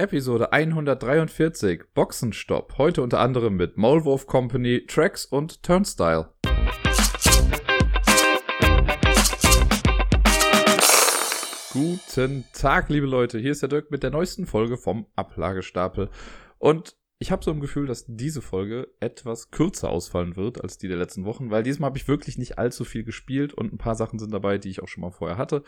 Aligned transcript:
Episode 0.00 0.50
143 0.50 1.92
Boxenstopp. 1.92 2.78
Heute 2.78 3.02
unter 3.02 3.20
anderem 3.20 3.56
mit 3.56 3.76
Maulwurf 3.76 4.26
Company, 4.26 4.86
Tracks 4.86 5.26
und 5.26 5.62
Turnstyle. 5.62 6.32
Guten 11.74 12.46
Tag, 12.54 12.88
liebe 12.88 13.06
Leute. 13.06 13.38
Hier 13.38 13.52
ist 13.52 13.60
der 13.60 13.68
Dirk 13.68 13.90
mit 13.90 14.02
der 14.02 14.10
neuesten 14.10 14.46
Folge 14.46 14.78
vom 14.78 15.04
Ablagestapel. 15.16 16.08
Und 16.56 16.96
ich 17.18 17.30
habe 17.30 17.44
so 17.44 17.50
ein 17.50 17.60
Gefühl, 17.60 17.86
dass 17.86 18.06
diese 18.08 18.40
Folge 18.40 18.88
etwas 19.00 19.50
kürzer 19.50 19.90
ausfallen 19.90 20.34
wird 20.36 20.62
als 20.62 20.78
die 20.78 20.88
der 20.88 20.96
letzten 20.96 21.26
Wochen, 21.26 21.50
weil 21.50 21.62
diesmal 21.62 21.88
habe 21.88 21.98
ich 21.98 22.08
wirklich 22.08 22.38
nicht 22.38 22.58
allzu 22.58 22.86
viel 22.86 23.04
gespielt 23.04 23.52
und 23.52 23.74
ein 23.74 23.76
paar 23.76 23.96
Sachen 23.96 24.18
sind 24.18 24.32
dabei, 24.32 24.56
die 24.56 24.70
ich 24.70 24.82
auch 24.82 24.88
schon 24.88 25.02
mal 25.02 25.10
vorher 25.10 25.36
hatte. 25.36 25.62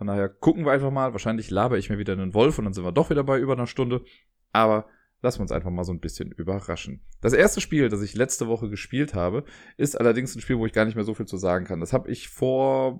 Von 0.00 0.06
daher 0.06 0.30
gucken 0.30 0.64
wir 0.64 0.72
einfach 0.72 0.90
mal. 0.90 1.12
Wahrscheinlich 1.12 1.50
laber 1.50 1.76
ich 1.76 1.90
mir 1.90 1.98
wieder 1.98 2.14
einen 2.14 2.32
Wolf 2.32 2.58
und 2.58 2.64
dann 2.64 2.72
sind 2.72 2.84
wir 2.84 2.90
doch 2.90 3.10
wieder 3.10 3.22
bei 3.22 3.38
über 3.38 3.52
einer 3.52 3.66
Stunde. 3.66 4.02
Aber 4.50 4.86
lassen 5.20 5.40
wir 5.40 5.42
uns 5.42 5.52
einfach 5.52 5.68
mal 5.68 5.84
so 5.84 5.92
ein 5.92 6.00
bisschen 6.00 6.32
überraschen. 6.32 7.04
Das 7.20 7.34
erste 7.34 7.60
Spiel, 7.60 7.90
das 7.90 8.00
ich 8.00 8.14
letzte 8.14 8.48
Woche 8.48 8.70
gespielt 8.70 9.12
habe, 9.12 9.44
ist 9.76 10.00
allerdings 10.00 10.34
ein 10.34 10.40
Spiel, 10.40 10.56
wo 10.56 10.64
ich 10.64 10.72
gar 10.72 10.86
nicht 10.86 10.94
mehr 10.94 11.04
so 11.04 11.12
viel 11.12 11.26
zu 11.26 11.36
sagen 11.36 11.66
kann. 11.66 11.80
Das 11.80 11.92
habe 11.92 12.10
ich 12.10 12.30
vor 12.30 12.98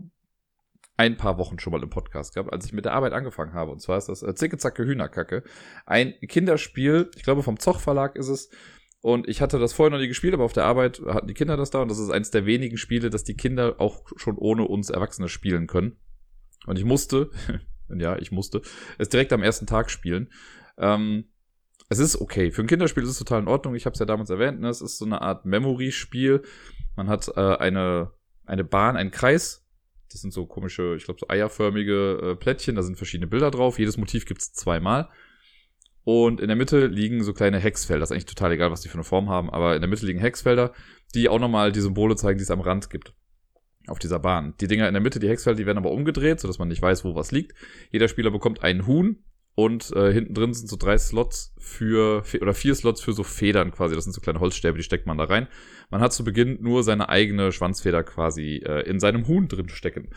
ein 0.99 1.17
paar 1.17 1.39
Wochen 1.39 1.59
schon 1.59 1.73
mal 1.73 1.83
im 1.83 1.89
Podcast 1.89 2.35
gehabt, 2.35 2.53
als 2.53 2.67
ich 2.67 2.75
mit 2.75 2.85
der 2.85 2.93
Arbeit 2.93 3.15
angefangen 3.15 3.55
habe. 3.55 3.71
Und 3.71 3.81
zwar 3.81 3.97
ist 3.97 4.11
das 4.11 4.23
äh, 4.23 4.35
Zicke-Zacke 4.35 4.85
Hühnerkacke. 4.85 5.43
Ein 5.87 6.13
Kinderspiel, 6.29 7.11
ich 7.17 7.23
glaube 7.23 7.43
vom 7.43 7.59
Zoch 7.59 7.81
Verlag 7.81 8.15
ist 8.17 8.29
es. 8.29 8.51
Und 9.01 9.27
ich 9.27 9.41
hatte 9.41 9.59
das 9.59 9.73
vorher 9.73 9.91
noch 9.91 10.03
nie 10.03 10.09
gespielt, 10.09 10.35
aber 10.35 10.45
auf 10.45 10.53
der 10.53 10.67
Arbeit 10.67 11.01
hatten 11.07 11.29
die 11.29 11.33
Kinder 11.33 11.57
das 11.57 11.71
da. 11.71 11.81
Und 11.81 11.91
das 11.91 11.99
ist 11.99 12.11
eines 12.11 12.31
der 12.31 12.45
wenigen 12.45 12.77
Spiele, 12.77 13.09
dass 13.09 13.25
die 13.25 13.37
Kinder 13.37 13.77
auch 13.79 14.05
schon 14.17 14.37
ohne 14.37 14.69
uns 14.69 14.91
Erwachsene 14.91 15.31
spielen 15.31 15.67
können. 15.67 15.97
Und 16.67 16.79
ich 16.79 16.85
musste, 16.85 17.31
ja, 17.89 18.19
ich 18.19 18.33
musste, 18.33 18.63
es 18.99 19.09
direkt 19.09 19.33
am 19.33 19.43
ersten 19.43 19.67
Tag 19.67 19.91
spielen. 19.91 20.31
Ähm, 20.79 21.25
es 21.89 21.99
ist 21.99 22.21
okay. 22.21 22.53
Für 22.53 22.63
ein 22.63 22.69
Kinderspiel 22.69 23.03
ist 23.03 23.11
es 23.11 23.19
total 23.19 23.41
in 23.41 23.49
Ordnung. 23.49 23.75
Ich 23.75 23.85
habe 23.85 23.95
es 23.95 24.01
ja 24.01 24.07
damals 24.07 24.31
erwähnt. 24.31 24.61
Ne? 24.61 24.69
Es 24.69 24.81
ist 24.81 24.99
so 24.99 25.05
eine 25.05 25.23
Art 25.23 25.45
Memory-Spiel. 25.45 26.43
Man 26.97 27.09
hat 27.09 27.29
äh, 27.37 27.57
eine, 27.57 28.13
eine 28.47 28.65
Bahn, 28.65 28.97
einen 28.97 29.11
Kreis. 29.11 29.67
Das 30.13 30.21
sind 30.21 30.33
so 30.33 30.47
komische, 30.47 30.95
ich 30.97 31.05
glaube, 31.05 31.21
so 31.21 31.29
eierförmige 31.29 32.21
äh, 32.23 32.37
Plättchen. 32.37 32.77
Da 32.77 32.83
sind 32.83 32.97
verschiedene 32.97 33.27
Bilder 33.27 33.51
drauf. 33.51 33.79
Jedes 33.79 33.97
Motiv 33.97 34.25
gibt's 34.27 34.53
zweimal. 34.53 35.09
Und 36.05 36.41
in 36.41 36.49
der 36.49 36.57
Mitte 36.57 36.87
liegen 36.87 37.25
so 37.25 37.33
kleine 37.33 37.59
Hexfelder. 37.59 38.05
Ist 38.05 38.13
eigentlich 38.13 38.25
total 38.25 38.53
egal, 38.53 38.71
was 38.71 38.83
die 38.83 38.89
für 38.89 38.95
eine 38.95 39.05
Form 39.05 39.29
haben. 39.29 39.51
Aber 39.51 39.75
in 39.75 39.81
der 39.81 39.89
Mitte 39.89 40.07
liegen 40.07 40.21
Hexfelder, 40.21 40.73
die 41.15 41.29
auch 41.29 41.41
nochmal 41.41 41.73
die 41.73 41.81
Symbole 41.81 42.15
zeigen, 42.17 42.39
die 42.39 42.45
es 42.45 42.51
am 42.51 42.61
Rand 42.61 42.89
gibt 42.91 43.15
auf 43.87 43.99
dieser 43.99 44.19
Bahn. 44.19 44.55
Die 44.61 44.67
Dinger 44.67 44.87
in 44.89 44.95
der 44.95 45.03
Mitte, 45.03 45.19
die 45.19 45.29
Hexfelder, 45.29 45.57
die 45.57 45.67
werden 45.67 45.79
aber 45.79 45.91
umgedreht, 45.91 46.41
sodass 46.41 46.59
man 46.59 46.69
nicht 46.69 46.83
weiß, 46.83 47.05
wo 47.05 47.15
was 47.15 47.33
liegt. 47.33 47.55
Jeder 47.91 48.09
Spieler 48.09 48.31
bekommt 48.31 48.63
einen 48.63 48.87
Huhn 48.87 49.19
und 49.55 49.91
äh, 49.93 50.13
hinten 50.13 50.35
drin 50.35 50.55
sind 50.55 50.69
so 50.69 50.77
drei 50.77 50.97
Slots 50.97 51.55
für, 51.59 52.23
oder 52.41 52.55
vier 52.55 52.75
Slots 52.75 53.01
für 53.01 53.13
so 53.13 53.23
Federn 53.23 53.73
quasi. 53.73 53.95
Das 53.95 54.05
sind 54.05 54.13
so 54.13 54.21
kleine 54.21 54.41
Holzstäbe, 54.41 54.77
die 54.77 54.85
steckt 54.85 55.07
man 55.07 55.19
da 55.19 55.25
rein. 55.25 55.49
Man 55.91 56.01
hat 56.01 56.13
zu 56.13 56.25
Beginn 56.25 56.59
nur 56.61 56.83
seine 56.83 57.09
eigene 57.09 57.53
Schwanzfeder 57.53 58.03
quasi 58.03 58.63
äh, 58.65 58.89
in 58.89 59.01
seinem 59.01 59.27
Huhn 59.27 59.49
drin 59.49 59.69
stecken. 59.69 60.11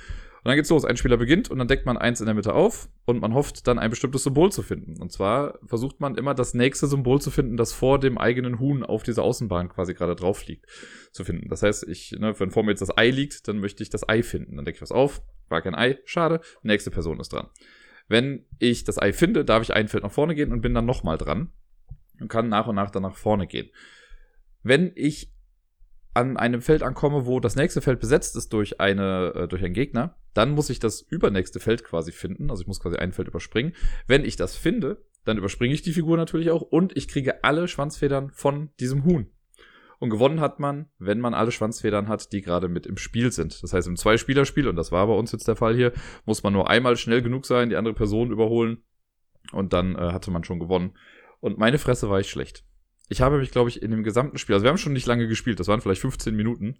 Und 0.44 0.50
dann 0.50 0.58
geht's 0.58 0.70
los. 0.70 0.84
Ein 0.84 0.98
Spieler 0.98 1.16
beginnt 1.16 1.50
und 1.50 1.58
dann 1.58 1.70
deckt 1.70 1.86
man 1.86 1.98
eins 1.98 2.20
in 2.20 2.26
der 2.26 2.36
Mitte 2.36 2.54
auf 2.54 2.90
und 3.06 3.22
man 3.22 3.34
hofft 3.34 3.66
dann 3.66 3.80
ein 3.80 3.90
bestimmtes 3.90 4.24
Symbol 4.24 4.52
zu 4.52 4.62
finden. 4.62 5.02
Und 5.02 5.10
zwar 5.10 5.58
versucht 5.66 6.02
man 6.02 6.16
immer 6.16 6.34
das 6.34 6.54
nächste 6.54 6.88
Symbol 6.88 7.22
zu 7.22 7.32
finden, 7.32 7.56
das 7.56 7.72
vor 7.72 7.98
dem 7.98 8.18
eigenen 8.18 8.60
Huhn 8.60 8.84
auf 8.84 9.04
dieser 9.04 9.24
Außenbahn 9.24 9.70
quasi 9.70 9.94
gerade 9.94 10.18
drauf 10.18 10.46
liegt, 10.46 10.66
zu 11.14 11.24
finden. 11.24 11.48
Das 11.48 11.64
heißt, 11.64 11.88
ich, 11.88 12.12
ne, 12.12 12.38
wenn 12.38 12.52
vor 12.52 12.64
mir 12.64 12.72
jetzt 12.72 12.82
das 12.82 12.98
Ei 12.98 13.10
liegt, 13.10 13.48
dann 13.48 13.60
möchte 13.60 13.84
ich 13.84 13.90
das 13.90 14.08
Ei 14.08 14.22
finden. 14.22 14.58
Dann 14.58 14.66
decke 14.66 14.76
ich 14.76 14.82
was 14.82 14.92
auf, 14.92 15.22
war 15.48 15.62
kein 15.62 15.76
Ei, 15.76 16.00
schade, 16.04 16.42
nächste 16.62 16.92
Person 16.92 17.22
ist 17.22 17.32
dran. 17.32 17.48
Wenn 18.10 18.46
ich 18.60 18.84
das 18.84 19.02
Ei 19.02 19.14
finde, 19.14 19.46
darf 19.46 19.64
ich 19.64 19.74
ein 19.74 19.88
Feld 19.88 20.04
nach 20.04 20.12
vorne 20.12 20.36
gehen 20.36 20.52
und 20.52 20.60
bin 20.60 20.74
dann 20.74 20.86
nochmal 20.86 21.18
dran 21.18 21.54
und 22.20 22.28
kann 22.28 22.50
nach 22.50 22.68
und 22.68 22.76
nach 22.76 22.92
dann 22.92 23.04
nach 23.04 23.16
vorne 23.16 23.48
gehen. 23.48 23.70
Wenn 24.62 24.92
ich 24.96 25.32
an 26.14 26.36
einem 26.36 26.62
Feld 26.62 26.84
ankomme, 26.84 27.26
wo 27.26 27.40
das 27.40 27.56
nächste 27.56 27.82
Feld 27.82 28.02
besetzt 28.02 28.36
ist 28.36 28.52
durch 28.52 28.82
eine 28.82 29.34
äh, 29.36 29.48
durch 29.48 29.64
einen 29.64 29.74
Gegner, 29.74 30.18
dann 30.34 30.52
muss 30.52 30.70
ich 30.70 30.80
das 30.80 31.02
übernächste 31.02 31.60
Feld 31.60 31.84
quasi 31.84 32.12
finden. 32.12 32.50
Also 32.50 32.62
ich 32.62 32.68
muss 32.68 32.80
quasi 32.80 32.98
ein 32.98 33.14
Feld 33.14 33.28
überspringen. 33.28 33.74
Wenn 34.08 34.26
ich 34.26 34.36
das 34.36 34.56
finde, 34.56 35.04
dann 35.26 35.38
überspringe 35.38 35.74
ich 35.74 35.82
die 35.82 35.94
Figur 35.94 36.18
natürlich 36.18 36.52
auch 36.52 36.62
und 36.62 36.96
ich 36.98 37.08
kriege 37.08 37.44
alle 37.44 37.68
Schwanzfedern 37.68 38.32
von 38.32 38.70
diesem 38.80 39.06
Huhn. 39.06 39.28
Und 40.00 40.10
gewonnen 40.10 40.42
hat 40.42 40.60
man, 40.60 40.90
wenn 40.98 41.22
man 41.22 41.34
alle 41.34 41.52
Schwanzfedern 41.52 42.10
hat, 42.10 42.34
die 42.34 42.42
gerade 42.42 42.68
mit 42.68 42.86
im 42.86 42.98
Spiel 42.98 43.32
sind. 43.32 43.64
Das 43.64 43.72
heißt, 43.72 43.88
im 43.88 43.96
Zwei-Spieler-Spiel, 43.96 44.68
und 44.68 44.76
das 44.76 44.92
war 44.92 45.08
bei 45.08 45.14
uns 45.14 45.32
jetzt 45.32 45.48
der 45.48 45.56
Fall 45.56 45.76
hier, 45.76 45.94
muss 46.26 46.44
man 46.44 46.52
nur 46.52 46.70
einmal 46.70 46.98
schnell 46.98 47.22
genug 47.22 47.46
sein, 47.46 47.70
die 47.70 47.78
andere 47.78 47.94
Person 47.94 48.32
überholen 48.32 48.84
und 49.54 49.72
dann 49.72 49.96
äh, 49.96 50.12
hatte 50.12 50.30
man 50.30 50.44
schon 50.44 50.60
gewonnen. 50.60 50.98
Und 51.40 51.58
meine 51.58 51.78
Fresse 51.78 52.10
war 52.10 52.20
ich 52.20 52.30
schlecht. 52.30 52.66
Ich 53.08 53.22
habe 53.22 53.38
mich, 53.38 53.52
glaube 53.52 53.70
ich, 53.70 53.82
in 53.82 53.92
dem 53.92 54.04
gesamten 54.04 54.38
Spiel, 54.38 54.56
also 54.56 54.64
wir 54.64 54.72
haben 54.72 54.78
schon 54.78 54.94
nicht 54.94 55.08
lange 55.08 55.28
gespielt, 55.28 55.60
das 55.62 55.68
waren 55.68 55.80
vielleicht 55.80 56.02
15 56.02 56.36
Minuten. 56.36 56.78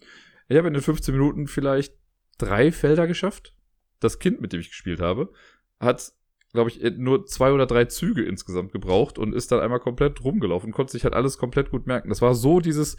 Ich 0.50 0.58
habe 0.58 0.68
in 0.68 0.74
den 0.74 0.84
15 0.84 1.14
Minuten 1.14 1.48
vielleicht 1.48 1.94
drei 2.38 2.72
Felder 2.72 3.08
geschafft. 3.08 3.56
Das 4.00 4.20
Kind, 4.20 4.42
mit 4.42 4.54
dem 4.54 4.60
ich 4.60 4.70
gespielt 4.70 5.00
habe, 5.00 5.32
hat, 5.80 6.12
glaube 6.52 6.70
ich, 6.70 6.82
nur 6.98 7.26
zwei 7.26 7.52
oder 7.52 7.66
drei 7.66 7.86
Züge 7.86 8.24
insgesamt 8.24 8.72
gebraucht 8.72 9.18
und 9.18 9.34
ist 9.34 9.52
dann 9.52 9.62
einmal 9.62 9.80
komplett 9.80 10.24
rumgelaufen 10.24 10.68
und 10.68 10.74
konnte 10.74 10.92
sich 10.92 11.04
halt 11.04 11.14
alles 11.14 11.38
komplett 11.38 11.72
gut 11.72 11.88
merken. 11.88 12.10
Das 12.10 12.22
war 12.22 12.36
so 12.36 12.60
dieses, 12.60 12.98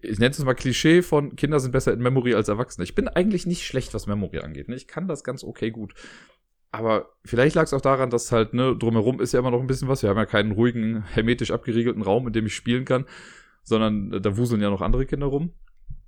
ich 0.00 0.18
nenne 0.18 0.32
es 0.32 0.44
mal 0.44 0.54
Klischee 0.54 1.02
von 1.02 1.36
Kinder 1.36 1.60
sind 1.60 1.72
besser 1.72 1.92
in 1.92 2.00
Memory 2.00 2.34
als 2.34 2.48
Erwachsene. 2.48 2.84
Ich 2.84 2.94
bin 2.94 3.08
eigentlich 3.08 3.46
nicht 3.46 3.64
schlecht, 3.64 3.94
was 3.94 4.06
Memory 4.06 4.40
angeht. 4.40 4.68
Ne? 4.68 4.74
Ich 4.74 4.88
kann 4.88 5.08
das 5.08 5.24
ganz 5.24 5.44
okay 5.44 5.70
gut. 5.70 5.94
Aber 6.72 7.10
vielleicht 7.24 7.54
lag 7.54 7.64
es 7.64 7.74
auch 7.74 7.82
daran, 7.82 8.08
dass 8.08 8.32
halt, 8.32 8.54
ne, 8.54 8.74
drumherum 8.74 9.20
ist 9.20 9.32
ja 9.32 9.40
immer 9.40 9.50
noch 9.50 9.60
ein 9.60 9.66
bisschen 9.66 9.88
was. 9.88 10.02
Wir 10.02 10.08
haben 10.08 10.16
ja 10.16 10.24
keinen 10.24 10.52
ruhigen, 10.52 11.04
hermetisch 11.04 11.50
abgeriegelten 11.50 12.02
Raum, 12.02 12.26
in 12.26 12.32
dem 12.32 12.46
ich 12.46 12.54
spielen 12.54 12.86
kann, 12.86 13.04
sondern 13.62 14.12
äh, 14.12 14.20
da 14.20 14.36
wuseln 14.38 14.62
ja 14.62 14.70
noch 14.70 14.80
andere 14.80 15.04
Kinder 15.04 15.26
rum. 15.26 15.52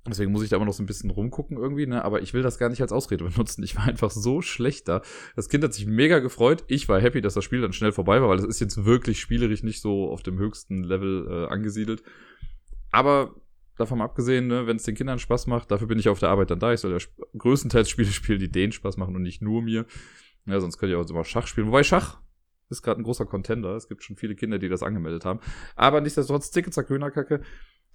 Deswegen 0.07 0.31
muss 0.31 0.43
ich 0.43 0.49
da 0.49 0.57
immer 0.57 0.65
noch 0.65 0.73
so 0.73 0.83
ein 0.83 0.85
bisschen 0.85 1.09
rumgucken 1.09 1.57
irgendwie, 1.57 1.87
ne? 1.87 2.05
Aber 2.05 2.21
ich 2.21 2.33
will 2.33 2.43
das 2.43 2.59
gar 2.59 2.69
nicht 2.69 2.81
als 2.81 2.91
Ausrede 2.91 3.23
benutzen. 3.23 3.63
Ich 3.63 3.75
war 3.75 3.85
einfach 3.85 4.11
so 4.11 4.41
schlecht 4.41 4.87
da. 4.87 5.01
Das 5.35 5.49
Kind 5.49 5.63
hat 5.63 5.73
sich 5.73 5.87
mega 5.87 6.19
gefreut. 6.19 6.63
Ich 6.67 6.87
war 6.87 7.01
happy, 7.01 7.21
dass 7.21 7.33
das 7.33 7.43
Spiel 7.43 7.61
dann 7.61 7.73
schnell 7.73 7.91
vorbei 7.91 8.21
war, 8.21 8.29
weil 8.29 8.37
das 8.37 8.45
ist 8.45 8.59
jetzt 8.59 8.85
wirklich 8.85 9.19
spielerisch 9.19 9.63
nicht 9.63 9.81
so 9.81 10.11
auf 10.11 10.21
dem 10.21 10.37
höchsten 10.37 10.83
Level 10.83 11.27
äh, 11.27 11.51
angesiedelt. 11.51 12.03
Aber 12.91 13.35
davon 13.77 13.99
abgesehen, 14.01 14.47
ne, 14.47 14.67
wenn 14.67 14.77
es 14.77 14.83
den 14.83 14.95
Kindern 14.95 15.19
Spaß 15.19 15.47
macht, 15.47 15.71
dafür 15.71 15.87
bin 15.87 15.99
ich 15.99 16.07
auf 16.07 16.19
der 16.19 16.29
Arbeit 16.29 16.51
dann 16.51 16.59
da. 16.59 16.71
Ich 16.71 16.81
soll 16.81 16.91
ja 16.91 16.99
größtenteils 17.37 17.89
Spiele 17.89 18.11
spielen, 18.11 18.39
die 18.39 18.51
denen 18.51 18.71
Spaß 18.71 18.97
machen 18.97 19.15
und 19.15 19.23
nicht 19.23 19.41
nur 19.41 19.61
mir. 19.61 19.85
Ja, 20.45 20.59
sonst 20.59 20.77
könnte 20.77 20.95
ich 20.95 21.01
auch 21.01 21.09
immer 21.09 21.23
Schach 21.23 21.47
spielen. 21.47 21.67
Wobei 21.67 21.83
Schach 21.83 22.19
ist 22.69 22.81
gerade 22.81 23.01
ein 23.01 23.03
großer 23.03 23.25
Contender. 23.25 23.75
Es 23.75 23.87
gibt 23.87 24.03
schon 24.03 24.15
viele 24.15 24.35
Kinder, 24.35 24.59
die 24.59 24.69
das 24.69 24.83
angemeldet 24.83 25.25
haben. 25.25 25.39
Aber 25.75 26.01
nichtsdestotrotz, 26.01 26.51
Zicke-Zack, 26.51 26.89
Hühnerkacke. 26.89 27.41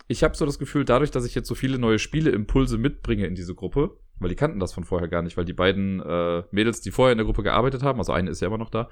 Ich 0.09 0.25
habe 0.25 0.37
so 0.37 0.45
das 0.45 0.59
Gefühl, 0.59 0.85
dadurch, 0.85 1.11
dass 1.11 1.25
ich 1.25 1.35
jetzt 1.35 1.49
so 1.49 1.55
viele 1.55 1.79
neue 1.79 1.99
Spiele-Impulse 1.99 2.79
mitbringe 2.79 3.27
in 3.27 3.35
diese 3.35 3.55
Gruppe, 3.55 3.97
weil 4.19 4.29
die 4.29 4.37
kannten 4.37 4.61
das 4.61 4.73
von 4.73 4.85
vorher 4.85 5.09
gar 5.09 5.23
nicht, 5.23 5.37
weil 5.37 5.45
die 5.45 5.53
beiden 5.53 6.01
äh, 6.01 6.43
Mädels, 6.51 6.81
die 6.81 6.91
vorher 6.91 7.13
in 7.13 7.19
der 7.19 7.25
Gruppe 7.25 7.43
gearbeitet 7.43 7.83
haben, 7.83 7.99
also 7.99 8.13
eine 8.13 8.31
ist 8.31 8.41
ja 8.41 8.49
immer 8.49 8.59
noch 8.59 8.71
da, 8.71 8.89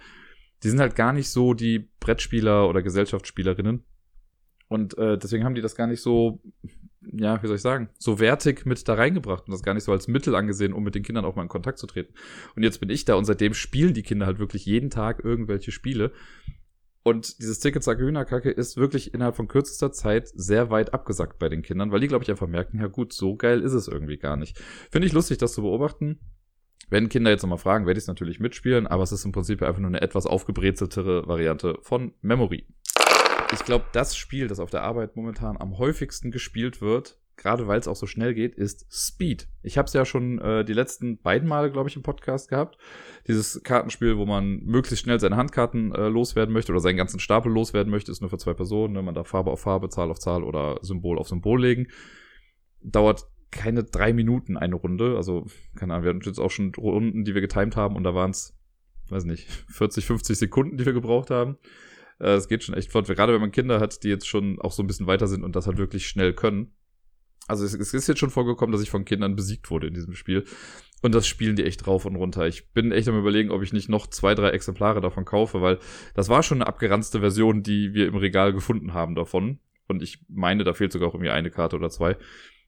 die 0.62 0.70
sind 0.70 0.80
halt 0.80 0.96
gar 0.96 1.12
nicht 1.12 1.30
so 1.30 1.54
die 1.54 1.90
Brettspieler 2.00 2.68
oder 2.68 2.82
Gesellschaftsspielerinnen. 2.82 3.84
Und 4.68 4.98
äh, 4.98 5.16
deswegen 5.18 5.44
haben 5.44 5.54
die 5.54 5.62
das 5.62 5.74
gar 5.74 5.86
nicht 5.86 6.02
so 6.02 6.40
ja, 7.12 7.42
wie 7.42 7.46
soll 7.46 7.56
ich 7.56 7.62
sagen, 7.62 7.88
so 7.98 8.18
wertig 8.18 8.66
mit 8.66 8.86
da 8.88 8.94
reingebracht 8.94 9.46
und 9.46 9.52
das 9.52 9.62
gar 9.62 9.74
nicht 9.74 9.84
so 9.84 9.92
als 9.92 10.08
Mittel 10.08 10.34
angesehen, 10.34 10.72
um 10.72 10.82
mit 10.82 10.94
den 10.94 11.02
Kindern 11.02 11.24
auch 11.24 11.36
mal 11.36 11.42
in 11.42 11.48
Kontakt 11.48 11.78
zu 11.78 11.86
treten. 11.86 12.14
Und 12.56 12.62
jetzt 12.62 12.80
bin 12.80 12.90
ich 12.90 13.04
da 13.04 13.14
und 13.14 13.24
seitdem 13.24 13.54
spielen 13.54 13.94
die 13.94 14.02
Kinder 14.02 14.26
halt 14.26 14.38
wirklich 14.38 14.66
jeden 14.66 14.90
Tag 14.90 15.24
irgendwelche 15.24 15.72
Spiele. 15.72 16.12
Und 17.02 17.38
dieses 17.38 17.60
Ticket 17.60 17.82
Sag 17.82 17.98
Hühnerkacke 17.98 18.50
ist 18.50 18.76
wirklich 18.76 19.14
innerhalb 19.14 19.36
von 19.36 19.48
kürzester 19.48 19.92
Zeit 19.92 20.28
sehr 20.34 20.70
weit 20.70 20.92
abgesackt 20.92 21.38
bei 21.38 21.48
den 21.48 21.62
Kindern, 21.62 21.90
weil 21.90 22.00
die, 22.00 22.08
glaube 22.08 22.24
ich, 22.24 22.30
einfach 22.30 22.48
merken, 22.48 22.80
ja 22.80 22.86
gut, 22.88 23.12
so 23.12 23.36
geil 23.36 23.62
ist 23.62 23.72
es 23.72 23.88
irgendwie 23.88 24.18
gar 24.18 24.36
nicht. 24.36 24.58
Finde 24.90 25.06
ich 25.06 25.12
lustig, 25.12 25.38
das 25.38 25.54
zu 25.54 25.62
beobachten. 25.62 26.20
Wenn 26.90 27.08
Kinder 27.08 27.30
jetzt 27.30 27.42
nochmal 27.42 27.58
fragen, 27.58 27.86
werde 27.86 27.98
ich 27.98 28.04
es 28.04 28.08
natürlich 28.08 28.40
mitspielen, 28.40 28.86
aber 28.86 29.02
es 29.02 29.12
ist 29.12 29.24
im 29.24 29.32
Prinzip 29.32 29.62
einfach 29.62 29.80
nur 29.80 29.88
eine 29.88 30.00
etwas 30.00 30.26
aufgebrezeltere 30.26 31.28
Variante 31.28 31.78
von 31.82 32.14
Memory 32.22 32.66
ich 33.52 33.64
glaube, 33.64 33.86
das 33.92 34.16
Spiel, 34.16 34.48
das 34.48 34.60
auf 34.60 34.70
der 34.70 34.82
Arbeit 34.82 35.16
momentan 35.16 35.56
am 35.56 35.78
häufigsten 35.78 36.30
gespielt 36.30 36.80
wird, 36.80 37.18
gerade 37.38 37.66
weil 37.66 37.78
es 37.78 37.88
auch 37.88 37.96
so 37.96 38.06
schnell 38.06 38.34
geht, 38.34 38.54
ist 38.54 38.86
Speed. 38.90 39.48
Ich 39.62 39.78
habe 39.78 39.86
es 39.86 39.94
ja 39.94 40.04
schon 40.04 40.38
äh, 40.40 40.64
die 40.64 40.74
letzten 40.74 41.18
beiden 41.18 41.48
Male, 41.48 41.70
glaube 41.70 41.88
ich, 41.88 41.96
im 41.96 42.02
Podcast 42.02 42.50
gehabt. 42.50 42.76
Dieses 43.26 43.62
Kartenspiel, 43.62 44.18
wo 44.18 44.26
man 44.26 44.60
möglichst 44.64 45.04
schnell 45.04 45.18
seine 45.18 45.36
Handkarten 45.36 45.94
äh, 45.94 46.08
loswerden 46.08 46.52
möchte 46.52 46.72
oder 46.72 46.80
seinen 46.80 46.96
ganzen 46.96 47.20
Stapel 47.20 47.50
loswerden 47.50 47.90
möchte, 47.90 48.12
ist 48.12 48.20
nur 48.20 48.28
für 48.28 48.38
zwei 48.38 48.54
Personen. 48.54 48.92
Ne? 48.92 49.02
Man 49.02 49.14
darf 49.14 49.28
Farbe 49.28 49.50
auf 49.50 49.60
Farbe, 49.60 49.88
Zahl 49.88 50.10
auf 50.10 50.18
Zahl 50.18 50.42
oder 50.44 50.78
Symbol 50.82 51.18
auf 51.18 51.28
Symbol 51.28 51.60
legen. 51.60 51.86
Dauert 52.82 53.24
keine 53.50 53.84
drei 53.84 54.12
Minuten 54.12 54.56
eine 54.56 54.74
Runde. 54.74 55.16
Also, 55.16 55.46
keine 55.76 55.94
Ahnung, 55.94 56.04
wir 56.04 56.10
hatten 56.10 56.22
jetzt 56.22 56.40
auch 56.40 56.50
schon 56.50 56.74
Runden, 56.74 57.24
die 57.24 57.34
wir 57.34 57.40
getimed 57.40 57.76
haben 57.76 57.96
und 57.96 58.04
da 58.04 58.14
waren 58.14 58.30
es, 58.30 58.58
weiß 59.08 59.24
nicht, 59.24 59.48
40, 59.68 60.04
50 60.04 60.36
Sekunden, 60.36 60.76
die 60.76 60.84
wir 60.84 60.92
gebraucht 60.92 61.30
haben. 61.30 61.56
Äh, 62.18 62.30
es 62.30 62.48
geht 62.48 62.64
schon 62.64 62.74
echt 62.74 62.90
flott. 62.90 63.06
Gerade 63.06 63.32
wenn 63.32 63.40
man 63.40 63.52
Kinder 63.52 63.78
hat, 63.78 64.02
die 64.02 64.08
jetzt 64.08 64.26
schon 64.26 64.60
auch 64.60 64.72
so 64.72 64.82
ein 64.82 64.88
bisschen 64.88 65.06
weiter 65.06 65.28
sind 65.28 65.44
und 65.44 65.54
das 65.54 65.66
halt 65.66 65.78
wirklich 65.78 66.08
schnell 66.08 66.32
können. 66.32 66.72
Also 67.48 67.64
es, 67.64 67.74
es 67.74 67.94
ist 67.94 68.06
jetzt 68.06 68.18
schon 68.18 68.30
vorgekommen, 68.30 68.72
dass 68.72 68.82
ich 68.82 68.90
von 68.90 69.04
Kindern 69.04 69.34
besiegt 69.34 69.70
wurde 69.70 69.88
in 69.88 69.94
diesem 69.94 70.14
Spiel. 70.14 70.44
Und 71.00 71.14
das 71.14 71.26
spielen 71.26 71.56
die 71.56 71.64
echt 71.64 71.86
rauf 71.86 72.04
und 72.04 72.16
runter. 72.16 72.46
Ich 72.46 72.72
bin 72.72 72.92
echt 72.92 73.08
am 73.08 73.18
überlegen, 73.18 73.50
ob 73.50 73.62
ich 73.62 73.72
nicht 73.72 73.88
noch 73.88 74.06
zwei, 74.08 74.34
drei 74.34 74.50
Exemplare 74.50 75.00
davon 75.00 75.24
kaufe, 75.24 75.62
weil 75.62 75.78
das 76.14 76.28
war 76.28 76.42
schon 76.42 76.58
eine 76.58 76.66
abgeranzte 76.66 77.20
Version, 77.20 77.62
die 77.62 77.94
wir 77.94 78.08
im 78.08 78.16
Regal 78.16 78.52
gefunden 78.52 78.94
haben 78.94 79.14
davon. 79.14 79.60
Und 79.86 80.02
ich 80.02 80.24
meine, 80.28 80.64
da 80.64 80.74
fehlt 80.74 80.92
sogar 80.92 81.08
auch 81.08 81.14
irgendwie 81.14 81.30
eine 81.30 81.50
Karte 81.50 81.76
oder 81.76 81.88
zwei. 81.88 82.16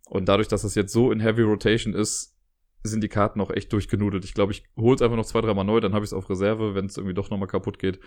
Und 0.08 0.28
dadurch, 0.28 0.48
dass 0.48 0.62
das 0.62 0.74
jetzt 0.74 0.92
so 0.92 1.12
in 1.12 1.20
Heavy 1.20 1.42
Rotation 1.42 1.92
ist, 1.92 2.36
sind 2.82 3.02
die 3.02 3.08
Karten 3.08 3.40
auch 3.40 3.50
echt 3.50 3.72
durchgenudelt. 3.72 4.24
Ich 4.24 4.32
glaube, 4.32 4.52
ich 4.52 4.64
hole 4.76 4.94
es 4.94 5.02
einfach 5.02 5.16
noch 5.16 5.26
zwei, 5.26 5.40
dreimal 5.40 5.64
neu, 5.64 5.80
dann 5.80 5.92
habe 5.92 6.04
ich 6.04 6.10
es 6.10 6.14
auf 6.14 6.30
Reserve, 6.30 6.74
wenn 6.74 6.86
es 6.86 6.96
irgendwie 6.96 7.14
doch 7.14 7.30
nochmal 7.30 7.48
kaputt 7.48 7.78
geht. 7.78 8.00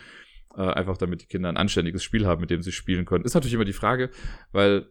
Äh, 0.56 0.62
einfach 0.62 0.98
damit 0.98 1.22
die 1.22 1.28
Kinder 1.28 1.50
ein 1.50 1.58
anständiges 1.58 2.04
Spiel 2.04 2.26
haben, 2.26 2.42
mit 2.42 2.50
dem 2.50 2.62
sie 2.62 2.72
spielen 2.72 3.06
können. 3.06 3.26
Ist 3.26 3.34
natürlich 3.34 3.54
immer 3.54 3.66
die 3.66 3.74
Frage, 3.74 4.10
weil 4.52 4.88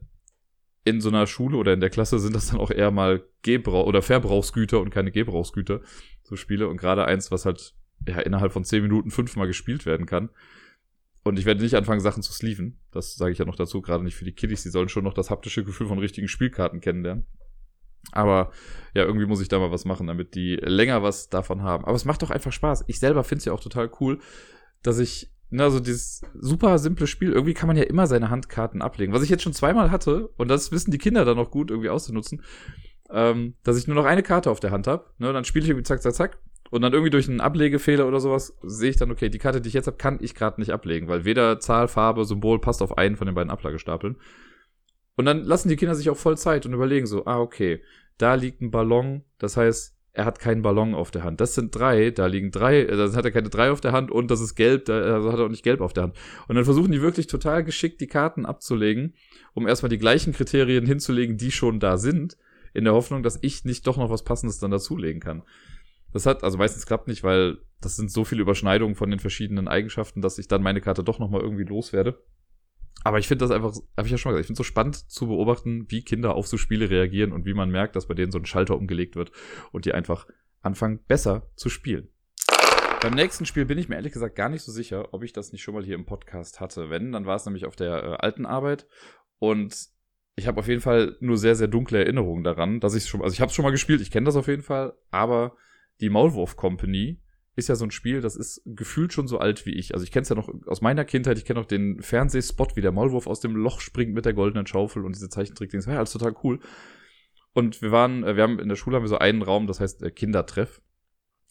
in 0.84 1.00
so 1.00 1.08
einer 1.08 1.26
Schule 1.26 1.56
oder 1.56 1.72
in 1.72 1.80
der 1.80 1.90
Klasse 1.90 2.18
sind 2.18 2.34
das 2.34 2.50
dann 2.50 2.60
auch 2.60 2.70
eher 2.70 2.90
mal 2.90 3.24
Gebrauch 3.42 3.86
oder 3.86 4.02
Verbrauchsgüter 4.02 4.80
und 4.80 4.90
keine 4.90 5.12
Gebrauchsgüter, 5.12 5.80
so 6.22 6.36
Spiele. 6.36 6.68
Und 6.68 6.76
gerade 6.76 7.04
eins, 7.04 7.30
was 7.30 7.44
halt 7.44 7.74
ja 8.06 8.18
innerhalb 8.20 8.52
von 8.52 8.64
zehn 8.64 8.82
Minuten 8.82 9.10
fünfmal 9.10 9.46
gespielt 9.46 9.86
werden 9.86 10.06
kann. 10.06 10.30
Und 11.24 11.38
ich 11.38 11.44
werde 11.44 11.62
nicht 11.62 11.76
anfangen, 11.76 12.00
Sachen 12.00 12.22
zu 12.22 12.32
sleeven. 12.32 12.80
Das 12.90 13.14
sage 13.14 13.32
ich 13.32 13.38
ja 13.38 13.44
noch 13.44 13.54
dazu, 13.54 13.80
gerade 13.80 14.02
nicht 14.02 14.16
für 14.16 14.24
die 14.24 14.32
Kiddies. 14.32 14.64
Die 14.64 14.70
sollen 14.70 14.88
schon 14.88 15.04
noch 15.04 15.14
das 15.14 15.30
haptische 15.30 15.62
Gefühl 15.62 15.86
von 15.86 16.00
richtigen 16.00 16.26
Spielkarten 16.26 16.80
kennenlernen. 16.80 17.26
Aber 18.10 18.50
ja, 18.94 19.04
irgendwie 19.04 19.26
muss 19.26 19.40
ich 19.40 19.48
da 19.48 19.60
mal 19.60 19.70
was 19.70 19.84
machen, 19.84 20.08
damit 20.08 20.34
die 20.34 20.56
länger 20.56 21.04
was 21.04 21.28
davon 21.28 21.62
haben. 21.62 21.84
Aber 21.84 21.94
es 21.94 22.04
macht 22.04 22.22
doch 22.22 22.30
einfach 22.30 22.52
Spaß. 22.52 22.84
Ich 22.88 22.98
selber 22.98 23.22
finde 23.22 23.38
es 23.38 23.44
ja 23.44 23.52
auch 23.52 23.60
total 23.60 23.90
cool, 24.00 24.18
dass 24.82 24.98
ich, 24.98 25.31
na, 25.52 25.70
so 25.70 25.80
dieses 25.80 26.22
super 26.34 26.78
simple 26.78 27.06
Spiel, 27.06 27.32
irgendwie 27.32 27.52
kann 27.54 27.66
man 27.66 27.76
ja 27.76 27.82
immer 27.82 28.06
seine 28.06 28.30
Handkarten 28.30 28.80
ablegen. 28.80 29.12
Was 29.12 29.22
ich 29.22 29.28
jetzt 29.28 29.42
schon 29.42 29.52
zweimal 29.52 29.90
hatte, 29.90 30.28
und 30.38 30.48
das 30.48 30.72
wissen 30.72 30.90
die 30.90 30.98
Kinder 30.98 31.24
dann 31.24 31.36
noch 31.36 31.50
gut 31.50 31.70
irgendwie 31.70 31.90
auszunutzen, 31.90 32.42
ähm, 33.10 33.54
dass 33.62 33.76
ich 33.76 33.86
nur 33.86 33.94
noch 33.94 34.06
eine 34.06 34.22
Karte 34.22 34.50
auf 34.50 34.60
der 34.60 34.70
Hand 34.70 34.86
habe. 34.86 35.10
Ne, 35.18 35.32
dann 35.32 35.44
spiele 35.44 35.64
ich 35.64 35.68
irgendwie 35.68 35.84
zack, 35.84 36.02
zack, 36.02 36.14
zack. 36.14 36.38
Und 36.70 36.80
dann 36.80 36.94
irgendwie 36.94 37.10
durch 37.10 37.28
einen 37.28 37.42
Ablegefehler 37.42 38.08
oder 38.08 38.18
sowas 38.18 38.56
sehe 38.62 38.88
ich 38.88 38.96
dann, 38.96 39.10
okay, 39.10 39.28
die 39.28 39.38
Karte, 39.38 39.60
die 39.60 39.68
ich 39.68 39.74
jetzt 39.74 39.86
habe, 39.86 39.98
kann 39.98 40.18
ich 40.22 40.34
gerade 40.34 40.58
nicht 40.58 40.72
ablegen, 40.72 41.06
weil 41.06 41.26
weder 41.26 41.60
Zahl, 41.60 41.86
Farbe, 41.86 42.24
Symbol 42.24 42.58
passt 42.58 42.80
auf 42.80 42.96
einen 42.96 43.16
von 43.16 43.26
den 43.26 43.34
beiden 43.34 43.50
Ablagestapeln. 43.50 44.16
Und 45.16 45.26
dann 45.26 45.44
lassen 45.44 45.68
die 45.68 45.76
Kinder 45.76 45.94
sich 45.94 46.08
auch 46.08 46.16
voll 46.16 46.38
Zeit 46.38 46.64
und 46.64 46.72
überlegen 46.72 47.06
so, 47.06 47.26
ah, 47.26 47.38
okay, 47.38 47.82
da 48.16 48.34
liegt 48.34 48.62
ein 48.62 48.70
Ballon, 48.70 49.22
das 49.38 49.58
heißt, 49.58 49.94
er 50.14 50.26
hat 50.26 50.38
keinen 50.38 50.62
Ballon 50.62 50.94
auf 50.94 51.10
der 51.10 51.24
Hand. 51.24 51.40
Das 51.40 51.54
sind 51.54 51.74
drei, 51.74 52.10
da 52.10 52.26
liegen 52.26 52.50
drei, 52.50 52.84
da 52.84 53.10
hat 53.12 53.24
er 53.24 53.30
keine 53.30 53.48
drei 53.48 53.70
auf 53.70 53.80
der 53.80 53.92
Hand 53.92 54.10
und 54.10 54.30
das 54.30 54.40
ist 54.40 54.54
gelb, 54.54 54.84
da 54.84 55.00
also 55.00 55.32
hat 55.32 55.38
er 55.38 55.46
auch 55.46 55.50
nicht 55.50 55.64
gelb 55.64 55.80
auf 55.80 55.94
der 55.94 56.04
Hand. 56.04 56.16
Und 56.48 56.56
dann 56.56 56.64
versuchen 56.64 56.92
die 56.92 57.00
wirklich 57.00 57.28
total 57.28 57.64
geschickt 57.64 58.00
die 58.00 58.06
Karten 58.06 58.44
abzulegen, 58.44 59.14
um 59.54 59.66
erstmal 59.66 59.88
die 59.88 59.98
gleichen 59.98 60.34
Kriterien 60.34 60.84
hinzulegen, 60.84 61.38
die 61.38 61.50
schon 61.50 61.80
da 61.80 61.96
sind, 61.96 62.36
in 62.74 62.84
der 62.84 62.92
Hoffnung, 62.92 63.22
dass 63.22 63.38
ich 63.42 63.64
nicht 63.64 63.86
doch 63.86 63.96
noch 63.96 64.10
was 64.10 64.24
Passendes 64.24 64.58
dann 64.58 64.70
dazulegen 64.70 65.20
kann. 65.20 65.42
Das 66.12 66.26
hat, 66.26 66.44
also 66.44 66.58
meistens 66.58 66.84
klappt 66.84 67.08
nicht, 67.08 67.22
weil 67.22 67.58
das 67.80 67.96
sind 67.96 68.10
so 68.10 68.24
viele 68.24 68.42
Überschneidungen 68.42 68.94
von 68.94 69.10
den 69.10 69.18
verschiedenen 69.18 69.66
Eigenschaften, 69.66 70.20
dass 70.20 70.38
ich 70.38 70.46
dann 70.46 70.62
meine 70.62 70.82
Karte 70.82 71.02
doch 71.02 71.18
nochmal 71.18 71.40
irgendwie 71.40 71.64
loswerde. 71.64 72.22
Aber 73.04 73.18
ich 73.18 73.28
finde 73.28 73.44
das 73.44 73.50
einfach, 73.50 73.74
habe 73.96 74.06
ich 74.06 74.12
ja 74.12 74.18
schon 74.18 74.30
mal 74.30 74.34
gesagt, 74.34 74.44
ich 74.44 74.46
finde 74.48 74.60
es 74.60 74.66
so 74.66 74.70
spannend 74.70 75.10
zu 75.10 75.26
beobachten, 75.26 75.86
wie 75.88 76.02
Kinder 76.02 76.34
auf 76.34 76.46
so 76.46 76.56
Spiele 76.56 76.90
reagieren 76.90 77.32
und 77.32 77.46
wie 77.46 77.54
man 77.54 77.70
merkt, 77.70 77.96
dass 77.96 78.06
bei 78.06 78.14
denen 78.14 78.32
so 78.32 78.38
ein 78.38 78.46
Schalter 78.46 78.76
umgelegt 78.76 79.16
wird 79.16 79.32
und 79.72 79.84
die 79.84 79.92
einfach 79.92 80.26
anfangen, 80.60 81.00
besser 81.06 81.50
zu 81.56 81.68
spielen. 81.68 82.08
Beim 83.00 83.14
nächsten 83.14 83.46
Spiel 83.46 83.64
bin 83.64 83.78
ich 83.78 83.88
mir 83.88 83.96
ehrlich 83.96 84.12
gesagt 84.12 84.36
gar 84.36 84.48
nicht 84.48 84.62
so 84.62 84.70
sicher, 84.70 85.12
ob 85.12 85.24
ich 85.24 85.32
das 85.32 85.50
nicht 85.50 85.62
schon 85.62 85.74
mal 85.74 85.84
hier 85.84 85.96
im 85.96 86.06
Podcast 86.06 86.60
hatte. 86.60 86.88
Wenn, 86.88 87.10
dann 87.10 87.26
war 87.26 87.34
es 87.34 87.44
nämlich 87.44 87.64
auf 87.66 87.74
der 87.74 88.02
äh, 88.02 88.16
alten 88.18 88.46
Arbeit 88.46 88.86
und 89.38 89.74
ich 90.36 90.46
habe 90.46 90.60
auf 90.60 90.68
jeden 90.68 90.80
Fall 90.80 91.16
nur 91.20 91.36
sehr, 91.36 91.56
sehr 91.56 91.68
dunkle 91.68 91.98
Erinnerungen 91.98 92.44
daran, 92.44 92.80
dass 92.80 92.94
ich 92.94 93.06
schon, 93.06 93.22
also 93.22 93.34
ich 93.34 93.40
habe 93.40 93.50
es 93.50 93.54
schon 93.54 93.64
mal 93.64 93.70
gespielt, 93.70 94.00
ich 94.00 94.10
kenne 94.10 94.26
das 94.26 94.36
auf 94.36 94.46
jeden 94.46 94.62
Fall, 94.62 94.94
aber 95.10 95.56
die 96.00 96.10
Maulwurf 96.10 96.56
Company 96.56 97.21
ist 97.54 97.68
ja 97.68 97.74
so 97.74 97.84
ein 97.84 97.90
Spiel, 97.90 98.20
das 98.20 98.34
ist 98.34 98.62
gefühlt 98.64 99.12
schon 99.12 99.28
so 99.28 99.38
alt 99.38 99.66
wie 99.66 99.74
ich. 99.74 99.92
Also 99.92 100.04
ich 100.04 100.10
kenne 100.10 100.22
es 100.22 100.28
ja 100.30 100.36
noch 100.36 100.50
aus 100.66 100.80
meiner 100.80 101.04
Kindheit, 101.04 101.36
ich 101.36 101.44
kenne 101.44 101.60
noch 101.60 101.66
den 101.66 102.00
Fernsehspot, 102.00 102.76
wie 102.76 102.80
der 102.80 102.92
Maulwurf 102.92 103.26
aus 103.26 103.40
dem 103.40 103.56
Loch 103.56 103.80
springt 103.80 104.14
mit 104.14 104.24
der 104.24 104.32
goldenen 104.32 104.66
Schaufel 104.66 105.04
und 105.04 105.14
diese 105.14 105.28
Zeichentrick-Dings. 105.28 105.86
War 105.86 105.94
ja 105.94 105.98
alles 105.98 106.12
total 106.12 106.34
cool. 106.42 106.60
Und 107.52 107.82
wir 107.82 107.90
waren, 107.90 108.24
äh, 108.24 108.36
wir 108.36 108.42
haben 108.42 108.58
in 108.58 108.68
der 108.68 108.76
Schule 108.76 108.96
haben 108.96 109.04
wir 109.04 109.08
so 109.08 109.18
einen 109.18 109.42
Raum, 109.42 109.66
das 109.66 109.80
heißt 109.80 110.02
äh, 110.02 110.10
Kindertreff. 110.10 110.80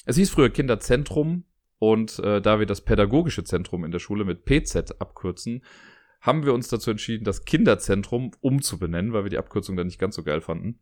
Es 0.05 0.15
hieß 0.15 0.31
früher 0.31 0.49
Kinderzentrum 0.49 1.45
und 1.77 2.17
äh, 2.19 2.41
da 2.41 2.59
wir 2.59 2.65
das 2.65 2.81
pädagogische 2.81 3.43
Zentrum 3.43 3.85
in 3.85 3.91
der 3.91 3.99
Schule 3.99 4.25
mit 4.25 4.45
PZ 4.45 4.99
abkürzen, 4.99 5.63
haben 6.19 6.45
wir 6.45 6.53
uns 6.53 6.67
dazu 6.67 6.91
entschieden, 6.91 7.23
das 7.23 7.45
Kinderzentrum 7.45 8.31
umzubenennen, 8.41 9.13
weil 9.13 9.23
wir 9.23 9.29
die 9.29 9.39
Abkürzung 9.39 9.75
dann 9.75 9.87
nicht 9.87 9.99
ganz 9.99 10.15
so 10.15 10.23
geil 10.23 10.41
fanden. 10.41 10.79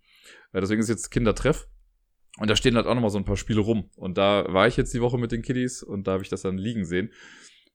Äh, 0.53 0.61
deswegen 0.61 0.81
ist 0.81 0.89
jetzt 0.89 1.09
Kindertreff. 1.09 1.67
Und 2.37 2.49
da 2.49 2.55
stehen 2.55 2.75
halt 2.75 2.85
auch 2.85 2.93
nochmal 2.93 3.09
so 3.09 3.17
ein 3.17 3.25
paar 3.25 3.37
Spiele 3.37 3.59
rum. 3.59 3.89
Und 3.95 4.17
da 4.17 4.45
war 4.49 4.67
ich 4.67 4.77
jetzt 4.77 4.93
die 4.93 5.01
Woche 5.01 5.17
mit 5.17 5.31
den 5.31 5.41
Kiddies 5.41 5.83
und 5.83 6.07
da 6.07 6.13
habe 6.13 6.23
ich 6.23 6.29
das 6.29 6.41
dann 6.41 6.57
liegen 6.57 6.85
sehen. 6.85 7.11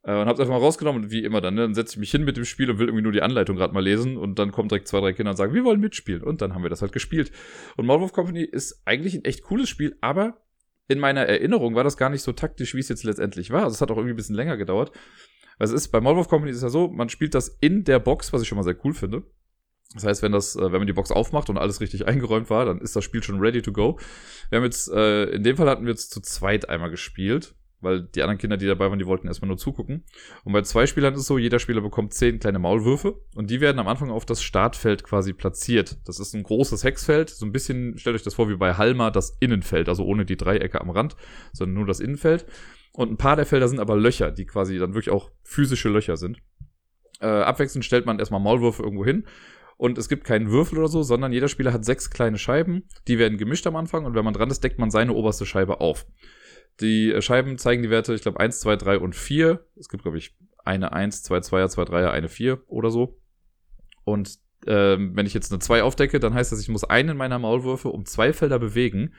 Äh, 0.05 0.21
und 0.21 0.27
hab's 0.27 0.41
einfach 0.41 0.55
mal 0.55 0.61
rausgenommen 0.61 1.05
und 1.05 1.11
wie 1.11 1.25
immer 1.25 1.41
dann, 1.41 1.55
ne, 1.55 1.62
dann 1.62 1.75
setze 1.75 1.95
ich 1.95 1.99
mich 1.99 2.11
hin 2.11 2.25
mit 2.25 2.37
dem 2.37 2.45
Spiel 2.45 2.71
und 2.71 2.79
will 2.79 2.87
irgendwie 2.87 3.03
nur 3.03 3.12
die 3.12 3.23
Anleitung 3.23 3.56
gerade 3.56 3.75
mal 3.75 3.83
lesen 3.83 4.17
und 4.17 4.39
dann 4.39 4.53
kommen 4.53 4.69
direkt 4.69 4.89
zwei, 4.89 5.01
drei 5.01 5.12
Kinder 5.12 5.31
und 5.31 5.37
sagen, 5.37 5.55
wir 5.55 5.65
wollen 5.65 5.81
mitspielen. 5.81 6.23
Und 6.23 6.41
dann 6.43 6.55
haben 6.55 6.62
wir 6.62 6.71
das 6.71 6.83
halt 6.83 6.93
gespielt. 6.93 7.33
Und 7.77 7.87
Maulwurf 7.87 8.12
Company 8.12 8.43
ist 8.43 8.83
eigentlich 8.85 9.15
ein 9.15 9.25
echt 9.25 9.43
cooles 9.43 9.69
Spiel, 9.69 9.97
aber 10.01 10.43
in 10.89 10.99
meiner 10.99 11.23
Erinnerung 11.23 11.75
war 11.75 11.85
das 11.85 11.97
gar 11.97 12.11
nicht 12.11 12.23
so 12.23 12.33
taktisch, 12.33 12.75
wie 12.75 12.81
es 12.81 12.89
jetzt 12.89 13.05
letztendlich 13.05 13.51
war. 13.51 13.65
Also 13.65 13.75
es 13.75 13.81
hat 13.81 13.91
auch 13.91 13.97
irgendwie 13.97 14.12
ein 14.12 14.17
bisschen 14.17 14.37
länger 14.37 14.59
gedauert. 14.59 14.93
Was 15.59 15.71
ist, 15.71 15.89
bei 15.89 16.01
Maulwurf 16.01 16.29
Company 16.29 16.51
ist 16.51 16.59
es 16.59 16.62
ja 16.62 16.69
so, 16.69 16.89
man 16.89 17.09
spielt 17.09 17.35
das 17.35 17.56
in 17.61 17.85
der 17.85 18.01
Box, 18.01 18.33
was 18.33 18.43
ich 18.43 18.49
schon 18.49 18.56
mal 18.56 18.65
sehr 18.65 18.77
cool 18.85 18.93
finde. 18.93 19.23
Das 19.94 20.05
heißt, 20.05 20.23
wenn 20.23 20.32
das, 20.32 20.56
äh, 20.56 20.61
wenn 20.61 20.79
man 20.79 20.87
die 20.87 20.93
Box 20.93 21.11
aufmacht 21.11 21.49
und 21.49 21.56
alles 21.56 21.81
richtig 21.81 22.06
eingeräumt 22.06 22.50
war, 22.50 22.67
dann 22.67 22.81
ist 22.81 22.96
das 22.96 23.05
Spiel 23.05 23.23
schon 23.23 23.38
ready 23.38 23.62
to 23.62 23.73
go. 23.73 23.99
Wir 24.50 24.58
haben 24.58 24.64
jetzt, 24.64 24.91
äh, 24.91 25.25
in 25.26 25.43
dem 25.43 25.56
Fall 25.56 25.69
hatten 25.69 25.85
wir 25.85 25.91
jetzt 25.91 26.11
zu 26.11 26.20
zweit 26.20 26.69
einmal 26.69 26.91
gespielt, 26.91 27.55
weil 27.81 28.02
die 28.02 28.23
anderen 28.23 28.38
Kinder, 28.38 28.56
die 28.56 28.67
dabei 28.67 28.88
waren, 28.91 28.99
die 28.99 29.06
wollten 29.06 29.29
erstmal 29.29 29.49
nur 29.49 29.58
zugucken. 29.58 30.05
Und 30.43 30.52
bei 30.52 30.62
zwei 30.62 30.87
Spielern 30.87 31.14
ist 31.14 31.20
es 31.20 31.26
so, 31.26 31.38
jeder 31.38 31.58
Spieler 31.61 31.81
bekommt 31.81 32.12
zehn 32.14 32.41
kleine 32.41 32.58
Maulwürfe 32.58 33.20
und 33.37 33.50
die 33.50 33.61
werden 33.61 33.79
am 33.79 33.87
Anfang 33.87 34.11
auf 34.11 34.25
das 34.25 34.43
Startfeld 34.43 35.05
quasi 35.05 35.32
platziert. 35.32 35.99
Das 36.06 36.19
ist 36.19 36.35
ein 36.35 36.43
großes 36.43 36.82
Hexfeld, 36.82 37.31
so 37.31 37.46
ein 37.46 37.52
bisschen, 37.52 37.96
stellt 37.99 38.17
euch 38.17 38.23
das 38.23 38.35
vor 38.35 38.49
wie 38.49 38.56
bei 38.56 38.75
Halma, 38.75 39.11
das 39.11 39.37
Innenfeld, 39.38 39.88
also 39.88 40.05
ohne 40.05 40.25
die 40.25 40.37
Dreiecke 40.37 40.81
am 40.81 40.91
Rand, 40.91 41.14
sondern 41.52 41.75
nur 41.75 41.87
das 41.87 42.00
Innenfeld. 42.00 42.46
Und 42.93 43.12
ein 43.12 43.17
paar 43.17 43.37
der 43.37 43.46
Felder 43.46 43.69
sind 43.69 43.81
aber 43.81 43.96
Löcher, 43.96 44.31
die 44.31 44.46
quasi 44.46 44.79
dann 44.79 44.94
wirklich 44.94 45.12
auch 45.12 45.31
physische 45.43 45.88
Löcher 45.88 46.17
sind. 46.17 46.38
Äh, 47.20 47.26
abwechselnd 47.26 47.85
stellt 47.85 48.06
man 48.06 48.19
erstmal 48.19 48.41
Maulwürfe 48.41 48.82
irgendwo 48.82 49.05
hin 49.05 49.25
und 49.76 49.99
es 49.99 50.09
gibt 50.09 50.25
keinen 50.25 50.50
Würfel 50.50 50.79
oder 50.79 50.88
so, 50.88 51.03
sondern 51.03 51.32
jeder 51.32 51.49
Spieler 51.49 51.73
hat 51.73 51.85
sechs 51.85 52.11
kleine 52.11 52.38
Scheiben, 52.38 52.88
die 53.09 53.19
werden 53.19 53.38
gemischt 53.38 53.67
am 53.67 53.76
Anfang 53.76 54.05
und 54.05 54.15
wenn 54.15 54.25
man 54.25 54.35
dran 54.35 54.50
ist, 54.50 54.62
deckt 54.62 54.79
man 54.79 54.91
seine 54.91 55.12
oberste 55.12 55.47
Scheibe 55.47 55.81
auf. 55.81 56.06
Die 56.81 57.12
äh, 57.12 57.23
Scheiben 57.23 57.59
zeigen 57.59 57.82
die 57.82 57.91
Werte, 57.91 58.15
ich 58.15 58.23
glaube, 58.23 58.41
1, 58.41 58.61
2, 58.61 58.76
3 58.76 58.99
und 58.99 59.15
4. 59.15 59.65
Es 59.79 59.88
gibt, 59.88 60.03
glaube 60.03 60.19
ich, 60.19 60.35
eine 60.65 60.93
1, 60.93 61.23
zwei 61.23 61.38
2er, 61.38 61.69
zwei 61.69 61.82
3er, 61.82 62.11
eine 62.11 62.29
4 62.29 62.62
oder 62.67 62.91
so. 62.91 63.21
Und 64.05 64.39
ähm, 64.67 65.15
wenn 65.15 65.27
ich 65.27 65.34
jetzt 65.34 65.53
eine 65.53 65.60
2 65.60 65.82
aufdecke, 65.82 66.20
dann 66.20 66.34
heißt 66.34 66.53
das, 66.53 66.60
ich 66.60 66.69
muss 66.69 66.84
einen 66.84 67.17
meiner 67.17 67.39
Maulwürfe 67.39 67.89
um 67.89 68.06
zwei 68.06 68.32
Felder 68.32 68.58
bewegen. 68.58 69.15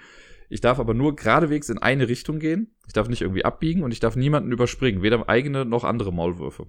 Ich 0.50 0.62
darf 0.62 0.80
aber 0.80 0.94
nur 0.94 1.16
geradewegs 1.16 1.70
in 1.70 1.78
eine 1.78 2.08
Richtung 2.08 2.40
gehen. 2.40 2.76
Ich 2.88 2.94
darf 2.94 3.10
nicht 3.10 3.22
irgendwie 3.22 3.46
abbiegen 3.46 3.84
und 3.84 3.92
ich 3.92 4.00
darf 4.00 4.16
niemanden 4.16 4.52
überspringen, 4.52 5.02
weder 5.02 5.28
eigene 5.28 5.66
noch 5.66 5.84
andere 5.84 6.14
Maulwürfe. 6.14 6.68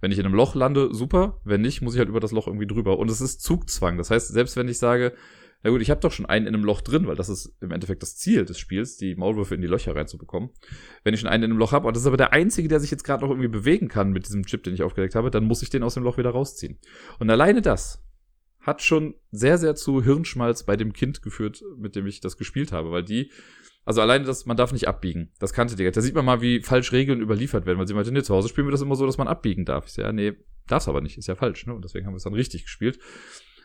Wenn 0.00 0.12
ich 0.12 0.18
in 0.18 0.26
einem 0.26 0.34
Loch 0.34 0.54
lande, 0.54 0.94
super. 0.94 1.40
Wenn 1.44 1.60
nicht, 1.60 1.82
muss 1.82 1.94
ich 1.94 1.98
halt 1.98 2.08
über 2.08 2.20
das 2.20 2.32
Loch 2.32 2.46
irgendwie 2.46 2.66
drüber. 2.66 2.98
Und 2.98 3.10
es 3.10 3.20
ist 3.20 3.42
Zugzwang. 3.42 3.98
Das 3.98 4.10
heißt, 4.10 4.28
selbst 4.28 4.56
wenn 4.56 4.68
ich 4.68 4.78
sage, 4.78 5.12
na 5.62 5.70
gut, 5.70 5.82
ich 5.82 5.90
habe 5.90 6.00
doch 6.00 6.12
schon 6.12 6.26
einen 6.26 6.46
in 6.46 6.54
einem 6.54 6.64
Loch 6.64 6.80
drin, 6.80 7.06
weil 7.06 7.16
das 7.16 7.28
ist 7.28 7.56
im 7.60 7.72
Endeffekt 7.72 8.02
das 8.02 8.16
Ziel 8.16 8.44
des 8.44 8.58
Spiels, 8.58 8.96
die 8.98 9.16
Maulwürfe 9.16 9.54
in 9.54 9.62
die 9.62 9.66
Löcher 9.66 9.96
reinzubekommen. 9.96 10.50
Wenn 11.02 11.14
ich 11.14 11.20
schon 11.20 11.28
einen 11.28 11.44
in 11.44 11.50
einem 11.50 11.58
Loch 11.58 11.72
habe, 11.72 11.88
und 11.88 11.96
das 11.96 12.02
ist 12.02 12.06
aber 12.06 12.16
der 12.16 12.32
einzige, 12.32 12.68
der 12.68 12.78
sich 12.78 12.90
jetzt 12.90 13.04
gerade 13.04 13.24
noch 13.24 13.30
irgendwie 13.30 13.48
bewegen 13.48 13.88
kann 13.88 14.12
mit 14.12 14.26
diesem 14.26 14.44
Chip, 14.46 14.62
den 14.62 14.74
ich 14.74 14.82
aufgedeckt 14.82 15.14
habe, 15.14 15.30
dann 15.30 15.44
muss 15.44 15.62
ich 15.62 15.70
den 15.70 15.82
aus 15.82 15.94
dem 15.94 16.04
Loch 16.04 16.18
wieder 16.18 16.30
rausziehen. 16.30 16.78
Und 17.18 17.30
alleine 17.30 17.62
das 17.62 18.05
hat 18.66 18.82
schon 18.82 19.14
sehr, 19.30 19.58
sehr 19.58 19.76
zu 19.76 20.02
Hirnschmalz 20.02 20.64
bei 20.64 20.76
dem 20.76 20.92
Kind 20.92 21.22
geführt, 21.22 21.62
mit 21.78 21.94
dem 21.94 22.06
ich 22.06 22.20
das 22.20 22.36
gespielt 22.36 22.72
habe, 22.72 22.90
weil 22.90 23.04
die 23.04 23.30
also 23.84 24.00
alleine 24.00 24.24
das, 24.24 24.46
man 24.46 24.56
darf 24.56 24.72
nicht 24.72 24.88
abbiegen. 24.88 25.32
Das 25.38 25.52
kannte 25.52 25.76
die. 25.76 25.88
Da 25.88 26.00
sieht 26.00 26.16
man 26.16 26.24
mal, 26.24 26.40
wie 26.40 26.60
falsch 26.60 26.90
Regeln 26.90 27.20
überliefert 27.20 27.66
werden, 27.66 27.78
weil 27.78 27.86
sie 27.86 27.94
meinte, 27.94 28.10
nee, 28.10 28.22
zu 28.22 28.34
Hause 28.34 28.48
spielen 28.48 28.66
wir 28.66 28.72
das 28.72 28.82
immer 28.82 28.96
so, 28.96 29.06
dass 29.06 29.16
man 29.16 29.28
abbiegen 29.28 29.64
darf. 29.64 29.86
Ich 29.86 29.92
sage, 29.92 30.08
ja, 30.08 30.12
nee, 30.12 30.32
darf's 30.66 30.88
aber 30.88 31.00
nicht, 31.00 31.16
ist 31.16 31.28
ja 31.28 31.36
falsch, 31.36 31.66
ne? 31.66 31.74
Und 31.74 31.84
deswegen 31.84 32.04
haben 32.04 32.12
wir 32.12 32.16
es 32.16 32.24
dann 32.24 32.34
richtig 32.34 32.64
gespielt. 32.64 32.98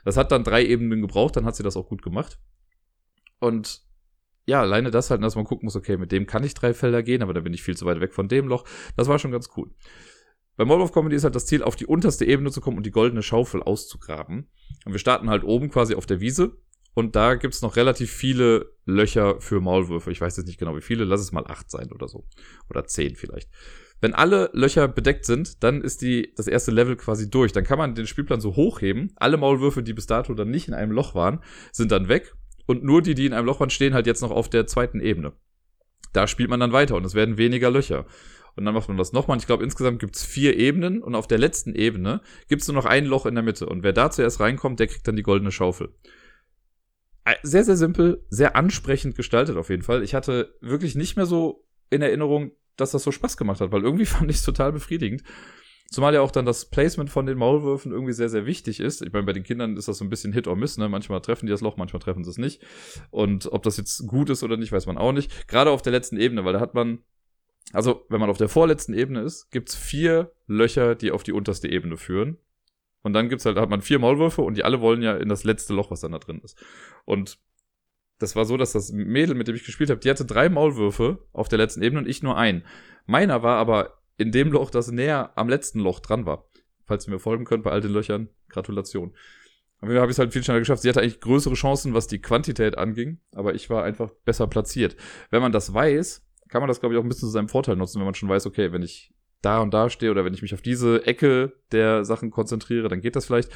Das 0.05 0.17
hat 0.17 0.31
dann 0.31 0.43
drei 0.43 0.63
Ebenen 0.63 1.01
gebraucht, 1.01 1.36
dann 1.36 1.46
hat 1.46 1.55
sie 1.55 1.63
das 1.63 1.75
auch 1.75 1.88
gut 1.88 2.03
gemacht. 2.03 2.39
Und 3.39 3.81
ja, 4.46 4.62
alleine 4.62 4.91
das 4.91 5.10
halt, 5.10 5.24
dass 5.24 5.36
man 5.36 5.46
gucken 5.46 5.65
muss, 5.65 5.75
okay, 5.75 5.98
mit 5.98 6.12
dem 6.12 6.27
kann 6.27 6.43
ich 6.43 6.53
drei 6.53 6.75
Felder 6.75 7.01
gehen, 7.01 7.24
aber 7.24 7.34
dann 7.34 7.43
bin 7.43 7.53
ich 7.55 7.63
viel 7.63 7.75
zu 7.75 7.88
weit 7.88 8.00
weg 8.00 8.13
von 8.13 8.27
dem 8.27 8.48
Loch. 8.48 8.65
Das 8.96 9.08
war 9.08 9.17
schon 9.17 9.31
ganz 9.31 9.50
cool. 9.58 9.72
Bei 10.65 10.75
of 10.75 10.91
Comedy 10.91 11.15
ist 11.15 11.24
halt 11.24 11.36
das 11.36 11.46
Ziel, 11.46 11.63
auf 11.63 11.75
die 11.75 11.86
unterste 11.86 12.25
Ebene 12.25 12.51
zu 12.51 12.62
kommen 12.62 12.77
und 12.77 12.86
die 12.86 12.91
goldene 12.91 13.24
Schaufel 13.24 13.63
auszugraben. 13.63 14.48
Und 14.86 14.91
wir 14.91 15.00
starten 15.00 15.30
halt 15.30 15.44
oben 15.44 15.70
quasi 15.70 15.96
auf 15.96 16.06
der 16.06 16.20
Wiese 16.20 16.58
und 16.94 17.15
da 17.15 17.36
gibt's 17.36 17.62
noch 17.62 17.77
relativ 17.77 18.12
viele 18.12 18.74
Löcher 18.86 19.39
für 19.39 19.62
Maulwürfe. 19.62 20.12
Ich 20.12 20.20
weiß 20.20 20.38
jetzt 20.38 20.48
nicht 20.48 20.60
genau 20.60 20.75
wie 20.75 20.82
viele, 20.82 21.06
lass 21.06 21.22
es 21.22 21.32
mal 21.32 21.48
acht 21.48 21.72
sein 21.72 21.91
oder 21.91 22.08
so. 22.08 22.25
Oder 22.70 22.86
zehn 22.86 23.15
vielleicht. 23.15 23.50
Wenn 24.01 24.13
alle 24.13 24.50
Löcher 24.53 24.88
bedeckt 24.88 25.25
sind, 25.25 25.63
dann 25.63 25.82
ist 25.82 26.01
die, 26.01 26.34
das 26.36 26.48
erste 26.48 26.72
Level 26.72 26.96
quasi 26.96 27.30
durch. 27.30 27.51
Dann 27.53 27.63
kann 27.63 27.77
man 27.77 27.96
den 27.96 28.08
Spielplan 28.08 28.41
so 28.41 28.56
hochheben. 28.56 29.13
Alle 29.15 29.38
Maulwürfe, 29.38 29.84
die 29.84 29.94
bis 29.94 30.08
dato 30.08 30.34
dann 30.34 30.50
nicht 30.50 30.68
in 30.68 30.74
einem 30.74 30.91
Loch 30.91 31.15
waren, 31.15 31.44
sind 31.72 31.91
dann 31.91 32.08
weg. 32.08 32.34
und 32.68 32.84
nur 32.84 33.01
die, 33.01 33.15
die 33.15 33.25
in 33.25 33.34
einem 33.34 33.46
Loch 33.46 33.60
waren, 33.60 33.70
stehen 33.70 33.94
halt 33.94 34.08
jetzt 34.08 34.22
noch 34.22 34.32
auf 34.32 34.50
der 34.50 34.65
zweiten 34.68 35.01
Ebene. 35.01 35.34
Da 36.13 36.27
spielt 36.27 36.50
man 36.50 36.60
dann 36.60 36.74
weiter 36.74 36.96
und 36.96 37.06
es 37.06 37.15
werden 37.15 37.38
weniger 37.38 37.70
Löcher. 37.70 38.06
Und 38.55 38.65
dann 38.65 38.74
macht 38.74 38.88
man 38.88 38.98
das 38.98 39.13
nochmal. 39.13 39.36
Und 39.36 39.41
ich 39.41 39.48
glaube, 39.48 39.63
insgesamt 39.63 40.00
gibt's 40.00 40.24
vier 40.24 40.58
Ebenen 40.58 41.01
und 41.01 41.15
auf 41.15 41.27
der 41.27 41.38
letzten 41.38 41.74
Ebene 41.75 42.22
gibt's 42.48 42.67
nur 42.67 42.75
noch 42.75 42.86
ein 42.86 43.05
Loch 43.05 43.25
in 43.25 43.36
der 43.36 43.43
Mitte. 43.43 43.67
Und 43.67 43.84
wer 43.84 43.93
da 43.93 44.12
zuerst 44.12 44.39
reinkommt, 44.39 44.79
der 44.79 44.88
kriegt 44.88 45.08
dann 45.08 45.15
die 45.15 45.24
goldene 45.24 45.51
Schaufel. 45.51 45.93
Äh, 47.25 47.36
sehr, 47.43 47.63
sehr 47.63 47.77
simpel, 47.77 48.25
sehr 48.29 48.55
ansprechend 48.55 49.15
gestaltet 49.15 49.58
auf 49.58 49.70
jeden 49.70 49.84
Fall. 49.84 50.03
Ich 50.03 50.15
hatte 50.15 50.55
wirklich 50.62 50.96
nicht 50.96 51.15
mehr 51.15 51.25
so 51.25 51.67
in 51.89 52.01
Erinnerung, 52.01 52.51
dass 52.77 52.91
das 52.91 53.03
so 53.03 53.12
Spaß 53.12 53.38
gemacht 53.38 53.62
hat, 53.62 53.72
weil 53.72 53.84
irgendwie 53.84 54.05
fand 54.08 54.29
ich 54.29 54.38
es 54.38 54.43
total 54.43 54.72
befriedigend. 54.72 55.24
Zumal 55.91 56.13
ja 56.13 56.22
auch 56.22 56.31
dann 56.31 56.46
das 56.46 56.70
Placement 56.70 57.10
von 57.10 57.25
den 57.25 57.38
Maulwürfen 57.38 57.91
irgendwie 57.91 58.13
sehr, 58.13 58.29
sehr 58.29 58.46
wichtig 58.46 58.79
ist. 58.79 59.01
Ich 59.01 59.12
meine, 59.12 59.25
bei 59.25 59.34
den 59.34 59.43
Kindern 59.43 59.75
ist 59.75 59.89
das 59.89 59.98
so 59.98 60.05
ein 60.05 60.10
bisschen 60.10 60.31
Hit 60.31 60.48
or 60.48 60.55
Miss, 60.55 60.77
ne? 60.77 60.88
Manchmal 60.88 61.20
treffen 61.20 61.48
die 61.48 61.51
das 61.51 61.60
Loch, 61.60 61.75
manchmal 61.75 62.01
treffen 62.01 62.24
sie 62.24 62.29
es 62.29 62.38
nicht. 62.38 62.62
Und 63.10 63.51
ob 63.51 63.62
das 63.63 63.75
jetzt 63.75 64.08
gut 64.08 64.29
ist 64.29 64.41
oder 64.41 64.55
nicht, 64.55 64.72
weiß 64.72 64.86
man 64.86 64.98
auch 64.98 65.12
nicht. 65.12 65.50
Gerade 65.50 65.70
auf 65.70 65.81
der 65.81 65.91
letzten 65.91 66.15
Ebene, 66.15 66.46
weil 66.46 66.53
da 66.53 66.62
hat 66.62 66.75
man, 66.75 67.00
also 67.74 68.06
wenn 68.10 68.20
man 68.20 68.30
auf 68.30 68.38
der 68.38 68.50
vorletzten 68.50 68.94
Ebene 68.94 69.22
ist, 69.22 69.50
gibt's 69.51 69.75
vier 69.75 70.32
Löcher, 70.48 70.96
die 70.96 71.12
auf 71.12 71.24
die 71.24 71.32
unterste 71.32 71.70
Ebene 71.70 71.98
führen. 71.98 72.38
Und 73.03 73.13
dann 73.13 73.30
gibt's 73.30 73.46
halt, 73.46 73.58
hat 73.58 73.70
man 73.70 73.82
vier 73.82 74.00
Maulwürfe 74.00 74.41
und 74.41 74.56
die 74.56 74.63
alle 74.63 74.82
wollen 74.82 75.01
ja 75.01 75.15
in 75.15 75.30
das 75.30 75.44
letzte 75.44 75.74
Loch, 75.74 75.89
was 75.89 76.01
dann 76.01 76.12
da 76.12 76.20
drin 76.20 76.41
ist. 76.44 76.62
Und 77.06 77.39
das 78.20 78.36
war 78.36 78.46
so, 78.46 78.58
dass 78.58 78.74
das 78.74 78.91
Mädel, 78.91 79.36
mit 79.36 79.48
dem 79.48 79.56
ich 79.56 79.65
gespielt 79.65 79.89
habe, 79.89 80.00
die 80.00 80.10
hatte 80.10 80.25
drei 80.25 80.50
Maulwürfe 80.50 81.25
auf 81.34 81.48
der 81.48 81.58
letzten 81.58 81.82
Ebene 81.82 82.01
und 82.01 82.08
ich 82.08 82.22
nur 82.22 82.38
einen. 82.38 82.63
Meiner 83.06 83.41
war 83.41 83.58
aber 83.58 84.01
in 84.18 84.32
dem 84.32 84.51
Loch, 84.51 84.70
das 84.70 84.91
näher 84.91 85.32
am 85.36 85.50
letzten 85.50 85.80
Loch 85.80 86.00
dran 86.00 86.27
war. 86.27 86.46
Falls 86.86 87.08
ihr 87.08 87.13
mir 87.13 87.20
folgen 87.20 87.46
könnt 87.46 87.63
bei 87.63 87.72
all 87.72 87.82
den 87.82 87.91
Löchern, 87.91 88.30
Gratulation. 88.50 89.15
Aber 89.80 89.96
habe 89.96 90.12
ich 90.12 90.15
es 90.15 90.20
halt 90.20 90.32
viel 90.32 90.44
schneller 90.44 90.60
geschafft. 90.60 90.84
Sie 90.84 90.89
hatte 90.89 91.01
eigentlich 91.01 91.22
größere 91.22 91.56
Chancen, 91.56 91.96
was 91.96 92.06
die 92.06 92.22
Quantität 92.22 92.77
anging, 92.77 93.20
aber 93.34 93.56
ich 93.56 93.72
war 93.72 93.84
einfach 93.84 94.12
besser 94.25 94.46
platziert. 94.46 94.96
Wenn 95.32 95.41
man 95.41 95.51
das 95.51 95.74
weiß, 95.74 96.24
kann 96.51 96.62
man 96.62 96.67
das, 96.67 96.81
glaube 96.81 96.93
ich, 96.93 97.00
auch 97.00 97.03
ein 97.03 97.08
bisschen 97.08 97.27
zu 97.27 97.31
seinem 97.31 97.48
Vorteil 97.48 97.77
nutzen, 97.77 98.00
wenn 98.00 98.05
man 98.05 98.13
schon 98.13 98.29
weiß, 98.29 98.46
okay, 98.46 98.72
wenn 98.72 98.84
ich 98.84 99.13
da 99.41 99.60
und 99.60 99.74
da 99.74 99.89
stehe 99.89 100.12
oder 100.12 100.24
wenn 100.24 100.34
ich 100.34 100.41
mich 100.41 100.53
auf 100.53 100.62
diese 100.62 101.05
Ecke 101.08 101.53
der 101.72 102.05
Sachen 102.05 102.29
konzentriere, 102.29 102.89
dann 102.89 103.01
geht 103.01 103.15
das 103.15 103.25
vielleicht. 103.25 103.50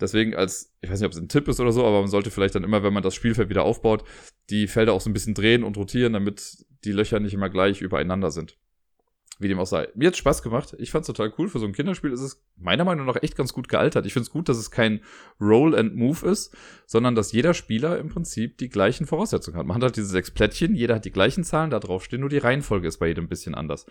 Deswegen 0.00 0.36
als, 0.36 0.76
ich 0.82 0.90
weiß 0.90 1.00
nicht, 1.00 1.06
ob 1.06 1.12
es 1.12 1.18
ein 1.18 1.28
Tipp 1.28 1.48
ist 1.48 1.58
oder 1.58 1.72
so, 1.72 1.84
aber 1.84 2.00
man 2.00 2.10
sollte 2.10 2.30
vielleicht 2.30 2.54
dann 2.54 2.62
immer, 2.62 2.82
wenn 2.82 2.92
man 2.92 3.02
das 3.02 3.14
Spielfeld 3.14 3.48
wieder 3.48 3.64
aufbaut, 3.64 4.04
die 4.50 4.68
Felder 4.68 4.92
auch 4.92 5.00
so 5.00 5.10
ein 5.10 5.14
bisschen 5.14 5.34
drehen 5.34 5.64
und 5.64 5.76
rotieren, 5.76 6.12
damit 6.12 6.64
die 6.84 6.92
Löcher 6.92 7.18
nicht 7.18 7.34
immer 7.34 7.48
gleich 7.48 7.80
übereinander 7.80 8.30
sind. 8.30 8.56
Wie 9.38 9.48
dem 9.48 9.58
auch 9.58 9.66
sei. 9.66 9.88
Mir 9.94 10.08
hat 10.08 10.16
Spaß 10.16 10.42
gemacht. 10.42 10.74
Ich 10.78 10.90
fand's 10.90 11.08
total 11.08 11.30
cool. 11.36 11.48
Für 11.48 11.58
so 11.58 11.66
ein 11.66 11.74
Kinderspiel 11.74 12.10
ist 12.10 12.22
es 12.22 12.42
meiner 12.56 12.84
Meinung 12.84 13.04
nach 13.04 13.22
echt 13.22 13.36
ganz 13.36 13.52
gut 13.52 13.68
gealtert. 13.68 14.06
Ich 14.06 14.14
find's 14.14 14.30
gut, 14.30 14.48
dass 14.48 14.56
es 14.56 14.70
kein 14.70 15.00
Roll 15.40 15.76
and 15.76 15.94
Move 15.94 16.26
ist, 16.26 16.56
sondern 16.86 17.14
dass 17.14 17.32
jeder 17.32 17.52
Spieler 17.52 17.98
im 17.98 18.08
Prinzip 18.08 18.56
die 18.56 18.70
gleichen 18.70 19.06
Voraussetzungen 19.06 19.58
hat. 19.58 19.66
Man 19.66 19.76
hat 19.76 19.82
halt 19.82 19.96
diese 19.96 20.06
sechs 20.06 20.30
Plättchen, 20.30 20.74
jeder 20.74 20.94
hat 20.94 21.04
die 21.04 21.10
gleichen 21.10 21.44
Zahlen 21.44 21.70
da 21.70 21.80
drauf 21.80 22.04
stehen, 22.04 22.20
nur 22.20 22.30
die 22.30 22.38
Reihenfolge 22.38 22.88
ist 22.88 22.98
bei 22.98 23.08
jedem 23.08 23.24
ein 23.24 23.28
bisschen 23.28 23.54
anders. 23.54 23.86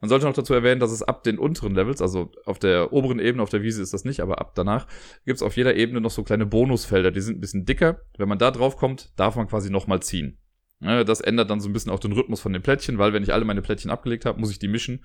Man 0.00 0.08
sollte 0.08 0.26
noch 0.26 0.34
dazu 0.34 0.52
erwähnen, 0.52 0.80
dass 0.80 0.90
es 0.90 1.02
ab 1.02 1.22
den 1.22 1.38
unteren 1.38 1.74
Levels, 1.74 2.02
also 2.02 2.30
auf 2.44 2.58
der 2.58 2.92
oberen 2.92 3.20
Ebene, 3.20 3.42
auf 3.42 3.50
der 3.50 3.62
Wiese 3.62 3.80
ist 3.80 3.94
das 3.94 4.04
nicht, 4.04 4.20
aber 4.20 4.40
ab 4.40 4.54
danach 4.54 4.86
gibt's 5.24 5.42
auf 5.42 5.56
jeder 5.56 5.76
Ebene 5.76 6.00
noch 6.00 6.10
so 6.10 6.24
kleine 6.24 6.46
Bonusfelder, 6.46 7.10
die 7.10 7.20
sind 7.20 7.38
ein 7.38 7.40
bisschen 7.40 7.64
dicker. 7.64 8.00
Wenn 8.18 8.28
man 8.28 8.38
da 8.38 8.50
drauf 8.50 8.76
kommt, 8.76 9.12
darf 9.16 9.36
man 9.36 9.46
quasi 9.46 9.70
nochmal 9.70 10.02
ziehen. 10.02 10.36
Das 10.80 11.20
ändert 11.20 11.50
dann 11.50 11.60
so 11.60 11.68
ein 11.68 11.72
bisschen 11.72 11.92
auch 11.92 12.00
den 12.00 12.12
Rhythmus 12.12 12.40
von 12.40 12.52
den 12.52 12.62
Plättchen, 12.62 12.98
weil 12.98 13.12
wenn 13.12 13.22
ich 13.22 13.32
alle 13.32 13.44
meine 13.44 13.62
Plättchen 13.62 13.90
abgelegt 13.90 14.26
habe, 14.26 14.38
muss 14.38 14.50
ich 14.50 14.58
die 14.58 14.68
mischen. 14.68 15.04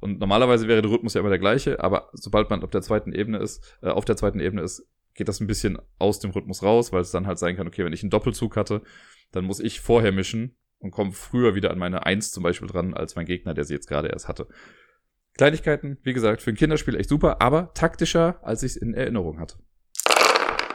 Und 0.00 0.18
normalerweise 0.18 0.66
wäre 0.66 0.80
der 0.80 0.90
Rhythmus 0.90 1.14
ja 1.14 1.20
immer 1.20 1.28
der 1.28 1.38
gleiche, 1.38 1.80
aber 1.80 2.08
sobald 2.14 2.48
man 2.48 2.62
auf 2.62 2.70
der 2.70 2.80
zweiten 2.80 3.12
Ebene 3.12 3.38
ist, 3.38 3.76
äh, 3.82 3.88
auf 3.88 4.06
der 4.06 4.16
zweiten 4.16 4.40
Ebene 4.40 4.62
ist, 4.62 4.88
geht 5.14 5.28
das 5.28 5.40
ein 5.40 5.46
bisschen 5.46 5.78
aus 5.98 6.20
dem 6.20 6.30
Rhythmus 6.30 6.62
raus, 6.62 6.90
weil 6.92 7.02
es 7.02 7.10
dann 7.10 7.26
halt 7.26 7.38
sein 7.38 7.56
kann, 7.56 7.66
okay, 7.66 7.84
wenn 7.84 7.92
ich 7.92 8.02
einen 8.02 8.10
Doppelzug 8.10 8.56
hatte, 8.56 8.80
dann 9.32 9.44
muss 9.44 9.60
ich 9.60 9.80
vorher 9.80 10.12
mischen 10.12 10.56
und 10.78 10.90
komme 10.90 11.12
früher 11.12 11.54
wieder 11.54 11.70
an 11.70 11.78
meine 11.78 12.06
Eins 12.06 12.30
zum 12.30 12.42
Beispiel 12.42 12.68
dran, 12.68 12.94
als 12.94 13.14
mein 13.14 13.26
Gegner, 13.26 13.52
der 13.52 13.64
sie 13.64 13.74
jetzt 13.74 13.88
gerade 13.88 14.08
erst 14.08 14.28
hatte. 14.28 14.48
Kleinigkeiten, 15.36 15.98
wie 16.02 16.14
gesagt, 16.14 16.40
für 16.40 16.50
ein 16.50 16.56
Kinderspiel 16.56 16.96
echt 16.96 17.10
super, 17.10 17.42
aber 17.42 17.74
taktischer, 17.74 18.40
als 18.42 18.62
ich 18.62 18.72
es 18.72 18.76
in 18.76 18.94
Erinnerung 18.94 19.38
hatte 19.38 19.58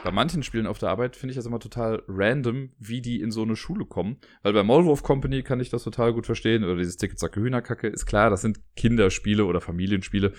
bei 0.04 0.12
manchen 0.12 0.42
Spielen 0.42 0.66
auf 0.66 0.78
der 0.78 0.90
Arbeit 0.90 1.16
finde 1.16 1.32
ich 1.32 1.36
das 1.36 1.46
immer 1.46 1.58
total 1.58 2.02
random, 2.06 2.70
wie 2.78 3.00
die 3.00 3.20
in 3.20 3.30
so 3.30 3.42
eine 3.42 3.56
Schule 3.56 3.86
kommen. 3.86 4.18
Weil 4.42 4.52
bei 4.52 4.62
Maulwurf 4.62 5.02
Company 5.02 5.42
kann 5.42 5.60
ich 5.60 5.70
das 5.70 5.84
total 5.84 6.12
gut 6.12 6.26
verstehen. 6.26 6.64
Oder 6.64 6.76
dieses 6.76 6.96
Ticket 6.96 7.18
Zacke 7.18 7.40
Hühnerkacke. 7.40 7.88
Ist 7.88 8.06
klar, 8.06 8.30
das 8.30 8.42
sind 8.42 8.60
Kinderspiele 8.76 9.44
oder 9.44 9.60
Familienspiele. 9.60 10.32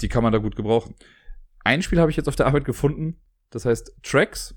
Die 0.00 0.08
kann 0.08 0.22
man 0.22 0.32
da 0.32 0.38
gut 0.38 0.56
gebrauchen. 0.56 0.94
Ein 1.64 1.82
Spiel 1.82 2.00
habe 2.00 2.10
ich 2.10 2.16
jetzt 2.16 2.28
auf 2.28 2.36
der 2.36 2.46
Arbeit 2.46 2.64
gefunden. 2.64 3.20
Das 3.50 3.64
heißt 3.64 3.96
Tracks. 4.02 4.54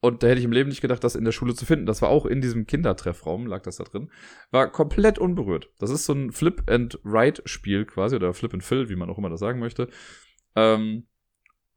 Und 0.00 0.22
da 0.22 0.28
hätte 0.28 0.38
ich 0.38 0.44
im 0.44 0.52
Leben 0.52 0.68
nicht 0.68 0.82
gedacht, 0.82 1.02
das 1.02 1.16
in 1.16 1.24
der 1.24 1.32
Schule 1.32 1.54
zu 1.54 1.64
finden. 1.64 1.86
Das 1.86 2.02
war 2.02 2.10
auch 2.10 2.26
in 2.26 2.40
diesem 2.40 2.66
Kindertreffraum, 2.66 3.46
lag 3.46 3.62
das 3.62 3.76
da 3.76 3.84
drin. 3.84 4.10
War 4.50 4.70
komplett 4.70 5.18
unberührt. 5.18 5.70
Das 5.78 5.90
ist 5.90 6.04
so 6.04 6.12
ein 6.12 6.32
Flip 6.32 6.62
and 6.70 7.00
Write 7.02 7.42
Spiel 7.46 7.86
quasi, 7.86 8.14
oder 8.14 8.34
Flip 8.34 8.52
and 8.52 8.62
Fill, 8.62 8.88
wie 8.88 8.96
man 8.96 9.10
auch 9.10 9.18
immer 9.18 9.30
das 9.30 9.40
sagen 9.40 9.58
möchte. 9.58 9.88
Ähm, 10.54 11.06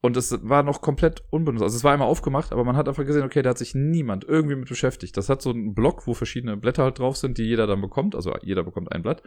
und 0.02 0.16
es 0.16 0.38
war 0.42 0.62
noch 0.62 0.80
komplett 0.80 1.22
unbenutzt. 1.30 1.62
Also 1.62 1.76
es 1.76 1.84
war 1.84 1.92
einmal 1.92 2.08
aufgemacht, 2.08 2.52
aber 2.52 2.64
man 2.64 2.76
hat 2.76 2.88
einfach 2.88 3.04
gesehen, 3.04 3.22
okay, 3.22 3.42
da 3.42 3.50
hat 3.50 3.58
sich 3.58 3.74
niemand 3.74 4.24
irgendwie 4.24 4.56
mit 4.56 4.68
beschäftigt. 4.68 5.16
Das 5.16 5.28
hat 5.28 5.42
so 5.42 5.50
einen 5.50 5.74
Block, 5.74 6.06
wo 6.06 6.14
verschiedene 6.14 6.56
Blätter 6.56 6.84
halt 6.84 6.98
drauf 6.98 7.18
sind, 7.18 7.36
die 7.36 7.44
jeder 7.44 7.66
dann 7.66 7.82
bekommt. 7.82 8.14
Also 8.14 8.34
jeder 8.42 8.64
bekommt 8.64 8.92
ein 8.92 9.02
Blatt. 9.02 9.22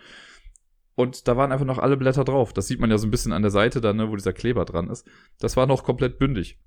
Und 0.96 1.28
da 1.28 1.38
waren 1.38 1.52
einfach 1.52 1.66
noch 1.66 1.80
alle 1.80 1.98
Blätter 1.98 2.24
drauf. 2.24 2.54
Das 2.54 2.68
sieht 2.68 2.80
man 2.80 2.90
ja 2.90 2.98
so 2.98 3.08
ein 3.08 3.12
bisschen 3.12 3.34
an 3.34 3.44
der 3.44 3.52
Seite 3.52 3.82
dann, 3.82 3.98
ne, 3.98 4.10
wo 4.10 4.16
dieser 4.16 4.34
Kleber 4.34 4.66
dran 4.66 4.90
ist. 4.90 5.08
Das 5.40 5.56
war 5.58 5.68
noch 5.68 5.84
komplett 5.84 6.18
bündig. 6.18 6.60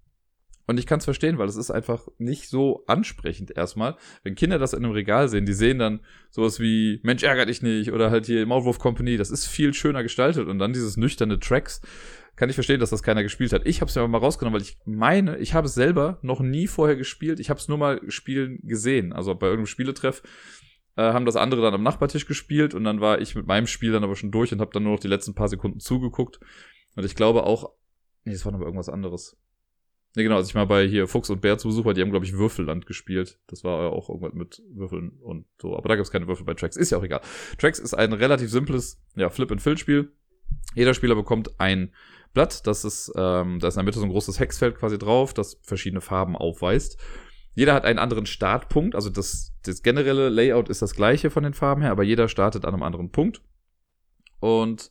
Und 0.68 0.78
ich 0.78 0.86
kann 0.86 0.98
es 0.98 1.04
verstehen, 1.04 1.38
weil 1.38 1.48
es 1.48 1.56
ist 1.56 1.70
einfach 1.70 2.08
nicht 2.18 2.48
so 2.48 2.84
ansprechend 2.86 3.56
erstmal. 3.56 3.96
Wenn 4.24 4.34
Kinder 4.34 4.58
das 4.58 4.72
in 4.72 4.84
einem 4.84 4.94
Regal 4.94 5.28
sehen, 5.28 5.46
die 5.46 5.52
sehen 5.52 5.78
dann 5.78 6.00
sowas 6.30 6.58
wie 6.58 7.00
Mensch 7.04 7.22
ärger 7.22 7.46
dich 7.46 7.62
nicht 7.62 7.92
oder 7.92 8.10
halt 8.10 8.26
hier 8.26 8.44
Maulwurf 8.46 8.80
Company, 8.80 9.16
das 9.16 9.30
ist 9.30 9.46
viel 9.46 9.74
schöner 9.74 10.02
gestaltet 10.02 10.48
und 10.48 10.58
dann 10.58 10.72
dieses 10.72 10.96
nüchterne 10.96 11.38
Tracks, 11.38 11.80
kann 12.36 12.50
ich 12.50 12.54
verstehen, 12.54 12.80
dass 12.80 12.90
das 12.90 13.02
keiner 13.02 13.22
gespielt 13.22 13.52
hat. 13.52 13.66
Ich 13.66 13.80
habe 13.80 13.88
es 13.88 13.94
mir 13.94 14.02
aber 14.02 14.08
mal 14.08 14.18
rausgenommen, 14.18 14.60
weil 14.60 14.66
ich 14.66 14.78
meine, 14.84 15.38
ich 15.38 15.54
habe 15.54 15.66
es 15.66 15.74
selber 15.74 16.18
noch 16.22 16.40
nie 16.40 16.66
vorher 16.66 16.96
gespielt. 16.96 17.40
Ich 17.40 17.50
habe 17.50 17.58
es 17.58 17.68
nur 17.68 17.78
mal 17.78 18.00
spielen 18.08 18.60
gesehen. 18.62 19.12
Also 19.12 19.34
bei 19.34 19.46
irgendeinem 19.46 19.66
Spieletreff 19.66 20.22
äh, 20.96 21.02
haben 21.02 21.26
das 21.26 21.36
andere 21.36 21.62
dann 21.62 21.74
am 21.74 21.82
Nachbartisch 21.82 22.26
gespielt 22.26 22.74
und 22.74 22.84
dann 22.84 23.00
war 23.00 23.20
ich 23.20 23.34
mit 23.34 23.46
meinem 23.46 23.66
Spiel 23.66 23.92
dann 23.92 24.04
aber 24.04 24.16
schon 24.16 24.30
durch 24.30 24.52
und 24.52 24.60
habe 24.60 24.70
dann 24.72 24.82
nur 24.82 24.92
noch 24.92 25.00
die 25.00 25.08
letzten 25.08 25.34
paar 25.34 25.48
Sekunden 25.48 25.80
zugeguckt. 25.80 26.38
Und 26.94 27.04
ich 27.04 27.14
glaube 27.14 27.44
auch, 27.44 27.72
nee, 28.24 28.32
es 28.32 28.44
war 28.44 28.52
noch 28.52 28.60
irgendwas 28.60 28.88
anderes. 28.88 29.36
Nee, 30.14 30.22
genau, 30.22 30.36
als 30.36 30.48
ich 30.48 30.54
mal 30.54 30.66
bei 30.66 30.86
hier 30.86 31.08
Fuchs 31.08 31.28
und 31.28 31.42
Bär 31.42 31.58
zu 31.58 31.68
Besuch 31.68 31.84
war, 31.84 31.92
die 31.92 32.00
haben, 32.00 32.10
glaube 32.10 32.24
ich, 32.24 32.32
Würfelland 32.32 32.86
gespielt. 32.86 33.38
Das 33.48 33.64
war 33.64 33.82
ja 33.82 33.88
auch 33.90 34.08
irgendwas 34.08 34.32
mit 34.32 34.62
Würfeln 34.70 35.10
und 35.20 35.44
so. 35.60 35.76
Aber 35.76 35.90
da 35.90 35.96
gab 35.96 36.04
es 36.04 36.10
keine 36.10 36.26
Würfel 36.26 36.46
bei 36.46 36.54
Tracks. 36.54 36.76
Ist 36.76 36.90
ja 36.90 36.96
auch 36.96 37.04
egal. 37.04 37.20
Tracks 37.58 37.78
ist 37.78 37.92
ein 37.92 38.14
relativ 38.14 38.50
simples, 38.50 38.98
ja, 39.14 39.28
Flip-and-Fill-Spiel. 39.28 40.10
Jeder 40.76 40.94
Spieler 40.94 41.16
bekommt 41.16 41.58
ein 41.58 41.92
Blatt. 42.32 42.66
Das 42.66 42.84
ist, 42.84 43.12
ähm, 43.16 43.58
da 43.58 43.68
ist 43.68 43.74
in 43.74 43.78
der 43.78 43.84
Mitte 43.84 43.98
so 43.98 44.04
ein 44.04 44.10
großes 44.10 44.38
Hexfeld 44.38 44.76
quasi 44.76 44.98
drauf, 44.98 45.34
das 45.34 45.58
verschiedene 45.62 46.00
Farben 46.00 46.36
aufweist. 46.36 46.98
Jeder 47.54 47.74
hat 47.74 47.86
einen 47.86 47.98
anderen 47.98 48.26
Startpunkt, 48.26 48.94
also 48.94 49.08
das, 49.08 49.54
das 49.64 49.82
generelle 49.82 50.28
Layout 50.28 50.68
ist 50.68 50.82
das 50.82 50.94
gleiche 50.94 51.30
von 51.30 51.42
den 51.42 51.54
Farben 51.54 51.80
her, 51.80 51.90
aber 51.90 52.02
jeder 52.02 52.28
startet 52.28 52.66
an 52.66 52.74
einem 52.74 52.82
anderen 52.82 53.10
Punkt. 53.10 53.40
Und 54.40 54.90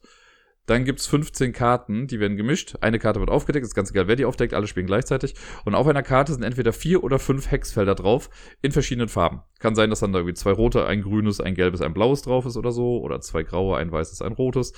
dann 0.66 0.84
gibt's 0.84 1.06
15 1.06 1.54
Karten, 1.54 2.08
die 2.08 2.20
werden 2.20 2.38
gemischt. 2.38 2.78
Eine 2.82 2.98
Karte 2.98 3.20
wird 3.20 3.30
aufgedeckt, 3.30 3.64
ist 3.64 3.76
ganz 3.76 3.92
egal, 3.92 4.08
wer 4.08 4.16
die 4.16 4.26
aufdeckt, 4.26 4.56
alle 4.56 4.66
spielen 4.66 4.88
gleichzeitig. 4.88 5.36
Und 5.64 5.76
auf 5.76 5.86
einer 5.86 6.02
Karte 6.02 6.34
sind 6.34 6.42
entweder 6.42 6.74
vier 6.74 7.04
oder 7.04 7.20
fünf 7.20 7.52
Hexfelder 7.52 7.94
drauf, 7.94 8.32
in 8.64 8.72
verschiedenen 8.72 9.08
Farben. 9.08 9.44
Kann 9.60 9.76
sein, 9.76 9.92
dass 9.92 10.00
dann 10.00 10.12
da 10.12 10.20
irgendwie 10.20 10.34
zwei 10.34 10.52
rote, 10.52 10.88
ein 10.88 11.04
grünes, 11.04 11.40
ein 11.40 11.54
gelbes, 11.54 11.82
ein 11.82 11.94
blaues 11.94 12.24
drauf 12.24 12.48
ist 12.48 12.58
oder 12.58 12.72
so. 12.72 13.00
Oder 13.00 13.22
zwei 13.22 13.44
graue, 13.44 13.78
ein 13.78 13.92
weißes, 13.92 14.24
ein 14.24 14.34
rotes. 14.34 14.74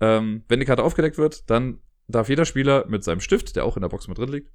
Ähm, 0.00 0.44
wenn 0.48 0.60
die 0.60 0.66
Karte 0.66 0.82
aufgedeckt 0.82 1.18
wird, 1.18 1.48
dann 1.50 1.80
darf 2.08 2.28
jeder 2.28 2.44
Spieler 2.44 2.86
mit 2.88 3.04
seinem 3.04 3.20
Stift, 3.20 3.56
der 3.56 3.64
auch 3.64 3.76
in 3.76 3.82
der 3.82 3.88
Box 3.88 4.08
mit 4.08 4.18
drin 4.18 4.30
liegt, 4.30 4.50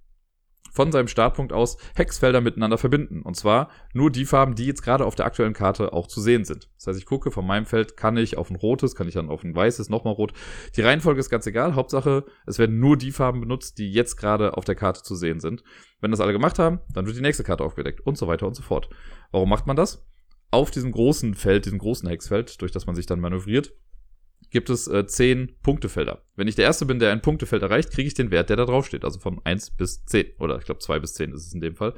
von 0.71 0.91
seinem 0.91 1.07
Startpunkt 1.07 1.53
aus 1.53 1.77
Hexfelder 1.95 2.39
miteinander 2.39 2.77
verbinden. 2.77 3.23
Und 3.23 3.35
zwar 3.35 3.69
nur 3.93 4.11
die 4.11 4.25
Farben, 4.25 4.53
die 4.53 4.65
jetzt 4.65 4.83
gerade 4.83 5.05
auf 5.05 5.15
der 5.15 5.25
aktuellen 5.25 5.53
Karte 5.53 5.91
auch 5.93 6.07
zu 6.07 6.21
sehen 6.21 6.45
sind. 6.45 6.69
Das 6.77 6.87
heißt, 6.87 6.99
ich 6.99 7.05
gucke, 7.05 7.31
von 7.31 7.47
meinem 7.47 7.65
Feld 7.65 7.97
kann 7.97 8.15
ich 8.15 8.37
auf 8.37 8.49
ein 8.49 8.55
rotes, 8.55 8.93
kann 8.93 9.07
ich 9.07 9.15
dann 9.15 9.29
auf 9.29 9.43
ein 9.43 9.55
weißes, 9.55 9.89
nochmal 9.89 10.13
rot. 10.13 10.33
Die 10.75 10.81
Reihenfolge 10.81 11.19
ist 11.19 11.29
ganz 11.29 11.47
egal. 11.47 11.75
Hauptsache, 11.75 12.25
es 12.45 12.59
werden 12.59 12.79
nur 12.79 12.97
die 12.97 13.11
Farben 13.11 13.41
benutzt, 13.41 13.79
die 13.79 13.91
jetzt 13.91 14.17
gerade 14.17 14.55
auf 14.55 14.65
der 14.65 14.75
Karte 14.75 15.01
zu 15.01 15.15
sehen 15.15 15.39
sind. 15.39 15.63
Wenn 15.99 16.11
das 16.11 16.19
alle 16.19 16.33
gemacht 16.33 16.59
haben, 16.59 16.79
dann 16.93 17.07
wird 17.07 17.17
die 17.17 17.21
nächste 17.21 17.43
Karte 17.43 17.63
aufgedeckt 17.63 18.01
und 18.01 18.17
so 18.17 18.27
weiter 18.27 18.45
und 18.45 18.55
so 18.55 18.61
fort. 18.61 18.89
Warum 19.31 19.49
macht 19.49 19.65
man 19.65 19.75
das? 19.75 20.05
Auf 20.51 20.69
diesem 20.69 20.91
großen 20.91 21.33
Feld, 21.33 21.65
diesem 21.65 21.79
großen 21.79 22.07
Hexfeld, 22.07 22.61
durch 22.61 22.71
das 22.71 22.85
man 22.85 22.95
sich 22.95 23.05
dann 23.05 23.19
manövriert, 23.19 23.73
gibt 24.49 24.69
es 24.69 24.87
äh, 24.87 25.05
10 25.05 25.57
Punktefelder. 25.61 26.23
Wenn 26.35 26.47
ich 26.47 26.55
der 26.55 26.65
Erste 26.65 26.85
bin, 26.85 26.99
der 26.99 27.11
ein 27.11 27.21
Punktefeld 27.21 27.61
erreicht, 27.61 27.91
kriege 27.91 28.07
ich 28.07 28.13
den 28.13 28.31
Wert, 28.31 28.49
der 28.49 28.57
da 28.57 28.65
drauf 28.65 28.85
steht. 28.85 29.03
Also 29.03 29.19
von 29.19 29.41
1 29.43 29.71
bis 29.71 30.05
10. 30.05 30.33
Oder 30.39 30.57
ich 30.57 30.65
glaube 30.65 30.79
2 30.79 30.99
bis 30.99 31.13
10 31.13 31.33
ist 31.33 31.47
es 31.47 31.53
in 31.53 31.61
dem 31.61 31.75
Fall. 31.75 31.93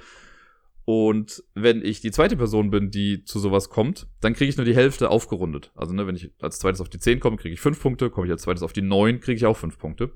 Und 0.86 1.44
wenn 1.54 1.84
ich 1.84 2.02
die 2.02 2.10
zweite 2.10 2.36
Person 2.36 2.72
bin, 2.72 2.90
die 2.90 3.24
zu 3.24 3.38
sowas 3.38 3.70
kommt, 3.70 4.08
dann 4.22 4.34
kriege 4.34 4.50
ich 4.50 4.58
nur 4.58 4.66
die 4.66 4.76
Hälfte 4.76 5.10
aufgerundet. 5.10 5.72
Also 5.76 5.94
ne, 5.94 6.08
wenn 6.08 6.16
ich 6.16 6.32
als 6.42 6.58
zweites 6.58 6.82
auf 6.82 6.90
die 6.90 6.98
10 6.98 7.20
komme, 7.20 7.38
kriege 7.38 7.54
ich 7.54 7.62
5 7.62 7.80
Punkte. 7.80 8.10
Komme 8.10 8.26
ich 8.26 8.32
als 8.32 8.42
zweites 8.42 8.64
auf 8.64 8.74
die 8.74 8.82
9, 8.82 9.20
kriege 9.20 9.38
ich 9.38 9.46
auch 9.46 9.58
5 9.58 9.78
Punkte. 9.78 10.12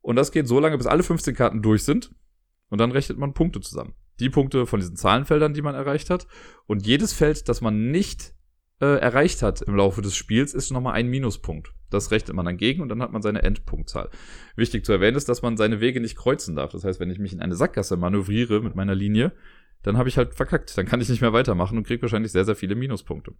Und 0.00 0.16
das 0.16 0.32
geht 0.32 0.48
so 0.48 0.58
lange, 0.58 0.78
bis 0.78 0.86
alle 0.86 1.02
15 1.02 1.34
Karten 1.34 1.62
durch 1.62 1.84
sind. 1.84 2.10
Und 2.70 2.80
dann 2.80 2.90
rechnet 2.90 3.18
man 3.18 3.34
Punkte 3.34 3.60
zusammen. 3.60 3.94
die 4.20 4.30
Punkte 4.30 4.66
von 4.66 4.80
diesen 4.80 4.96
Zahlenfeldern, 4.96 5.54
die 5.54 5.62
man 5.62 5.76
erreicht 5.76 6.10
hat. 6.10 6.26
Und 6.66 6.84
jedes 6.84 7.12
Feld, 7.12 7.48
das 7.48 7.60
man 7.60 7.92
nicht 7.92 8.34
äh, 8.80 8.98
erreicht 8.98 9.42
hat 9.42 9.62
im 9.62 9.74
Laufe 9.74 10.02
des 10.02 10.16
Spiels, 10.16 10.54
ist 10.54 10.70
nochmal 10.70 10.94
ein 10.94 11.08
Minuspunkt. 11.08 11.72
Das 11.90 12.10
rechnet 12.10 12.36
man 12.36 12.44
dann 12.44 12.56
gegen 12.56 12.82
und 12.82 12.88
dann 12.88 13.02
hat 13.02 13.12
man 13.12 13.22
seine 13.22 13.42
Endpunktzahl. 13.42 14.10
Wichtig 14.56 14.84
zu 14.84 14.92
erwähnen 14.92 15.16
ist, 15.16 15.28
dass 15.28 15.42
man 15.42 15.56
seine 15.56 15.80
Wege 15.80 16.00
nicht 16.00 16.16
kreuzen 16.16 16.54
darf. 16.54 16.70
Das 16.70 16.84
heißt, 16.84 17.00
wenn 17.00 17.10
ich 17.10 17.18
mich 17.18 17.32
in 17.32 17.40
eine 17.40 17.56
Sackgasse 17.56 17.96
manövriere 17.96 18.60
mit 18.60 18.74
meiner 18.74 18.94
Linie, 18.94 19.32
dann 19.82 19.96
habe 19.96 20.08
ich 20.08 20.18
halt 20.18 20.34
verkackt. 20.34 20.76
Dann 20.76 20.86
kann 20.86 21.00
ich 21.00 21.08
nicht 21.08 21.20
mehr 21.20 21.32
weitermachen 21.32 21.78
und 21.78 21.86
kriege 21.86 22.02
wahrscheinlich 22.02 22.32
sehr, 22.32 22.44
sehr 22.44 22.56
viele 22.56 22.74
Minuspunkte. 22.74 23.32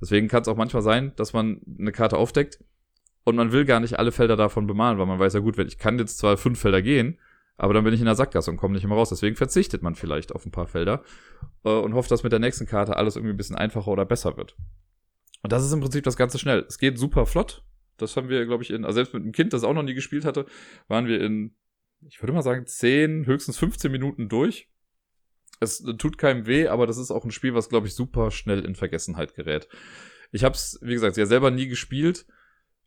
Deswegen 0.00 0.28
kann 0.28 0.42
es 0.42 0.48
auch 0.48 0.56
manchmal 0.56 0.82
sein, 0.82 1.12
dass 1.16 1.32
man 1.32 1.60
eine 1.78 1.92
Karte 1.92 2.16
aufdeckt 2.16 2.64
und 3.24 3.36
man 3.36 3.52
will 3.52 3.64
gar 3.64 3.80
nicht 3.80 3.98
alle 3.98 4.12
Felder 4.12 4.36
davon 4.36 4.66
bemalen, 4.66 4.98
weil 4.98 5.06
man 5.06 5.18
weiß 5.18 5.34
ja 5.34 5.40
gut, 5.40 5.56
wenn 5.56 5.68
ich 5.68 5.78
kann 5.78 5.98
jetzt 5.98 6.18
zwar 6.18 6.36
fünf 6.36 6.58
Felder 6.60 6.80
gehen, 6.80 7.18
aber 7.56 7.74
dann 7.74 7.84
bin 7.84 7.92
ich 7.92 8.00
in 8.00 8.06
der 8.06 8.14
Sackgasse 8.14 8.50
und 8.50 8.56
komme 8.56 8.74
nicht 8.74 8.86
mehr 8.86 8.96
raus. 8.96 9.10
Deswegen 9.10 9.36
verzichtet 9.36 9.82
man 9.82 9.94
vielleicht 9.94 10.34
auf 10.34 10.46
ein 10.46 10.50
paar 10.50 10.66
Felder 10.66 11.02
äh, 11.64 11.70
und 11.70 11.92
hofft, 11.92 12.10
dass 12.10 12.22
mit 12.22 12.32
der 12.32 12.38
nächsten 12.38 12.66
Karte 12.66 12.96
alles 12.96 13.16
irgendwie 13.16 13.34
ein 13.34 13.36
bisschen 13.36 13.56
einfacher 13.56 13.88
oder 13.88 14.06
besser 14.06 14.36
wird. 14.36 14.56
Und 15.42 15.52
das 15.52 15.64
ist 15.64 15.72
im 15.72 15.80
Prinzip 15.80 16.04
das 16.04 16.16
Ganze 16.16 16.38
schnell. 16.38 16.64
Es 16.68 16.78
geht 16.78 16.98
super 16.98 17.26
flott. 17.26 17.64
Das 17.96 18.16
haben 18.16 18.28
wir, 18.28 18.46
glaube 18.46 18.62
ich, 18.62 18.70
in, 18.70 18.84
also 18.84 18.96
selbst 18.96 19.14
mit 19.14 19.22
einem 19.22 19.32
Kind, 19.32 19.52
das 19.52 19.64
auch 19.64 19.74
noch 19.74 19.82
nie 19.82 19.94
gespielt 19.94 20.24
hatte, 20.24 20.46
waren 20.88 21.06
wir 21.06 21.20
in, 21.20 21.54
ich 22.06 22.20
würde 22.22 22.32
mal 22.32 22.42
sagen, 22.42 22.66
10, 22.66 23.26
höchstens 23.26 23.58
15 23.58 23.90
Minuten 23.92 24.28
durch. 24.28 24.70
Es 25.60 25.82
tut 25.98 26.16
keinem 26.16 26.46
weh, 26.46 26.68
aber 26.68 26.86
das 26.86 26.96
ist 26.96 27.10
auch 27.10 27.24
ein 27.24 27.30
Spiel, 27.30 27.54
was, 27.54 27.68
glaube 27.68 27.86
ich, 27.86 27.94
super 27.94 28.30
schnell 28.30 28.64
in 28.64 28.74
Vergessenheit 28.74 29.34
gerät. 29.34 29.68
Ich 30.32 30.44
habe 30.44 30.54
es, 30.54 30.78
wie 30.82 30.94
gesagt, 30.94 31.16
ja 31.16 31.26
selber 31.26 31.50
nie 31.50 31.68
gespielt 31.68 32.26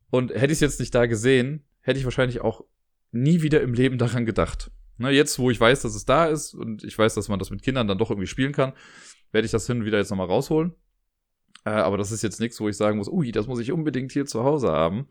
und 0.09 0.31
hätte 0.31 0.47
ich 0.47 0.53
es 0.53 0.59
jetzt 0.61 0.79
nicht 0.79 0.95
da 0.95 1.05
gesehen, 1.05 1.65
hätte 1.81 1.99
ich 1.99 2.05
wahrscheinlich 2.05 2.41
auch 2.41 2.63
nie 3.11 3.41
wieder 3.41 3.61
im 3.61 3.73
Leben 3.73 3.97
daran 3.97 4.25
gedacht. 4.25 4.71
Ne, 4.97 5.09
jetzt, 5.11 5.39
wo 5.39 5.49
ich 5.49 5.59
weiß, 5.59 5.81
dass 5.81 5.95
es 5.95 6.05
da 6.05 6.25
ist 6.25 6.53
und 6.53 6.83
ich 6.83 6.97
weiß, 6.97 7.15
dass 7.15 7.27
man 7.27 7.39
das 7.39 7.49
mit 7.49 7.63
Kindern 7.63 7.87
dann 7.87 7.97
doch 7.97 8.09
irgendwie 8.09 8.27
spielen 8.27 8.53
kann, 8.53 8.73
werde 9.31 9.45
ich 9.45 9.51
das 9.51 9.67
hin 9.67 9.79
und 9.79 9.85
wieder 9.85 9.97
jetzt 9.97 10.11
nochmal 10.11 10.27
rausholen. 10.27 10.73
Äh, 11.65 11.71
aber 11.71 11.97
das 11.97 12.11
ist 12.11 12.23
jetzt 12.23 12.39
nichts, 12.39 12.59
wo 12.59 12.67
ich 12.69 12.77
sagen 12.77 12.97
muss, 12.97 13.09
ui, 13.09 13.31
das 13.31 13.47
muss 13.47 13.59
ich 13.59 13.71
unbedingt 13.71 14.11
hier 14.11 14.25
zu 14.25 14.43
Hause 14.43 14.69
haben. 14.69 15.07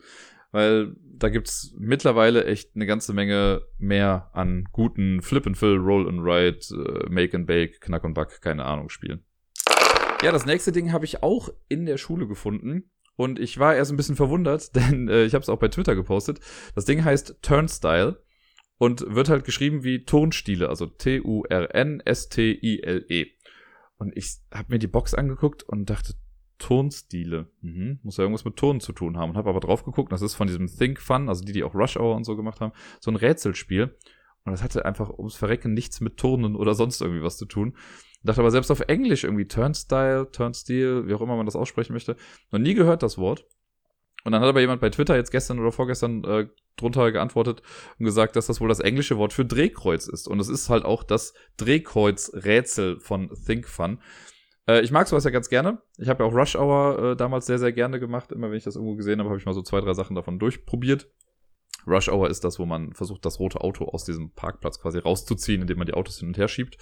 Weil 0.51 0.95
da 1.03 1.31
gibt's 1.31 1.75
mittlerweile 1.79 2.45
echt 2.45 2.77
eine 2.77 2.85
ganze 2.85 3.15
Menge 3.15 3.63
mehr 3.79 4.31
an 4.35 4.69
guten 4.71 5.23
Flip 5.23 5.47
and 5.47 5.57
Fill, 5.57 5.77
Roll 5.77 6.07
and 6.09 6.21
Ride, 6.21 6.59
äh, 6.73 7.09
Make 7.11 7.37
and 7.37 7.47
Bake, 7.47 7.81
Knack 7.81 8.05
und 8.05 8.13
Back, 8.13 8.43
keine 8.43 8.67
Ahnung, 8.67 8.91
Spielen. 8.91 9.25
Ja, 10.23 10.31
das 10.31 10.45
nächste 10.45 10.71
Ding 10.71 10.93
habe 10.93 11.07
ich 11.07 11.23
auch 11.23 11.49
in 11.69 11.87
der 11.87 11.97
Schule 11.97 12.27
gefunden. 12.29 12.91
Und 13.17 13.39
ich 13.39 13.59
war 13.59 13.75
erst 13.75 13.91
ein 13.91 13.97
bisschen 13.97 14.17
verwundert, 14.17 14.77
denn 14.91 15.09
äh, 15.09 15.25
ich 15.25 15.33
habe 15.35 15.43
es 15.43 15.49
auch 15.49 15.59
bei 15.59 15.69
Twitter 15.69 15.95
gepostet. 15.95 16.41
Das 16.75 16.85
Ding 16.85 17.03
heißt 17.05 17.39
Turnstyle 17.43 18.23
und 18.79 19.05
wird 19.15 19.29
halt 19.31 19.45
geschrieben 19.45 19.85
wie 19.85 20.05
Turnstile, 20.05 20.69
also 20.69 20.87
T-U-R-N-S-T-I-L-E. 20.87 21.67
Und 23.97 24.17
ich 24.17 24.39
habe 24.53 24.73
mir 24.73 24.79
die 24.79 24.89
Box 24.89 25.15
angeguckt 25.15 25.63
und 25.63 25.89
dachte, 25.89 26.15
Turnstile. 26.63 27.49
Mhm. 27.61 27.99
Muss 28.05 28.19
ja 28.19 28.23
irgendwas 28.23 28.45
mit 28.45 28.57
Turnen 28.57 28.81
zu 28.81 28.93
tun 28.93 29.19
haben. 29.19 29.31
Und 29.31 29.37
habe 29.37 29.51
aber 29.51 29.59
drauf 29.59 29.85
geguckt, 29.85 30.13
das 30.13 30.23
ist 30.23 30.35
von 30.35 30.47
diesem 30.47 30.69
Think 30.69 31.01
Fun, 31.01 31.29
also 31.29 31.45
die, 31.45 31.53
die 31.53 31.65
auch 31.65 31.75
Rush 31.75 31.97
Hour 31.97 32.15
und 32.15 32.23
so 32.23 32.37
gemacht 32.37 32.61
haben, 32.61 32.73
so 33.01 33.11
ein 33.11 33.17
Rätselspiel. 33.17 33.97
Und 34.45 34.53
das 34.53 34.63
hatte 34.63 34.85
einfach 34.85 35.11
ums 35.11 35.35
Verrecken 35.35 35.75
nichts 35.75 36.01
mit 36.01 36.19
Turnen 36.19 36.55
oder 36.55 36.75
sonst 36.75 37.01
irgendwie 37.01 37.23
was 37.23 37.37
zu 37.37 37.47
tun. 37.47 37.77
Dachte 38.23 38.41
aber 38.41 38.53
selbst 38.53 38.71
auf 38.71 38.81
Englisch 38.81 39.25
irgendwie 39.25 39.49
Turnstyle, 39.49 40.31
Turnstile, 40.31 41.09
wie 41.09 41.15
auch 41.15 41.21
immer 41.21 41.37
man 41.37 41.47
das 41.47 41.57
aussprechen 41.57 41.93
möchte. 41.93 42.17
Noch 42.53 42.61
nie 42.61 42.75
gehört 42.75 43.03
das 43.03 43.19
Wort. 43.19 43.45
Und 44.25 44.31
dann 44.31 44.41
hat 44.41 44.49
aber 44.49 44.61
jemand 44.61 44.81
bei 44.81 44.91
Twitter 44.91 45.17
jetzt 45.17 45.33
gestern 45.33 45.59
oder 45.59 45.73
vorgestern 45.73 46.23
äh, 46.23 46.47
drunter 46.77 47.11
geantwortet 47.11 47.63
und 47.99 48.05
gesagt, 48.05 48.37
dass 48.37 48.47
das 48.47 48.61
wohl 48.61 48.69
das 48.69 48.79
englische 48.79 49.19
Wort 49.19 49.33
für 49.33 49.45
Drehkreuz 49.45 50.07
ist. 50.07 50.29
Und 50.29 50.39
es 50.39 50.49
ist 50.49 50.69
halt 50.69 50.85
auch 50.85 51.03
das 51.03 51.35
Drehkreuz-Rätsel 51.57 53.01
von 53.01 53.31
Think 53.45 53.67
Fun. 53.69 53.99
Äh, 54.69 54.83
ich 54.83 54.91
mag 54.91 55.09
sowas 55.09 55.25
ja 55.25 55.31
ganz 55.31 55.49
gerne. 55.49 55.83
Ich 55.99 56.09
habe 56.09 56.25
ja 56.25 56.31
auch 56.31 56.35
Rush 56.35 56.57
Hour 56.57 57.13
äh, 57.13 57.17
damals 57.17 57.47
sehr, 57.47 57.59
sehr 57.59 57.73
gerne 57.73 58.01
gemacht. 58.01 58.33
Immer 58.33 58.51
wenn 58.51 58.57
ich 58.57 58.65
das 58.65 58.77
irgendwo 58.77 58.97
gesehen 58.97 59.19
habe, 59.19 59.29
habe 59.29 59.39
ich 59.39 59.47
mal 59.47 59.55
so 59.55 59.63
zwei, 59.63 59.81
drei 59.81 59.95
Sachen 59.95 60.17
davon 60.17 60.39
durchprobiert. 60.39 61.09
Rush 61.87 62.09
Hour 62.09 62.31
ist 62.31 62.45
das, 62.45 62.59
wo 62.59 62.67
man 62.67 62.93
versucht, 62.93 63.25
das 63.25 63.41
rote 63.41 63.61
Auto 63.61 63.87
aus 63.87 64.05
diesem 64.05 64.31
Parkplatz 64.33 64.81
quasi 64.81 64.99
rauszuziehen, 64.99 65.63
indem 65.63 65.79
man 65.79 65.87
die 65.87 65.95
Autos 65.95 66.19
hin 66.19 66.29
und 66.29 66.39
her 66.39 66.49
schiebt. 66.49 66.79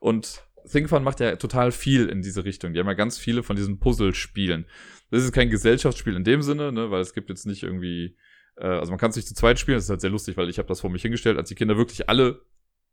Und 0.00 0.46
ThinkFun 0.70 1.02
macht 1.02 1.20
ja 1.20 1.36
total 1.36 1.72
viel 1.72 2.08
in 2.08 2.22
diese 2.22 2.44
Richtung. 2.44 2.72
Die 2.72 2.80
haben 2.80 2.86
ja 2.86 2.94
ganz 2.94 3.18
viele 3.18 3.42
von 3.42 3.56
diesen 3.56 3.78
Puzzle-Spielen. 3.78 4.66
Das 5.10 5.22
ist 5.22 5.32
kein 5.32 5.50
Gesellschaftsspiel 5.50 6.16
in 6.16 6.24
dem 6.24 6.42
Sinne, 6.42 6.72
ne, 6.72 6.90
weil 6.90 7.00
es 7.00 7.14
gibt 7.14 7.28
jetzt 7.28 7.46
nicht 7.46 7.62
irgendwie, 7.62 8.16
äh, 8.56 8.66
also 8.66 8.90
man 8.90 8.98
kann 8.98 9.10
es 9.10 9.16
nicht 9.16 9.28
zu 9.28 9.34
zweit 9.34 9.58
spielen. 9.58 9.76
Das 9.76 9.84
ist 9.84 9.90
halt 9.90 10.00
sehr 10.00 10.10
lustig, 10.10 10.36
weil 10.36 10.48
ich 10.48 10.58
habe 10.58 10.68
das 10.68 10.80
vor 10.80 10.90
mich 10.90 11.02
hingestellt, 11.02 11.38
als 11.38 11.48
die 11.48 11.54
Kinder 11.54 11.76
wirklich 11.76 12.08
alle 12.08 12.42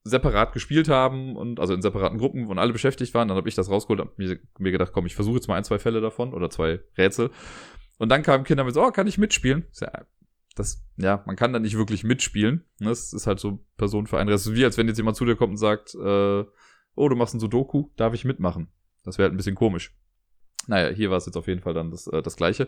separat 0.03 0.53
gespielt 0.53 0.89
haben 0.89 1.35
und 1.35 1.59
also 1.59 1.73
in 1.73 1.81
separaten 1.81 2.17
Gruppen 2.17 2.47
und 2.47 2.57
alle 2.57 2.73
beschäftigt 2.73 3.13
waren, 3.13 3.27
dann 3.27 3.37
habe 3.37 3.49
ich 3.49 3.55
das 3.55 3.69
rausgeholt 3.69 3.99
und 3.99 4.17
mir, 4.17 4.39
mir 4.57 4.71
gedacht, 4.71 4.91
komm, 4.93 5.05
ich 5.05 5.15
versuche 5.15 5.35
jetzt 5.35 5.47
mal 5.47 5.55
ein, 5.55 5.63
zwei 5.63 5.79
Fälle 5.79 6.01
davon 6.01 6.33
oder 6.33 6.49
zwei 6.49 6.79
Rätsel. 6.97 7.29
Und 7.97 8.09
dann 8.09 8.23
kamen 8.23 8.43
Kinder 8.43 8.63
mit 8.63 8.73
so, 8.73 8.83
oh, 8.83 8.91
kann 8.91 9.05
ich 9.05 9.19
mitspielen? 9.19 9.65
Das, 10.55 10.83
ja, 10.97 11.23
man 11.27 11.35
kann 11.35 11.53
da 11.53 11.59
nicht 11.59 11.77
wirklich 11.77 12.03
mitspielen. 12.03 12.65
Das 12.79 13.13
ist 13.13 13.27
halt 13.27 13.39
so 13.39 13.63
Person 13.77 14.07
für 14.07 14.17
einen. 14.17 14.29
Das 14.29 14.47
ist 14.47 14.55
wie, 14.55 14.65
als 14.65 14.77
wenn 14.77 14.87
jetzt 14.87 14.97
jemand 14.97 15.17
zu 15.17 15.25
dir 15.25 15.35
kommt 15.35 15.51
und 15.51 15.57
sagt, 15.57 15.93
äh, 15.95 16.43
oh, 16.95 17.09
du 17.09 17.15
machst 17.15 17.35
ein 17.35 17.39
Sudoku, 17.39 17.89
darf 17.95 18.13
ich 18.13 18.25
mitmachen? 18.25 18.69
Das 19.03 19.17
wäre 19.17 19.27
halt 19.27 19.33
ein 19.33 19.37
bisschen 19.37 19.55
komisch. 19.55 19.95
Naja, 20.67 20.93
hier 20.93 21.09
war 21.09 21.17
es 21.17 21.25
jetzt 21.25 21.37
auf 21.37 21.47
jeden 21.47 21.61
Fall 21.61 21.73
dann 21.73 21.91
das, 21.91 22.07
äh, 22.07 22.21
das 22.21 22.35
Gleiche. 22.35 22.67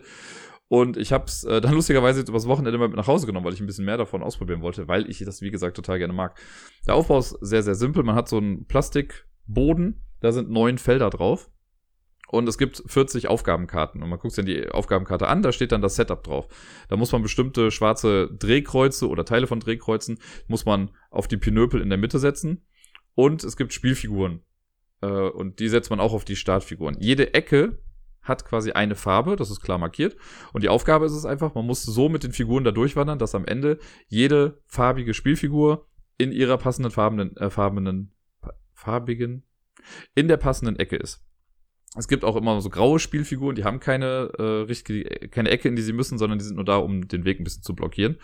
Und 0.68 0.96
ich 0.96 1.12
habe 1.12 1.26
es 1.26 1.44
äh, 1.44 1.60
dann 1.60 1.74
lustigerweise 1.74 2.20
jetzt 2.20 2.28
übers 2.28 2.48
Wochenende 2.48 2.78
mal 2.78 2.88
mit 2.88 2.96
nach 2.96 3.06
Hause 3.06 3.26
genommen, 3.26 3.46
weil 3.46 3.54
ich 3.54 3.60
ein 3.60 3.66
bisschen 3.66 3.84
mehr 3.84 3.96
davon 3.96 4.22
ausprobieren 4.22 4.62
wollte, 4.62 4.88
weil 4.88 5.08
ich 5.10 5.18
das, 5.24 5.42
wie 5.42 5.50
gesagt, 5.50 5.76
total 5.76 5.98
gerne 5.98 6.14
mag. 6.14 6.38
Der 6.86 6.94
Aufbau 6.94 7.18
ist 7.18 7.36
sehr, 7.40 7.62
sehr 7.62 7.74
simpel. 7.74 8.02
Man 8.02 8.14
hat 8.14 8.28
so 8.28 8.38
einen 8.38 8.66
Plastikboden, 8.66 10.02
da 10.20 10.32
sind 10.32 10.50
neun 10.50 10.78
Felder 10.78 11.10
drauf. 11.10 11.50
Und 12.28 12.48
es 12.48 12.58
gibt 12.58 12.82
40 12.86 13.28
Aufgabenkarten. 13.28 14.02
Und 14.02 14.08
man 14.08 14.18
guckt 14.18 14.34
sich 14.34 14.44
dann 14.44 14.52
die 14.52 14.68
Aufgabenkarte 14.68 15.28
an, 15.28 15.42
da 15.42 15.52
steht 15.52 15.70
dann 15.70 15.82
das 15.82 15.94
Setup 15.94 16.22
drauf. 16.24 16.48
Da 16.88 16.96
muss 16.96 17.12
man 17.12 17.22
bestimmte 17.22 17.70
schwarze 17.70 18.28
Drehkreuze 18.32 19.08
oder 19.08 19.24
Teile 19.24 19.46
von 19.46 19.60
Drehkreuzen, 19.60 20.18
muss 20.48 20.64
man 20.64 20.90
auf 21.10 21.28
die 21.28 21.36
Pinöpel 21.36 21.80
in 21.80 21.90
der 21.90 21.98
Mitte 21.98 22.18
setzen. 22.18 22.66
Und 23.14 23.44
es 23.44 23.56
gibt 23.56 23.72
Spielfiguren. 23.72 24.40
Äh, 25.00 25.06
und 25.06 25.60
die 25.60 25.68
setzt 25.68 25.90
man 25.90 26.00
auch 26.00 26.12
auf 26.12 26.24
die 26.24 26.34
Startfiguren. 26.34 26.96
Jede 26.98 27.34
Ecke 27.34 27.78
hat 28.24 28.44
quasi 28.44 28.72
eine 28.72 28.96
Farbe, 28.96 29.36
das 29.36 29.50
ist 29.50 29.60
klar 29.60 29.78
markiert. 29.78 30.16
Und 30.52 30.62
die 30.62 30.68
Aufgabe 30.68 31.06
ist 31.06 31.12
es 31.12 31.24
einfach, 31.24 31.54
man 31.54 31.66
muss 31.66 31.82
so 31.82 32.08
mit 32.08 32.24
den 32.24 32.32
Figuren 32.32 32.64
da 32.64 32.72
durchwandern, 32.72 33.18
dass 33.18 33.34
am 33.34 33.44
Ende 33.44 33.78
jede 34.08 34.60
farbige 34.66 35.14
Spielfigur 35.14 35.86
in 36.18 36.32
ihrer 36.32 36.58
passenden 36.58 36.90
farbenen, 36.90 37.36
äh, 37.36 37.50
farbenen, 37.50 38.12
farbigen, 38.72 39.44
in 40.14 40.28
der 40.28 40.36
passenden 40.36 40.76
Ecke 40.76 40.96
ist. 40.96 41.24
Es 41.96 42.08
gibt 42.08 42.24
auch 42.24 42.36
immer 42.36 42.60
so 42.60 42.70
graue 42.70 42.98
Spielfiguren, 42.98 43.54
die 43.54 43.64
haben 43.64 43.78
keine, 43.78 44.32
äh, 44.36 44.42
richtige, 44.42 45.04
keine 45.28 45.50
Ecke, 45.50 45.68
in 45.68 45.76
die 45.76 45.82
sie 45.82 45.92
müssen, 45.92 46.18
sondern 46.18 46.38
die 46.38 46.44
sind 46.44 46.56
nur 46.56 46.64
da, 46.64 46.78
um 46.78 47.06
den 47.06 47.24
Weg 47.24 47.38
ein 47.38 47.44
bisschen 47.44 47.62
zu 47.62 47.74
blockieren. 47.74 48.18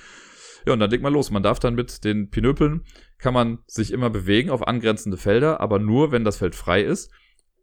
Ja, 0.66 0.72
und 0.72 0.80
dann 0.80 0.90
legt 0.90 1.02
man 1.02 1.12
los. 1.12 1.30
Man 1.30 1.42
darf 1.42 1.58
dann 1.58 1.74
mit 1.74 2.04
den 2.04 2.30
Pinöpeln, 2.30 2.84
kann 3.18 3.32
man 3.32 3.60
sich 3.66 3.92
immer 3.92 4.10
bewegen 4.10 4.50
auf 4.50 4.66
angrenzende 4.66 5.16
Felder, 5.16 5.60
aber 5.60 5.78
nur, 5.78 6.12
wenn 6.12 6.24
das 6.24 6.38
Feld 6.38 6.54
frei 6.54 6.82
ist. 6.82 7.12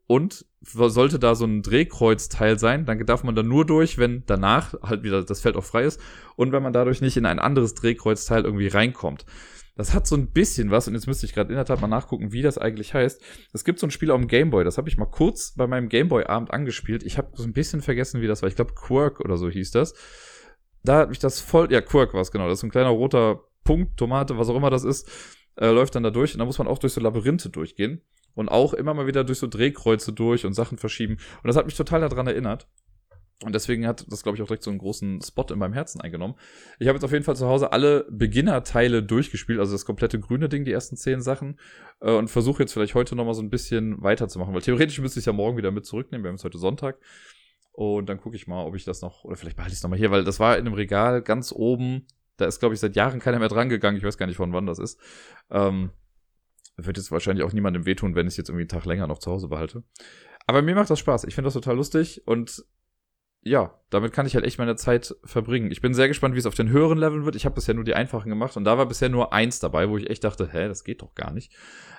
Und 0.07 0.45
sollte 0.61 1.19
da 1.19 1.35
so 1.35 1.45
ein 1.45 1.61
Drehkreuzteil 1.61 2.57
sein, 2.57 2.85
dann 2.85 3.05
darf 3.05 3.23
man 3.23 3.35
da 3.35 3.43
nur 3.43 3.65
durch, 3.65 3.97
wenn 3.97 4.23
danach 4.25 4.73
halt 4.81 5.03
wieder 5.03 5.23
das 5.23 5.41
Feld 5.41 5.57
auch 5.57 5.63
frei 5.63 5.83
ist 5.83 5.99
und 6.35 6.51
wenn 6.51 6.63
man 6.63 6.73
dadurch 6.73 7.01
nicht 7.01 7.17
in 7.17 7.25
ein 7.25 7.39
anderes 7.39 7.73
Drehkreuzteil 7.75 8.43
irgendwie 8.43 8.67
reinkommt. 8.67 9.25
Das 9.75 9.93
hat 9.93 10.07
so 10.07 10.15
ein 10.15 10.31
bisschen 10.31 10.71
was, 10.71 10.87
und 10.87 10.95
jetzt 10.95 11.05
müsste 11.05 11.25
ich 11.25 11.33
gerade 11.33 11.49
in 11.49 11.55
der 11.55 11.65
Tat 11.65 11.81
mal 11.81 11.87
nachgucken, 11.87 12.31
wie 12.31 12.41
das 12.41 12.57
eigentlich 12.57 12.93
heißt. 12.93 13.21
Es 13.53 13.63
gibt 13.63 13.79
so 13.79 13.85
ein 13.85 13.91
Spiel 13.91 14.09
auf 14.09 14.19
dem 14.19 14.27
Gameboy, 14.27 14.63
das 14.63 14.77
habe 14.77 14.89
ich 14.89 14.97
mal 14.97 15.05
kurz 15.05 15.53
bei 15.55 15.67
meinem 15.67 15.89
Gameboy-Abend 15.89 16.51
angespielt. 16.51 17.03
Ich 17.03 17.17
habe 17.17 17.31
so 17.35 17.43
ein 17.43 17.53
bisschen 17.53 17.81
vergessen, 17.81 18.21
wie 18.21 18.27
das 18.27 18.41
war. 18.41 18.49
Ich 18.49 18.55
glaube, 18.55 18.73
Quirk 18.73 19.19
oder 19.19 19.37
so 19.37 19.49
hieß 19.49 19.71
das 19.71 19.93
da 20.87 20.99
hat 20.99 21.09
mich 21.09 21.19
das 21.19 21.39
voll, 21.39 21.71
ja, 21.71 21.81
Quirk 21.81 22.13
war 22.13 22.21
es 22.21 22.31
genau, 22.31 22.47
das 22.47 22.59
ist 22.59 22.63
ein 22.63 22.71
kleiner 22.71 22.89
roter 22.89 23.41
Punkt, 23.63 23.97
Tomate, 23.97 24.37
was 24.37 24.49
auch 24.49 24.55
immer 24.55 24.69
das 24.69 24.83
ist, 24.83 25.09
äh, 25.57 25.69
läuft 25.69 25.95
dann 25.95 26.03
da 26.03 26.11
durch 26.11 26.33
und 26.33 26.39
da 26.39 26.45
muss 26.45 26.57
man 26.57 26.67
auch 26.67 26.79
durch 26.79 26.93
so 26.93 27.01
Labyrinthe 27.01 27.49
durchgehen 27.49 28.01
und 28.37 28.49
auch 28.49 28.73
immer 28.73 28.93
mal 28.93 29.07
wieder 29.07 29.23
durch 29.23 29.39
so 29.39 29.47
Drehkreuze 29.47 30.13
durch 30.13 30.45
und 30.45 30.53
Sachen 30.53 30.77
verschieben 30.77 31.17
und 31.43 31.47
das 31.47 31.55
hat 31.55 31.65
mich 31.65 31.75
total 31.75 32.01
daran 32.01 32.27
erinnert. 32.27 32.67
Und 33.43 33.53
deswegen 33.53 33.85
hat 33.85 34.03
das, 34.11 34.23
glaube 34.23 34.35
ich, 34.35 34.41
auch 34.41 34.47
direkt 34.47 34.63
so 34.63 34.71
einen 34.71 34.79
großen 34.79 35.21
Spot 35.21 35.45
in 35.51 35.59
meinem 35.59 35.73
Herzen 35.73 36.01
eingenommen. 36.01 36.33
Ich 36.79 36.87
habe 36.87 36.95
jetzt 36.95 37.03
auf 37.03 37.11
jeden 37.11 37.23
Fall 37.23 37.35
zu 37.35 37.45
Hause 37.45 37.71
alle 37.71 38.07
Beginner-Teile 38.09 39.03
durchgespielt, 39.03 39.59
also 39.59 39.73
das 39.73 39.85
komplette 39.85 40.19
grüne 40.19 40.49
Ding, 40.49 40.65
die 40.65 40.71
ersten 40.71 40.97
zehn 40.97 41.21
Sachen, 41.21 41.59
äh, 41.99 42.11
und 42.11 42.29
versuche 42.29 42.63
jetzt 42.63 42.73
vielleicht 42.73 42.95
heute 42.95 43.15
nochmal 43.15 43.35
so 43.35 43.43
ein 43.43 43.51
bisschen 43.51 44.01
weiterzumachen, 44.01 44.55
weil 44.55 44.63
theoretisch 44.63 44.99
müsste 44.99 45.19
ich 45.19 45.21
es 45.21 45.27
ja 45.27 45.33
morgen 45.33 45.55
wieder 45.55 45.69
mit 45.69 45.85
zurücknehmen, 45.85 46.23
wir 46.23 46.29
haben 46.29 46.35
es 46.37 46.43
heute 46.43 46.57
Sonntag. 46.57 46.97
Und 47.73 48.09
dann 48.09 48.19
gucke 48.19 48.35
ich 48.35 48.47
mal, 48.47 48.65
ob 48.65 48.75
ich 48.75 48.85
das 48.85 49.03
noch, 49.03 49.23
oder 49.23 49.35
vielleicht 49.35 49.55
behalte 49.55 49.73
ich 49.73 49.77
es 49.77 49.83
nochmal 49.83 49.99
hier, 49.99 50.09
weil 50.09 50.23
das 50.23 50.39
war 50.39 50.57
in 50.57 50.65
einem 50.65 50.73
Regal 50.73 51.21
ganz 51.21 51.51
oben. 51.51 52.07
Da 52.37 52.45
ist, 52.45 52.59
glaube 52.59 52.73
ich, 52.73 52.79
seit 52.79 52.95
Jahren 52.95 53.19
keiner 53.19 53.37
mehr 53.37 53.49
dran 53.49 53.69
gegangen. 53.69 53.97
Ich 53.97 54.03
weiß 54.03 54.17
gar 54.17 54.25
nicht, 54.25 54.37
von 54.37 54.51
wann 54.51 54.65
das 54.65 54.79
ist. 54.79 54.99
Ähm, 55.51 55.91
wird 56.77 56.97
jetzt 56.97 57.11
wahrscheinlich 57.11 57.45
auch 57.45 57.53
niemandem 57.53 57.85
wehtun, 57.85 58.15
wenn 58.15 58.27
ich 58.27 58.33
es 58.33 58.37
jetzt 58.37 58.49
irgendwie 58.49 58.63
einen 58.63 58.69
Tag 58.69 58.85
länger 58.85 59.07
noch 59.07 59.19
zu 59.19 59.31
Hause 59.31 59.47
behalte. 59.47 59.83
Aber 60.45 60.61
mir 60.61 60.75
macht 60.75 60.89
das 60.89 60.99
Spaß. 60.99 61.25
Ich 61.25 61.35
finde 61.35 61.47
das 61.47 61.53
total 61.53 61.75
lustig 61.75 62.21
und 62.25 62.63
ja, 63.43 63.79
damit 63.89 64.11
kann 64.11 64.25
ich 64.25 64.35
halt 64.35 64.45
echt 64.45 64.59
meine 64.59 64.75
Zeit 64.75 65.15
verbringen. 65.23 65.71
Ich 65.71 65.81
bin 65.81 65.93
sehr 65.93 66.07
gespannt, 66.07 66.35
wie 66.35 66.39
es 66.39 66.45
auf 66.45 66.55
den 66.55 66.69
höheren 66.69 66.97
Leveln 66.97 67.23
wird. 67.25 67.35
Ich 67.35 67.45
habe 67.45 67.55
bisher 67.55 67.73
nur 67.73 67.83
die 67.83 67.93
einfachen 67.93 68.29
gemacht 68.29 68.57
und 68.57 68.65
da 68.65 68.77
war 68.77 68.85
bisher 68.85 69.09
nur 69.09 69.31
eins 69.31 69.59
dabei, 69.59 69.89
wo 69.89 69.97
ich 69.97 70.09
echt 70.09 70.23
dachte, 70.23 70.49
hä, 70.51 70.67
das 70.67 70.83
geht 70.83 71.01
doch 71.01 71.15
gar 71.15 71.31
nicht. 71.31 71.53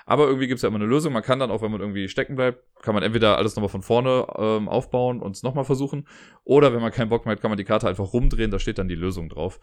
Aber 0.05 0.27
irgendwie 0.27 0.47
gibt 0.47 0.59
es 0.59 0.63
ja 0.63 0.69
immer 0.69 0.77
eine 0.77 0.87
Lösung. 0.87 1.13
Man 1.13 1.23
kann 1.23 1.39
dann 1.39 1.51
auch, 1.51 1.63
wenn 1.63 1.71
man 1.71 1.81
irgendwie 1.81 2.09
stecken 2.09 2.37
bleibt, 2.37 2.63
kann 2.83 2.95
man 2.95 3.03
entweder 3.03 3.39
alles 3.39 3.57
nochmal 3.57 3.71
von 3.71 3.83
vorne 3.83 4.27
ähm, 4.37 4.69
aufbauen 4.69 5.21
und 5.21 5.37
es 5.37 5.43
nochmal 5.43 5.65
versuchen. 5.65 6.07
Oder 6.45 6.73
wenn 6.73 6.81
man 6.81 6.93
keinen 6.93 7.09
Bock 7.09 7.25
mehr 7.25 7.33
hat, 7.33 7.41
kann 7.41 7.51
man 7.51 7.59
die 7.59 7.65
Karte 7.65 7.89
einfach 7.89 8.13
rumdrehen, 8.13 8.51
da 8.51 8.59
steht 8.59 8.79
dann 8.79 8.89
die 8.89 8.95
Lösung 8.95 9.29
drauf. 9.29 9.61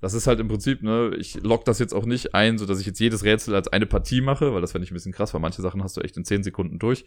Das 0.00 0.14
ist 0.14 0.26
halt 0.26 0.40
im 0.40 0.48
Prinzip, 0.48 0.82
ne, 0.82 1.12
ich 1.18 1.42
lock 1.42 1.64
das 1.64 1.78
jetzt 1.78 1.92
auch 1.92 2.06
nicht 2.06 2.34
ein, 2.34 2.58
so 2.58 2.66
dass 2.66 2.80
ich 2.80 2.86
jetzt 2.86 3.00
jedes 3.00 3.24
Rätsel 3.24 3.54
als 3.54 3.68
eine 3.68 3.86
Partie 3.86 4.20
mache, 4.20 4.52
weil 4.54 4.60
das 4.60 4.72
fände 4.72 4.84
ich 4.84 4.90
ein 4.90 4.94
bisschen 4.94 5.12
krass, 5.12 5.34
weil 5.34 5.40
manche 5.40 5.62
Sachen 5.62 5.82
hast 5.82 5.96
du 5.96 6.00
echt 6.00 6.16
in 6.16 6.24
10 6.24 6.42
Sekunden 6.44 6.78
durch 6.78 7.04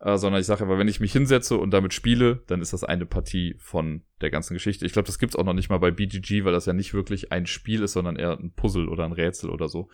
äh, 0.00 0.18
sondern 0.18 0.40
ich 0.40 0.46
sage 0.46 0.62
aber, 0.62 0.78
wenn 0.78 0.88
ich 0.88 1.00
mich 1.00 1.12
hinsetze 1.12 1.56
und 1.56 1.70
damit 1.70 1.94
spiele, 1.94 2.42
dann 2.46 2.60
ist 2.60 2.72
das 2.72 2.84
eine 2.84 3.06
Partie 3.06 3.56
von 3.58 4.02
der 4.20 4.30
ganzen 4.30 4.54
Geschichte. 4.54 4.84
Ich 4.84 4.92
glaube, 4.92 5.06
das 5.06 5.18
gibt's 5.18 5.36
auch 5.36 5.44
noch 5.44 5.54
nicht 5.54 5.70
mal 5.70 5.78
bei 5.78 5.90
BGG, 5.90 6.44
weil 6.44 6.52
das 6.52 6.66
ja 6.66 6.72
nicht 6.72 6.92
wirklich 6.92 7.32
ein 7.32 7.46
Spiel 7.46 7.82
ist, 7.82 7.92
sondern 7.92 8.16
eher 8.16 8.38
ein 8.38 8.52
Puzzle 8.52 8.88
oder 8.88 9.04
ein 9.04 9.12
Rätsel 9.12 9.50
oder 9.50 9.68
so. 9.68 9.88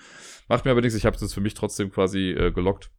Macht 0.49 0.65
mir 0.65 0.73
aber 0.73 0.81
nichts, 0.81 0.97
ich 0.97 1.07
habe 1.07 1.17
das 1.17 1.33
für 1.33 1.41
mich 1.41 1.55
trotzdem 1.55 1.91
quasi 1.91 2.31
äh, 2.31 2.51
gelockt. 2.51 2.91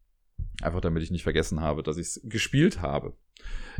Einfach 0.61 0.81
damit 0.81 1.03
ich 1.03 1.11
nicht 1.11 1.23
vergessen 1.23 1.61
habe, 1.61 1.83
dass 1.83 1.97
ich 1.97 2.07
es 2.07 2.21
gespielt 2.23 2.81
habe. 2.81 3.13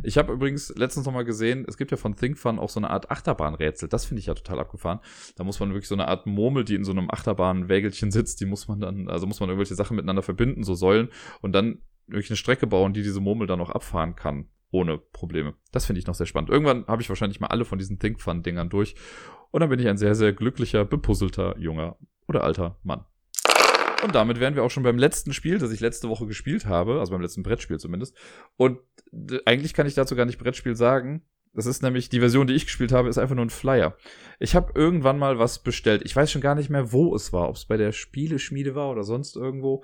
Ich 0.02 0.18
habe 0.18 0.34
übrigens 0.34 0.74
letztens 0.76 1.06
noch 1.06 1.14
mal 1.14 1.24
gesehen, 1.24 1.66
es 1.68 1.78
gibt 1.78 1.92
ja 1.92 1.98
von 1.98 2.16
ThinkFun 2.16 2.60
auch 2.60 2.70
so 2.70 2.80
eine 2.80 2.90
Art 2.90 3.12
Achterbahnrätsel. 3.12 3.88
Das 3.88 4.06
finde 4.06 4.20
ich 4.20 4.26
ja 4.26 4.34
total 4.34 4.60
abgefahren. 4.60 5.00
Da 5.36 5.44
muss 5.44 5.60
man 5.60 5.70
wirklich 5.70 5.88
so 5.88 5.96
eine 5.96 6.08
Art 6.08 6.26
Murmel, 6.26 6.66
die 6.66 6.76
in 6.76 6.84
so 6.84 6.92
einem 6.92 7.10
Achterbahnwägelchen 7.10 8.12
sitzt, 8.12 8.42
die 8.42 8.46
muss 8.46 8.68
man 8.68 8.80
dann, 8.80 9.08
also 9.08 9.28
muss 9.28 9.40
man 9.40 9.50
irgendwelche 9.50 9.76
Sachen 9.76 9.96
miteinander 9.96 10.24
verbinden, 10.24 10.64
so 10.64 10.74
Säulen. 10.74 11.10
Und 11.42 11.54
dann 11.54 11.80
wirklich 12.08 12.32
eine 12.32 12.38
Strecke 12.38 12.68
bauen, 12.68 12.94
die 12.94 13.04
diese 13.04 13.22
Murmel 13.22 13.48
dann 13.48 13.60
noch 13.60 13.70
abfahren 13.70 14.16
kann, 14.16 14.50
ohne 14.72 14.98
Probleme. 14.98 15.54
Das 15.72 15.86
finde 15.86 16.00
ich 16.00 16.08
noch 16.08 16.16
sehr 16.16 16.26
spannend. 16.26 16.50
Irgendwann 16.50 16.86
habe 16.88 17.02
ich 17.02 17.10
wahrscheinlich 17.10 17.40
mal 17.40 17.48
alle 17.48 17.66
von 17.66 17.78
diesen 17.78 18.00
Think 18.00 18.20
Fun 18.20 18.44
Dingern 18.44 18.70
durch 18.70 18.96
und 19.52 19.62
dann 19.62 19.70
bin 19.70 19.80
ich 19.80 19.88
ein 19.88 19.98
sehr, 19.98 20.16
sehr 20.16 20.34
glücklicher, 20.34 20.84
bepuzzelter, 20.84 21.58
junger 21.58 21.98
oder 22.28 22.44
alter 22.44 22.80
Mann. 22.84 23.06
Und 24.04 24.16
damit 24.16 24.40
wären 24.40 24.56
wir 24.56 24.64
auch 24.64 24.72
schon 24.72 24.84
beim 24.84 24.98
letzten 24.98 25.34
Spiel, 25.34 25.58
das 25.58 25.72
ich 25.72 25.80
letzte 25.80 26.10
Woche 26.10 26.26
gespielt 26.28 26.66
habe, 26.66 27.00
also 27.00 27.12
beim 27.12 27.22
letzten 27.22 27.44
Brettspiel 27.44 27.80
zumindest. 27.80 28.16
Und 28.58 28.80
eigentlich 29.46 29.74
kann 29.74 29.88
ich 29.88 29.94
dazu 29.94 30.16
gar 30.16 30.26
nicht 30.26 30.40
Brettspiel 30.40 30.76
sagen. 30.76 31.24
Das 31.54 31.68
ist 31.68 31.84
nämlich, 31.84 32.10
die 32.10 32.20
Version, 32.20 32.48
die 32.48 32.56
ich 32.56 32.66
gespielt 32.66 32.92
habe, 32.92 33.10
ist 33.10 33.20
einfach 33.20 33.36
nur 33.36 33.46
ein 33.46 33.52
Flyer. 33.52 33.96
Ich 34.40 34.56
habe 34.56 34.74
irgendwann 34.76 35.20
mal 35.20 35.38
was 35.38 35.60
bestellt. 35.60 36.02
Ich 36.04 36.16
weiß 36.16 36.32
schon 36.32 36.42
gar 36.42 36.56
nicht 36.56 36.70
mehr, 36.70 36.92
wo 36.92 37.16
es 37.16 37.32
war. 37.32 37.48
Ob 37.48 37.56
es 37.56 37.66
bei 37.66 37.78
der 37.78 37.92
Spieleschmiede 37.92 38.74
war 38.74 38.90
oder 38.90 39.04
sonst 39.04 39.36
irgendwo 39.36 39.84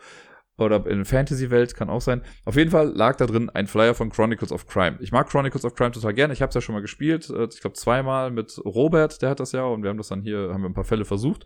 oder 0.57 0.85
in 0.87 1.05
Fantasy-Welt, 1.05 1.75
kann 1.75 1.89
auch 1.89 2.01
sein. 2.01 2.21
Auf 2.43 2.57
jeden 2.57 2.71
Fall 2.71 2.89
lag 2.89 3.15
da 3.15 3.25
drin 3.27 3.49
ein 3.49 3.67
Flyer 3.67 3.93
von 3.93 4.09
Chronicles 4.09 4.51
of 4.51 4.67
Crime. 4.67 4.97
Ich 4.99 5.11
mag 5.11 5.29
Chronicles 5.29 5.63
of 5.63 5.75
Crime 5.75 5.91
total 5.91 6.13
gerne. 6.13 6.33
Ich 6.33 6.41
habe 6.41 6.49
es 6.49 6.55
ja 6.55 6.61
schon 6.61 6.73
mal 6.73 6.81
gespielt. 6.81 7.29
Äh, 7.29 7.47
ich 7.53 7.61
glaube 7.61 7.75
zweimal 7.75 8.31
mit 8.31 8.59
Robert, 8.65 9.21
der 9.21 9.29
hat 9.29 9.39
das 9.39 9.53
ja 9.53 9.63
und 9.63 9.83
wir 9.83 9.89
haben 9.89 9.97
das 9.97 10.09
dann 10.09 10.21
hier, 10.21 10.49
haben 10.51 10.61
wir 10.61 10.69
ein 10.69 10.73
paar 10.73 10.83
Fälle 10.83 11.05
versucht. 11.05 11.45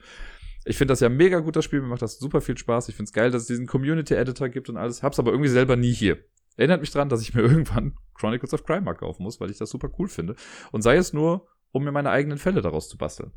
Ich 0.65 0.77
finde 0.77 0.91
das 0.91 0.99
ja 0.99 1.09
mega 1.09 1.39
gut, 1.39 1.55
das 1.55 1.65
Spiel. 1.65 1.81
Mir 1.81 1.87
macht 1.87 2.01
das 2.01 2.19
super 2.19 2.41
viel 2.41 2.57
Spaß. 2.57 2.89
Ich 2.89 2.95
finde 2.95 3.09
es 3.09 3.13
geil, 3.13 3.31
dass 3.31 3.43
es 3.43 3.47
diesen 3.47 3.67
Community-Editor 3.67 4.49
gibt 4.49 4.69
und 4.69 4.77
alles. 4.77 5.03
Hab's 5.03 5.19
aber 5.19 5.31
irgendwie 5.31 5.49
selber 5.49 5.75
nie 5.75 5.93
hier. 5.93 6.23
Erinnert 6.55 6.81
mich 6.81 6.91
dran, 6.91 7.09
dass 7.09 7.21
ich 7.21 7.33
mir 7.35 7.41
irgendwann 7.41 7.95
Chronicles 8.15 8.53
of 8.53 8.65
Crime 8.65 8.81
mal 8.81 8.93
kaufen 8.93 9.23
muss, 9.23 9.39
weil 9.39 9.49
ich 9.49 9.57
das 9.57 9.69
super 9.69 9.89
cool 9.99 10.07
finde. 10.07 10.35
Und 10.71 10.81
sei 10.81 10.95
es 10.95 11.13
nur, 11.13 11.47
um 11.71 11.83
mir 11.83 11.91
meine 11.91 12.11
eigenen 12.11 12.37
Fälle 12.37 12.61
daraus 12.61 12.87
zu 12.87 12.97
basteln. 12.97 13.31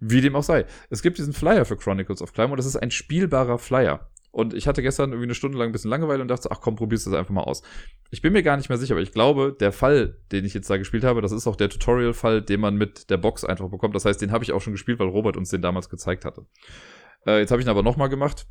Wie 0.00 0.20
dem 0.20 0.34
auch 0.34 0.42
sei. 0.42 0.64
Es 0.88 1.02
gibt 1.02 1.18
diesen 1.18 1.34
Flyer 1.34 1.64
für 1.64 1.76
Chronicles 1.76 2.22
of 2.22 2.32
Crime 2.32 2.50
und 2.50 2.56
das 2.56 2.66
ist 2.66 2.76
ein 2.76 2.90
spielbarer 2.90 3.58
Flyer. 3.58 4.10
Und 4.32 4.54
ich 4.54 4.66
hatte 4.66 4.82
gestern 4.82 5.10
irgendwie 5.10 5.26
eine 5.26 5.34
Stunde 5.34 5.58
lang 5.58 5.68
ein 5.68 5.72
bisschen 5.72 5.90
Langeweile 5.90 6.22
und 6.22 6.28
dachte, 6.28 6.50
ach 6.50 6.60
komm, 6.62 6.74
probierst 6.74 7.06
das 7.06 7.12
einfach 7.12 7.34
mal 7.34 7.42
aus. 7.42 7.62
Ich 8.10 8.22
bin 8.22 8.32
mir 8.32 8.42
gar 8.42 8.56
nicht 8.56 8.70
mehr 8.70 8.78
sicher, 8.78 8.94
aber 8.94 9.02
ich 9.02 9.12
glaube, 9.12 9.54
der 9.60 9.72
Fall, 9.72 10.16
den 10.32 10.46
ich 10.46 10.54
jetzt 10.54 10.70
da 10.70 10.78
gespielt 10.78 11.04
habe, 11.04 11.20
das 11.20 11.32
ist 11.32 11.46
auch 11.46 11.54
der 11.54 11.68
Tutorial-Fall, 11.68 12.40
den 12.40 12.60
man 12.60 12.76
mit 12.76 13.10
der 13.10 13.18
Box 13.18 13.44
einfach 13.44 13.68
bekommt. 13.68 13.94
Das 13.94 14.06
heißt, 14.06 14.22
den 14.22 14.32
habe 14.32 14.42
ich 14.42 14.52
auch 14.52 14.62
schon 14.62 14.72
gespielt, 14.72 14.98
weil 14.98 15.08
Robert 15.08 15.36
uns 15.36 15.50
den 15.50 15.60
damals 15.60 15.90
gezeigt 15.90 16.24
hatte. 16.24 16.46
Äh, 17.26 17.40
jetzt 17.40 17.50
habe 17.50 17.60
ich 17.60 17.66
ihn 17.66 17.70
aber 17.70 17.82
nochmal 17.82 18.08
gemacht. 18.08 18.46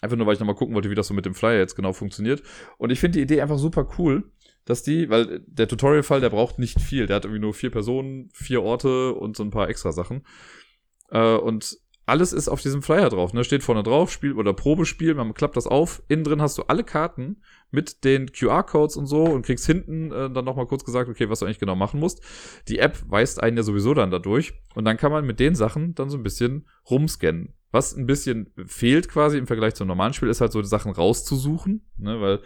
Einfach 0.00 0.16
nur, 0.16 0.26
weil 0.26 0.34
ich 0.34 0.40
nochmal 0.40 0.56
gucken 0.56 0.74
wollte, 0.74 0.88
wie 0.88 0.94
das 0.94 1.08
so 1.08 1.14
mit 1.14 1.26
dem 1.26 1.34
Flyer 1.34 1.58
jetzt 1.58 1.76
genau 1.76 1.92
funktioniert. 1.92 2.42
Und 2.78 2.90
ich 2.90 2.98
finde 2.98 3.18
die 3.18 3.22
Idee 3.22 3.42
einfach 3.42 3.58
super 3.58 3.86
cool, 3.98 4.32
dass 4.64 4.82
die, 4.82 5.10
weil 5.10 5.44
der 5.46 5.68
Tutorial-Fall, 5.68 6.22
der 6.22 6.30
braucht 6.30 6.58
nicht 6.58 6.80
viel. 6.80 7.06
Der 7.06 7.16
hat 7.16 7.26
irgendwie 7.26 7.40
nur 7.40 7.52
vier 7.52 7.70
Personen, 7.70 8.30
vier 8.32 8.62
Orte 8.62 9.12
und 9.12 9.36
so 9.36 9.42
ein 9.42 9.50
paar 9.50 9.68
extra 9.68 9.92
Sachen. 9.92 10.26
Äh, 11.10 11.34
und 11.36 11.76
alles 12.12 12.34
ist 12.34 12.48
auf 12.48 12.60
diesem 12.60 12.82
Flyer 12.82 13.08
drauf. 13.08 13.32
Ne? 13.32 13.42
Steht 13.42 13.62
vorne 13.62 13.82
drauf, 13.82 14.12
Spiel 14.12 14.34
oder 14.34 14.52
Probespiel, 14.52 15.14
man 15.14 15.32
klappt 15.32 15.56
das 15.56 15.66
auf. 15.66 16.02
Innen 16.08 16.24
drin 16.24 16.42
hast 16.42 16.58
du 16.58 16.64
alle 16.64 16.84
Karten 16.84 17.40
mit 17.70 18.04
den 18.04 18.30
QR-Codes 18.30 18.96
und 18.96 19.06
so 19.06 19.24
und 19.24 19.46
kriegst 19.46 19.64
hinten 19.64 20.12
äh, 20.12 20.30
dann 20.30 20.44
nochmal 20.44 20.66
kurz 20.66 20.84
gesagt, 20.84 21.08
okay, 21.08 21.30
was 21.30 21.38
du 21.38 21.46
eigentlich 21.46 21.58
genau 21.58 21.74
machen 21.74 21.98
musst. 21.98 22.22
Die 22.68 22.80
App 22.80 22.98
weist 23.08 23.42
einen 23.42 23.56
ja 23.56 23.62
sowieso 23.62 23.94
dann 23.94 24.10
dadurch 24.10 24.52
und 24.74 24.84
dann 24.84 24.98
kann 24.98 25.10
man 25.10 25.24
mit 25.24 25.40
den 25.40 25.54
Sachen 25.54 25.94
dann 25.94 26.10
so 26.10 26.18
ein 26.18 26.22
bisschen 26.22 26.68
rumscannen. 26.90 27.54
Was 27.70 27.96
ein 27.96 28.04
bisschen 28.04 28.52
fehlt 28.66 29.08
quasi 29.08 29.38
im 29.38 29.46
Vergleich 29.46 29.74
zum 29.74 29.88
normalen 29.88 30.12
Spiel, 30.12 30.28
ist 30.28 30.42
halt 30.42 30.52
so 30.52 30.60
die 30.60 30.68
Sachen 30.68 30.92
rauszusuchen, 30.92 31.80
ne? 31.96 32.20
weil 32.20 32.40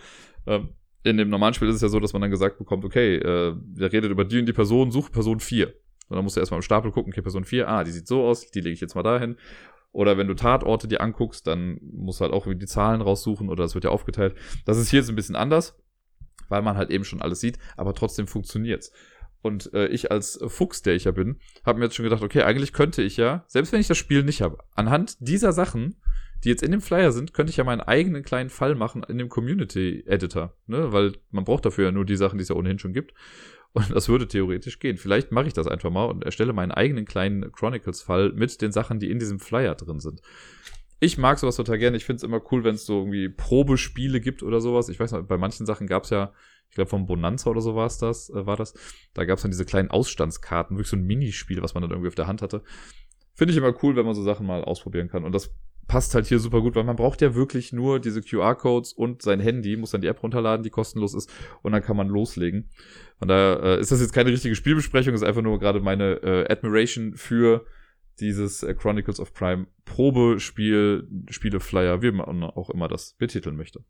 äh, 0.45 0.61
in 1.03 1.17
dem 1.17 1.29
normalen 1.29 1.55
Spiel 1.55 1.69
ist 1.69 1.75
es 1.75 1.83
ja 1.83 1.89
so, 1.89 1.99
dass 1.99 2.13
man 2.13 2.23
dann 2.23 2.31
gesagt 2.31 2.59
bekommt, 2.59 2.85
okay, 2.85 3.17
äh, 3.17 3.57
der 3.57 3.93
redet 3.93 4.13
über 4.13 4.25
die 4.25 4.39
und 4.39 4.47
die 4.47 4.53
Person, 4.53 4.93
such 4.93 5.11
Person 5.11 5.41
4. 5.41 5.75
Und 6.09 6.17
dann 6.17 6.25
musst 6.25 6.37
du 6.37 6.41
erstmal 6.41 6.59
im 6.59 6.63
Stapel 6.63 6.93
gucken, 6.93 7.13
okay, 7.13 7.23
Person 7.23 7.45
4, 7.45 7.69
ah, 7.69 7.85
die 7.85 7.91
sieht 7.91 8.07
so 8.07 8.25
aus, 8.25 8.51
die 8.51 8.61
lege 8.61 8.75
ich 8.75 8.81
jetzt 8.81 8.95
mal 8.95 9.03
dahin. 9.03 9.37
Oder 9.93 10.19
wenn 10.19 10.29
du 10.29 10.35
Tatorte 10.35 10.89
dir 10.89 11.01
anguckst, 11.01 11.47
dann 11.47 11.81
musst 11.81 12.21
du 12.21 12.25
halt 12.25 12.33
auch 12.35 12.47
die 12.47 12.67
Zahlen 12.67 13.01
raussuchen 13.01 13.49
oder 13.49 13.65
das 13.65 13.75
wird 13.75 13.85
ja 13.85 13.91
aufgeteilt. 13.91 14.35
Das 14.67 14.77
ist 14.79 14.91
hier 14.91 15.01
jetzt 15.01 15.09
ein 15.09 15.17
bisschen 15.17 15.37
anders, 15.37 15.81
weil 16.49 16.63
man 16.63 16.77
halt 16.77 16.91
eben 16.91 17.05
schon 17.05 17.23
alles 17.23 17.41
sieht, 17.41 17.59
aber 17.77 17.95
trotzdem 17.95 18.27
funktioniert's. 18.27 18.93
Und 19.43 19.73
äh, 19.75 19.87
ich 19.87 20.11
als 20.11 20.39
Fuchs, 20.49 20.83
der 20.83 20.97
ich 20.97 21.05
ja 21.05 21.13
bin, 21.13 21.39
habe 21.65 21.79
mir 21.79 21.87
jetzt 21.87 21.95
schon 21.95 22.05
gedacht, 22.05 22.23
okay, 22.23 22.43
eigentlich 22.43 22.73
könnte 22.73 23.03
ich 23.03 23.17
ja, 23.17 23.45
selbst 23.47 23.73
wenn 23.73 23.81
ich 23.81 23.87
das 23.87 23.97
Spiel 23.97 24.23
nicht 24.23 24.43
habe, 24.43 24.59
anhand 24.75 25.17
dieser 25.21 25.53
Sachen, 25.53 25.97
die 26.45 26.49
jetzt 26.49 26.63
in 26.63 26.73
dem 26.73 26.81
Flyer 26.81 27.13
sind, 27.13 27.33
könnte 27.33 27.51
ich 27.51 27.57
ja 27.57 27.65
meinen 27.65 27.81
eigenen 27.81 28.23
kleinen 28.23 28.51
Fall 28.51 28.75
machen 28.75 29.03
in 29.09 29.19
dem 29.19 29.29
Community 29.29 30.05
Editor, 30.07 30.55
ne? 30.67 30.93
Weil 30.93 31.13
man 31.31 31.45
braucht 31.45 31.65
dafür 31.65 31.87
ja 31.87 31.93
nur 31.93 32.05
die 32.05 32.17
Sachen, 32.17 32.39
die 32.39 32.43
es 32.43 32.49
ja 32.49 32.57
ohnehin 32.57 32.79
schon 32.79 32.93
gibt. 32.93 33.15
Und 33.77 33.91
das 33.95 34.09
würde 34.09 34.27
theoretisch 34.27 34.79
gehen. 34.79 34.97
Vielleicht 34.97 35.33
mache 35.33 35.49
ich 35.49 35.53
das 35.53 35.67
einfach 35.67 35.91
mal 35.91 36.07
und 36.07 36.25
erstelle 36.25 36.55
meinen 36.55 36.73
eigenen 36.73 37.05
kleinen 37.05 37.53
Chronicles-Fall 37.53 38.33
mit 38.33 38.63
den 38.63 38.73
Sachen, 38.73 39.01
die 39.01 39.11
in 39.11 39.19
diesem 39.19 39.39
Flyer 39.39 39.75
drin 39.75 40.01
sind. 40.01 40.23
Ich 40.99 41.19
mag 41.19 41.39
sowas 41.39 41.57
total 41.57 41.77
gerne. 41.77 41.99
Ich 41.99 42.07
finde 42.07 42.17
es 42.17 42.23
immer 42.23 42.41
cool, 42.51 42.65
wenn 42.65 42.77
es 42.77 42.87
so 42.87 43.01
irgendwie 43.01 43.29
Probespiele 43.29 44.23
gibt 44.23 44.43
oder 44.43 44.63
sowas. 44.63 44.89
Ich 44.89 44.99
weiß 44.99 45.13
noch, 45.13 45.25
bei 45.25 45.37
manchen 45.37 45.67
Sachen 45.67 45.87
gab 45.87 46.05
es 46.05 46.11
ja, 46.11 46.33
ich 46.71 46.75
glaube 46.75 46.89
vom 46.89 47.05
Bonanza 47.05 47.51
oder 47.51 47.61
so 47.61 47.77
war 47.77 47.85
es 47.85 47.99
das, 47.99 48.31
äh, 48.31 48.47
war 48.47 48.57
das. 48.57 48.73
Da 49.13 49.27
gab 49.27 49.37
es 49.37 49.43
dann 49.43 49.51
diese 49.51 49.67
kleinen 49.67 49.91
Ausstandskarten, 49.91 50.79
wirklich 50.79 50.89
so 50.89 50.97
ein 50.97 51.05
Minispiel, 51.05 51.61
was 51.61 51.75
man 51.75 51.83
dann 51.83 51.91
irgendwie 51.91 52.09
auf 52.09 52.15
der 52.15 52.29
Hand 52.29 52.41
hatte. 52.41 52.63
Finde 53.35 53.53
ich 53.53 53.59
immer 53.59 53.75
cool, 53.83 53.95
wenn 53.95 54.07
man 54.07 54.15
so 54.15 54.23
Sachen 54.23 54.47
mal 54.47 54.65
ausprobieren 54.65 55.09
kann. 55.09 55.23
Und 55.23 55.33
das 55.33 55.55
passt 55.87 56.15
halt 56.15 56.27
hier 56.27 56.39
super 56.39 56.61
gut, 56.61 56.75
weil 56.75 56.85
man 56.85 56.97
braucht 56.97 57.23
ja 57.23 57.35
wirklich 57.35 57.73
nur 57.73 58.01
diese 58.01 58.21
QR-Codes 58.21 58.93
und 58.93 59.23
sein 59.23 59.41
Handy, 59.41 59.77
muss 59.77 59.93
dann 59.93 60.01
die 60.01 60.09
App 60.09 60.23
runterladen, 60.23 60.63
die 60.63 60.71
kostenlos 60.71 61.15
ist, 61.15 61.31
und 61.63 61.73
dann 61.73 61.83
kann 61.83 61.97
man 61.97 62.09
loslegen. 62.09 62.69
Von 63.19 63.29
daher 63.29 63.63
äh, 63.63 63.81
ist 63.81 63.93
das 63.93 64.01
jetzt 64.01 64.13
keine 64.13 64.31
richtige 64.31 64.55
Spielbesprechung, 64.55 65.15
ist 65.15 65.23
einfach 65.23 65.43
nur 65.43 65.59
gerade 65.59 65.81
meine 65.81 66.15
äh, 66.23 66.53
Admiration 66.53 67.15
für 67.15 67.67
dieses 68.21 68.63
äh, 68.63 68.75
Chronicles 68.75 69.21
of 69.21 69.35
Crime 69.35 69.67
Probespiel, 69.85 71.07
Spieleflyer, 71.31 72.03
wie 72.03 72.11
man 72.11 72.43
auch 72.45 72.71
immer 72.71 72.89
das 72.89 73.15
betiteln 73.15 73.57
möchte. 73.57 73.85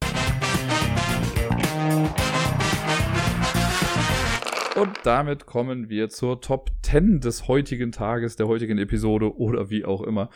Und 4.76 4.90
damit 5.04 5.46
kommen 5.46 5.88
wir 5.88 6.10
zur 6.10 6.42
Top 6.42 6.70
10 6.82 7.20
des 7.20 7.48
heutigen 7.48 7.92
Tages, 7.92 8.36
der 8.36 8.46
heutigen 8.46 8.76
Episode 8.76 9.34
oder 9.34 9.70
wie 9.70 9.86
auch 9.86 10.02
immer 10.02 10.28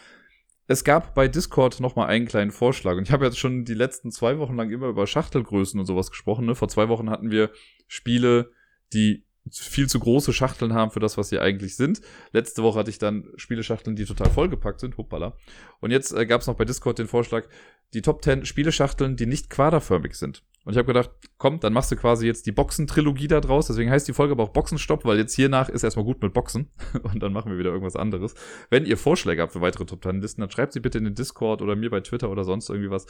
es 0.70 0.84
gab 0.84 1.16
bei 1.16 1.26
Discord 1.26 1.80
noch 1.80 1.96
mal 1.96 2.06
einen 2.06 2.26
kleinen 2.26 2.52
Vorschlag. 2.52 2.96
Und 2.96 3.02
ich 3.02 3.10
habe 3.10 3.24
jetzt 3.24 3.40
schon 3.40 3.64
die 3.64 3.74
letzten 3.74 4.12
zwei 4.12 4.38
Wochen 4.38 4.54
lang 4.54 4.70
immer 4.70 4.86
über 4.86 5.04
Schachtelgrößen 5.04 5.80
und 5.80 5.86
sowas 5.86 6.10
gesprochen. 6.10 6.46
Ne? 6.46 6.54
Vor 6.54 6.68
zwei 6.68 6.88
Wochen 6.88 7.10
hatten 7.10 7.32
wir 7.32 7.50
Spiele, 7.88 8.52
die 8.92 9.24
viel 9.50 9.88
zu 9.88 9.98
große 9.98 10.32
Schachteln 10.32 10.72
haben 10.72 10.92
für 10.92 11.00
das, 11.00 11.18
was 11.18 11.28
sie 11.28 11.40
eigentlich 11.40 11.74
sind. 11.74 12.02
Letzte 12.30 12.62
Woche 12.62 12.78
hatte 12.78 12.90
ich 12.90 12.98
dann 12.98 13.32
Spieleschachteln, 13.34 13.96
die 13.96 14.04
total 14.04 14.30
vollgepackt 14.30 14.78
sind. 14.78 14.96
Hoppala. 14.96 15.36
Und 15.80 15.90
jetzt 15.90 16.12
äh, 16.12 16.24
gab 16.24 16.40
es 16.40 16.46
noch 16.46 16.54
bei 16.54 16.64
Discord 16.64 17.00
den 17.00 17.08
Vorschlag, 17.08 17.48
die 17.92 18.02
Top 18.02 18.22
10 18.22 18.46
Spieleschachteln, 18.46 19.16
die 19.16 19.26
nicht 19.26 19.50
quaderförmig 19.50 20.14
sind. 20.14 20.44
Und 20.64 20.72
ich 20.72 20.78
habe 20.78 20.86
gedacht, 20.86 21.10
komm, 21.38 21.58
dann 21.58 21.72
machst 21.72 21.90
du 21.90 21.96
quasi 21.96 22.26
jetzt 22.26 22.44
die 22.46 22.52
Boxen-Trilogie 22.52 23.28
da 23.28 23.40
draus. 23.40 23.68
Deswegen 23.68 23.90
heißt 23.90 24.06
die 24.06 24.12
Folge 24.12 24.32
aber 24.32 24.42
auch 24.42 24.50
Boxenstopp, 24.50 25.06
weil 25.06 25.16
jetzt 25.16 25.34
hiernach 25.34 25.70
ist 25.70 25.84
erstmal 25.84 26.04
gut 26.04 26.20
mit 26.20 26.34
Boxen. 26.34 26.70
Und 27.02 27.22
dann 27.22 27.32
machen 27.32 27.50
wir 27.50 27.58
wieder 27.58 27.70
irgendwas 27.70 27.96
anderes. 27.96 28.34
Wenn 28.68 28.84
ihr 28.84 28.98
Vorschläge 28.98 29.40
habt 29.40 29.52
für 29.52 29.62
weitere 29.62 29.86
Top 29.86 30.02
10 30.02 30.20
Listen, 30.20 30.42
dann 30.42 30.50
schreibt 30.50 30.74
sie 30.74 30.80
bitte 30.80 30.98
in 30.98 31.04
den 31.04 31.14
Discord 31.14 31.62
oder 31.62 31.76
mir 31.76 31.88
bei 31.88 32.00
Twitter 32.00 32.30
oder 32.30 32.44
sonst 32.44 32.68
irgendwie 32.68 32.90
was. 32.90 33.06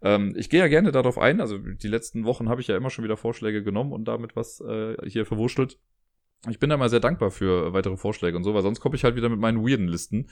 Ähm, 0.00 0.34
ich 0.34 0.48
gehe 0.48 0.60
ja 0.60 0.68
gerne 0.68 0.92
darauf 0.92 1.18
ein. 1.18 1.42
Also 1.42 1.58
die 1.58 1.88
letzten 1.88 2.24
Wochen 2.24 2.48
habe 2.48 2.62
ich 2.62 2.68
ja 2.68 2.76
immer 2.76 2.88
schon 2.88 3.04
wieder 3.04 3.18
Vorschläge 3.18 3.62
genommen 3.62 3.92
und 3.92 4.06
damit 4.06 4.34
was 4.34 4.62
äh, 4.62 4.96
hier 5.06 5.26
verwurschtelt. 5.26 5.78
Ich 6.48 6.58
bin 6.58 6.70
da 6.70 6.76
mal 6.78 6.90
sehr 6.90 7.00
dankbar 7.00 7.30
für 7.30 7.72
weitere 7.74 7.96
Vorschläge 7.96 8.36
und 8.36 8.44
so, 8.44 8.54
weil 8.54 8.62
sonst 8.62 8.80
komme 8.80 8.96
ich 8.96 9.04
halt 9.04 9.16
wieder 9.16 9.28
mit 9.28 9.40
meinen 9.40 9.66
weirden 9.66 9.88
Listen, 9.88 10.28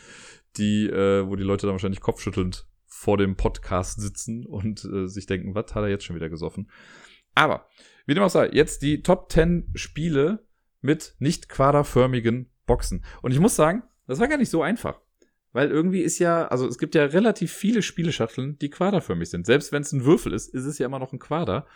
die, 0.57 0.87
äh, 0.87 1.27
wo 1.27 1.37
die 1.37 1.43
Leute 1.43 1.67
dann 1.67 1.75
wahrscheinlich 1.75 2.01
kopfschüttelnd 2.01 2.67
vor 3.03 3.19
dem 3.19 3.35
Podcast 3.35 4.01
sitzen 4.01 4.47
und 4.47 4.85
äh, 4.85 5.09
sich 5.09 5.27
denken, 5.27 5.57
was 5.57 5.75
hat 5.75 5.83
er 5.83 5.89
jetzt 5.89 6.05
schon 6.05 6.15
wieder 6.15 6.29
gesoffen? 6.29 6.71
Aber, 7.35 7.67
wie 8.07 8.15
dem 8.15 8.23
auch 8.23 8.31
sei, 8.31 8.49
jetzt 8.53 8.83
die 8.83 9.03
Top 9.03 9.33
10 9.33 9.73
Spiele 9.75 10.47
mit 10.81 11.17
nicht 11.19 11.49
quaderförmigen 11.49 12.53
Boxen. 12.65 13.05
Und 13.21 13.33
ich 13.33 13.41
muss 13.41 13.57
sagen, 13.57 13.83
das 14.07 14.21
war 14.21 14.29
gar 14.29 14.37
nicht 14.37 14.51
so 14.51 14.63
einfach. 14.63 15.01
Weil 15.51 15.69
irgendwie 15.69 16.01
ist 16.01 16.21
ja, 16.21 16.47
also 16.47 16.69
es 16.69 16.79
gibt 16.79 16.95
ja 16.95 17.05
relativ 17.07 17.53
viele 17.53 17.83
Spieleschachteln, 17.83 18.57
die 18.59 18.71
quaderförmig 18.71 19.31
sind. 19.31 19.47
Selbst 19.47 19.73
wenn 19.73 19.83
es 19.83 19.91
ein 19.91 20.05
Würfel 20.05 20.33
ist, 20.33 20.55
ist 20.55 20.65
es 20.65 20.79
ja 20.79 20.87
immer 20.87 21.01
noch 21.01 21.13
ein 21.13 21.19
Quader. 21.19 21.67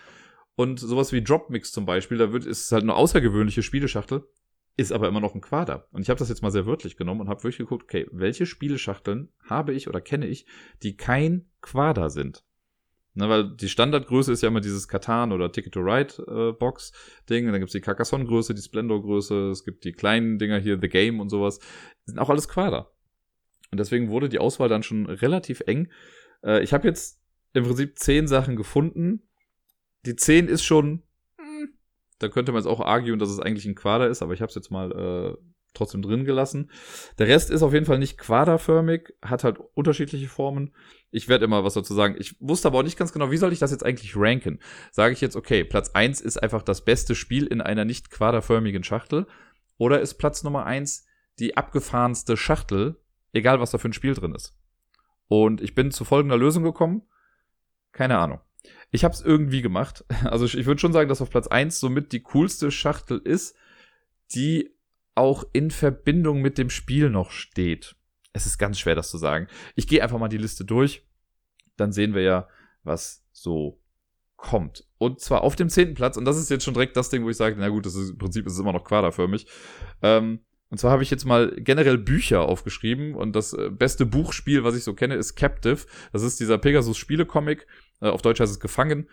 Und 0.54 0.78
sowas 0.78 1.10
wie 1.12 1.24
Dropmix 1.24 1.72
zum 1.72 1.86
Beispiel, 1.86 2.18
da 2.18 2.32
wird, 2.32 2.46
ist 2.46 2.66
es 2.66 2.72
halt 2.72 2.84
eine 2.84 2.94
außergewöhnliche 2.94 3.64
Spieleschachtel, 3.64 4.28
ist 4.76 4.92
aber 4.92 5.08
immer 5.08 5.20
noch 5.20 5.34
ein 5.34 5.40
Quader. 5.40 5.88
Und 5.92 6.02
ich 6.02 6.10
habe 6.10 6.18
das 6.18 6.28
jetzt 6.28 6.42
mal 6.42 6.50
sehr 6.50 6.66
wörtlich 6.66 6.96
genommen 6.96 7.22
und 7.22 7.28
habe 7.28 7.42
wirklich 7.42 7.58
geguckt, 7.58 7.84
okay, 7.84 8.06
welche 8.12 8.44
Spieleschachteln 8.44 9.30
habe 9.44 9.72
ich 9.72 9.88
oder 9.88 10.00
kenne 10.00 10.26
ich, 10.26 10.46
die 10.82 10.96
kein 10.96 11.46
Quader 11.62 12.10
sind? 12.10 12.44
Na, 13.14 13.30
weil 13.30 13.56
die 13.56 13.70
Standardgröße 13.70 14.30
ist 14.30 14.42
ja 14.42 14.48
immer 14.48 14.60
dieses 14.60 14.88
Katan 14.88 15.32
oder 15.32 15.50
Ticket 15.50 15.72
to 15.72 15.80
Ride 15.80 16.14
äh, 16.28 16.52
Box 16.52 16.92
Ding. 17.30 17.46
Und 17.46 17.52
dann 17.52 17.60
gibt's 17.62 17.72
die 17.72 17.80
Carcassonne 17.80 18.26
Größe, 18.26 18.52
die 18.52 18.60
Splendor 18.60 19.00
Größe, 19.00 19.48
es 19.48 19.64
gibt 19.64 19.84
die 19.84 19.92
kleinen 19.92 20.38
Dinger 20.38 20.58
hier, 20.58 20.78
The 20.78 20.88
Game 20.88 21.20
und 21.20 21.30
sowas. 21.30 21.58
Die 21.58 22.10
sind 22.10 22.18
auch 22.18 22.28
alles 22.28 22.46
Quader. 22.46 22.92
Und 23.70 23.80
deswegen 23.80 24.10
wurde 24.10 24.28
die 24.28 24.38
Auswahl 24.38 24.68
dann 24.68 24.82
schon 24.82 25.06
relativ 25.06 25.62
eng. 25.66 25.90
Äh, 26.44 26.62
ich 26.62 26.74
habe 26.74 26.86
jetzt 26.86 27.18
im 27.54 27.64
Prinzip 27.64 27.98
zehn 27.98 28.26
Sachen 28.26 28.54
gefunden. 28.54 29.22
Die 30.04 30.14
zehn 30.14 30.46
ist 30.46 30.64
schon, 30.64 31.02
da 32.18 32.28
könnte 32.28 32.52
man 32.52 32.60
jetzt 32.60 32.70
auch 32.70 32.80
arguen, 32.80 33.18
dass 33.18 33.30
es 33.30 33.40
eigentlich 33.40 33.66
ein 33.66 33.74
Quader 33.74 34.08
ist, 34.08 34.22
aber 34.22 34.32
ich 34.32 34.40
habe 34.40 34.48
es 34.48 34.54
jetzt 34.54 34.70
mal 34.70 34.92
äh, 34.92 35.36
trotzdem 35.76 36.02
drin 36.02 36.24
gelassen. 36.24 36.70
Der 37.18 37.28
Rest 37.28 37.50
ist 37.50 37.62
auf 37.62 37.72
jeden 37.72 37.86
Fall 37.86 37.98
nicht 37.98 38.18
quaderförmig, 38.18 39.12
hat 39.22 39.44
halt 39.44 39.58
unterschiedliche 39.74 40.28
Formen. 40.28 40.74
Ich 41.10 41.28
werde 41.28 41.44
immer 41.44 41.64
was 41.64 41.74
dazu 41.74 41.94
sagen. 41.94 42.16
Ich 42.18 42.36
wusste 42.40 42.68
aber 42.68 42.78
auch 42.78 42.82
nicht 42.82 42.98
ganz 42.98 43.12
genau, 43.12 43.30
wie 43.30 43.36
soll 43.36 43.52
ich 43.52 43.58
das 43.58 43.70
jetzt 43.70 43.84
eigentlich 43.84 44.16
ranken? 44.16 44.60
Sage 44.90 45.12
ich 45.12 45.20
jetzt, 45.20 45.36
okay, 45.36 45.64
Platz 45.64 45.90
1 45.90 46.20
ist 46.20 46.42
einfach 46.42 46.62
das 46.62 46.84
beste 46.84 47.14
Spiel 47.14 47.46
in 47.46 47.60
einer 47.60 47.84
nicht 47.84 48.10
quaderförmigen 48.10 48.82
Schachtel? 48.82 49.26
Oder 49.78 50.00
ist 50.00 50.14
Platz 50.14 50.42
Nummer 50.42 50.64
1 50.66 51.06
die 51.38 51.56
abgefahrenste 51.56 52.36
Schachtel, 52.36 52.96
egal 53.32 53.60
was 53.60 53.70
da 53.70 53.78
für 53.78 53.88
ein 53.88 53.92
Spiel 53.92 54.14
drin 54.14 54.34
ist? 54.34 54.58
Und 55.28 55.60
ich 55.60 55.74
bin 55.74 55.90
zu 55.90 56.04
folgender 56.04 56.38
Lösung 56.38 56.62
gekommen. 56.62 57.02
Keine 57.92 58.18
Ahnung. 58.18 58.40
Ich 58.90 59.04
habe 59.04 59.14
es 59.14 59.20
irgendwie 59.20 59.62
gemacht. 59.62 60.04
Also 60.24 60.44
ich, 60.44 60.66
würde 60.66 60.80
schon 60.80 60.92
sagen, 60.92 61.08
dass 61.08 61.22
auf 61.22 61.30
Platz 61.30 61.46
1 61.46 61.78
somit 61.78 62.12
die 62.12 62.22
coolste 62.22 62.70
Schachtel 62.70 63.18
ist, 63.18 63.56
die 64.34 64.74
auch 65.14 65.44
in 65.52 65.70
Verbindung 65.70 66.42
mit 66.42 66.58
dem 66.58 66.70
Spiel 66.70 67.10
noch 67.10 67.30
steht. 67.30 67.96
Es 68.32 68.46
ist 68.46 68.58
ganz 68.58 68.78
schwer, 68.78 68.94
das 68.94 69.10
zu 69.10 69.18
sagen. 69.18 69.48
Ich 69.76 69.86
gehe 69.86 70.02
einfach 70.02 70.18
mal 70.18 70.28
die 70.28 70.36
Liste 70.36 70.64
durch. 70.64 71.06
Dann 71.76 71.92
sehen 71.92 72.14
wir 72.14 72.22
ja, 72.22 72.48
was 72.82 73.24
so 73.32 73.80
kommt. 74.36 74.86
Und 74.98 75.20
zwar 75.20 75.42
auf 75.42 75.56
dem 75.56 75.68
zehnten 75.68 75.94
Platz, 75.94 76.16
und 76.16 76.24
das 76.24 76.38
ist 76.38 76.50
jetzt 76.50 76.64
schon 76.64 76.74
direkt 76.74 76.96
das 76.96 77.10
Ding, 77.10 77.24
wo 77.24 77.30
ich 77.30 77.36
sage, 77.36 77.56
na 77.58 77.68
gut, 77.68 77.86
das 77.86 77.94
ist, 77.94 78.10
im 78.10 78.18
Prinzip 78.18 78.46
ist 78.46 78.54
es 78.54 78.58
immer 78.58 78.72
noch 78.72 78.84
quaderförmig. 78.84 79.46
Ähm, 80.02 80.40
und 80.68 80.78
zwar 80.78 80.90
habe 80.90 81.02
ich 81.02 81.10
jetzt 81.10 81.24
mal 81.24 81.54
generell 81.56 81.96
Bücher 81.96 82.42
aufgeschrieben 82.42 83.14
und 83.14 83.36
das 83.36 83.52
äh, 83.52 83.70
beste 83.70 84.04
Buchspiel, 84.04 84.64
was 84.64 84.76
ich 84.76 84.84
so 84.84 84.94
kenne, 84.94 85.14
ist 85.14 85.36
Captive. 85.36 85.86
Das 86.12 86.22
ist 86.22 86.40
dieser 86.40 86.58
Pegasus-Spiele-Comic. 86.58 87.66
Äh, 88.00 88.08
auf 88.08 88.22
Deutsch 88.22 88.40
heißt 88.40 88.52
es 88.52 88.60
Gefangen. 88.60 89.08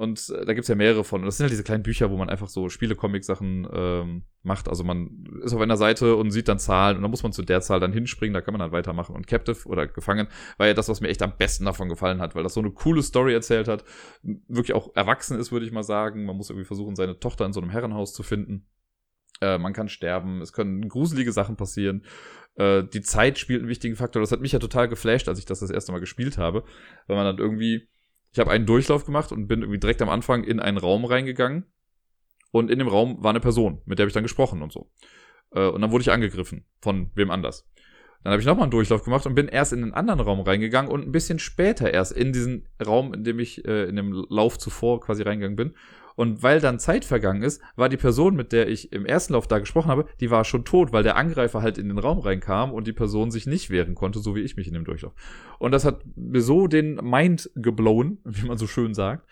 Und 0.00 0.30
äh, 0.30 0.46
da 0.46 0.54
gibt's 0.54 0.68
ja 0.68 0.74
mehrere 0.74 1.04
von. 1.04 1.20
Und 1.20 1.26
das 1.26 1.36
sind 1.36 1.44
halt 1.44 1.52
diese 1.52 1.62
kleinen 1.62 1.82
Bücher, 1.82 2.10
wo 2.10 2.16
man 2.16 2.30
einfach 2.30 2.48
so 2.48 2.70
Spiele-Comic-Sachen 2.70 3.68
ähm, 3.70 4.22
macht. 4.42 4.66
Also 4.66 4.82
man 4.82 5.26
ist 5.42 5.52
auf 5.52 5.60
einer 5.60 5.76
Seite 5.76 6.16
und 6.16 6.30
sieht 6.30 6.48
dann 6.48 6.58
Zahlen 6.58 6.96
und 6.96 7.02
dann 7.02 7.10
muss 7.10 7.22
man 7.22 7.32
zu 7.32 7.42
der 7.42 7.60
Zahl 7.60 7.80
dann 7.80 7.92
hinspringen, 7.92 8.32
da 8.32 8.40
kann 8.40 8.54
man 8.54 8.60
dann 8.60 8.72
weitermachen. 8.72 9.14
Und 9.14 9.26
Captive 9.26 9.68
oder 9.68 9.86
Gefangen 9.86 10.28
war 10.56 10.66
ja 10.66 10.72
das, 10.72 10.88
was 10.88 11.02
mir 11.02 11.08
echt 11.08 11.20
am 11.20 11.36
besten 11.36 11.66
davon 11.66 11.90
gefallen 11.90 12.22
hat, 12.22 12.34
weil 12.34 12.42
das 12.42 12.54
so 12.54 12.60
eine 12.60 12.70
coole 12.70 13.02
Story 13.02 13.34
erzählt 13.34 13.68
hat. 13.68 13.84
Wirklich 14.22 14.74
auch 14.74 14.94
erwachsen 14.96 15.38
ist, 15.38 15.52
würde 15.52 15.66
ich 15.66 15.72
mal 15.72 15.82
sagen. 15.82 16.24
Man 16.24 16.36
muss 16.38 16.48
irgendwie 16.48 16.64
versuchen, 16.66 16.96
seine 16.96 17.18
Tochter 17.18 17.44
in 17.44 17.52
so 17.52 17.60
einem 17.60 17.68
Herrenhaus 17.68 18.14
zu 18.14 18.22
finden. 18.22 18.66
Äh, 19.42 19.58
man 19.58 19.74
kann 19.74 19.90
sterben, 19.90 20.40
es 20.40 20.54
können 20.54 20.88
gruselige 20.88 21.32
Sachen 21.32 21.56
passieren. 21.56 22.06
Äh, 22.54 22.84
die 22.84 23.02
Zeit 23.02 23.38
spielt 23.38 23.60
einen 23.60 23.68
wichtigen 23.68 23.96
Faktor. 23.96 24.20
Das 24.20 24.32
hat 24.32 24.40
mich 24.40 24.52
ja 24.52 24.60
total 24.60 24.88
geflasht, 24.88 25.28
als 25.28 25.38
ich 25.38 25.44
das 25.44 25.60
das 25.60 25.70
erste 25.70 25.92
Mal 25.92 26.00
gespielt 26.00 26.38
habe, 26.38 26.64
weil 27.06 27.16
man 27.16 27.26
dann 27.26 27.36
irgendwie 27.36 27.89
ich 28.32 28.38
habe 28.38 28.50
einen 28.50 28.66
Durchlauf 28.66 29.04
gemacht 29.04 29.32
und 29.32 29.48
bin 29.48 29.62
irgendwie 29.62 29.80
direkt 29.80 30.02
am 30.02 30.08
Anfang 30.08 30.44
in 30.44 30.60
einen 30.60 30.78
Raum 30.78 31.04
reingegangen. 31.04 31.66
Und 32.52 32.70
in 32.70 32.78
dem 32.78 32.88
Raum 32.88 33.22
war 33.22 33.30
eine 33.30 33.40
Person, 33.40 33.80
mit 33.84 33.98
der 33.98 34.04
habe 34.04 34.08
ich 34.08 34.14
dann 34.14 34.24
gesprochen 34.24 34.62
und 34.62 34.72
so. 34.72 34.90
Äh, 35.52 35.68
und 35.68 35.80
dann 35.80 35.92
wurde 35.92 36.02
ich 36.02 36.10
angegriffen 36.10 36.64
von 36.80 37.10
wem 37.14 37.30
anders. 37.30 37.68
Dann 38.22 38.32
habe 38.32 38.40
ich 38.40 38.46
nochmal 38.46 38.64
einen 38.64 38.70
Durchlauf 38.70 39.02
gemacht 39.02 39.24
und 39.26 39.34
bin 39.34 39.48
erst 39.48 39.72
in 39.72 39.82
einen 39.82 39.94
anderen 39.94 40.20
Raum 40.20 40.40
reingegangen 40.40 40.90
und 40.90 41.06
ein 41.06 41.12
bisschen 41.12 41.38
später 41.38 41.92
erst 41.92 42.12
in 42.12 42.32
diesen 42.32 42.68
Raum, 42.84 43.14
in 43.14 43.24
dem 43.24 43.38
ich 43.38 43.64
äh, 43.64 43.84
in 43.84 43.96
dem 43.96 44.26
Lauf 44.28 44.58
zuvor 44.58 45.00
quasi 45.00 45.22
reingegangen 45.22 45.56
bin. 45.56 45.74
Und 46.20 46.42
weil 46.42 46.60
dann 46.60 46.78
Zeit 46.78 47.06
vergangen 47.06 47.42
ist, 47.42 47.62
war 47.76 47.88
die 47.88 47.96
Person, 47.96 48.36
mit 48.36 48.52
der 48.52 48.68
ich 48.68 48.92
im 48.92 49.06
ersten 49.06 49.32
Lauf 49.32 49.48
da 49.48 49.58
gesprochen 49.58 49.88
habe, 49.88 50.04
die 50.20 50.30
war 50.30 50.44
schon 50.44 50.66
tot, 50.66 50.92
weil 50.92 51.02
der 51.02 51.16
Angreifer 51.16 51.62
halt 51.62 51.78
in 51.78 51.88
den 51.88 51.96
Raum 51.96 52.18
reinkam 52.18 52.74
und 52.74 52.86
die 52.86 52.92
Person 52.92 53.30
sich 53.30 53.46
nicht 53.46 53.70
wehren 53.70 53.94
konnte, 53.94 54.18
so 54.18 54.36
wie 54.36 54.42
ich 54.42 54.54
mich 54.54 54.68
in 54.68 54.74
dem 54.74 54.84
Durchlauf. 54.84 55.14
Und 55.58 55.72
das 55.72 55.86
hat 55.86 56.02
mir 56.16 56.42
so 56.42 56.66
den 56.66 56.96
Mind 56.96 57.50
geblown, 57.54 58.18
wie 58.24 58.46
man 58.46 58.58
so 58.58 58.66
schön 58.66 58.92
sagt, 58.92 59.26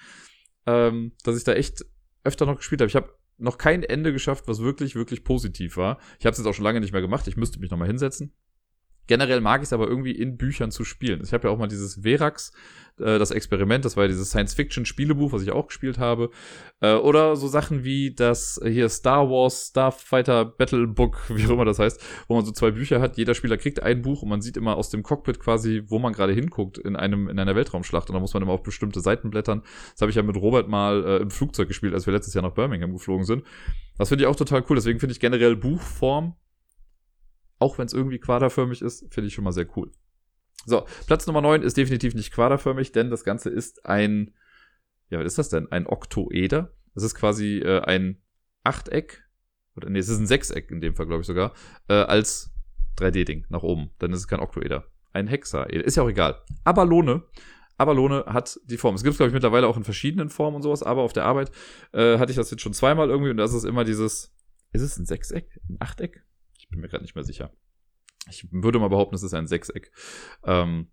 ähm, 0.64 1.12
dass 1.24 1.36
ich 1.36 1.44
da 1.44 1.52
echt 1.52 1.84
öfter 2.24 2.46
noch 2.46 2.56
gespielt 2.56 2.80
habe. 2.80 2.88
Ich 2.88 2.96
habe 2.96 3.12
noch 3.36 3.58
kein 3.58 3.82
Ende 3.82 4.14
geschafft, 4.14 4.48
was 4.48 4.62
wirklich, 4.62 4.94
wirklich 4.94 5.24
positiv 5.24 5.76
war. 5.76 5.98
Ich 6.18 6.24
habe 6.24 6.32
es 6.32 6.38
jetzt 6.38 6.46
auch 6.46 6.54
schon 6.54 6.64
lange 6.64 6.80
nicht 6.80 6.92
mehr 6.92 7.02
gemacht. 7.02 7.28
Ich 7.28 7.36
müsste 7.36 7.60
mich 7.60 7.70
nochmal 7.70 7.88
hinsetzen. 7.88 8.32
Generell 9.08 9.40
mag 9.40 9.62
ich 9.62 9.68
es 9.68 9.72
aber 9.72 9.88
irgendwie 9.88 10.12
in 10.12 10.36
Büchern 10.36 10.70
zu 10.70 10.84
spielen. 10.84 11.20
Ich 11.24 11.32
habe 11.32 11.48
ja 11.48 11.52
auch 11.52 11.58
mal 11.58 11.66
dieses 11.66 12.02
Verax, 12.02 12.52
äh, 12.98 13.18
das 13.18 13.30
Experiment, 13.30 13.84
das 13.84 13.96
war 13.96 14.04
ja 14.04 14.08
dieses 14.08 14.28
Science-Fiction-Spielebuch, 14.28 15.32
was 15.32 15.42
ich 15.42 15.50
auch 15.50 15.68
gespielt 15.68 15.98
habe. 15.98 16.30
Äh, 16.80 16.94
oder 16.94 17.34
so 17.36 17.48
Sachen 17.48 17.84
wie 17.84 18.14
das 18.14 18.60
hier 18.62 18.88
Star 18.88 19.28
Wars 19.30 19.68
Starfighter 19.70 20.44
Battle 20.44 20.86
Book, 20.86 21.18
wie 21.28 21.46
auch 21.46 21.50
immer 21.50 21.64
das 21.64 21.78
heißt, 21.78 22.00
wo 22.28 22.36
man 22.36 22.44
so 22.44 22.52
zwei 22.52 22.70
Bücher 22.70 23.00
hat. 23.00 23.16
Jeder 23.16 23.34
Spieler 23.34 23.56
kriegt 23.56 23.82
ein 23.82 24.02
Buch 24.02 24.22
und 24.22 24.28
man 24.28 24.42
sieht 24.42 24.56
immer 24.56 24.76
aus 24.76 24.90
dem 24.90 25.02
Cockpit 25.02 25.40
quasi, 25.40 25.82
wo 25.86 25.98
man 25.98 26.12
gerade 26.12 26.34
hinguckt 26.34 26.78
in 26.78 26.94
einem 26.94 27.28
in 27.28 27.38
einer 27.38 27.56
Weltraumschlacht. 27.56 28.10
Und 28.10 28.14
da 28.14 28.20
muss 28.20 28.34
man 28.34 28.42
immer 28.42 28.52
auf 28.52 28.62
bestimmte 28.62 29.00
Seiten 29.00 29.30
blättern. 29.30 29.62
Das 29.92 30.02
habe 30.02 30.10
ich 30.10 30.16
ja 30.16 30.22
mit 30.22 30.36
Robert 30.36 30.68
mal 30.68 31.04
äh, 31.04 31.16
im 31.22 31.30
Flugzeug 31.30 31.68
gespielt, 31.68 31.94
als 31.94 32.06
wir 32.06 32.12
letztes 32.12 32.34
Jahr 32.34 32.42
nach 32.42 32.54
Birmingham 32.54 32.92
geflogen 32.92 33.24
sind. 33.24 33.42
Das 33.96 34.10
finde 34.10 34.24
ich 34.24 34.28
auch 34.28 34.36
total 34.36 34.64
cool. 34.68 34.76
Deswegen 34.76 35.00
finde 35.00 35.12
ich 35.12 35.20
generell 35.20 35.56
Buchform 35.56 36.34
auch 37.58 37.78
wenn 37.78 37.86
es 37.86 37.92
irgendwie 37.92 38.18
quaderförmig 38.18 38.82
ist, 38.82 39.12
finde 39.12 39.28
ich 39.28 39.34
schon 39.34 39.44
mal 39.44 39.52
sehr 39.52 39.66
cool. 39.76 39.90
So, 40.66 40.86
Platz 41.06 41.26
Nummer 41.26 41.40
9 41.40 41.62
ist 41.62 41.76
definitiv 41.76 42.14
nicht 42.14 42.32
quaderförmig, 42.32 42.92
denn 42.92 43.10
das 43.10 43.24
Ganze 43.24 43.50
ist 43.50 43.86
ein, 43.86 44.34
ja, 45.08 45.18
was 45.18 45.26
ist 45.26 45.38
das 45.38 45.48
denn? 45.48 45.70
Ein 45.72 45.86
Oktoeder. 45.86 46.72
Das 46.94 47.04
ist 47.04 47.14
quasi 47.14 47.58
äh, 47.58 47.80
ein 47.80 48.20
Achteck, 48.64 49.24
oder 49.76 49.88
nee, 49.88 50.00
es 50.00 50.08
ist 50.08 50.18
ein 50.18 50.26
Sechseck 50.26 50.70
in 50.70 50.80
dem 50.80 50.94
Fall, 50.94 51.06
glaube 51.06 51.20
ich 51.20 51.26
sogar, 51.26 51.54
äh, 51.88 51.94
als 51.94 52.50
3D-Ding 52.98 53.46
nach 53.48 53.62
oben. 53.62 53.90
Dann 53.98 54.12
ist 54.12 54.20
es 54.20 54.28
kein 54.28 54.40
Oktoeder. 54.40 54.84
Ein 55.12 55.28
Hexaeder. 55.28 55.84
Ist 55.84 55.96
ja 55.96 56.02
auch 56.02 56.08
egal. 56.08 56.42
Abalone. 56.64 57.22
Abalone 57.78 58.24
hat 58.26 58.58
die 58.64 58.76
Form. 58.76 58.96
Es 58.96 59.04
gibt 59.04 59.12
es, 59.12 59.18
glaube 59.18 59.28
ich, 59.28 59.34
mittlerweile 59.34 59.68
auch 59.68 59.76
in 59.76 59.84
verschiedenen 59.84 60.30
Formen 60.30 60.56
und 60.56 60.62
sowas, 60.62 60.82
aber 60.82 61.02
auf 61.02 61.12
der 61.12 61.24
Arbeit 61.24 61.52
äh, 61.92 62.18
hatte 62.18 62.32
ich 62.32 62.36
das 62.36 62.50
jetzt 62.50 62.60
schon 62.60 62.74
zweimal 62.74 63.08
irgendwie 63.08 63.30
und 63.30 63.36
das 63.36 63.54
ist 63.54 63.64
immer 63.64 63.84
dieses, 63.84 64.34
ist 64.72 64.82
es 64.82 64.98
ein 64.98 65.06
Sechseck? 65.06 65.60
Ein 65.68 65.76
Achteck? 65.78 66.24
Ich 66.68 66.70
bin 66.70 66.80
mir 66.80 66.88
gerade 66.88 67.02
nicht 67.02 67.14
mehr 67.14 67.24
sicher. 67.24 67.50
Ich 68.28 68.46
würde 68.50 68.78
mal 68.78 68.88
behaupten, 68.88 69.14
es 69.14 69.22
ist 69.22 69.34
ein 69.34 69.46
Sechseck. 69.46 69.90
Ähm, 70.44 70.88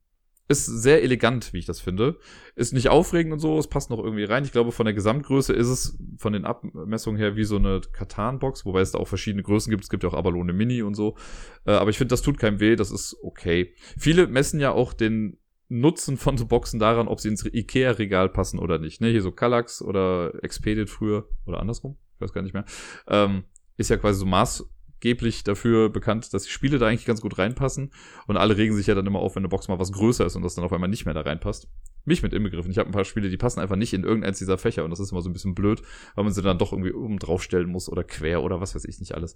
ist 0.48 0.66
sehr 0.66 1.02
elegant, 1.02 1.54
wie 1.54 1.58
ich 1.58 1.66
das 1.66 1.80
finde. 1.80 2.20
Ist 2.56 2.74
nicht 2.74 2.90
aufregend 2.90 3.34
und 3.34 3.40
so, 3.40 3.58
es 3.58 3.68
passt 3.68 3.90
noch 3.90 3.98
irgendwie 3.98 4.26
rein. 4.26 4.44
Ich 4.44 4.52
glaube, 4.52 4.72
von 4.72 4.86
der 4.86 4.94
Gesamtgröße 4.94 5.54
ist 5.54 5.68
es 5.68 5.98
von 6.18 6.34
den 6.34 6.46
Abmessungen 6.46 7.20
her 7.20 7.36
wie 7.36 7.44
so 7.46 7.56
eine 7.56 7.82
Katan-Box, 7.82 8.64
wobei 8.66 8.82
es 8.82 8.92
da 8.92 9.00
auch 9.00 9.08
verschiedene 9.08 9.42
Größen 9.42 9.72
gibt. 9.72 9.84
Es 9.84 9.90
gibt 9.90 10.04
ja 10.04 10.10
auch 10.10 10.14
Abalone 10.14 10.54
Mini 10.54 10.84
und 10.84 10.94
so. 10.94 11.18
Äh, 11.66 11.72
aber 11.72 11.90
ich 11.90 11.98
finde, 11.98 12.14
das 12.14 12.22
tut 12.22 12.38
keinem 12.38 12.60
weh, 12.60 12.76
das 12.76 12.92
ist 12.92 13.18
okay. 13.24 13.74
Viele 13.98 14.28
messen 14.28 14.60
ja 14.60 14.72
auch 14.72 14.94
den 14.94 15.40
Nutzen 15.68 16.18
von 16.18 16.38
so 16.38 16.46
Boxen 16.46 16.80
daran, 16.80 17.08
ob 17.08 17.20
sie 17.20 17.30
ins 17.30 17.44
Ikea-Regal 17.44 18.30
passen 18.30 18.60
oder 18.60 18.78
nicht. 18.78 19.02
Ne? 19.02 19.10
Hier 19.10 19.24
so 19.24 19.32
Kallax 19.32 19.82
oder 19.82 20.44
Expedit 20.44 20.92
früher 20.92 21.28
oder 21.48 21.60
andersrum, 21.60 21.98
ich 22.14 22.22
weiß 22.22 22.34
gar 22.34 22.44
nicht 22.44 22.54
mehr. 22.54 22.66
Ähm, 23.08 23.46
ist 23.78 23.90
ja 23.90 23.98
quasi 23.98 24.20
so 24.20 24.28
Maß 24.28 24.70
geblich 25.00 25.44
dafür 25.44 25.90
bekannt, 25.90 26.34
dass 26.34 26.44
die 26.44 26.50
Spiele 26.50 26.78
da 26.78 26.88
eigentlich 26.88 27.06
ganz 27.06 27.22
gut 27.22 27.38
reinpassen. 27.38 27.92
Und 28.28 28.38
alle 28.38 28.58
regen 28.58 28.76
sich 28.76 28.88
ja 28.88 28.96
dann 28.96 29.06
immer 29.06 29.20
auf, 29.20 29.36
wenn 29.36 29.42
eine 29.42 29.50
Box 29.50 29.68
mal 29.68 29.80
was 29.80 29.92
größer 29.92 30.26
ist 30.26 30.36
und 30.36 30.44
das 30.44 30.56
dann 30.56 30.66
auf 30.66 30.74
einmal 30.74 30.90
nicht 30.90 31.06
mehr 31.06 31.14
da 31.14 31.22
reinpasst. 31.22 31.68
Mich 32.06 32.22
mit 32.22 32.34
inbegriffen. 32.34 32.72
Ich 32.72 32.78
habe 32.78 32.90
ein 32.90 32.94
paar 32.94 33.06
Spiele, 33.06 33.30
die 33.30 33.38
passen 33.38 33.60
einfach 33.60 33.76
nicht 33.76 33.94
in 33.94 34.04
irgendeins 34.04 34.38
dieser 34.38 34.58
Fächer 34.58 34.84
und 34.84 34.92
das 34.92 35.00
ist 35.00 35.12
immer 35.12 35.22
so 35.22 35.30
ein 35.30 35.34
bisschen 35.34 35.56
blöd, 35.56 35.82
weil 36.14 36.24
man 36.24 36.34
sie 36.34 36.42
dann 36.42 36.58
doch 36.58 36.72
irgendwie 36.72 36.94
oben 36.94 37.18
draufstellen 37.18 37.70
muss 37.70 37.90
oder 37.90 38.04
quer 38.04 38.44
oder 38.44 38.62
was 38.62 38.76
weiß 38.76 38.86
ich 38.86 39.00
nicht 39.00 39.16
alles. 39.16 39.36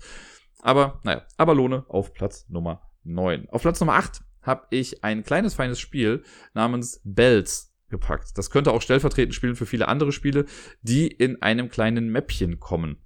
Aber, 0.62 1.00
naja, 1.04 1.24
Abalone 1.38 1.86
auf 1.88 2.14
Platz 2.14 2.48
Nummer 2.50 2.82
9. 3.04 3.50
Auf 3.50 3.62
Platz 3.62 3.80
Nummer 3.80 3.94
8 3.94 4.22
habe 4.42 4.68
ich 4.70 5.04
ein 5.04 5.24
kleines, 5.24 5.54
feines 5.54 5.80
Spiel 5.80 6.24
namens 6.54 7.02
Bells 7.04 7.74
gepackt. 7.90 8.38
Das 8.38 8.50
könnte 8.50 8.72
auch 8.72 8.82
stellvertretend 8.82 9.34
spielen 9.34 9.56
für 9.56 9.66
viele 9.66 9.88
andere 9.88 10.12
Spiele, 10.12 10.46
die 10.82 11.08
in 11.08 11.42
einem 11.42 11.70
kleinen 11.70 12.10
Mäppchen 12.10 12.60
kommen. 12.60 12.98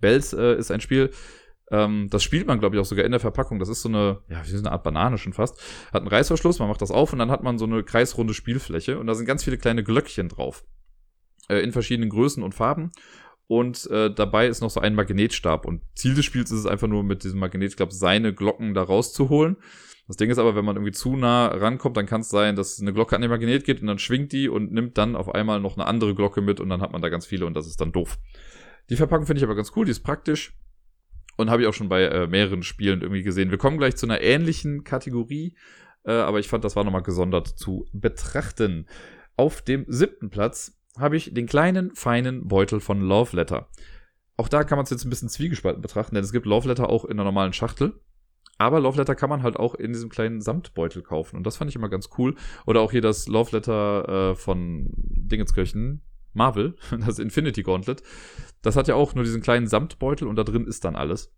Bells 0.00 0.32
äh, 0.32 0.56
ist 0.56 0.70
ein 0.70 0.80
Spiel, 0.80 1.10
ähm, 1.70 2.08
das 2.10 2.22
spielt 2.22 2.46
man, 2.46 2.60
glaube 2.60 2.76
ich, 2.76 2.80
auch 2.80 2.86
sogar 2.86 3.04
in 3.04 3.10
der 3.10 3.20
Verpackung. 3.20 3.58
Das 3.58 3.68
ist 3.68 3.82
so 3.82 3.88
eine, 3.88 4.20
ja, 4.28 4.44
wie 4.44 4.50
so 4.50 4.58
eine 4.58 4.72
Art 4.72 4.84
Banane 4.84 5.18
schon 5.18 5.32
fast. 5.32 5.60
Hat 5.92 6.02
einen 6.02 6.08
Reißverschluss, 6.08 6.58
man 6.58 6.68
macht 6.68 6.82
das 6.82 6.90
auf 6.90 7.12
und 7.12 7.18
dann 7.18 7.30
hat 7.30 7.42
man 7.42 7.58
so 7.58 7.64
eine 7.64 7.82
kreisrunde 7.82 8.34
Spielfläche 8.34 8.98
und 8.98 9.06
da 9.06 9.14
sind 9.14 9.26
ganz 9.26 9.44
viele 9.44 9.58
kleine 9.58 9.82
Glöckchen 9.82 10.28
drauf. 10.28 10.64
Äh, 11.48 11.60
in 11.60 11.72
verschiedenen 11.72 12.10
Größen 12.10 12.42
und 12.42 12.54
Farben. 12.54 12.92
Und 13.46 13.90
äh, 13.90 14.12
dabei 14.12 14.46
ist 14.46 14.62
noch 14.62 14.70
so 14.70 14.80
ein 14.80 14.94
Magnetstab. 14.94 15.66
Und 15.66 15.82
Ziel 15.94 16.14
des 16.14 16.24
Spiels 16.24 16.50
ist 16.50 16.60
es 16.60 16.66
einfach 16.66 16.88
nur 16.88 17.02
mit 17.02 17.24
diesem 17.24 17.40
Magnetstab 17.40 17.92
seine 17.92 18.32
Glocken 18.32 18.72
da 18.72 18.82
rauszuholen. 18.82 19.56
Das 20.06 20.16
Ding 20.16 20.30
ist 20.30 20.38
aber, 20.38 20.54
wenn 20.54 20.64
man 20.64 20.76
irgendwie 20.76 20.92
zu 20.92 21.16
nah 21.16 21.46
rankommt, 21.46 21.96
dann 21.96 22.06
kann 22.06 22.20
es 22.20 22.28
sein, 22.28 22.56
dass 22.56 22.80
eine 22.80 22.92
Glocke 22.92 23.16
an 23.16 23.22
den 23.22 23.30
Magnet 23.30 23.64
geht 23.64 23.80
und 23.80 23.86
dann 23.86 23.98
schwingt 23.98 24.32
die 24.32 24.48
und 24.48 24.70
nimmt 24.70 24.98
dann 24.98 25.16
auf 25.16 25.34
einmal 25.34 25.60
noch 25.60 25.76
eine 25.76 25.86
andere 25.86 26.14
Glocke 26.14 26.42
mit 26.42 26.60
und 26.60 26.68
dann 26.68 26.82
hat 26.82 26.92
man 26.92 27.00
da 27.00 27.08
ganz 27.08 27.24
viele 27.24 27.46
und 27.46 27.54
das 27.54 27.66
ist 27.66 27.80
dann 27.80 27.92
doof. 27.92 28.18
Die 28.90 28.96
Verpackung 28.96 29.24
finde 29.24 29.38
ich 29.38 29.44
aber 29.44 29.54
ganz 29.54 29.72
cool, 29.76 29.86
die 29.86 29.92
ist 29.92 30.02
praktisch 30.02 30.58
und 31.36 31.50
habe 31.50 31.62
ich 31.62 31.68
auch 31.68 31.74
schon 31.74 31.88
bei 31.88 32.02
äh, 32.04 32.26
mehreren 32.26 32.62
Spielen 32.62 33.00
irgendwie 33.00 33.22
gesehen. 33.22 33.50
Wir 33.50 33.58
kommen 33.58 33.78
gleich 33.78 33.96
zu 33.96 34.06
einer 34.06 34.20
ähnlichen 34.20 34.84
Kategorie, 34.84 35.56
äh, 36.04 36.12
aber 36.12 36.38
ich 36.38 36.48
fand, 36.48 36.64
das 36.64 36.76
war 36.76 36.84
nochmal 36.84 37.02
gesondert 37.02 37.48
zu 37.48 37.86
betrachten. 37.92 38.86
Auf 39.36 39.62
dem 39.62 39.84
siebten 39.88 40.30
Platz 40.30 40.78
habe 40.98 41.16
ich 41.16 41.34
den 41.34 41.46
kleinen, 41.46 41.94
feinen 41.94 42.46
Beutel 42.46 42.80
von 42.80 43.00
Love 43.00 43.36
Letter. 43.36 43.68
Auch 44.36 44.48
da 44.48 44.64
kann 44.64 44.76
man 44.76 44.84
es 44.84 44.90
jetzt 44.90 45.04
ein 45.04 45.10
bisschen 45.10 45.28
zwiegespalten 45.28 45.82
betrachten, 45.82 46.14
denn 46.14 46.24
es 46.24 46.32
gibt 46.32 46.46
Love 46.46 46.68
Letter 46.68 46.88
auch 46.88 47.04
in 47.04 47.16
der 47.16 47.24
normalen 47.24 47.52
Schachtel. 47.52 48.00
Aber 48.58 48.80
Love 48.80 48.98
Letter 48.98 49.14
kann 49.14 49.30
man 49.30 49.42
halt 49.42 49.56
auch 49.56 49.74
in 49.74 49.92
diesem 49.92 50.10
kleinen 50.10 50.40
Samtbeutel 50.40 51.02
kaufen. 51.02 51.36
Und 51.36 51.44
das 51.44 51.56
fand 51.56 51.70
ich 51.70 51.76
immer 51.76 51.88
ganz 51.88 52.08
cool. 52.18 52.36
Oder 52.66 52.80
auch 52.80 52.92
hier 52.92 53.00
das 53.00 53.26
Love 53.26 53.56
Letter 53.56 54.30
äh, 54.30 54.34
von 54.36 54.90
Dingenskirchen, 54.92 56.02
Marvel, 56.34 56.76
das 57.06 57.18
Infinity 57.18 57.62
Gauntlet. 57.62 58.02
Das 58.62 58.76
hat 58.76 58.88
ja 58.88 58.94
auch 58.94 59.14
nur 59.14 59.24
diesen 59.24 59.42
kleinen 59.42 59.66
Samtbeutel 59.66 60.28
und 60.28 60.36
da 60.36 60.44
drin 60.44 60.66
ist 60.66 60.84
dann 60.84 60.96
alles. 60.96 61.32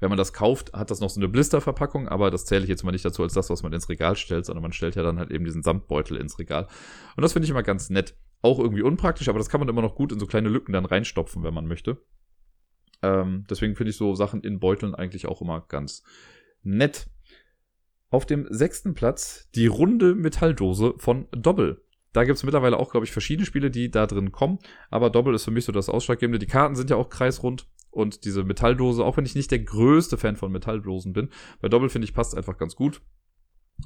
Wenn 0.00 0.08
man 0.08 0.18
das 0.18 0.32
kauft, 0.32 0.72
hat 0.72 0.90
das 0.90 1.00
noch 1.00 1.08
so 1.08 1.20
eine 1.20 1.28
Blisterverpackung, 1.28 2.08
aber 2.08 2.30
das 2.30 2.44
zähle 2.44 2.64
ich 2.64 2.68
jetzt 2.68 2.82
mal 2.82 2.90
nicht 2.90 3.04
dazu 3.04 3.22
als 3.22 3.32
das, 3.32 3.48
was 3.48 3.62
man 3.62 3.72
ins 3.72 3.88
Regal 3.88 4.16
stellt, 4.16 4.44
sondern 4.44 4.62
man 4.62 4.72
stellt 4.72 4.96
ja 4.96 5.02
dann 5.02 5.18
halt 5.18 5.30
eben 5.30 5.44
diesen 5.44 5.62
Samtbeutel 5.62 6.16
ins 6.16 6.38
Regal. 6.38 6.66
Und 7.16 7.22
das 7.22 7.32
finde 7.32 7.44
ich 7.44 7.50
immer 7.50 7.62
ganz 7.62 7.90
nett. 7.90 8.16
Auch 8.42 8.58
irgendwie 8.58 8.82
unpraktisch, 8.82 9.28
aber 9.28 9.38
das 9.38 9.48
kann 9.48 9.60
man 9.60 9.68
immer 9.68 9.80
noch 9.80 9.94
gut 9.94 10.12
in 10.12 10.18
so 10.18 10.26
kleine 10.26 10.50
Lücken 10.50 10.72
dann 10.72 10.84
reinstopfen, 10.84 11.42
wenn 11.42 11.54
man 11.54 11.66
möchte. 11.66 12.02
Ähm, 13.02 13.46
deswegen 13.48 13.76
finde 13.76 13.90
ich 13.90 13.96
so 13.96 14.14
Sachen 14.14 14.42
in 14.42 14.58
Beuteln 14.58 14.94
eigentlich 14.94 15.26
auch 15.26 15.40
immer 15.40 15.64
ganz 15.68 16.02
nett. 16.62 17.08
Auf 18.10 18.26
dem 18.26 18.46
sechsten 18.50 18.94
Platz 18.94 19.48
die 19.54 19.66
runde 19.66 20.14
Metalldose 20.14 20.94
von 20.98 21.28
Doppel. 21.32 21.83
Da 22.14 22.24
gibt 22.24 22.36
es 22.36 22.44
mittlerweile 22.44 22.78
auch, 22.78 22.90
glaube 22.90 23.04
ich, 23.04 23.12
verschiedene 23.12 23.44
Spiele, 23.44 23.70
die 23.70 23.90
da 23.90 24.06
drin 24.06 24.30
kommen. 24.30 24.60
Aber 24.88 25.10
Doppel 25.10 25.34
ist 25.34 25.44
für 25.44 25.50
mich 25.50 25.64
so 25.64 25.72
das 25.72 25.88
Ausschlaggebende. 25.88 26.38
Die 26.38 26.46
Karten 26.46 26.76
sind 26.76 26.88
ja 26.88 26.96
auch 26.96 27.10
kreisrund. 27.10 27.66
Und 27.90 28.24
diese 28.24 28.44
Metalldose, 28.44 29.04
auch 29.04 29.16
wenn 29.16 29.26
ich 29.26 29.34
nicht 29.34 29.50
der 29.50 29.58
größte 29.58 30.16
Fan 30.16 30.36
von 30.36 30.50
Metalldosen 30.50 31.12
bin, 31.12 31.28
bei 31.60 31.68
Doppel 31.68 31.88
finde 31.88 32.06
ich 32.06 32.14
passt 32.14 32.36
einfach 32.36 32.56
ganz 32.56 32.76
gut. 32.76 33.02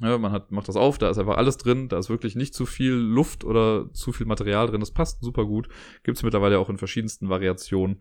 Ja, 0.01 0.17
man 0.19 0.31
hat, 0.31 0.51
macht 0.51 0.67
das 0.67 0.75
auf, 0.75 0.99
da 0.99 1.09
ist 1.09 1.17
einfach 1.17 1.37
alles 1.37 1.57
drin, 1.57 1.89
da 1.89 1.97
ist 1.97 2.09
wirklich 2.09 2.35
nicht 2.35 2.53
zu 2.53 2.65
viel 2.65 2.93
Luft 2.93 3.43
oder 3.43 3.91
zu 3.93 4.11
viel 4.11 4.27
Material 4.27 4.67
drin. 4.67 4.79
Das 4.79 4.91
passt 4.91 5.23
super 5.23 5.45
gut. 5.45 5.67
Gibt 6.03 6.17
es 6.17 6.23
mittlerweile 6.23 6.59
auch 6.59 6.69
in 6.69 6.77
verschiedensten 6.77 7.29
Variationen. 7.29 7.99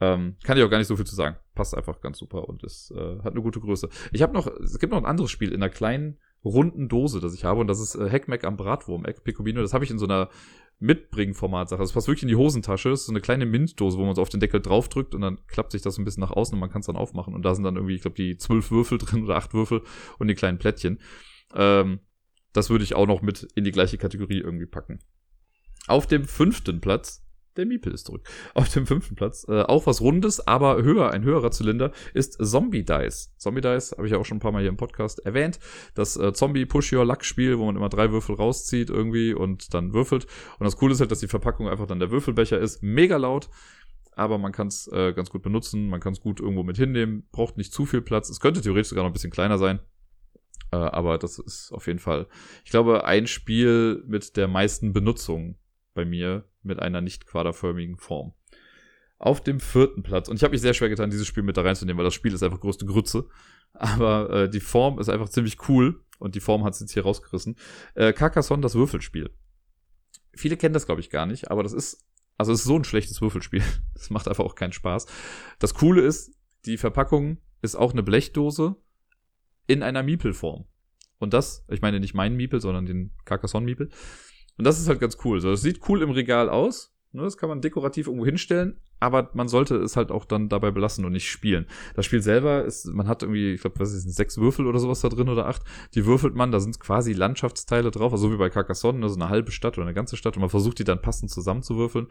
Ähm, 0.00 0.36
kann 0.44 0.56
ich 0.56 0.64
auch 0.64 0.70
gar 0.70 0.78
nicht 0.78 0.86
so 0.86 0.96
viel 0.96 1.06
zu 1.06 1.14
sagen. 1.14 1.36
Passt 1.54 1.76
einfach 1.76 2.00
ganz 2.00 2.18
super 2.18 2.48
und 2.48 2.62
ist, 2.64 2.92
äh, 2.92 3.18
hat 3.18 3.32
eine 3.32 3.42
gute 3.42 3.60
Größe. 3.60 3.88
Ich 4.12 4.22
habe 4.22 4.34
noch, 4.34 4.46
es 4.46 4.78
gibt 4.78 4.92
noch 4.92 4.98
ein 4.98 5.06
anderes 5.06 5.30
Spiel 5.30 5.50
in 5.50 5.62
einer 5.62 5.70
kleinen 5.70 6.18
runden 6.44 6.88
Dose, 6.88 7.20
das 7.20 7.34
ich 7.34 7.44
habe, 7.44 7.60
und 7.60 7.66
das 7.66 7.80
ist 7.80 7.94
äh, 7.94 8.10
Hackmack 8.10 8.44
am 8.44 8.56
Bratwurm-Eck, 8.56 9.24
Picobino. 9.24 9.60
Das 9.60 9.74
habe 9.74 9.84
ich 9.84 9.90
in 9.90 9.98
so 9.98 10.06
einer 10.06 10.28
Mitbringen-Format-Sache. 10.80 11.80
Das 11.80 11.92
passt 11.92 12.06
wirklich 12.06 12.22
in 12.22 12.28
die 12.28 12.36
Hosentasche. 12.36 12.90
Das 12.90 13.00
ist 13.00 13.06
so 13.06 13.12
eine 13.12 13.20
kleine 13.20 13.46
Mintdose, 13.46 13.98
wo 13.98 14.04
man 14.04 14.14
so 14.14 14.22
auf 14.22 14.28
den 14.28 14.40
Deckel 14.40 14.60
draufdrückt 14.60 15.14
und 15.14 15.20
dann 15.20 15.38
klappt 15.46 15.72
sich 15.72 15.82
das 15.82 15.98
ein 15.98 16.04
bisschen 16.04 16.20
nach 16.20 16.30
außen 16.30 16.54
und 16.54 16.60
man 16.60 16.70
kann 16.70 16.80
es 16.80 16.86
dann 16.86 16.96
aufmachen. 16.96 17.34
Und 17.34 17.42
da 17.42 17.54
sind 17.54 17.64
dann 17.64 17.76
irgendwie, 17.76 17.94
ich 17.94 18.02
glaube, 18.02 18.16
die 18.16 18.36
zwölf 18.36 18.70
Würfel 18.70 18.98
drin 18.98 19.24
oder 19.24 19.36
acht 19.36 19.54
Würfel 19.54 19.82
und 20.18 20.28
die 20.28 20.34
kleinen 20.34 20.58
Plättchen. 20.58 21.00
Ähm, 21.54 22.00
das 22.52 22.70
würde 22.70 22.84
ich 22.84 22.94
auch 22.94 23.06
noch 23.06 23.22
mit 23.22 23.48
in 23.54 23.64
die 23.64 23.72
gleiche 23.72 23.98
Kategorie 23.98 24.38
irgendwie 24.38 24.66
packen. 24.66 25.00
Auf 25.86 26.06
dem 26.06 26.24
fünften 26.24 26.80
Platz 26.80 27.24
der 27.58 27.66
Miepel 27.66 27.92
ist 27.92 28.06
zurück. 28.06 28.22
Auf 28.54 28.68
dem 28.70 28.86
fünften 28.86 29.14
Platz, 29.14 29.46
äh, 29.48 29.62
auch 29.62 29.86
was 29.86 30.00
Rundes, 30.00 30.46
aber 30.46 30.82
höher, 30.82 31.10
ein 31.10 31.24
höherer 31.24 31.50
Zylinder, 31.50 31.92
ist 32.14 32.38
Zombie 32.44 32.84
Dice. 32.84 33.34
Zombie 33.36 33.60
Dice 33.60 33.92
habe 33.92 34.06
ich 34.06 34.12
ja 34.12 34.18
auch 34.18 34.24
schon 34.24 34.38
ein 34.38 34.40
paar 34.40 34.52
Mal 34.52 34.60
hier 34.60 34.70
im 34.70 34.76
Podcast 34.76 35.24
erwähnt. 35.26 35.58
Das 35.94 36.16
äh, 36.16 36.32
Zombie 36.32 36.64
Push 36.64 36.92
Your 36.92 37.04
Luck 37.04 37.24
Spiel, 37.24 37.58
wo 37.58 37.66
man 37.66 37.76
immer 37.76 37.88
drei 37.88 38.10
Würfel 38.12 38.36
rauszieht 38.36 38.88
irgendwie 38.88 39.34
und 39.34 39.74
dann 39.74 39.92
würfelt. 39.92 40.26
Und 40.58 40.64
das 40.64 40.76
Coole 40.76 40.94
ist 40.94 41.00
halt, 41.00 41.10
dass 41.10 41.20
die 41.20 41.28
Verpackung 41.28 41.68
einfach 41.68 41.86
dann 41.86 41.98
der 41.98 42.10
Würfelbecher 42.10 42.58
ist. 42.58 42.82
Mega 42.82 43.16
laut. 43.16 43.50
Aber 44.12 44.38
man 44.38 44.50
kann 44.50 44.66
es 44.66 44.88
äh, 44.88 45.12
ganz 45.12 45.30
gut 45.30 45.42
benutzen, 45.42 45.88
man 45.88 46.00
kann 46.00 46.12
es 46.12 46.20
gut 46.20 46.40
irgendwo 46.40 46.64
mit 46.64 46.76
hinnehmen, 46.76 47.28
braucht 47.30 47.56
nicht 47.56 47.72
zu 47.72 47.86
viel 47.86 48.00
Platz. 48.00 48.28
Es 48.28 48.40
könnte 48.40 48.60
theoretisch 48.60 48.88
sogar 48.88 49.04
noch 49.04 49.10
ein 49.10 49.12
bisschen 49.12 49.30
kleiner 49.30 49.58
sein. 49.58 49.78
Äh, 50.72 50.76
aber 50.76 51.18
das 51.18 51.38
ist 51.38 51.72
auf 51.72 51.86
jeden 51.86 51.98
Fall, 51.98 52.26
ich 52.64 52.70
glaube, 52.70 53.04
ein 53.04 53.26
Spiel 53.26 54.02
mit 54.06 54.36
der 54.36 54.48
meisten 54.48 54.92
Benutzung 54.92 55.56
bei 55.98 56.04
mir 56.04 56.44
mit 56.62 56.78
einer 56.78 57.00
nicht 57.00 57.26
quaderförmigen 57.26 57.96
Form. 57.96 58.32
Auf 59.18 59.42
dem 59.42 59.58
vierten 59.58 60.04
Platz, 60.04 60.28
und 60.28 60.36
ich 60.36 60.44
habe 60.44 60.52
mich 60.52 60.60
sehr 60.60 60.74
schwer 60.74 60.88
getan, 60.88 61.10
dieses 61.10 61.26
Spiel 61.26 61.42
mit 61.42 61.56
da 61.56 61.62
reinzunehmen, 61.62 61.98
weil 61.98 62.04
das 62.04 62.14
Spiel 62.14 62.32
ist 62.32 62.44
einfach 62.44 62.60
größte 62.60 62.86
Grütze. 62.86 63.28
Aber 63.72 64.30
äh, 64.30 64.48
die 64.48 64.60
Form 64.60 65.00
ist 65.00 65.08
einfach 65.08 65.28
ziemlich 65.28 65.68
cool 65.68 66.04
und 66.20 66.36
die 66.36 66.40
Form 66.40 66.62
hat 66.62 66.74
es 66.74 66.80
jetzt 66.80 66.92
hier 66.92 67.02
rausgerissen. 67.02 67.56
Äh, 67.96 68.12
Carcassonne, 68.12 68.62
das 68.62 68.76
Würfelspiel. 68.76 69.30
Viele 70.36 70.56
kennen 70.56 70.72
das, 70.72 70.86
glaube 70.86 71.00
ich, 71.00 71.10
gar 71.10 71.26
nicht, 71.26 71.50
aber 71.50 71.64
das 71.64 71.72
ist, 71.72 72.06
also 72.36 72.52
es 72.52 72.60
ist 72.60 72.66
so 72.66 72.76
ein 72.76 72.84
schlechtes 72.84 73.20
Würfelspiel. 73.20 73.62
Das 73.94 74.10
macht 74.10 74.28
einfach 74.28 74.44
auch 74.44 74.54
keinen 74.54 74.72
Spaß. 74.72 75.06
Das 75.58 75.74
Coole 75.74 76.02
ist, 76.02 76.30
die 76.64 76.76
Verpackung 76.76 77.38
ist 77.60 77.74
auch 77.74 77.90
eine 77.92 78.04
Blechdose 78.04 78.76
in 79.66 79.82
einer 79.82 80.04
Miepelform. 80.04 80.64
Und 81.18 81.34
das, 81.34 81.64
ich 81.68 81.82
meine 81.82 81.98
nicht 81.98 82.14
meinen 82.14 82.36
Miepel, 82.36 82.60
sondern 82.60 82.86
den 82.86 83.10
Carcassonne-Miepel. 83.24 83.90
Und 84.58 84.66
das 84.66 84.78
ist 84.78 84.88
halt 84.88 85.00
ganz 85.00 85.16
cool. 85.24 85.40
So, 85.40 85.50
das 85.50 85.62
sieht 85.62 85.88
cool 85.88 86.02
im 86.02 86.10
Regal 86.10 86.50
aus. 86.50 86.94
Ne, 87.12 87.22
das 87.22 87.38
kann 87.38 87.48
man 87.48 87.62
dekorativ 87.62 88.06
irgendwo 88.06 88.26
hinstellen, 88.26 88.78
aber 89.00 89.30
man 89.32 89.48
sollte 89.48 89.76
es 89.76 89.96
halt 89.96 90.10
auch 90.10 90.26
dann 90.26 90.50
dabei 90.50 90.70
belassen 90.70 91.06
und 91.06 91.12
nicht 91.12 91.30
spielen. 91.30 91.66
Das 91.94 92.04
Spiel 92.04 92.20
selber 92.20 92.64
ist, 92.64 92.84
man 92.84 93.08
hat 93.08 93.22
irgendwie, 93.22 93.54
ich 93.54 93.62
glaube, 93.62 93.80
was 93.80 93.94
ist 93.94 94.14
sechs 94.14 94.36
Würfel 94.36 94.66
oder 94.66 94.78
sowas 94.78 95.00
da 95.00 95.08
drin 95.08 95.30
oder 95.30 95.46
acht. 95.46 95.62
Die 95.94 96.04
würfelt 96.04 96.34
man, 96.34 96.52
da 96.52 96.60
sind 96.60 96.78
quasi 96.78 97.14
Landschaftsteile 97.14 97.90
drauf, 97.90 98.12
also 98.12 98.28
so 98.28 98.34
wie 98.34 98.36
bei 98.36 98.50
Carcassonne, 98.50 99.02
also 99.02 99.14
eine 99.14 99.30
halbe 99.30 99.52
Stadt 99.52 99.78
oder 99.78 99.86
eine 99.86 99.94
ganze 99.94 100.18
Stadt 100.18 100.36
und 100.36 100.42
man 100.42 100.50
versucht 100.50 100.80
die 100.80 100.84
dann 100.84 101.00
passend 101.00 101.30
zusammenzuwürfeln. 101.30 102.08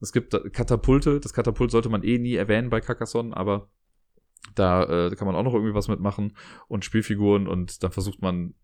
Es 0.00 0.10
gibt 0.10 0.32
Katapulte, 0.52 1.20
das 1.20 1.32
Katapult 1.32 1.70
sollte 1.70 1.88
man 1.88 2.02
eh 2.02 2.18
nie 2.18 2.34
erwähnen 2.34 2.68
bei 2.68 2.80
Carcassonne, 2.80 3.36
aber 3.36 3.70
da 4.56 5.06
äh, 5.06 5.14
kann 5.14 5.28
man 5.28 5.36
auch 5.36 5.44
noch 5.44 5.54
irgendwie 5.54 5.74
was 5.74 5.86
mitmachen 5.86 6.36
und 6.66 6.84
Spielfiguren 6.84 7.46
und 7.46 7.84
dann 7.84 7.92
versucht 7.92 8.20
man 8.22 8.54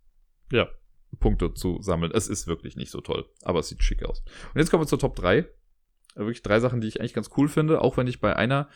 ja, 0.51 0.67
Punkte 1.21 1.55
zu 1.55 1.81
sammeln. 1.81 2.13
Es 2.15 2.29
ist 2.29 2.47
wirklich 2.47 2.77
nicht 2.77 2.91
so 2.91 3.01
toll, 3.01 3.27
aber 3.43 3.61
es 3.61 3.69
sieht 3.69 3.83
schick 3.83 4.05
aus. 4.05 4.23
Und 4.55 4.61
jetzt 4.61 4.71
kommen 4.71 4.83
wir 4.83 4.89
zur 4.89 4.99
Top 4.99 5.17
3. 5.17 5.39
Äh, 5.39 5.47
wirklich 6.15 6.43
drei 6.43 6.61
Sachen, 6.61 6.81
die 6.81 6.89
ich 6.89 7.01
eigentlich 7.01 7.15
ganz 7.15 7.31
cool 7.37 7.49
finde, 7.49 7.81
auch 7.81 7.97
wenn 7.97 8.07
ich 8.07 8.21
bei 8.21 8.35
einer 8.35 8.69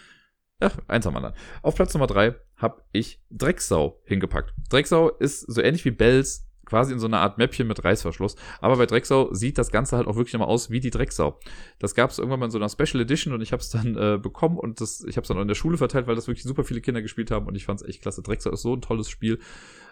Ach, 0.62 0.78
eins 0.86 1.06
am 1.08 1.16
anderen. 1.16 1.34
Auf 1.62 1.74
Platz 1.74 1.92
Nummer 1.92 2.06
3 2.06 2.36
habe 2.56 2.84
ich 2.92 3.20
Drecksau 3.30 4.00
hingepackt. 4.04 4.54
Drecksau 4.70 5.08
ist 5.08 5.40
so 5.40 5.60
ähnlich 5.60 5.84
wie 5.84 5.90
Bells, 5.90 6.46
quasi 6.66 6.92
in 6.92 6.98
so 6.98 7.06
einer 7.06 7.20
Art 7.20 7.38
Mäppchen 7.38 7.66
mit 7.66 7.84
Reißverschluss. 7.84 8.36
Aber 8.60 8.76
bei 8.76 8.86
Drecksau 8.86 9.32
sieht 9.32 9.58
das 9.58 9.70
Ganze 9.70 9.96
halt 9.96 10.06
auch 10.06 10.16
wirklich 10.16 10.32
nochmal 10.32 10.48
aus 10.48 10.70
wie 10.70 10.80
die 10.80 10.90
Drecksau. 10.90 11.38
Das 11.78 11.94
gab 11.94 12.10
es 12.10 12.18
irgendwann 12.18 12.40
mal 12.40 12.46
in 12.46 12.52
so 12.52 12.58
einer 12.58 12.68
Special 12.68 13.02
Edition 13.02 13.32
und 13.34 13.40
ich 13.40 13.52
habe 13.52 13.60
es 13.60 13.70
dann 13.70 13.96
äh, 13.96 14.18
bekommen 14.18 14.58
und 14.58 14.80
das, 14.80 15.04
ich 15.04 15.16
habe 15.16 15.22
es 15.22 15.28
dann 15.28 15.36
auch 15.38 15.42
in 15.42 15.48
der 15.48 15.54
Schule 15.54 15.76
verteilt, 15.76 16.06
weil 16.06 16.14
das 16.14 16.28
wirklich 16.28 16.44
super 16.44 16.64
viele 16.64 16.80
Kinder 16.80 17.02
gespielt 17.02 17.30
haben 17.30 17.46
und 17.46 17.54
ich 17.54 17.64
fand 17.64 17.80
es 17.80 17.88
echt 17.88 18.02
klasse. 18.02 18.22
Drecksau 18.22 18.50
ist 18.50 18.62
so 18.62 18.74
ein 18.74 18.80
tolles 18.80 19.08
Spiel. 19.08 19.38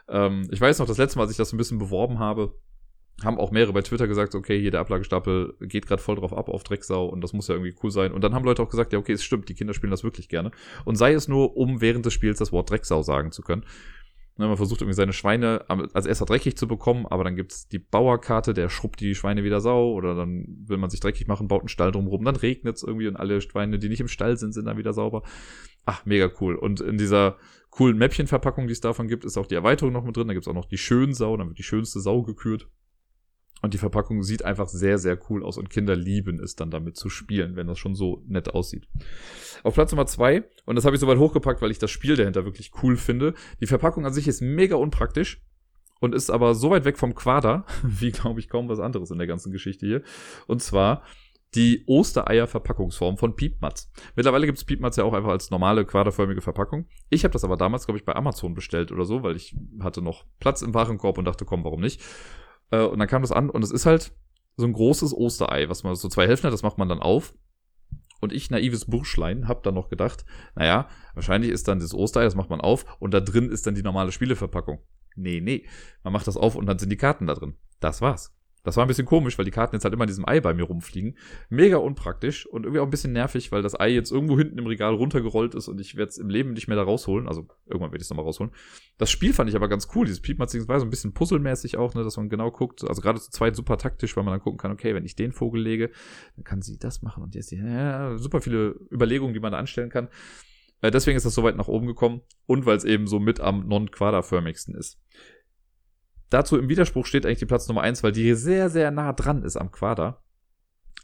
Ähm, 0.08 0.48
ich 0.50 0.60
weiß 0.60 0.78
noch, 0.78 0.86
das 0.86 0.98
letzte 0.98 1.18
Mal, 1.18 1.24
als 1.24 1.32
ich 1.32 1.38
das 1.38 1.52
ein 1.52 1.56
bisschen 1.56 1.78
beworben 1.78 2.18
habe, 2.18 2.54
haben 3.24 3.38
auch 3.38 3.50
mehrere 3.50 3.72
bei 3.72 3.82
Twitter 3.82 4.06
gesagt, 4.06 4.34
okay, 4.34 4.58
hier 4.60 4.70
der 4.70 4.80
Ablagestapel 4.80 5.54
geht 5.60 5.86
gerade 5.86 6.00
voll 6.00 6.16
drauf 6.16 6.32
ab 6.32 6.48
auf 6.48 6.62
Drecksau 6.64 7.06
und 7.06 7.20
das 7.20 7.32
muss 7.32 7.48
ja 7.48 7.54
irgendwie 7.54 7.74
cool 7.82 7.90
sein. 7.90 8.12
Und 8.12 8.24
dann 8.24 8.34
haben 8.34 8.44
Leute 8.44 8.62
auch 8.62 8.70
gesagt, 8.70 8.92
ja, 8.92 8.98
okay, 8.98 9.12
es 9.12 9.22
stimmt, 9.22 9.48
die 9.48 9.54
Kinder 9.54 9.74
spielen 9.74 9.90
das 9.90 10.04
wirklich 10.04 10.28
gerne. 10.28 10.50
Und 10.84 10.96
sei 10.96 11.12
es 11.12 11.28
nur, 11.28 11.56
um 11.56 11.80
während 11.80 12.06
des 12.06 12.14
Spiels 12.14 12.38
das 12.38 12.52
Wort 12.52 12.70
Drecksau 12.70 13.02
sagen 13.02 13.32
zu 13.32 13.42
können. 13.42 13.64
Ne, 14.40 14.48
man 14.48 14.56
versucht 14.56 14.80
irgendwie 14.80 14.96
seine 14.96 15.12
Schweine 15.12 15.66
als 15.68 16.06
erster 16.06 16.24
dreckig 16.24 16.56
zu 16.56 16.66
bekommen, 16.66 17.04
aber 17.06 17.24
dann 17.24 17.36
gibt's 17.36 17.68
die 17.68 17.78
Bauerkarte, 17.78 18.54
der 18.54 18.70
schrubbt 18.70 18.98
die 19.00 19.14
Schweine 19.14 19.44
wieder 19.44 19.60
sau 19.60 19.92
oder 19.92 20.14
dann 20.14 20.46
will 20.64 20.78
man 20.78 20.88
sich 20.88 20.98
dreckig 20.98 21.26
machen, 21.26 21.46
baut 21.46 21.60
einen 21.60 21.68
Stall 21.68 21.92
drumherum, 21.92 22.24
dann 22.24 22.36
regnet's 22.36 22.82
irgendwie 22.82 23.06
und 23.06 23.16
alle 23.16 23.42
Schweine, 23.42 23.78
die 23.78 23.90
nicht 23.90 24.00
im 24.00 24.08
Stall 24.08 24.38
sind, 24.38 24.54
sind 24.54 24.64
dann 24.64 24.78
wieder 24.78 24.94
sauber. 24.94 25.24
Ach, 25.84 26.06
mega 26.06 26.30
cool. 26.40 26.54
Und 26.54 26.80
in 26.80 26.96
dieser 26.96 27.36
coolen 27.68 27.98
Mäppchenverpackung, 27.98 28.66
die 28.66 28.72
es 28.72 28.80
davon 28.80 29.08
gibt, 29.08 29.26
ist 29.26 29.36
auch 29.36 29.46
die 29.46 29.56
Erweiterung 29.56 29.92
noch 29.92 30.06
mit 30.06 30.16
drin. 30.16 30.28
Da 30.28 30.32
gibt's 30.32 30.48
auch 30.48 30.54
noch 30.54 30.64
die 30.64 30.78
Schönsau, 30.78 31.36
dann 31.36 31.48
wird 31.48 31.58
die 31.58 31.62
schönste 31.62 32.00
Sau 32.00 32.22
gekürt. 32.22 32.66
Und 33.62 33.74
die 33.74 33.78
Verpackung 33.78 34.22
sieht 34.22 34.44
einfach 34.44 34.68
sehr, 34.68 34.98
sehr 34.98 35.18
cool 35.28 35.44
aus 35.44 35.58
und 35.58 35.70
Kinder 35.70 35.94
lieben 35.94 36.40
es 36.40 36.56
dann 36.56 36.70
damit 36.70 36.96
zu 36.96 37.10
spielen, 37.10 37.56
wenn 37.56 37.66
das 37.66 37.78
schon 37.78 37.94
so 37.94 38.22
nett 38.26 38.54
aussieht. 38.54 38.88
Auf 39.62 39.74
Platz 39.74 39.92
Nummer 39.92 40.06
zwei 40.06 40.44
und 40.64 40.76
das 40.76 40.84
habe 40.84 40.96
ich 40.96 41.00
so 41.00 41.06
weit 41.06 41.18
hochgepackt, 41.18 41.60
weil 41.60 41.70
ich 41.70 41.78
das 41.78 41.90
Spiel 41.90 42.16
dahinter 42.16 42.44
wirklich 42.44 42.70
cool 42.82 42.96
finde. 42.96 43.34
Die 43.60 43.66
Verpackung 43.66 44.06
an 44.06 44.14
sich 44.14 44.28
ist 44.28 44.40
mega 44.40 44.76
unpraktisch 44.76 45.42
und 46.00 46.14
ist 46.14 46.30
aber 46.30 46.54
so 46.54 46.70
weit 46.70 46.84
weg 46.84 46.96
vom 46.98 47.14
Quader, 47.14 47.66
wie 47.82 48.10
glaube 48.10 48.40
ich 48.40 48.48
kaum 48.48 48.68
was 48.68 48.80
anderes 48.80 49.10
in 49.10 49.18
der 49.18 49.26
ganzen 49.26 49.52
Geschichte 49.52 49.86
hier. 49.86 50.02
Und 50.46 50.62
zwar 50.62 51.02
die 51.54 51.84
Ostereier-Verpackungsform 51.86 53.16
von 53.16 53.34
Piepmatz. 53.34 53.90
Mittlerweile 54.14 54.46
gibt 54.46 54.58
es 54.58 54.64
Piepmatz 54.64 54.96
ja 54.96 55.04
auch 55.04 55.14
einfach 55.14 55.30
als 55.30 55.50
normale 55.50 55.84
quaderförmige 55.84 56.40
Verpackung. 56.40 56.86
Ich 57.08 57.24
habe 57.24 57.32
das 57.32 57.44
aber 57.44 57.56
damals, 57.56 57.86
glaube 57.86 57.98
ich, 57.98 58.04
bei 58.04 58.14
Amazon 58.14 58.54
bestellt 58.54 58.92
oder 58.92 59.04
so, 59.04 59.22
weil 59.22 59.34
ich 59.34 59.56
hatte 59.80 60.00
noch 60.00 60.24
Platz 60.38 60.62
im 60.62 60.74
Warenkorb 60.74 61.18
und 61.18 61.24
dachte, 61.24 61.44
komm, 61.44 61.64
warum 61.64 61.80
nicht? 61.80 62.00
Äh, 62.70 62.82
und 62.82 62.98
dann 62.98 63.08
kam 63.08 63.22
das 63.22 63.32
an 63.32 63.50
und 63.50 63.62
es 63.62 63.70
ist 63.70 63.86
halt 63.86 64.12
so 64.56 64.66
ein 64.66 64.72
großes 64.72 65.14
Osterei, 65.14 65.68
was 65.68 65.84
man 65.84 65.94
so 65.94 66.08
zwei 66.08 66.26
Hälften 66.26 66.46
hat, 66.46 66.52
das 66.52 66.62
macht 66.62 66.78
man 66.78 66.88
dann 66.88 67.00
auf. 67.00 67.34
Und 68.20 68.32
ich, 68.34 68.50
naives 68.50 68.84
Burschlein, 68.84 69.48
hab 69.48 69.62
dann 69.62 69.74
noch 69.74 69.88
gedacht, 69.88 70.26
naja, 70.54 70.88
wahrscheinlich 71.14 71.50
ist 71.50 71.68
dann 71.68 71.80
das 71.80 71.94
Osterei, 71.94 72.24
das 72.24 72.34
macht 72.34 72.50
man 72.50 72.60
auf 72.60 72.84
und 73.00 73.14
da 73.14 73.20
drin 73.20 73.50
ist 73.50 73.66
dann 73.66 73.74
die 73.74 73.82
normale 73.82 74.12
Spieleverpackung. 74.12 74.80
Nee, 75.16 75.40
nee. 75.40 75.66
Man 76.02 76.12
macht 76.12 76.26
das 76.26 76.36
auf 76.36 76.54
und 76.54 76.66
dann 76.66 76.78
sind 76.78 76.90
die 76.90 76.96
Karten 76.96 77.26
da 77.26 77.34
drin. 77.34 77.56
Das 77.80 78.00
war's. 78.00 78.34
Das 78.62 78.76
war 78.76 78.84
ein 78.84 78.88
bisschen 78.88 79.06
komisch, 79.06 79.38
weil 79.38 79.44
die 79.44 79.50
Karten 79.50 79.74
jetzt 79.74 79.84
halt 79.84 79.94
immer 79.94 80.04
in 80.04 80.08
diesem 80.08 80.28
Ei 80.28 80.40
bei 80.40 80.52
mir 80.52 80.64
rumfliegen. 80.64 81.16
Mega 81.48 81.78
unpraktisch 81.78 82.46
und 82.46 82.64
irgendwie 82.64 82.80
auch 82.80 82.86
ein 82.86 82.90
bisschen 82.90 83.12
nervig, 83.12 83.52
weil 83.52 83.62
das 83.62 83.78
Ei 83.78 83.88
jetzt 83.88 84.12
irgendwo 84.12 84.36
hinten 84.36 84.58
im 84.58 84.66
Regal 84.66 84.94
runtergerollt 84.94 85.54
ist 85.54 85.68
und 85.68 85.80
ich 85.80 85.96
werde 85.96 86.10
es 86.10 86.18
im 86.18 86.28
Leben 86.28 86.52
nicht 86.52 86.68
mehr 86.68 86.76
da 86.76 86.82
rausholen. 86.82 87.26
Also 87.26 87.46
irgendwann 87.66 87.92
werde 87.92 88.02
ich 88.02 88.06
es 88.06 88.10
nochmal 88.10 88.26
rausholen. 88.26 88.52
Das 88.98 89.10
Spiel 89.10 89.32
fand 89.32 89.48
ich 89.48 89.56
aber 89.56 89.68
ganz 89.68 89.88
cool. 89.94 90.04
Dieses 90.04 90.20
Piepmatzing 90.20 90.68
war 90.68 90.78
so 90.78 90.86
ein 90.86 90.90
bisschen 90.90 91.14
puzzelmäßig 91.14 91.78
auch, 91.78 91.94
ne, 91.94 92.04
dass 92.04 92.16
man 92.16 92.28
genau 92.28 92.50
guckt. 92.50 92.86
Also 92.86 93.00
gerade 93.00 93.20
zu 93.20 93.30
zweit 93.30 93.56
super 93.56 93.78
taktisch, 93.78 94.16
weil 94.16 94.24
man 94.24 94.32
dann 94.32 94.42
gucken 94.42 94.58
kann, 94.58 94.72
okay, 94.72 94.94
wenn 94.94 95.04
ich 95.04 95.16
den 95.16 95.32
Vogel 95.32 95.62
lege, 95.62 95.90
dann 96.36 96.44
kann 96.44 96.60
sie 96.60 96.78
das 96.78 97.02
machen 97.02 97.22
und 97.22 97.34
jetzt 97.34 97.50
die, 97.50 97.56
ja, 97.56 98.16
super 98.18 98.40
viele 98.40 98.74
Überlegungen, 98.92 99.32
die 99.32 99.40
man 99.40 99.52
da 99.52 99.58
anstellen 99.58 99.90
kann. 99.90 100.08
Äh, 100.82 100.90
deswegen 100.90 101.16
ist 101.16 101.26
das 101.26 101.34
so 101.34 101.42
weit 101.42 101.56
nach 101.56 101.68
oben 101.68 101.86
gekommen 101.86 102.22
und 102.46 102.66
weil 102.66 102.76
es 102.76 102.84
eben 102.84 103.06
so 103.06 103.20
mit 103.20 103.40
am 103.40 103.66
non-quaderförmigsten 103.66 104.74
ist. 104.74 104.98
Dazu 106.30 106.56
im 106.56 106.68
Widerspruch 106.68 107.06
steht 107.06 107.26
eigentlich 107.26 107.40
die 107.40 107.46
Platz 107.46 107.68
Nummer 107.68 107.82
eins, 107.82 108.02
weil 108.02 108.12
die 108.12 108.34
sehr, 108.34 108.70
sehr 108.70 108.90
nah 108.90 109.12
dran 109.12 109.42
ist 109.42 109.56
am 109.56 109.70
Quader. 109.70 110.22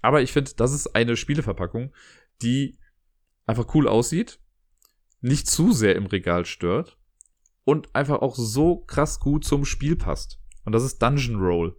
Aber 0.03 0.23
ich 0.23 0.33
finde, 0.33 0.53
das 0.57 0.73
ist 0.73 0.95
eine 0.95 1.17
Spieleverpackung, 1.17 1.93
die 2.43 2.79
einfach 3.45 3.75
cool 3.75 3.89
aussieht, 3.89 4.41
nicht 5.21 5.49
zu 5.49 5.73
sehr 5.73 5.97
im 5.97 6.07
Regal 6.07 6.45
stört 6.45 6.99
und 7.65 7.95
einfach 7.95 8.23
auch 8.23 8.37
so 8.37 8.79
krass 8.79 9.19
gut 9.19 9.45
zum 9.45 9.65
Spiel 9.65 9.97
passt. 9.97 10.41
Und 10.65 10.73
das 10.73 10.85
ist 10.85 11.01
Dungeon 11.01 11.41
Roll. 11.41 11.77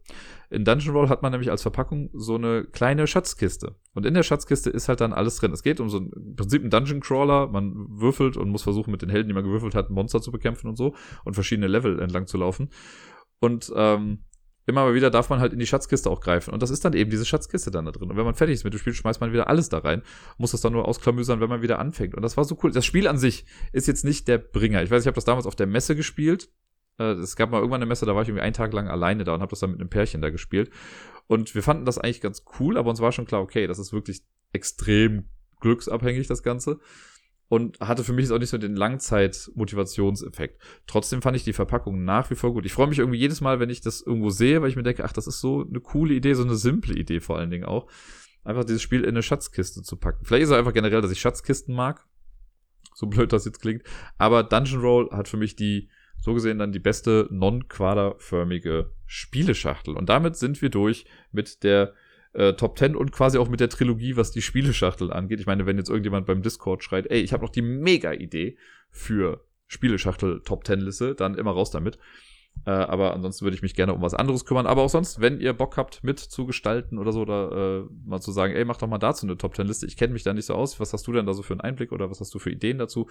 In 0.50 0.64
Dungeon 0.64 0.96
Roll 0.96 1.10
hat 1.10 1.22
man 1.22 1.32
nämlich 1.32 1.52
als 1.52 1.62
Verpackung 1.62 2.10
so 2.14 2.36
eine 2.36 2.64
kleine 2.64 3.06
Schatzkiste. 3.06 3.76
Und 3.94 4.06
in 4.06 4.14
der 4.14 4.24
Schatzkiste 4.24 4.70
ist 4.70 4.88
halt 4.88 5.02
dann 5.02 5.12
alles 5.12 5.36
drin. 5.36 5.52
Es 5.52 5.62
geht 5.62 5.82
um 5.82 5.90
so 5.90 6.00
ein, 6.00 6.12
im 6.16 6.36
Prinzip 6.38 6.62
einen 6.62 6.70
Dungeon 6.70 7.02
Crawler. 7.02 7.48
Man 7.48 7.74
würfelt 7.90 8.38
und 8.38 8.50
muss 8.50 8.64
versuchen, 8.64 8.92
mit 8.92 9.02
den 9.02 9.10
Helden, 9.10 9.28
die 9.28 9.34
man 9.34 9.44
gewürfelt 9.44 9.76
hat, 9.76 9.90
Monster 9.90 10.22
zu 10.22 10.32
bekämpfen 10.32 10.70
und 10.70 10.78
so 10.78 10.96
und 11.26 11.34
verschiedene 11.34 11.68
Level 11.68 12.00
entlang 12.00 12.28
zu 12.28 12.38
laufen. 12.38 12.70
Und 13.40 13.72
ähm, 13.76 14.24
immer 14.66 14.84
mal 14.84 14.94
wieder 14.94 15.10
darf 15.10 15.30
man 15.30 15.40
halt 15.40 15.54
in 15.54 15.60
die 15.60 15.66
Schatzkiste 15.66 16.10
auch 16.10 16.20
greifen. 16.20 16.54
Und 16.54 16.62
das 16.62 16.70
ist 16.70 16.84
dann 16.84 16.94
eben 16.94 17.10
diese 17.10 17.26
Schatzkiste 17.26 17.72
dann 17.72 17.86
da 17.86 17.92
drin. 17.92 18.10
Und 18.10 18.18
wenn 18.18 18.26
man 18.26 18.36
fertig 18.36 18.56
ist 18.56 18.64
mit 18.64 18.74
dem 18.74 18.80
Spiel, 18.80 18.94
schmeißt 18.94 19.22
man 19.22 19.32
wieder 19.32 19.48
alles 19.48 19.70
da 19.70 19.80
rein. 19.80 20.02
Muss 20.38 20.52
das 20.52 20.62
dann 20.62 20.74
nur 20.74 20.88
ausklamüsern, 20.88 21.40
wenn 21.40 21.50
man 21.50 21.62
wieder 21.62 21.80
anfängt. 21.80 22.16
Und 22.16 22.22
das 22.22 22.36
war 22.36 22.44
so 22.44 22.58
cool. 22.64 22.72
Das 22.72 22.86
Spiel 22.86 23.08
an 23.08 23.18
sich 23.18 23.46
ist 23.72 23.88
jetzt 23.88 24.04
nicht 24.04 24.28
der 24.28 24.38
Bringer. 24.38 24.84
Ich 24.84 24.92
weiß, 24.92 25.04
ich 25.04 25.08
habe 25.08 25.16
das 25.16 25.26
damals 25.26 25.46
auf 25.46 25.56
der 25.56 25.68
Messe 25.68 25.96
gespielt. 25.96 26.50
Äh, 27.00 27.14
es 27.14 27.36
gab 27.36 27.50
mal 27.50 27.60
irgendwann 27.60 27.82
eine 27.82 27.88
Messe, 27.88 28.06
da 28.06 28.14
war 28.16 28.24
ich 28.24 28.28
irgendwie 28.28 28.44
einen 28.44 28.54
Tag 28.54 28.74
lang 28.74 28.88
alleine 28.88 29.24
da 29.24 29.34
und 29.36 29.42
habe 29.42 29.52
das 29.52 29.60
dann 29.60 29.72
mit 29.72 29.80
einem 29.80 29.90
Pärchen 29.90 30.22
da 30.22 30.30
gespielt. 30.30 30.70
Und 31.28 31.56
wir 31.56 31.64
fanden 31.64 31.86
das 31.86 31.98
eigentlich 31.98 32.22
ganz 32.22 32.44
cool, 32.60 32.78
aber 32.78 32.90
uns 32.90 33.02
war 33.02 33.12
schon 33.12 33.26
klar, 33.26 33.42
okay, 33.42 33.68
das 33.68 33.80
ist 33.80 33.94
wirklich 33.94 34.24
extrem 34.54 35.30
glücksabhängig, 35.60 36.28
das 36.28 36.44
Ganze 36.44 36.80
und 37.50 37.80
hatte 37.80 38.04
für 38.04 38.14
mich 38.14 38.24
jetzt 38.24 38.32
auch 38.32 38.40
nicht 38.40 38.50
so 38.50 38.58
den 38.58 38.76
Langzeit-Motivationseffekt. 38.76 40.62
Trotzdem 40.86 41.22
fand 41.22 41.38
ich 41.38 41.44
die 41.44 41.54
Verpackung 41.54 42.04
nach 42.04 42.30
wie 42.30 42.36
vor 42.36 42.54
gut. 42.54 42.66
Ich 42.66 42.74
freue 42.74 42.88
mich 42.88 43.00
irgendwie 43.00 43.20
jedes 43.20 43.42
Mal, 43.42 43.60
wenn 43.60 43.70
ich 43.70 43.82
das 43.82 44.02
irgendwo 44.02 44.30
sehe, 44.30 44.62
weil 44.62 44.70
ich 44.70 44.76
mir 44.76 44.84
denke, 44.84 45.06
ach, 45.06 45.14
das 45.14 45.28
ist 45.28 45.40
so 45.40 45.66
eine 45.68 45.80
coole 45.80 46.14
Idee, 46.14 46.34
so 46.34 46.44
eine 46.44 46.56
simple 46.56 46.96
Idee 46.96 47.20
vor 47.20 47.38
allen 47.38 47.50
Dingen 47.50 47.66
auch. 47.66 47.88
Einfach 48.44 48.66
dieses 48.66 48.82
Spiel 48.82 49.02
in 49.02 49.10
eine 49.10 49.24
Schatzkiste 49.24 49.82
zu 49.82 49.98
packen. 49.98 50.26
Vielleicht 50.26 50.44
ist 50.44 50.50
es 50.50 50.58
einfach 50.58 50.74
generell, 50.74 51.02
dass 51.02 51.12
ich 51.12 51.20
Schatzkisten 51.20 51.74
mag. 51.74 52.06
So 52.94 53.08
blöd 53.08 53.32
das 53.32 53.46
jetzt 53.46 53.62
klingt. 53.62 53.84
Aber 54.18 54.44
Dungeon 54.44 54.82
Roll 54.82 55.10
hat 55.12 55.28
für 55.28 55.38
mich 55.38 55.56
die, 55.56 55.90
so 56.18 56.34
gesehen 56.34 56.60
dann 56.60 56.72
die 56.72 56.80
beste 56.80 57.28
non-quaderförmige 57.30 58.92
Spieleschachtel. 59.06 59.96
Und 59.96 60.10
damit 60.10 60.36
sind 60.36 60.62
wir 60.62 60.70
durch 60.70 61.06
mit 61.32 61.64
der 61.64 61.94
äh, 62.34 62.54
Top 62.54 62.78
10 62.78 62.96
und 62.96 63.12
quasi 63.12 63.38
auch 63.38 63.50
mit 63.50 63.60
der 63.60 63.70
Trilogie, 63.70 64.16
was 64.16 64.32
die 64.32 64.42
Spieleschachtel 64.42 65.12
angeht. 65.12 65.40
Ich 65.40 65.46
meine, 65.46 65.66
wenn 65.66 65.78
jetzt 65.78 65.90
irgendjemand 65.90 66.26
beim 66.26 66.42
Discord 66.42 66.84
schreit, 66.84 67.08
ey, 67.10 67.20
ich 67.22 67.34
habe 67.34 67.44
noch 67.44 67.52
die 67.52 67.62
Mega-Idee 67.62 68.58
für 68.90 69.46
Spieleschachtel 69.68 70.42
Top 70.46 70.66
10 70.66 70.80
Liste, 70.80 71.16
dann 71.16 71.36
immer 71.36 71.52
raus 71.52 71.72
damit. 71.72 71.98
Äh, 72.66 72.72
aber 72.72 73.14
ansonsten 73.14 73.46
würde 73.46 73.56
ich 73.56 73.62
mich 73.62 73.76
gerne 73.76 73.94
um 73.94 74.02
was 74.02 74.14
anderes 74.14 74.46
kümmern. 74.46 74.66
Aber 74.66 74.82
auch 74.82 74.90
sonst, 74.90 75.22
wenn 75.22 75.40
ihr 75.40 75.54
Bock 75.54 75.78
habt, 75.78 76.04
mit 76.04 76.20
zu 76.20 76.46
gestalten 76.46 76.98
oder 76.98 77.12
so, 77.12 77.22
oder 77.22 77.86
äh, 77.86 77.90
mal 78.06 78.20
zu 78.20 78.32
sagen, 78.32 78.54
ey, 78.54 78.66
mach 78.66 78.78
doch 78.78 78.88
mal 78.88 78.98
dazu 78.98 79.26
eine 79.26 79.38
Top 79.38 79.56
10 79.56 79.68
Liste. 79.68 79.86
Ich 79.86 79.98
kenne 79.98 80.14
mich 80.14 80.24
da 80.24 80.34
nicht 80.34 80.46
so 80.46 80.56
aus. 80.56 80.80
Was 80.80 80.94
hast 80.94 81.06
du 81.08 81.12
denn 81.12 81.26
da 81.26 81.34
so 81.34 81.44
für 81.44 81.54
einen 81.54 81.62
Einblick 81.62 81.92
oder 81.92 82.10
was 82.10 82.20
hast 82.20 82.34
du 82.34 82.40
für 82.40 82.52
Ideen 82.52 82.78
dazu? 82.78 83.08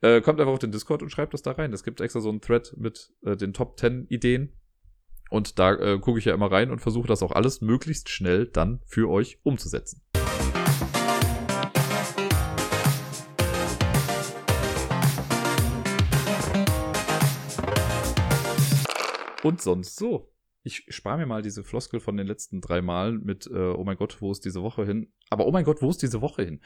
Äh, 0.00 0.20
kommt 0.20 0.40
einfach 0.40 0.52
auf 0.52 0.58
den 0.58 0.72
Discord 0.72 1.02
und 1.02 1.10
schreibt 1.10 1.34
das 1.34 1.42
da 1.42 1.52
rein. 1.52 1.72
Es 1.72 1.84
gibt 1.84 2.00
extra 2.00 2.20
so 2.20 2.28
einen 2.28 2.40
Thread 2.40 2.74
mit 2.76 3.12
äh, 3.24 3.36
den 3.36 3.52
Top 3.52 3.78
10 3.78 4.06
Ideen 4.08 4.52
und 5.30 5.58
da 5.58 5.74
äh, 5.74 5.98
gucke 5.98 6.18
ich 6.18 6.24
ja 6.24 6.34
immer 6.34 6.50
rein 6.50 6.70
und 6.70 6.80
versuche 6.80 7.08
das 7.08 7.22
auch 7.22 7.32
alles 7.32 7.60
möglichst 7.60 8.08
schnell 8.08 8.46
dann 8.46 8.80
für 8.86 9.08
euch 9.10 9.38
umzusetzen. 9.42 10.02
Und 19.42 19.60
sonst 19.60 19.96
so. 19.96 20.32
Ich 20.64 20.86
spare 20.88 21.18
mir 21.18 21.26
mal 21.26 21.42
diese 21.42 21.62
Floskel 21.62 22.00
von 22.00 22.16
den 22.16 22.26
letzten 22.26 22.60
drei 22.60 22.82
Malen 22.82 23.22
mit, 23.22 23.46
äh, 23.46 23.70
oh 23.70 23.84
mein 23.84 23.96
Gott, 23.96 24.20
wo 24.20 24.32
ist 24.32 24.44
diese 24.44 24.60
Woche 24.62 24.84
hin? 24.84 25.12
Aber 25.30 25.46
oh 25.46 25.52
mein 25.52 25.64
Gott, 25.64 25.80
wo 25.80 25.88
ist 25.88 26.02
diese 26.02 26.20
Woche 26.20 26.42
hin? 26.42 26.60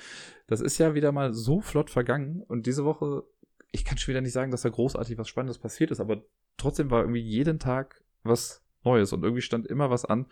Das 0.46 0.62
ist 0.62 0.78
ja 0.78 0.94
wieder 0.94 1.12
mal 1.12 1.34
so 1.34 1.60
flott 1.60 1.90
vergangen 1.90 2.42
und 2.48 2.66
diese 2.66 2.86
Woche, 2.86 3.24
ich 3.70 3.84
kann 3.84 3.98
schon 3.98 4.12
wieder 4.12 4.22
nicht 4.22 4.32
sagen, 4.32 4.50
dass 4.50 4.62
da 4.62 4.70
großartig 4.70 5.18
was 5.18 5.28
Spannendes 5.28 5.58
passiert 5.58 5.90
ist, 5.90 6.00
aber 6.00 6.24
trotzdem 6.56 6.90
war 6.90 7.02
irgendwie 7.02 7.20
jeden 7.20 7.58
Tag 7.58 8.02
was 8.22 8.62
Neues 8.84 9.12
und 9.12 9.22
irgendwie 9.22 9.42
stand 9.42 9.66
immer 9.66 9.90
was 9.90 10.04
an. 10.04 10.26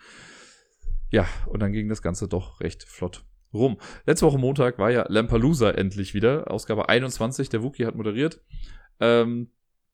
Ja, 1.10 1.26
und 1.46 1.60
dann 1.60 1.72
ging 1.72 1.88
das 1.88 2.02
Ganze 2.02 2.28
doch 2.28 2.60
recht 2.60 2.84
flott 2.84 3.24
rum. 3.52 3.78
Letzte 4.06 4.26
Woche 4.26 4.38
Montag 4.38 4.78
war 4.78 4.90
ja 4.90 5.06
Lampalooza 5.08 5.70
endlich 5.70 6.14
wieder, 6.14 6.50
Ausgabe 6.50 6.88
21, 6.88 7.48
der 7.48 7.62
Wookie 7.62 7.86
hat 7.86 7.94
moderiert. 7.94 8.40
Ähm, 9.00 9.50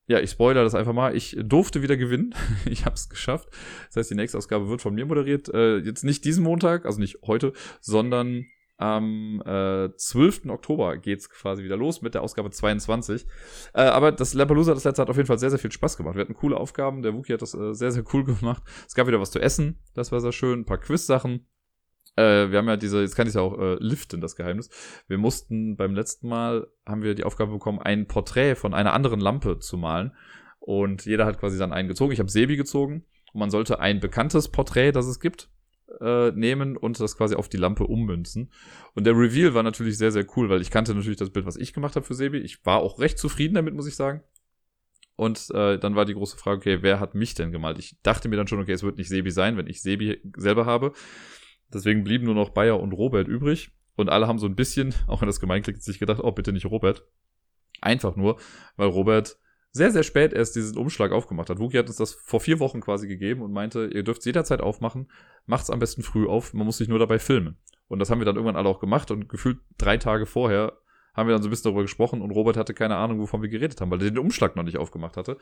ja, 0.07 0.21
ich 0.21 0.31
spoilere 0.31 0.65
das 0.65 0.75
einfach 0.75 0.93
mal. 0.93 1.17
Ich 1.17 1.37
durfte 1.41 1.83
wieder 1.83 1.97
gewinnen. 1.97 2.35
ich 2.67 2.85
habe 2.85 2.95
es 2.95 3.09
geschafft. 3.09 3.49
Das 3.87 3.97
heißt, 3.97 4.11
die 4.11 4.15
nächste 4.15 4.37
Ausgabe 4.37 4.69
wird 4.69 4.83
von 4.83 4.95
mir 4.95 5.07
moderiert. 5.07 5.49
Äh, 5.49 5.79
jetzt 5.79 6.05
nicht 6.05 6.25
diesen 6.25 6.45
Montag, 6.45 6.85
also 6.85 7.01
nicht 7.01 7.19
heute, 7.27 7.53
sondern 7.81 8.45
am 8.77 9.41
äh, 9.47 9.95
12. 9.97 10.47
Oktober 10.49 10.97
geht's 10.99 11.31
quasi 11.31 11.63
wieder 11.63 11.77
los 11.77 12.03
mit 12.03 12.15
der 12.15 12.23
Ausgabe 12.23 12.51
22. 12.51 13.27
Äh, 13.73 13.83
aber 13.83 14.13
das 14.13 14.35
Lampalooza, 14.35 14.75
das 14.75 14.85
letzte, 14.85 15.03
hat 15.03 15.11
auf 15.11 15.17
jeden 15.17 15.27
Fall 15.27 15.39
sehr, 15.39 15.51
sehr 15.51 15.59
viel 15.59 15.73
Spaß 15.73 15.97
gemacht. 15.97 16.17
Wir 16.17 16.23
hatten 16.23 16.35
coole 16.35 16.57
Aufgaben. 16.57 17.03
Der 17.03 17.15
Wookie 17.15 17.33
hat 17.33 17.43
das 17.43 17.55
äh, 17.55 17.73
sehr, 17.75 17.93
sehr 17.93 18.05
cool 18.13 18.25
gemacht. 18.25 18.63
Es 18.87 18.95
gab 18.95 19.07
wieder 19.07 19.21
was 19.21 19.31
zu 19.31 19.41
essen. 19.41 19.81
Das 19.95 20.13
war 20.13 20.21
sehr 20.21 20.33
schön. 20.33 20.61
Ein 20.61 20.65
paar 20.67 20.79
Quiz-Sachen. 20.79 21.47
Äh, 22.17 22.51
wir 22.51 22.59
haben 22.59 22.69
ja 22.69 22.77
diese, 22.77 23.01
jetzt 23.01 23.17
kann 23.17 23.27
ich 23.27 23.35
ja 23.35 23.41
auch 23.41 23.59
äh, 23.59 23.77
liften, 23.81 24.21
das 24.21 24.37
Geheimnis. 24.37 24.71
Wir 25.09 25.19
mussten 25.19 25.77
beim 25.77 25.95
letzten 25.95 26.29
Mal, 26.29 26.67
haben 26.87 27.03
wir 27.03 27.15
die 27.15 27.25
Aufgabe 27.25 27.53
bekommen, 27.53 27.81
ein 27.81 28.07
Porträt 28.07 28.57
von 28.57 28.75
einer 28.75 28.93
anderen 28.93 29.21
Lampe 29.21 29.59
zu 29.59 29.77
malen. 29.77 30.13
Und 30.59 31.05
jeder 31.05 31.27
hat 31.27 31.39
quasi 31.39 31.59
dann 31.59 31.73
einen 31.73 31.89
gezogen. 31.89 32.13
Ich 32.13 32.21
habe 32.21 32.31
Sebi 32.31 32.57
gezogen. 32.57 33.05
Und 33.33 33.41
man 33.41 33.51
sollte 33.51 33.81
ein 33.81 34.01
bekanntes 34.01 34.49
Porträt, 34.49 34.93
das 34.93 35.07
es 35.07 35.21
gibt, 35.21 35.51
äh, 36.01 36.31
nehmen 36.33 36.77
und 36.77 36.99
das 37.01 37.17
quasi 37.17 37.35
auf 37.35 37.49
die 37.49 37.57
Lampe 37.57 37.85
ummünzen. 37.85 38.51
Und 38.95 39.05
der 39.07 39.15
Reveal 39.15 39.55
war 39.55 39.63
natürlich 39.63 39.99
sehr, 39.99 40.13
sehr 40.13 40.27
cool, 40.37 40.49
weil 40.49 40.63
ich 40.63 40.71
kannte 40.71 40.95
natürlich 40.95 41.19
das 41.19 41.31
Bild, 41.31 41.47
was 41.47 41.57
ich 41.57 41.73
gemacht 41.73 41.97
habe 41.97 42.07
für 42.07 42.15
Sebi. 42.15 42.39
Ich 42.39 42.65
war 42.65 42.81
auch 42.81 42.99
recht 42.99 43.19
zufrieden 43.19 43.55
damit, 43.55 43.75
muss 43.75 43.87
ich 43.87 43.97
sagen. 43.97 44.23
Und 45.17 45.51
äh, 45.53 45.79
dann 45.79 45.95
war 45.95 46.05
die 46.05 46.15
große 46.15 46.37
Frage, 46.37 46.59
okay, 46.59 46.79
wer 46.83 46.99
hat 46.99 47.15
mich 47.15 47.35
denn 47.35 47.53
gemalt? 47.53 47.79
Ich 47.79 47.97
dachte 48.03 48.29
mir 48.29 48.37
dann 48.37 48.49
schon, 48.49 48.61
okay, 48.61 48.73
es 48.73 48.83
wird 48.83 48.99
nicht 48.99 49.09
Sebi 49.09 49.31
sein, 49.31 49.57
wenn 49.57 49.69
ich 49.69 49.81
Sebi 49.81 50.21
selber 50.37 50.67
habe. 50.67 50.93
Deswegen 51.73 52.03
blieben 52.03 52.25
nur 52.25 52.35
noch 52.35 52.51
Bayer 52.51 52.81
und 52.81 52.93
Robert 52.93 53.29
übrig. 53.29 53.71
Und 53.97 54.09
alle 54.09 54.27
haben 54.27 54.39
so 54.39 54.47
ein 54.47 54.57
bisschen, 54.57 54.95
auch 55.07 55.21
wenn 55.21 55.29
das 55.29 55.41
gemein 55.41 55.63
klingt, 55.63 55.83
sich 55.83 55.99
gedacht, 55.99 56.21
oh, 56.23 56.33
bitte 56.33 56.53
nicht 56.53 56.67
Robert. 56.67 57.07
Einfach 57.81 58.17
nur, 58.17 58.39
weil 58.77 58.89
Robert 58.89 59.39
sehr, 59.75 59.91
sehr 59.91 60.05
spät 60.05 60.33
erst 60.33 60.55
diesen 60.55 60.79
Umschlag 60.79 61.11
aufgemacht 61.11 61.51
hat. 61.51 61.59
Wookie 61.59 61.79
hat 61.79 61.89
uns 61.89 61.97
das 61.97 62.15
vor 62.15 62.41
vier 62.41 62.61
Wochen 62.61 62.81
quasi 62.81 63.09
gegeben 63.09 63.43
und 63.43 63.53
meinte, 63.53 63.91
ihr 63.93 64.05
dürft 64.05 64.21
es 64.21 64.25
jederzeit 64.25 64.61
aufmachen, 64.61 65.11
macht's 65.47 65.69
am 65.69 65.81
besten 65.81 66.05
früh 66.05 66.29
auf, 66.29 66.55
man 66.55 66.65
muss 66.65 66.79
sich 66.79 66.89
nur 66.89 67.01
dabei 67.01 67.19
filmen. 67.19 67.59
Und 67.89 67.99
das 67.99 68.09
haben 68.09 68.21
wir 68.21 68.25
dann 68.25 68.37
irgendwann 68.37 68.57
alle 68.57 68.69
auch 68.69 68.79
gemacht 68.79 69.11
und 69.11 69.29
gefühlt 69.29 69.59
drei 69.77 69.97
Tage 69.97 70.27
vorher 70.27 70.79
haben 71.13 71.29
wir 71.29 71.33
dann 71.33 71.43
so 71.43 71.49
ein 71.49 71.51
bisschen 71.51 71.65
darüber 71.65 71.83
gesprochen 71.83 72.23
und 72.23 72.31
Robert 72.31 72.57
hatte 72.57 72.73
keine 72.73 72.97
Ahnung, 72.97 73.19
wovon 73.19 73.43
wir 73.43 73.49
geredet 73.49 73.81
haben, 73.81 73.91
weil 73.91 74.01
er 74.01 74.11
den 74.11 74.19
Umschlag 74.19 74.55
noch 74.55 74.63
nicht 74.63 74.79
aufgemacht 74.79 75.17
hatte. 75.17 75.39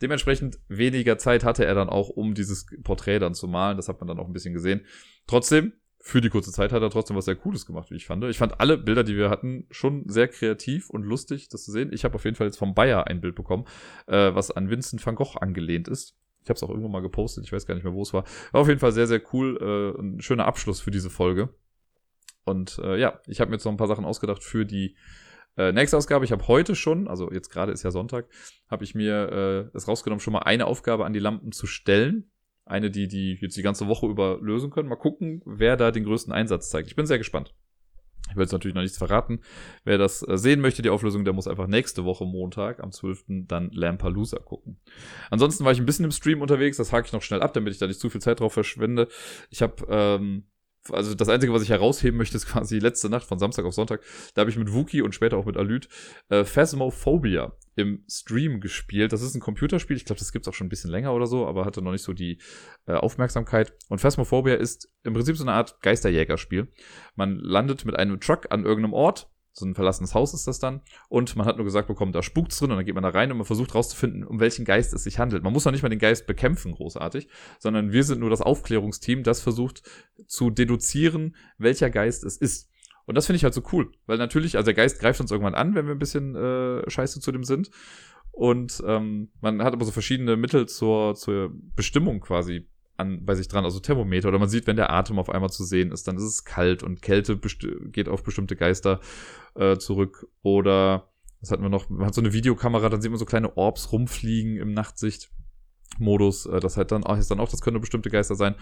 Dementsprechend 0.00 0.58
weniger 0.68 1.18
Zeit 1.18 1.42
hatte 1.42 1.64
er 1.64 1.74
dann 1.74 1.88
auch, 1.88 2.08
um 2.08 2.34
dieses 2.34 2.66
Porträt 2.84 3.18
dann 3.18 3.34
zu 3.34 3.48
malen. 3.48 3.76
Das 3.76 3.88
hat 3.88 4.00
man 4.00 4.06
dann 4.06 4.18
auch 4.20 4.26
ein 4.26 4.32
bisschen 4.32 4.54
gesehen. 4.54 4.84
Trotzdem, 5.26 5.72
für 6.06 6.20
die 6.20 6.28
kurze 6.28 6.52
Zeit 6.52 6.70
hat 6.70 6.82
er 6.82 6.90
trotzdem 6.90 7.16
was 7.16 7.24
sehr 7.24 7.34
Cooles 7.34 7.66
gemacht, 7.66 7.90
wie 7.90 7.96
ich 7.96 8.06
fand. 8.06 8.22
Ich 8.26 8.38
fand 8.38 8.60
alle 8.60 8.78
Bilder, 8.78 9.02
die 9.02 9.16
wir 9.16 9.28
hatten, 9.28 9.66
schon 9.72 10.08
sehr 10.08 10.28
kreativ 10.28 10.88
und 10.88 11.02
lustig, 11.02 11.48
das 11.48 11.64
zu 11.64 11.72
sehen. 11.72 11.90
Ich 11.92 12.04
habe 12.04 12.14
auf 12.14 12.24
jeden 12.24 12.36
Fall 12.36 12.46
jetzt 12.46 12.58
vom 12.58 12.76
Bayer 12.76 13.08
ein 13.08 13.20
Bild 13.20 13.34
bekommen, 13.34 13.64
äh, 14.06 14.32
was 14.32 14.52
an 14.52 14.70
Vincent 14.70 15.04
van 15.04 15.16
Gogh 15.16 15.36
angelehnt 15.40 15.88
ist. 15.88 16.16
Ich 16.44 16.48
habe 16.48 16.54
es 16.54 16.62
auch 16.62 16.68
irgendwo 16.68 16.88
mal 16.88 17.02
gepostet, 17.02 17.42
ich 17.42 17.52
weiß 17.52 17.66
gar 17.66 17.74
nicht 17.74 17.82
mehr, 17.82 17.92
wo 17.92 18.02
es 18.02 18.14
war. 18.14 18.22
War 18.52 18.60
auf 18.60 18.68
jeden 18.68 18.78
Fall 18.78 18.92
sehr, 18.92 19.08
sehr 19.08 19.20
cool. 19.32 19.58
Äh, 19.60 20.00
ein 20.00 20.20
schöner 20.20 20.44
Abschluss 20.44 20.80
für 20.80 20.92
diese 20.92 21.10
Folge. 21.10 21.52
Und 22.44 22.78
äh, 22.84 22.96
ja, 23.00 23.18
ich 23.26 23.40
habe 23.40 23.50
mir 23.50 23.56
jetzt 23.56 23.64
noch 23.64 23.72
ein 23.72 23.76
paar 23.76 23.88
Sachen 23.88 24.04
ausgedacht 24.04 24.44
für 24.44 24.64
die 24.64 24.96
äh, 25.56 25.72
nächste 25.72 25.96
Ausgabe. 25.96 26.24
Ich 26.24 26.30
habe 26.30 26.46
heute 26.46 26.76
schon, 26.76 27.08
also 27.08 27.32
jetzt 27.32 27.50
gerade 27.50 27.72
ist 27.72 27.82
ja 27.82 27.90
Sonntag, 27.90 28.28
habe 28.70 28.84
ich 28.84 28.94
mir 28.94 29.72
äh, 29.74 29.76
es 29.76 29.88
rausgenommen, 29.88 30.20
schon 30.20 30.34
mal 30.34 30.44
eine 30.44 30.66
Aufgabe 30.66 31.04
an 31.04 31.12
die 31.12 31.18
Lampen 31.18 31.50
zu 31.50 31.66
stellen 31.66 32.30
eine, 32.66 32.90
die 32.90 33.08
die 33.08 33.38
jetzt 33.40 33.56
die 33.56 33.62
ganze 33.62 33.86
Woche 33.86 34.06
über 34.06 34.38
lösen 34.42 34.70
können. 34.70 34.88
Mal 34.88 34.96
gucken, 34.96 35.40
wer 35.46 35.76
da 35.76 35.90
den 35.90 36.04
größten 36.04 36.32
Einsatz 36.32 36.68
zeigt. 36.68 36.88
Ich 36.88 36.96
bin 36.96 37.06
sehr 37.06 37.18
gespannt. 37.18 37.54
Ich 38.28 38.34
will 38.34 38.42
jetzt 38.42 38.52
natürlich 38.52 38.74
noch 38.74 38.82
nichts 38.82 38.98
verraten. 38.98 39.40
Wer 39.84 39.98
das 39.98 40.26
äh, 40.26 40.36
sehen 40.36 40.60
möchte, 40.60 40.82
die 40.82 40.90
Auflösung, 40.90 41.24
der 41.24 41.32
muss 41.32 41.46
einfach 41.46 41.68
nächste 41.68 42.04
Woche 42.04 42.24
Montag 42.24 42.82
am 42.82 42.90
12. 42.90 43.24
dann 43.46 43.70
Lampalooza 43.70 44.40
gucken. 44.40 44.80
Ansonsten 45.30 45.64
war 45.64 45.70
ich 45.70 45.78
ein 45.78 45.86
bisschen 45.86 46.04
im 46.04 46.10
Stream 46.10 46.42
unterwegs, 46.42 46.76
das 46.76 46.92
hake 46.92 47.06
ich 47.06 47.12
noch 47.12 47.22
schnell 47.22 47.40
ab, 47.40 47.54
damit 47.54 47.72
ich 47.72 47.78
da 47.78 47.86
nicht 47.86 48.00
zu 48.00 48.10
viel 48.10 48.20
Zeit 48.20 48.40
drauf 48.40 48.52
verschwende. 48.52 49.06
Ich 49.48 49.62
habe 49.62 49.86
ähm, 49.88 50.44
also 50.90 51.14
das 51.14 51.28
Einzige, 51.28 51.52
was 51.52 51.62
ich 51.62 51.70
herausheben 51.70 52.16
möchte, 52.16 52.36
ist 52.36 52.46
quasi 52.46 52.78
letzte 52.78 53.08
Nacht 53.08 53.26
von 53.26 53.38
Samstag 53.38 53.64
auf 53.64 53.74
Sonntag. 53.74 54.02
Da 54.34 54.40
habe 54.40 54.50
ich 54.50 54.56
mit 54.56 54.72
Wookie 54.72 55.02
und 55.02 55.14
später 55.14 55.36
auch 55.36 55.46
mit 55.46 55.56
Alyt 55.56 55.88
äh, 56.28 56.44
Phasmophobia 56.44 57.52
im 57.76 58.04
Stream 58.08 58.60
gespielt. 58.60 59.12
Das 59.12 59.22
ist 59.22 59.34
ein 59.34 59.40
Computerspiel. 59.40 59.96
Ich 59.96 60.04
glaube, 60.04 60.18
das 60.18 60.32
gibt's 60.32 60.48
auch 60.48 60.54
schon 60.54 60.66
ein 60.66 60.70
bisschen 60.70 60.90
länger 60.90 61.12
oder 61.14 61.26
so, 61.26 61.46
aber 61.46 61.64
hatte 61.64 61.82
noch 61.82 61.92
nicht 61.92 62.02
so 62.02 62.12
die 62.12 62.40
äh, 62.86 62.94
Aufmerksamkeit. 62.94 63.74
Und 63.88 64.00
Phasmophobia 64.00 64.54
ist 64.54 64.90
im 65.02 65.12
Prinzip 65.12 65.36
so 65.36 65.44
eine 65.44 65.52
Art 65.52 65.80
Geisterjägerspiel. 65.82 66.68
Man 67.14 67.38
landet 67.38 67.84
mit 67.84 67.96
einem 67.96 68.20
Truck 68.20 68.46
an 68.50 68.64
irgendeinem 68.64 68.94
Ort 68.94 69.30
so 69.58 69.64
ein 69.64 69.74
verlassenes 69.74 70.14
Haus 70.14 70.34
ist 70.34 70.46
das 70.46 70.58
dann. 70.58 70.82
Und 71.08 71.34
man 71.34 71.46
hat 71.46 71.56
nur 71.56 71.64
gesagt 71.64 71.88
bekommen, 71.88 72.12
da 72.12 72.22
spukt's 72.22 72.58
drin 72.58 72.70
und 72.70 72.76
dann 72.76 72.84
geht 72.84 72.94
man 72.94 73.02
da 73.02 73.08
rein 73.08 73.30
und 73.30 73.38
man 73.38 73.46
versucht 73.46 73.74
rauszufinden, 73.74 74.24
um 74.24 74.38
welchen 74.38 74.66
Geist 74.66 74.92
es 74.92 75.04
sich 75.04 75.18
handelt. 75.18 75.42
Man 75.42 75.52
muss 75.52 75.64
noch 75.64 75.72
nicht 75.72 75.82
mal 75.82 75.88
den 75.88 75.98
Geist 75.98 76.26
bekämpfen, 76.26 76.72
großartig, 76.72 77.28
sondern 77.58 77.90
wir 77.90 78.04
sind 78.04 78.20
nur 78.20 78.28
das 78.28 78.42
Aufklärungsteam, 78.42 79.22
das 79.22 79.40
versucht 79.40 79.82
zu 80.26 80.50
deduzieren, 80.50 81.34
welcher 81.56 81.88
Geist 81.88 82.22
es 82.24 82.36
ist. 82.36 82.70
Und 83.06 83.14
das 83.14 83.26
finde 83.26 83.36
ich 83.36 83.44
halt 83.44 83.54
so 83.54 83.62
cool, 83.72 83.92
weil 84.06 84.18
natürlich, 84.18 84.56
also 84.56 84.66
der 84.66 84.74
Geist 84.74 85.00
greift 85.00 85.20
uns 85.20 85.30
irgendwann 85.30 85.54
an, 85.54 85.74
wenn 85.74 85.86
wir 85.86 85.94
ein 85.94 85.98
bisschen 85.98 86.34
äh, 86.34 86.88
scheiße 86.90 87.20
zu 87.20 87.32
dem 87.32 87.44
sind. 87.44 87.70
Und 88.32 88.82
ähm, 88.86 89.30
man 89.40 89.62
hat 89.62 89.72
aber 89.72 89.86
so 89.86 89.92
verschiedene 89.92 90.36
Mittel 90.36 90.68
zur, 90.68 91.14
zur 91.14 91.50
Bestimmung 91.74 92.20
quasi 92.20 92.68
an, 92.96 93.24
bei 93.24 93.34
sich 93.34 93.48
dran, 93.48 93.64
also 93.64 93.80
Thermometer, 93.80 94.28
oder 94.28 94.38
man 94.38 94.48
sieht, 94.48 94.66
wenn 94.66 94.76
der 94.76 94.90
Atem 94.90 95.18
auf 95.18 95.30
einmal 95.30 95.50
zu 95.50 95.64
sehen 95.64 95.92
ist, 95.92 96.08
dann 96.08 96.16
ist 96.16 96.22
es 96.22 96.44
kalt 96.44 96.82
und 96.82 97.02
Kälte 97.02 97.38
geht 97.92 98.08
auf 98.08 98.22
bestimmte 98.22 98.56
Geister 98.56 99.00
äh, 99.54 99.76
zurück. 99.76 100.26
Oder 100.42 101.08
was 101.40 101.50
hatten 101.50 101.62
wir 101.62 101.68
noch? 101.68 101.88
Man 101.88 102.06
hat 102.06 102.14
so 102.14 102.20
eine 102.20 102.32
Videokamera, 102.32 102.88
dann 102.88 103.00
sieht 103.00 103.10
man 103.10 103.18
so 103.18 103.26
kleine 103.26 103.56
Orbs 103.56 103.92
rumfliegen 103.92 104.56
im 104.56 104.72
Nachtsichtmodus. 104.72 106.46
Äh, 106.46 106.60
das 106.60 106.76
halt 106.76 106.92
dann 106.92 107.04
auch, 107.04 107.18
ist 107.18 107.30
dann 107.30 107.40
auch, 107.40 107.48
das 107.48 107.60
können 107.60 107.80
bestimmte 107.80 108.10
Geister 108.10 108.34
sein. 108.34 108.54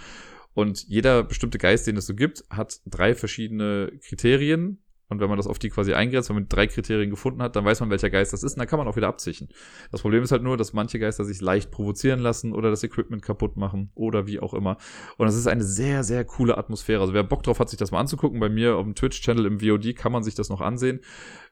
Und 0.55 0.85
jeder 0.89 1.25
bestimmte 1.25 1.59
Geist, 1.59 1.87
den 1.87 1.97
es 1.97 2.07
so 2.07 2.15
gibt, 2.15 2.45
hat 2.49 2.81
drei 2.87 3.15
verschiedene 3.15 3.93
Kriterien, 4.01 4.84
und 5.09 5.21
wenn 5.21 5.29
man 5.29 5.37
das 5.37 5.47
auf 5.47 5.59
die 5.59 5.69
quasi 5.69 5.93
eingrenzt, 5.93 6.29
wenn 6.29 6.37
man 6.37 6.49
drei 6.49 6.67
Kriterien 6.67 7.11
gefunden 7.11 7.43
hat, 7.43 7.57
dann 7.57 7.65
weiß 7.65 7.81
man, 7.81 7.91
welcher 7.91 8.11
Geist 8.11 8.33
das 8.33 8.43
ist 8.43 8.55
und 8.55 8.61
dann 8.61 8.69
kann 8.69 8.79
man 8.79 8.89
auch 8.89 8.97
wieder 8.97 9.09
abzichen. 9.09 9.49
Das 9.91 10.01
Problem 10.03 10.23
ist 10.23 10.33
halt 10.33 10.43
nur, 10.43 10.57
dass 10.57 10.73
manche 10.73 10.99
Geister 10.99 11.25
sich 11.25 11.41
leicht 11.41 11.71
provozieren 11.71 12.21
lassen 12.21 12.53
oder 12.53 12.71
das 12.71 12.83
Equipment 12.83 13.23
kaputt 13.23 13.57
machen 13.57 13.91
oder 13.95 14.27
wie 14.27 14.41
auch 14.41 14.55
immer. 14.55 14.79
Und 15.19 15.27
das 15.27 15.37
ist 15.37 15.47
eine 15.47 15.65
sehr, 15.65 16.05
sehr 16.05 16.25
coole 16.25 16.57
Atmosphäre. 16.57 17.01
Also 17.01 17.13
wer 17.13 17.23
Bock 17.23 17.43
drauf 17.43 17.59
hat, 17.59 17.69
sich 17.69 17.79
das 17.79 17.91
mal 17.91 18.01
anzugucken, 18.01 18.41
bei 18.41 18.49
mir 18.49 18.77
auf 18.77 18.85
dem 18.85 18.95
Twitch-Channel 18.95 19.47
im 19.47 19.61
VOD 19.61 19.95
kann 19.95 20.13
man 20.13 20.23
sich 20.23 20.35
das 20.35 20.49
noch 20.49 20.61
ansehen. 20.61 21.01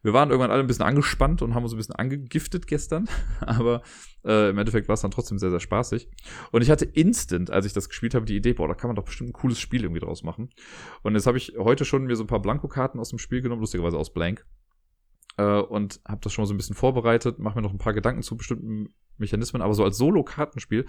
Wir 0.03 0.13
waren 0.13 0.31
irgendwann 0.31 0.51
alle 0.51 0.63
ein 0.63 0.67
bisschen 0.67 0.85
angespannt 0.85 1.43
und 1.43 1.55
haben 1.55 1.63
uns 1.63 1.73
ein 1.73 1.77
bisschen 1.77 1.95
angegiftet 1.95 2.67
gestern, 2.67 3.09
aber 3.41 3.83
äh, 4.25 4.51
im 4.51 4.59
Endeffekt 4.59 4.89
war 4.89 4.95
es 4.95 5.01
dann 5.01 5.11
trotzdem 5.11 5.39
sehr, 5.39 5.51
sehr 5.51 5.61
spaßig. 5.61 6.09
Und 6.51 6.63
ich 6.63 6.71
hatte 6.71 6.85
instant, 6.85 7.51
als 7.51 7.67
ich 7.67 7.73
das 7.73 7.89
gespielt 7.89 8.15
habe, 8.15 8.25
die 8.25 8.37
Idee, 8.37 8.53
boah, 8.53 8.69
da 8.69 8.75
kann 8.75 8.89
man 8.89 8.97
doch 8.97 9.05
bestimmt 9.05 9.31
ein 9.31 9.33
cooles 9.33 9.59
Spiel 9.59 9.83
irgendwie 9.83 10.01
draus 10.01 10.23
machen. 10.23 10.51
Und 11.03 11.15
jetzt 11.15 11.27
habe 11.27 11.39
ich 11.39 11.55
heute 11.59 11.85
schon 11.85 12.05
mir 12.05 12.17
so 12.17 12.25
ein 12.25 12.29
paar 12.29 12.43
Blankokarten 12.43 13.01
aus 13.01 13.11
dem 13.11 13.19
Spiel 13.19 13.42
genommen, 13.43 13.61
lustigerweise 13.61 13.99
aus 13.99 14.13
Blank. 14.13 14.47
Äh, 15.37 15.61
und 15.61 16.01
habe 16.07 16.21
das 16.23 16.33
schon 16.33 16.43
mal 16.43 16.47
so 16.47 16.55
ein 16.55 16.59
bisschen 16.59 16.77
vorbereitet, 16.77 17.39
mache 17.39 17.57
mir 17.57 17.63
noch 17.63 17.73
ein 17.73 17.79
paar 17.79 17.95
Gedanken 17.95 18.23
zu 18.23 18.37
bestimmten 18.37 18.95
Mechanismen, 19.19 19.63
aber 19.63 19.75
so 19.75 19.85
als 19.85 19.97
Solo-Kartenspiel 19.99 20.87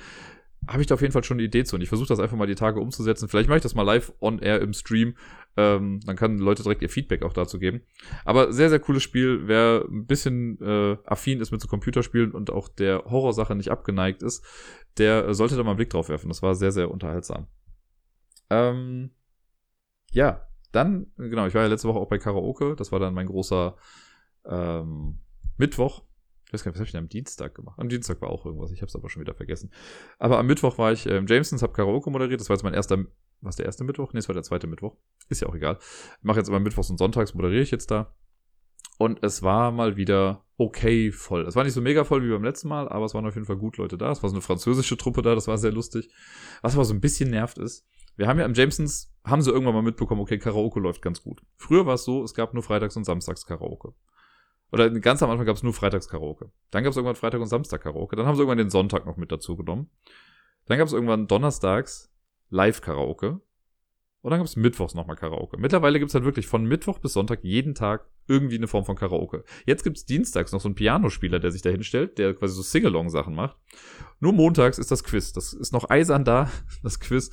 habe 0.68 0.82
ich 0.82 0.88
da 0.88 0.96
auf 0.96 1.02
jeden 1.02 1.12
Fall 1.12 1.24
schon 1.24 1.36
eine 1.36 1.44
Idee 1.44 1.64
zu. 1.64 1.76
Und 1.76 1.82
ich 1.82 1.90
versuche 1.90 2.08
das 2.08 2.20
einfach 2.20 2.38
mal 2.38 2.48
die 2.48 2.56
Tage 2.56 2.80
umzusetzen. 2.80 3.28
Vielleicht 3.28 3.50
mache 3.50 3.58
ich 3.58 3.64
das 3.64 3.76
mal 3.76 3.84
live 3.84 4.14
on 4.22 4.40
air 4.40 4.62
im 4.62 4.74
Stream. 4.74 5.16
Ähm, 5.58 6.00
dann 6.06 6.16
können 6.16 6.40
Leute 6.40 6.64
direkt 6.64 6.82
ihr 6.82 6.90
Feedback 6.90 7.24
auch 7.24 7.34
dazu 7.34 7.60
geben. 7.60 7.82
Aber 8.26 8.54
sehr, 8.54 8.70
sehr 8.70 8.80
cooles 8.80 9.04
Spiel. 9.04 9.42
Wer 9.48 9.86
ein 9.90 10.06
bisschen 10.06 10.60
äh, 10.62 10.98
affin 11.06 11.42
ist 11.42 11.52
mit 11.52 11.62
so 11.62 11.68
Computerspielen 11.68 12.32
und 12.32 12.50
auch 12.50 12.70
der 12.70 13.04
Horrorsache 13.06 13.56
nicht 13.56 13.70
abgeneigt 13.70 14.24
ist, 14.24 14.46
der 14.98 15.34
sollte 15.34 15.56
da 15.56 15.64
mal 15.64 15.72
einen 15.72 15.78
Blick 15.78 15.90
drauf 15.90 16.10
werfen. 16.10 16.30
Das 16.30 16.42
war 16.42 16.56
sehr, 16.56 16.72
sehr 16.72 16.90
unterhaltsam. 16.90 17.48
Ähm, 18.50 19.12
ja, 20.12 20.48
dann, 20.74 21.08
genau, 21.18 21.46
ich 21.48 21.54
war 21.54 21.62
ja 21.62 21.68
letzte 21.68 21.88
Woche 21.88 22.00
auch 22.00 22.10
bei 22.10 22.18
Karaoke. 22.18 22.76
Das 22.76 22.92
war 22.92 23.00
dann 23.00 23.14
mein 23.14 23.28
großer 23.28 23.76
ähm, 24.46 25.20
Mittwoch 25.58 26.04
ich 26.54 26.60
weiß 26.60 26.66
gar 26.66 26.70
nicht, 26.70 26.76
was 26.76 26.80
habe 26.82 26.86
ich 26.86 26.92
denn 26.92 27.04
am 27.04 27.10
Dienstag 27.10 27.56
gemacht? 27.56 27.80
Am 27.80 27.90
Dienstag 27.90 28.22
war 28.22 28.30
auch 28.30 28.46
irgendwas, 28.46 28.72
ich 28.72 28.82
habe 28.82 28.88
es 28.88 28.96
aber 28.96 29.10
schon 29.10 29.24
wieder 29.24 29.34
vergessen. 29.34 29.72
Aber 30.20 30.38
am 30.38 30.46
Mittwoch 30.46 30.78
war 30.78 30.92
ich 30.92 31.08
im 31.08 31.26
Jamesons, 31.26 31.64
habe 31.64 31.74
Karaoke 31.74 32.12
moderiert. 32.12 32.40
Das 32.40 32.48
war 32.48 32.56
jetzt 32.56 32.62
mein 32.62 32.76
erster, 32.76 33.04
was 33.42 33.56
der 33.56 33.66
erste 33.66 33.84
Mittwoch? 33.84 34.14
Nee, 34.14 34.20
es 34.20 34.30
war 34.30 34.36
der 34.36 34.44
zweite 34.44 34.68
Mittwoch. 34.68 34.96
Ist 35.30 35.42
ja 35.42 35.50
auch 35.50 35.56
egal. 35.56 35.80
Mache 36.22 36.38
jetzt 36.38 36.50
immer 36.50 36.60
Mittwochs 36.60 36.92
und 36.92 37.00
Sonntags, 37.00 37.34
moderiere 37.34 37.64
ich 37.64 37.72
jetzt 37.72 37.90
da. 37.90 38.14
Und 39.00 39.24
es 39.24 39.42
war 39.42 39.72
mal 39.72 39.98
wieder 39.98 40.46
okay 40.58 41.12
voll. 41.12 41.48
Es 41.48 41.56
war 41.56 41.64
nicht 41.64 41.74
so 41.74 41.82
mega 41.82 42.04
voll 42.04 42.24
wie 42.24 42.30
beim 42.30 42.44
letzten 42.44 42.68
Mal, 42.68 42.88
aber 42.88 43.06
es 43.06 43.16
waren 43.16 43.26
auf 43.26 43.34
jeden 43.34 43.48
Fall 43.48 43.58
gut 43.58 43.78
Leute 43.78 43.98
da. 43.98 44.12
Es 44.12 44.22
war 44.22 44.30
so 44.30 44.36
eine 44.36 44.44
französische 44.44 44.96
Truppe 44.96 45.24
da, 45.24 45.34
das 45.34 45.48
war 45.48 45.58
sehr 45.58 45.72
lustig. 45.72 46.12
Was 46.62 46.76
aber 46.76 46.86
so 46.86 46.94
ein 46.94 47.02
bisschen 47.02 47.32
nervt 47.32 47.58
ist, 47.58 47.88
wir 48.16 48.28
haben 48.28 48.40
ja 48.40 48.46
am 48.46 48.54
Jamesons, 48.54 49.14
haben 49.26 49.42
sie 49.42 49.52
irgendwann 49.52 49.76
mal 49.76 49.82
mitbekommen, 49.82 50.22
okay, 50.22 50.38
Karaoke 50.38 50.80
läuft 50.80 51.02
ganz 51.02 51.22
gut. 51.22 51.42
Früher 51.58 51.86
war 51.86 51.96
es 51.96 52.04
so, 52.04 52.24
es 52.24 52.34
gab 52.34 52.54
nur 52.54 52.64
Freitags 52.64 52.96
und 52.96 53.06
Samstags 53.06 53.46
Karaoke. 53.46 53.94
Oder 54.74 54.90
ganz 54.90 55.22
am 55.22 55.30
Anfang 55.30 55.46
gab 55.46 55.56
es 55.56 55.62
nur 55.62 55.72
Freitags-Karaoke. 55.72 56.50
Dann 56.72 56.84
gab 56.84 56.90
es 56.90 56.98
irgendwann 56.98 57.16
Freitag- 57.16 57.42
und 57.42 57.48
Samstag-Karaoke. 57.48 58.16
Dann 58.16 58.26
haben 58.26 58.36
sie 58.36 58.42
irgendwann 58.42 58.58
den 58.58 58.72
Sonntag 58.72 59.06
noch 59.06 59.18
mit 59.18 59.32
dazu 59.32 59.56
genommen. 59.56 59.92
Dann 60.66 60.80
gab 60.80 60.88
es 60.88 60.94
irgendwann 60.94 61.28
Donnerstags 61.28 62.12
Live-Karaoke. 62.50 63.40
Und 64.22 64.32
dann 64.32 64.40
gab 64.40 64.48
es 64.48 64.56
Mittwochs 64.56 64.96
nochmal 64.96 65.16
Karaoke. 65.16 65.58
Mittlerweile 65.58 66.00
gibt 66.00 66.10
es 66.10 66.16
halt 66.16 66.24
wirklich 66.24 66.48
von 66.48 66.66
Mittwoch 66.66 66.98
bis 66.98 67.14
Sonntag 67.14 67.44
jeden 67.44 67.76
Tag 67.76 68.10
irgendwie 68.28 68.56
eine 68.56 68.68
Form 68.68 68.84
von 68.84 68.96
Karaoke. 68.96 69.44
Jetzt 69.68 69.84
gibt 69.84 69.98
es 69.98 70.06
dienstags 70.06 70.52
noch 70.54 70.62
so 70.62 70.70
einen 70.70 70.76
Pianospieler, 70.76 71.40
der 71.40 71.52
sich 71.52 71.62
da 71.62 71.70
hinstellt, 71.70 72.18
der 72.18 72.34
quasi 72.34 72.56
so 72.56 72.64
Singalong-Sachen 72.64 73.36
macht. 73.36 73.58
Nur 74.22 74.34
montags 74.34 74.80
ist 74.80 74.90
das 74.90 75.04
Quiz. 75.04 75.34
Das 75.34 75.54
ist 75.54 75.72
noch 75.72 75.92
eisern 75.92 76.26
da, 76.26 76.50
das 76.84 77.00
Quiz. 77.00 77.30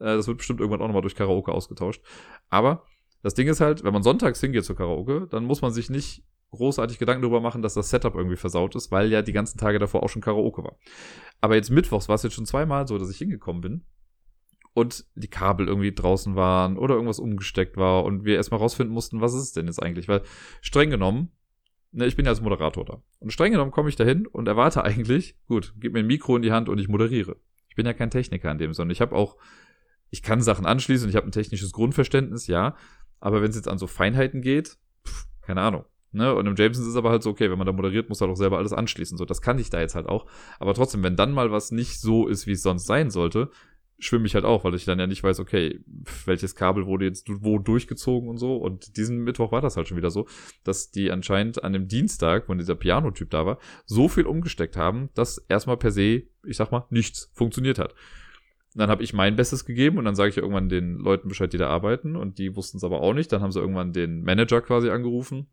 Äh, 0.00 0.16
das 0.16 0.26
wird 0.26 0.38
bestimmt 0.38 0.60
irgendwann 0.60 0.80
auch 0.82 0.86
nochmal 0.86 1.02
durch 1.02 1.14
Karaoke 1.14 1.52
ausgetauscht. 1.52 2.02
Aber 2.48 2.84
das 3.22 3.34
Ding 3.34 3.48
ist 3.48 3.60
halt, 3.60 3.84
wenn 3.84 3.92
man 3.92 4.02
sonntags 4.02 4.40
hingeht 4.40 4.64
zur 4.64 4.76
Karaoke, 4.76 5.26
dann 5.30 5.44
muss 5.44 5.62
man 5.62 5.72
sich 5.72 5.90
nicht 5.90 6.24
großartig 6.50 6.98
Gedanken 6.98 7.22
darüber 7.22 7.40
machen, 7.40 7.62
dass 7.62 7.74
das 7.74 7.90
Setup 7.90 8.14
irgendwie 8.14 8.36
versaut 8.36 8.74
ist, 8.74 8.90
weil 8.90 9.10
ja 9.10 9.22
die 9.22 9.32
ganzen 9.32 9.58
Tage 9.58 9.78
davor 9.78 10.02
auch 10.02 10.08
schon 10.08 10.22
Karaoke 10.22 10.64
war. 10.64 10.76
Aber 11.40 11.56
jetzt 11.56 11.70
mittwochs 11.70 12.08
war 12.08 12.14
es 12.14 12.22
jetzt 12.22 12.34
schon 12.34 12.46
zweimal 12.46 12.86
so, 12.86 12.98
dass 12.98 13.10
ich 13.10 13.18
hingekommen 13.18 13.60
bin 13.60 13.84
und 14.72 15.04
die 15.14 15.28
Kabel 15.28 15.68
irgendwie 15.68 15.92
draußen 15.92 16.36
waren 16.36 16.78
oder 16.78 16.94
irgendwas 16.94 17.18
umgesteckt 17.18 17.76
war 17.76 18.04
und 18.04 18.24
wir 18.24 18.36
erstmal 18.36 18.60
rausfinden 18.60 18.94
mussten, 18.94 19.20
was 19.20 19.34
ist 19.34 19.42
es 19.42 19.52
denn 19.52 19.66
jetzt 19.66 19.82
eigentlich? 19.82 20.08
Weil 20.08 20.22
streng 20.62 20.90
genommen, 20.90 21.32
ne, 21.92 22.06
ich 22.06 22.16
bin 22.16 22.24
ja 22.24 22.30
als 22.30 22.40
Moderator 22.40 22.84
da. 22.84 23.02
Und 23.18 23.32
streng 23.32 23.52
genommen 23.52 23.70
komme 23.72 23.88
ich 23.88 23.96
da 23.96 24.04
hin 24.04 24.26
und 24.26 24.48
erwarte 24.48 24.84
eigentlich, 24.84 25.36
gut, 25.46 25.74
gib 25.78 25.92
mir 25.92 26.00
ein 26.00 26.06
Mikro 26.06 26.36
in 26.36 26.42
die 26.42 26.52
Hand 26.52 26.68
und 26.68 26.78
ich 26.78 26.88
moderiere. 26.88 27.36
Ich 27.68 27.76
bin 27.76 27.86
ja 27.86 27.92
kein 27.92 28.10
Techniker 28.10 28.50
in 28.50 28.58
dem, 28.58 28.72
sondern 28.72 28.92
ich 28.92 29.00
habe 29.00 29.14
auch, 29.14 29.36
ich 30.10 30.22
kann 30.22 30.40
Sachen 30.40 30.66
anschließen, 30.66 31.08
ich 31.08 31.16
habe 31.16 31.26
ein 31.26 31.32
technisches 31.32 31.72
Grundverständnis, 31.72 32.46
ja. 32.46 32.76
Aber 33.20 33.42
wenn 33.42 33.50
es 33.50 33.56
jetzt 33.56 33.68
an 33.68 33.78
so 33.78 33.86
Feinheiten 33.86 34.42
geht, 34.42 34.78
pff, 35.06 35.26
keine 35.42 35.60
Ahnung. 35.60 35.84
Ne? 36.12 36.34
Und 36.34 36.46
im 36.46 36.56
Jameson 36.56 36.84
ist 36.84 36.90
es 36.90 36.96
aber 36.96 37.10
halt 37.10 37.22
so, 37.22 37.30
okay, 37.30 37.50
wenn 37.50 37.58
man 37.58 37.66
da 37.66 37.72
moderiert, 37.72 38.08
muss 38.08 38.20
er 38.20 38.28
doch 38.28 38.36
selber 38.36 38.58
alles 38.58 38.72
anschließen. 38.72 39.18
So, 39.18 39.24
das 39.24 39.42
kann 39.42 39.58
ich 39.58 39.70
da 39.70 39.80
jetzt 39.80 39.94
halt 39.94 40.06
auch. 40.06 40.26
Aber 40.58 40.74
trotzdem, 40.74 41.02
wenn 41.02 41.16
dann 41.16 41.32
mal 41.32 41.52
was 41.52 41.70
nicht 41.70 42.00
so 42.00 42.28
ist, 42.28 42.46
wie 42.46 42.52
es 42.52 42.62
sonst 42.62 42.86
sein 42.86 43.10
sollte, 43.10 43.50
schwimme 43.98 44.26
ich 44.26 44.34
halt 44.34 44.44
auch, 44.44 44.64
weil 44.64 44.74
ich 44.74 44.84
dann 44.84 44.98
ja 44.98 45.06
nicht 45.06 45.24
weiß, 45.24 45.40
okay, 45.40 45.80
welches 46.24 46.54
Kabel 46.54 46.86
wurde 46.86 47.04
jetzt 47.04 47.28
wo 47.28 47.58
durchgezogen 47.58 48.28
und 48.28 48.38
so. 48.38 48.56
Und 48.56 48.96
diesen 48.96 49.18
Mittwoch 49.18 49.52
war 49.52 49.60
das 49.60 49.76
halt 49.76 49.88
schon 49.88 49.96
wieder 49.96 50.10
so, 50.10 50.26
dass 50.64 50.90
die 50.90 51.10
anscheinend 51.10 51.64
an 51.64 51.72
dem 51.72 51.88
Dienstag, 51.88 52.48
wenn 52.48 52.58
dieser 52.58 52.76
Piano-Typ 52.76 53.28
da 53.30 53.44
war, 53.44 53.58
so 53.84 54.08
viel 54.08 54.24
umgesteckt 54.24 54.76
haben, 54.76 55.10
dass 55.14 55.38
erstmal 55.48 55.76
per 55.76 55.90
se, 55.90 56.22
ich 56.44 56.56
sag 56.56 56.70
mal, 56.70 56.86
nichts 56.90 57.30
funktioniert 57.34 57.78
hat. 57.78 57.94
Dann 58.74 58.90
habe 58.90 59.02
ich 59.02 59.12
mein 59.12 59.36
Bestes 59.36 59.64
gegeben 59.64 59.98
und 59.98 60.04
dann 60.04 60.14
sage 60.14 60.30
ich 60.30 60.36
irgendwann 60.36 60.68
den 60.68 60.96
Leuten 60.96 61.28
Bescheid, 61.28 61.52
die 61.52 61.58
da 61.58 61.68
arbeiten 61.68 62.16
und 62.16 62.38
die 62.38 62.54
wussten 62.54 62.76
es 62.76 62.84
aber 62.84 63.00
auch 63.00 63.14
nicht. 63.14 63.32
Dann 63.32 63.40
haben 63.40 63.52
sie 63.52 63.60
irgendwann 63.60 63.92
den 63.92 64.22
Manager 64.22 64.60
quasi 64.60 64.90
angerufen 64.90 65.48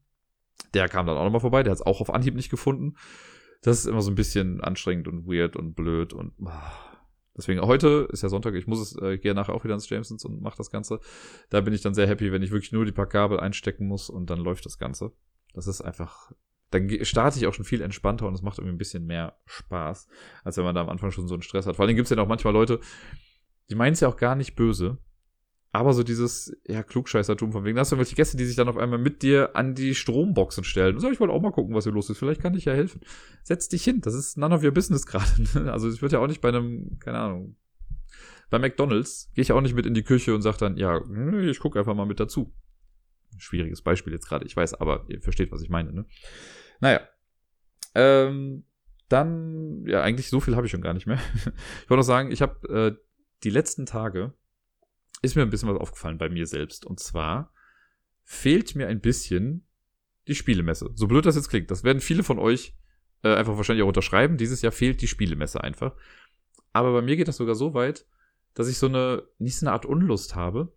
der 0.73 0.89
kam 0.89 1.05
dann 1.05 1.17
auch 1.17 1.23
nochmal 1.23 1.41
vorbei, 1.41 1.63
der 1.63 1.71
hat 1.71 1.79
es 1.79 1.85
auch 1.85 2.01
auf 2.01 2.13
Anhieb 2.13 2.35
nicht 2.35 2.49
gefunden. 2.49 2.95
Das 3.61 3.79
ist 3.79 3.85
immer 3.85 4.01
so 4.01 4.11
ein 4.11 4.15
bisschen 4.15 4.61
anstrengend 4.61 5.07
und 5.07 5.25
weird 5.25 5.55
und 5.55 5.73
blöd 5.73 6.13
und 6.13 6.33
ah. 6.45 6.71
deswegen 7.35 7.61
heute 7.61 8.07
ist 8.11 8.21
ja 8.21 8.29
Sonntag, 8.29 8.53
ich 8.53 8.67
muss 8.67 8.79
es, 8.79 9.01
äh, 9.01 9.17
gehe 9.17 9.33
nachher 9.33 9.53
auch 9.53 9.63
wieder 9.63 9.73
ins 9.73 9.89
Jamesons 9.89 10.23
und 10.25 10.41
mache 10.41 10.57
das 10.57 10.69
Ganze. 10.69 10.99
Da 11.49 11.61
bin 11.61 11.73
ich 11.73 11.81
dann 11.81 11.93
sehr 11.93 12.07
happy, 12.07 12.31
wenn 12.31 12.43
ich 12.43 12.51
wirklich 12.51 12.71
nur 12.71 12.85
die 12.85 12.91
paar 12.91 13.07
Kabel 13.07 13.39
einstecken 13.39 13.87
muss 13.87 14.09
und 14.09 14.29
dann 14.29 14.39
läuft 14.39 14.65
das 14.65 14.77
Ganze. 14.77 15.13
Das 15.53 15.67
ist 15.67 15.81
einfach, 15.81 16.31
dann 16.71 16.89
starte 17.05 17.37
ich 17.37 17.47
auch 17.47 17.53
schon 17.53 17.65
viel 17.65 17.81
entspannter 17.81 18.27
und 18.27 18.33
es 18.33 18.41
macht 18.41 18.57
irgendwie 18.57 18.75
ein 18.75 18.79
bisschen 18.79 19.05
mehr 19.05 19.37
Spaß, 19.45 20.07
als 20.43 20.57
wenn 20.57 20.63
man 20.63 20.75
da 20.75 20.81
am 20.81 20.89
Anfang 20.89 21.11
schon 21.11 21.27
so 21.27 21.35
einen 21.35 21.43
Stress 21.43 21.65
hat. 21.67 21.75
Vor 21.75 21.85
allem 21.85 21.95
gibt 21.95 22.09
es 22.09 22.15
ja 22.15 22.21
auch 22.21 22.27
manchmal 22.27 22.53
Leute, 22.53 22.79
die 23.69 23.75
meinen 23.75 23.93
es 23.93 23.99
ja 23.99 24.07
auch 24.07 24.17
gar 24.17 24.35
nicht 24.35 24.55
böse, 24.55 24.97
aber 25.75 25.93
so 25.93 26.03
dieses, 26.03 26.55
ja, 26.65 26.83
Klugscheißertum 26.83 27.51
von 27.51 27.65
wegen, 27.65 27.75
da 27.75 27.81
hast 27.81 27.91
du 27.91 27.95
irgendwelche 27.95 28.15
Gäste, 28.15 28.37
die 28.37 28.45
sich 28.45 28.55
dann 28.55 28.69
auf 28.69 28.77
einmal 28.77 28.97
mit 28.97 29.23
dir 29.23 29.57
an 29.57 29.75
die 29.75 29.93
Stromboxen 29.93 30.63
stellen. 30.63 30.99
So, 30.99 31.11
ich 31.11 31.19
wollte 31.19 31.33
auch 31.33 31.41
mal 31.41 31.51
gucken, 31.51 31.75
was 31.75 31.83
hier 31.83 31.91
los 31.91 32.09
ist. 32.09 32.17
Vielleicht 32.17 32.41
kann 32.41 32.53
ich 32.53 32.63
ja 32.63 32.73
helfen. 32.73 33.01
Setz 33.43 33.67
dich 33.67 33.83
hin. 33.83 33.99
Das 33.99 34.13
ist 34.13 34.37
none 34.37 34.55
of 34.55 34.63
your 34.63 34.71
business 34.71 35.05
gerade. 35.05 35.29
Ne? 35.53 35.71
Also 35.71 35.89
ich 35.89 36.01
würde 36.01 36.15
ja 36.15 36.21
auch 36.21 36.27
nicht 36.27 36.39
bei 36.39 36.47
einem, 36.47 36.97
keine 36.99 37.19
Ahnung, 37.19 37.57
bei 38.49 38.57
McDonalds 38.57 39.31
gehe 39.33 39.41
ich 39.41 39.51
auch 39.51 39.59
nicht 39.59 39.75
mit 39.75 39.85
in 39.85 39.93
die 39.93 40.03
Küche 40.03 40.33
und 40.33 40.43
sage 40.43 40.57
dann, 40.59 40.77
ja, 40.77 41.01
ich 41.41 41.59
gucke 41.59 41.77
einfach 41.77 41.93
mal 41.93 42.05
mit 42.05 42.21
dazu. 42.21 42.53
Schwieriges 43.37 43.81
Beispiel 43.81 44.13
jetzt 44.13 44.27
gerade, 44.27 44.45
ich 44.45 44.55
weiß, 44.55 44.75
aber 44.75 45.05
ihr 45.09 45.21
versteht, 45.21 45.51
was 45.51 45.61
ich 45.61 45.69
meine, 45.69 45.93
ne? 45.93 46.05
Naja. 46.79 47.01
Ähm, 47.93 48.65
dann, 49.07 49.85
ja, 49.85 50.01
eigentlich 50.01 50.29
so 50.29 50.39
viel 50.39 50.55
habe 50.55 50.65
ich 50.65 50.71
schon 50.71 50.81
gar 50.81 50.93
nicht 50.93 51.07
mehr. 51.07 51.19
ich 51.35 51.89
wollte 51.89 51.99
noch 51.99 52.03
sagen, 52.03 52.31
ich 52.31 52.41
habe 52.41 52.67
äh, 52.67 53.05
die 53.43 53.49
letzten 53.49 53.85
Tage 53.85 54.33
ist 55.21 55.35
mir 55.35 55.43
ein 55.43 55.49
bisschen 55.49 55.69
was 55.69 55.79
aufgefallen 55.79 56.17
bei 56.17 56.29
mir 56.29 56.45
selbst. 56.47 56.85
Und 56.85 56.99
zwar 56.99 57.53
fehlt 58.23 58.75
mir 58.75 58.87
ein 58.87 59.01
bisschen 59.01 59.67
die 60.27 60.35
Spielemesse. 60.35 60.91
So 60.95 61.07
blöd 61.07 61.25
das 61.25 61.35
jetzt 61.35 61.49
klingt. 61.49 61.69
Das 61.71 61.83
werden 61.83 62.01
viele 62.01 62.23
von 62.23 62.39
euch 62.39 62.75
äh, 63.23 63.33
einfach 63.33 63.57
wahrscheinlich 63.57 63.83
auch 63.83 63.89
unterschreiben. 63.89 64.37
Dieses 64.37 64.61
Jahr 64.61 64.71
fehlt 64.71 65.01
die 65.01 65.07
Spielemesse 65.07 65.63
einfach. 65.63 65.95
Aber 66.73 66.91
bei 66.93 67.01
mir 67.01 67.15
geht 67.15 67.27
das 67.27 67.37
sogar 67.37 67.55
so 67.55 67.73
weit, 67.73 68.05
dass 68.53 68.67
ich 68.67 68.77
so 68.77 68.87
eine, 68.87 69.23
nicht 69.37 69.57
so 69.57 69.65
eine 69.65 69.73
Art 69.73 69.85
Unlust 69.85 70.35
habe. 70.35 70.75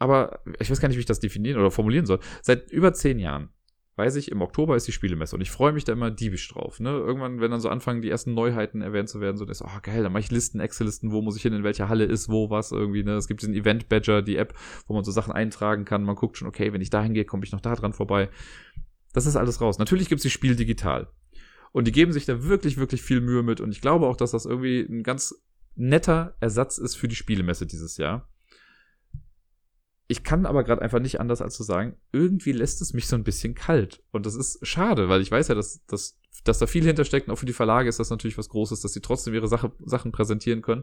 Aber 0.00 0.40
ich 0.58 0.68
weiß 0.68 0.80
gar 0.80 0.88
nicht, 0.88 0.96
wie 0.96 1.00
ich 1.00 1.06
das 1.06 1.20
definieren 1.20 1.60
oder 1.60 1.70
formulieren 1.70 2.06
soll. 2.06 2.18
Seit 2.42 2.72
über 2.72 2.92
zehn 2.92 3.20
Jahren 3.20 3.50
weiß 4.00 4.16
ich, 4.16 4.30
im 4.30 4.40
Oktober 4.40 4.76
ist 4.76 4.88
die 4.88 4.92
Spielemesse 4.92 5.36
und 5.36 5.42
ich 5.42 5.50
freue 5.50 5.72
mich 5.72 5.84
da 5.84 5.92
immer 5.92 6.10
diebisch 6.10 6.48
drauf. 6.48 6.80
Ne? 6.80 6.88
Irgendwann, 6.88 7.40
wenn 7.40 7.50
dann 7.50 7.60
so 7.60 7.68
anfangen, 7.68 8.00
die 8.00 8.08
ersten 8.08 8.32
Neuheiten 8.32 8.80
erwähnt 8.80 9.10
zu 9.10 9.20
werden, 9.20 9.36
so 9.36 9.44
ist, 9.44 9.62
oh 9.62 9.78
geil, 9.82 10.02
dann 10.02 10.12
mache 10.12 10.22
ich 10.22 10.30
Listen, 10.30 10.58
Excel-Listen, 10.58 11.12
wo 11.12 11.20
muss 11.20 11.36
ich 11.36 11.42
hin, 11.42 11.52
in 11.52 11.64
welcher 11.64 11.90
Halle 11.90 12.04
ist, 12.04 12.30
wo 12.30 12.48
was 12.48 12.72
irgendwie. 12.72 13.02
Ne? 13.02 13.12
Es 13.12 13.28
gibt 13.28 13.42
diesen 13.42 13.52
Event-Badger, 13.52 14.22
die 14.22 14.36
App, 14.36 14.54
wo 14.86 14.94
man 14.94 15.04
so 15.04 15.12
Sachen 15.12 15.34
eintragen 15.34 15.84
kann. 15.84 16.02
Man 16.02 16.16
guckt 16.16 16.38
schon, 16.38 16.48
okay, 16.48 16.72
wenn 16.72 16.80
ich 16.80 16.88
da 16.88 17.02
hingehe, 17.02 17.26
komme 17.26 17.44
ich 17.44 17.52
noch 17.52 17.60
da 17.60 17.74
dran 17.74 17.92
vorbei. 17.92 18.30
Das 19.12 19.26
ist 19.26 19.36
alles 19.36 19.60
raus. 19.60 19.78
Natürlich 19.78 20.08
gibt 20.08 20.20
es 20.20 20.22
die 20.22 20.30
Spiel 20.30 20.56
digital. 20.56 21.08
Und 21.72 21.86
die 21.86 21.92
geben 21.92 22.12
sich 22.12 22.24
da 22.24 22.42
wirklich, 22.44 22.78
wirklich 22.78 23.02
viel 23.02 23.20
Mühe 23.20 23.42
mit. 23.42 23.60
Und 23.60 23.70
ich 23.70 23.82
glaube 23.82 24.06
auch, 24.06 24.16
dass 24.16 24.30
das 24.30 24.46
irgendwie 24.46 24.80
ein 24.80 25.02
ganz 25.02 25.34
netter 25.74 26.36
Ersatz 26.40 26.78
ist 26.78 26.94
für 26.94 27.06
die 27.06 27.16
Spielemesse 27.16 27.66
dieses 27.66 27.98
Jahr. 27.98 28.30
Ich 30.10 30.24
kann 30.24 30.44
aber 30.44 30.64
gerade 30.64 30.82
einfach 30.82 30.98
nicht 30.98 31.20
anders 31.20 31.40
als 31.40 31.54
zu 31.54 31.62
sagen, 31.62 31.94
irgendwie 32.10 32.50
lässt 32.50 32.82
es 32.82 32.94
mich 32.94 33.06
so 33.06 33.14
ein 33.14 33.22
bisschen 33.22 33.54
kalt. 33.54 34.02
Und 34.10 34.26
das 34.26 34.34
ist 34.34 34.58
schade, 34.66 35.08
weil 35.08 35.20
ich 35.20 35.30
weiß 35.30 35.46
ja, 35.46 35.54
dass, 35.54 35.86
dass, 35.86 36.18
dass 36.42 36.58
da 36.58 36.66
viel 36.66 36.84
hintersteckt 36.84 37.28
und 37.28 37.32
auch 37.32 37.38
für 37.38 37.46
die 37.46 37.52
Verlage 37.52 37.88
ist 37.88 38.00
das 38.00 38.10
natürlich 38.10 38.36
was 38.36 38.48
Großes, 38.48 38.80
dass 38.80 38.92
sie 38.92 39.02
trotzdem 39.02 39.34
ihre 39.34 39.46
Sache, 39.46 39.70
Sachen 39.84 40.10
präsentieren 40.10 40.62
können. 40.62 40.82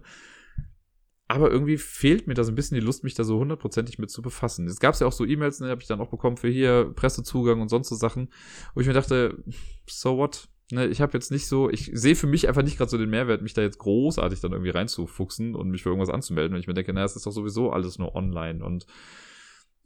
Aber 1.28 1.52
irgendwie 1.52 1.78
fehlt 1.78 2.26
mir 2.28 2.36
da 2.36 2.46
so 2.46 2.54
ein 2.54 2.56
bisschen 2.56 2.76
die 2.76 2.86
Lust, 2.86 3.04
mich 3.04 3.16
da 3.16 3.26
so 3.26 3.38
hundertprozentig 3.38 4.00
mit 4.00 4.10
zu 4.10 4.22
befassen. 4.22 4.66
Es 4.66 4.80
gab 4.80 4.98
ja 4.98 5.06
auch 5.06 5.12
so 5.12 5.26
E-Mails, 5.26 5.60
ne, 5.60 5.72
habe 5.72 5.82
ich 5.82 5.90
dann 5.90 6.00
auch 6.00 6.10
bekommen 6.10 6.38
für 6.38 6.48
hier 6.48 6.94
Pressezugang 6.96 7.60
und 7.60 7.68
sonst 7.68 7.90
so 7.90 7.96
Sachen, 7.96 8.30
wo 8.76 8.80
ich 8.80 8.88
mir 8.88 8.94
dachte, 8.94 9.44
so 9.90 10.16
what? 10.16 10.48
Ne, 10.70 10.88
ich 10.88 11.00
habe 11.00 11.14
jetzt 11.14 11.32
nicht 11.32 11.48
so, 11.48 11.70
ich 11.70 11.92
sehe 11.94 12.16
für 12.16 12.28
mich 12.28 12.48
einfach 12.48 12.62
nicht 12.62 12.78
gerade 12.78 12.92
so 12.92 12.98
den 12.98 13.10
Mehrwert, 13.10 13.42
mich 13.42 13.54
da 13.54 13.62
jetzt 13.62 13.78
großartig 13.78 14.42
dann 14.42 14.52
irgendwie 14.52 14.72
reinzufuchsen 14.72 15.56
und 15.56 15.70
mich 15.70 15.84
für 15.84 15.90
irgendwas 15.90 16.14
anzumelden. 16.14 16.56
Und 16.56 16.60
ich 16.60 16.68
mir 16.68 16.74
denke, 16.74 16.92
naja, 16.92 17.06
es 17.06 17.16
ist 17.16 17.26
doch 17.26 17.32
sowieso 17.32 17.72
alles 17.72 17.98
nur 18.00 18.16
online. 18.16 18.64
Und 18.64 18.86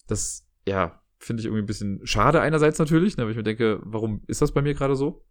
das, 0.08 0.48
ja, 0.68 1.00
finde 1.20 1.42
ich 1.42 1.46
irgendwie 1.46 1.62
ein 1.62 1.68
bisschen 1.68 2.06
schade 2.06 2.42
einerseits 2.42 2.80
natürlich, 2.80 3.16
ne, 3.16 3.26
weil 3.26 3.32
ich 3.32 3.38
mir 3.38 3.44
denke, 3.44 3.80
warum 3.84 4.24
ist 4.26 4.42
das 4.42 4.54
bei 4.54 4.64
mir 4.64 4.74
gerade 4.74 4.96
so? 4.96 5.24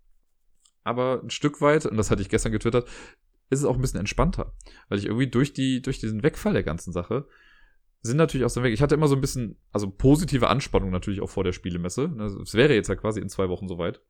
Aber 0.85 1.21
ein 1.23 1.31
Stück 1.31 1.61
weit, 1.61 1.85
und 1.85 1.97
das 1.97 2.13
hatte 2.13 2.23
ich 2.23 2.29
gestern 2.29 2.53
getwittert, 2.53 2.89
ist 3.51 3.59
es 3.59 3.65
auch 3.65 3.75
ein 3.75 3.81
bisschen 3.81 3.99
entspannter. 3.99 4.55
Weil 4.89 4.99
ich 4.99 5.07
irgendwie 5.07 5.27
durch 5.27 5.53
die, 5.53 5.83
durch 5.83 5.99
diesen 5.99 6.23
Wegfall 6.23 6.53
der 6.53 6.63
ganzen 6.63 6.93
Sache 6.93 7.27
sind 8.03 8.17
natürlich 8.17 8.45
aus 8.45 8.55
dem 8.55 8.63
Weg. 8.63 8.73
Ich 8.73 8.83
hatte 8.83 8.95
immer 8.95 9.09
so 9.09 9.17
ein 9.17 9.21
bisschen, 9.21 9.57
also 9.73 9.91
positive 9.91 10.49
Anspannung 10.49 10.91
natürlich 10.91 11.21
auch 11.21 11.29
vor 11.29 11.43
der 11.43 11.53
Spielemesse. 11.53 12.09
Ne, 12.09 12.25
es 12.25 12.55
wäre 12.55 12.75
jetzt 12.75 12.89
ja 12.89 12.95
quasi 12.95 13.21
in 13.21 13.29
zwei 13.29 13.49
Wochen 13.49 13.67
soweit. 13.67 14.01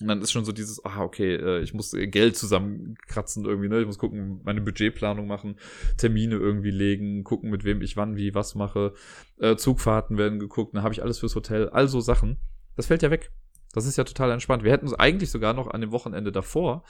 Und 0.00 0.08
dann 0.08 0.20
ist 0.20 0.30
schon 0.30 0.44
so 0.44 0.52
dieses, 0.52 0.84
ah, 0.84 1.00
okay, 1.00 1.36
äh, 1.36 1.60
ich 1.62 1.72
muss 1.72 1.92
Geld 1.92 2.36
zusammenkratzen 2.36 3.46
irgendwie, 3.46 3.68
ne? 3.68 3.80
Ich 3.80 3.86
muss 3.86 3.98
gucken, 3.98 4.42
meine 4.44 4.60
Budgetplanung 4.60 5.26
machen, 5.26 5.58
Termine 5.96 6.36
irgendwie 6.36 6.70
legen, 6.70 7.24
gucken, 7.24 7.48
mit 7.48 7.64
wem 7.64 7.80
ich 7.80 7.96
wann, 7.96 8.16
wie, 8.16 8.34
was 8.34 8.54
mache. 8.54 8.92
Äh, 9.38 9.56
Zugfahrten 9.56 10.18
werden 10.18 10.38
geguckt, 10.38 10.74
dann 10.74 10.82
habe 10.82 10.92
ich 10.92 11.02
alles 11.02 11.18
fürs 11.18 11.34
Hotel, 11.34 11.70
all 11.70 11.88
so 11.88 12.00
Sachen. 12.00 12.38
Das 12.76 12.86
fällt 12.86 13.02
ja 13.02 13.10
weg. 13.10 13.32
Das 13.72 13.86
ist 13.86 13.96
ja 13.96 14.04
total 14.04 14.32
entspannt. 14.32 14.64
Wir 14.64 14.72
hätten 14.72 14.86
uns 14.86 14.94
eigentlich 14.94 15.30
sogar 15.30 15.54
noch 15.54 15.68
an 15.68 15.80
dem 15.80 15.92
Wochenende 15.92 16.30
davor, 16.30 16.84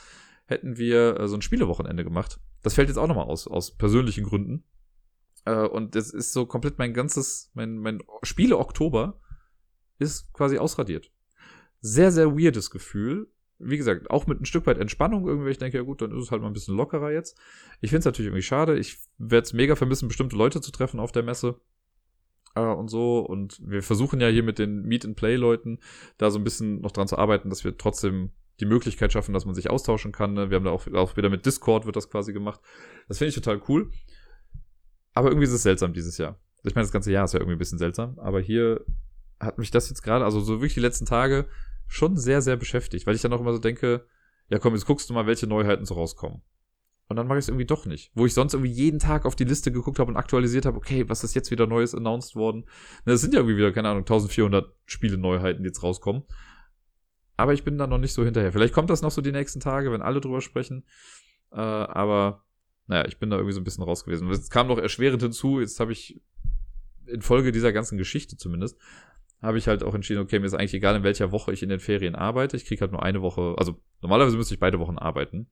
hätten 0.47 0.77
wir 0.77 1.21
äh, 1.21 1.29
so 1.29 1.37
ein 1.37 1.43
Spielewochenende 1.43 2.03
gemacht. 2.03 2.41
Das 2.63 2.75
fällt 2.75 2.89
jetzt 2.89 2.99
auch 2.99 3.07
nochmal 3.07 3.27
aus, 3.27 3.47
aus 3.47 3.77
persönlichen 3.77 4.25
Gründen. 4.25 4.65
Äh, 5.45 5.67
und 5.67 5.95
das 5.95 6.11
ist 6.11 6.33
so 6.33 6.45
komplett 6.45 6.79
mein 6.79 6.93
ganzes, 6.93 7.53
mein, 7.55 7.79
mein 7.79 8.03
Spiele-Oktober 8.25 9.21
ist 9.99 10.33
quasi 10.33 10.59
ausradiert 10.59 11.13
sehr, 11.87 12.13
sehr 12.13 12.37
weirdes 12.37 12.71
Gefühl. 12.71 13.29
Wie 13.59 13.79
gesagt, 13.79 14.11
auch 14.11 14.27
mit 14.27 14.41
ein 14.41 14.45
Stück 14.45 14.67
weit 14.67 14.79
Entspannung 14.79 15.27
irgendwie. 15.27 15.51
Ich 15.51 15.59
denke, 15.59 15.79
ja 15.79 15.83
gut, 15.83 16.03
dann 16.03 16.13
ist 16.13 16.25
es 16.25 16.31
halt 16.31 16.43
mal 16.43 16.49
ein 16.49 16.53
bisschen 16.53 16.77
lockerer 16.77 17.11
jetzt. 17.13 17.39
Ich 17.81 17.91
finde 17.91 18.01
es 18.01 18.05
natürlich 18.05 18.29
irgendwie 18.29 18.43
schade. 18.43 18.79
Ich 18.79 18.99
werde 19.17 19.47
es 19.47 19.53
mega 19.55 19.77
vermissen, 19.77 20.09
bestimmte 20.09 20.37
Leute 20.37 20.61
zu 20.61 20.71
treffen 20.71 21.01
auf 21.01 21.13
der 21.13 21.23
Messe 21.23 21.59
äh, 22.55 22.61
und 22.61 22.89
so. 22.89 23.21
Und 23.21 23.61
wir 23.65 23.83
versuchen 23.83 24.21
ja 24.21 24.29
hier 24.29 24.43
mit 24.43 24.59
den 24.59 24.83
Meet-and-Play-Leuten 24.83 25.79
da 26.19 26.31
so 26.31 26.39
ein 26.39 26.45
bisschen 26.45 26.81
noch 26.81 26.93
dran 26.93 27.09
zu 27.09 27.17
arbeiten, 27.17 27.49
dass 27.49 27.65
wir 27.65 27.79
trotzdem 27.79 28.33
die 28.61 28.67
Möglichkeit 28.67 29.13
schaffen, 29.13 29.33
dass 29.33 29.47
man 29.47 29.55
sich 29.55 29.71
austauschen 29.71 30.13
kann. 30.13 30.35
Ne? 30.35 30.51
Wir 30.51 30.57
haben 30.57 30.65
da 30.65 30.71
auch, 30.71 30.87
auch 30.95 31.17
wieder 31.17 31.31
mit 31.31 31.47
Discord 31.47 31.87
wird 31.87 31.97
das 31.97 32.11
quasi 32.11 32.33
gemacht. 32.33 32.61
Das 33.09 33.19
finde 33.19 33.31
ich 33.31 33.35
total 33.35 33.63
cool. 33.69 33.91
Aber 35.15 35.29
irgendwie 35.29 35.47
ist 35.47 35.53
es 35.53 35.63
seltsam 35.63 35.93
dieses 35.93 36.19
Jahr. 36.19 36.39
Ich 36.65 36.75
meine, 36.75 36.85
das 36.85 36.93
ganze 36.93 37.13
Jahr 37.13 37.25
ist 37.25 37.33
ja 37.33 37.39
irgendwie 37.39 37.57
ein 37.57 37.59
bisschen 37.59 37.79
seltsam. 37.79 38.19
Aber 38.19 38.41
hier 38.41 38.85
hat 39.39 39.59
mich 39.59 39.71
das 39.71 39.89
jetzt 39.89 40.03
gerade, 40.03 40.25
also 40.25 40.41
so 40.41 40.55
wirklich 40.55 40.75
die 40.75 40.81
letzten 40.81 41.07
Tage, 41.07 41.47
schon 41.87 42.17
sehr, 42.17 42.43
sehr 42.43 42.57
beschäftigt, 42.57 43.07
weil 43.07 43.15
ich 43.15 43.23
dann 43.23 43.33
auch 43.33 43.41
immer 43.41 43.53
so 43.53 43.59
denke, 43.59 44.07
ja 44.49 44.59
komm, 44.59 44.75
jetzt 44.75 44.87
guckst 44.87 45.09
du 45.11 45.15
mal, 45.15 45.27
welche 45.27 45.47
Neuheiten 45.47 45.85
so 45.85 45.95
rauskommen. 45.95 46.43
Und 47.09 47.17
dann 47.17 47.29
mache 47.29 47.39
ich 47.39 47.45
es 47.45 47.49
irgendwie 47.49 47.67
doch 47.67 47.87
nicht. 47.87 48.11
Wo 48.15 48.27
ich 48.27 48.35
sonst 48.35 48.55
irgendwie 48.55 48.73
jeden 48.73 48.99
Tag 48.99 49.27
auf 49.27 49.37
die 49.37 49.45
Liste 49.45 49.71
geguckt 49.71 50.01
habe 50.01 50.11
und 50.11 50.17
aktualisiert 50.17 50.67
habe, 50.67 50.77
okay, 50.77 51.09
was 51.09 51.23
ist 51.23 51.35
jetzt 51.35 51.53
wieder 51.53 51.67
Neues 51.67 51.95
announced 51.95 52.35
worden? 52.35 52.65
Das 53.05 53.21
sind 53.21 53.33
ja 53.33 53.41
irgendwie 53.41 53.57
wieder, 53.57 53.71
keine 53.71 53.89
Ahnung, 53.89 54.03
1400 54.03 54.75
Spiele-Neuheiten, 54.87 55.63
die 55.63 55.69
jetzt 55.69 55.85
rauskommen. 55.85 56.25
Aber 57.37 57.53
ich 57.53 57.63
bin 57.63 57.79
da 57.79 57.87
noch 57.87 57.99
nicht 57.99 58.13
so 58.13 58.25
hinterher. 58.25 58.51
Vielleicht 58.51 58.75
kommt 58.75 58.91
das 58.91 59.03
noch 59.03 59.13
so 59.13 59.21
die 59.21 59.31
nächsten 59.31 59.61
Tage, 59.61 59.93
wenn 59.93 60.03
alle 60.03 60.21
drüber 60.21 60.41
sprechen. 60.41 60.85
Äh, 61.53 61.59
aber 61.61 62.45
naja, 62.89 63.07
ich 63.07 63.19
bin 63.19 63.31
da 63.31 63.37
irgendwie 63.37 63.55
so 63.55 63.61
ein 63.61 63.65
bisschen 63.65 63.85
raus 63.85 64.05
gewesen. 64.05 64.29
Es 64.31 64.51
kam 64.51 64.67
noch 64.69 64.79
erschwerend 64.79 65.23
hinzu, 65.23 65.61
jetzt 65.61 65.79
habe 65.79 65.93
ich 65.93 66.21
infolge 67.07 67.53
dieser 67.53 67.73
ganzen 67.73 67.99
Geschichte 67.99 68.37
zumindest, 68.37 68.81
habe 69.43 69.59
ich 69.59 69.69
halt 69.69 69.83
auch 69.83 69.95
entschieden, 69.95 70.23
okay, 70.23 70.39
mir 70.39 70.47
ist 70.47 70.55
eigentlich 70.55 70.75
egal, 70.75 70.97
in 70.97 71.03
welcher 71.03 71.33
Woche 71.33 71.53
ich 71.53 71.63
in 71.63 71.69
den 71.69 71.81
Ferien 71.81 72.15
arbeite. 72.15 72.57
Ich 72.57 72.65
kriege 72.65 72.81
halt 72.81 72.93
nur 72.93 73.03
eine 73.03 73.23
Woche, 73.23 73.55
also 73.59 73.81
normalerweise 74.01 74.37
müsste 74.37 74.55
ich 74.55 74.61
beide 74.61 74.79
Wochen 74.79 74.99
arbeiten. 74.99 75.49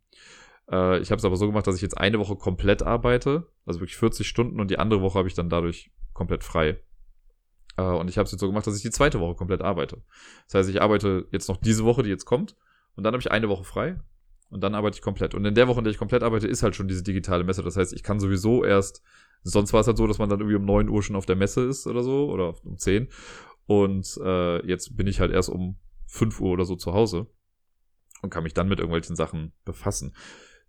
Äh, 0.70 1.00
ich 1.00 1.10
habe 1.10 1.18
es 1.18 1.24
aber 1.24 1.36
so 1.36 1.46
gemacht, 1.46 1.66
dass 1.66 1.76
ich 1.76 1.82
jetzt 1.82 1.98
eine 1.98 2.18
Woche 2.18 2.36
komplett 2.36 2.82
arbeite, 2.82 3.46
also 3.66 3.80
wirklich 3.80 3.96
40 3.96 4.26
Stunden 4.26 4.60
und 4.60 4.70
die 4.70 4.78
andere 4.78 5.02
Woche 5.02 5.18
habe 5.18 5.28
ich 5.28 5.34
dann 5.34 5.48
dadurch 5.48 5.90
komplett 6.12 6.44
frei. 6.44 6.80
Äh, 7.76 7.82
und 7.82 8.08
ich 8.08 8.18
habe 8.18 8.24
es 8.24 8.32
jetzt 8.32 8.40
so 8.40 8.46
gemacht, 8.46 8.66
dass 8.66 8.76
ich 8.76 8.82
die 8.82 8.90
zweite 8.90 9.20
Woche 9.20 9.34
komplett 9.34 9.62
arbeite. 9.62 10.02
Das 10.46 10.54
heißt, 10.54 10.70
ich 10.70 10.80
arbeite 10.80 11.26
jetzt 11.30 11.48
noch 11.48 11.56
diese 11.58 11.84
Woche, 11.84 12.02
die 12.02 12.10
jetzt 12.10 12.24
kommt, 12.24 12.56
und 12.96 13.04
dann 13.04 13.12
habe 13.12 13.20
ich 13.20 13.30
eine 13.30 13.48
Woche 13.48 13.64
frei 13.64 14.00
und 14.50 14.62
dann 14.62 14.74
arbeite 14.74 14.96
ich 14.96 15.02
komplett. 15.02 15.34
Und 15.34 15.44
in 15.44 15.54
der 15.54 15.68
Woche, 15.68 15.78
in 15.78 15.84
der 15.84 15.90
ich 15.90 15.98
komplett 15.98 16.22
arbeite, 16.22 16.46
ist 16.46 16.62
halt 16.62 16.76
schon 16.76 16.88
diese 16.88 17.02
digitale 17.02 17.44
Messe. 17.44 17.62
Das 17.62 17.76
heißt, 17.76 17.92
ich 17.92 18.02
kann 18.02 18.20
sowieso 18.20 18.64
erst, 18.64 19.02
sonst 19.42 19.72
war 19.72 19.80
es 19.80 19.86
halt 19.86 19.96
so, 19.96 20.06
dass 20.06 20.18
man 20.18 20.28
dann 20.28 20.40
irgendwie 20.40 20.56
um 20.56 20.64
9 20.64 20.88
Uhr 20.88 21.02
schon 21.02 21.16
auf 21.16 21.26
der 21.26 21.36
Messe 21.36 21.64
ist 21.64 21.86
oder 21.86 22.02
so, 22.02 22.30
oder 22.30 22.54
um 22.64 22.78
10. 22.78 23.08
Und 23.66 24.18
äh, 24.22 24.66
jetzt 24.66 24.96
bin 24.96 25.06
ich 25.06 25.20
halt 25.20 25.32
erst 25.32 25.48
um 25.48 25.76
5 26.06 26.40
Uhr 26.40 26.50
oder 26.50 26.64
so 26.64 26.76
zu 26.76 26.92
Hause 26.92 27.26
und 28.22 28.30
kann 28.30 28.44
mich 28.44 28.54
dann 28.54 28.68
mit 28.68 28.78
irgendwelchen 28.78 29.16
Sachen 29.16 29.52
befassen. 29.64 30.14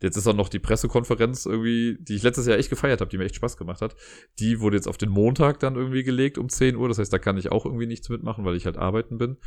Jetzt 0.01 0.17
ist 0.17 0.27
auch 0.27 0.35
noch 0.35 0.49
die 0.49 0.59
Pressekonferenz 0.59 1.45
irgendwie, 1.45 1.97
die 2.01 2.15
ich 2.15 2.23
letztes 2.23 2.47
Jahr 2.47 2.57
echt 2.57 2.69
gefeiert 2.69 2.99
habe, 2.99 3.09
die 3.09 3.17
mir 3.17 3.23
echt 3.23 3.35
Spaß 3.35 3.55
gemacht 3.55 3.81
hat. 3.81 3.95
Die 4.39 4.59
wurde 4.59 4.75
jetzt 4.75 4.87
auf 4.87 4.97
den 4.97 5.09
Montag 5.09 5.59
dann 5.59 5.75
irgendwie 5.75 6.03
gelegt 6.03 6.37
um 6.37 6.49
10 6.49 6.75
Uhr. 6.75 6.89
Das 6.89 6.99
heißt, 6.99 7.13
da 7.13 7.19
kann 7.19 7.37
ich 7.37 7.51
auch 7.51 7.65
irgendwie 7.65 7.87
nichts 7.87 8.09
mitmachen, 8.09 8.43
weil 8.43 8.55
ich 8.55 8.65
halt 8.65 8.77
arbeiten 8.77 9.17
bin. 9.17 9.37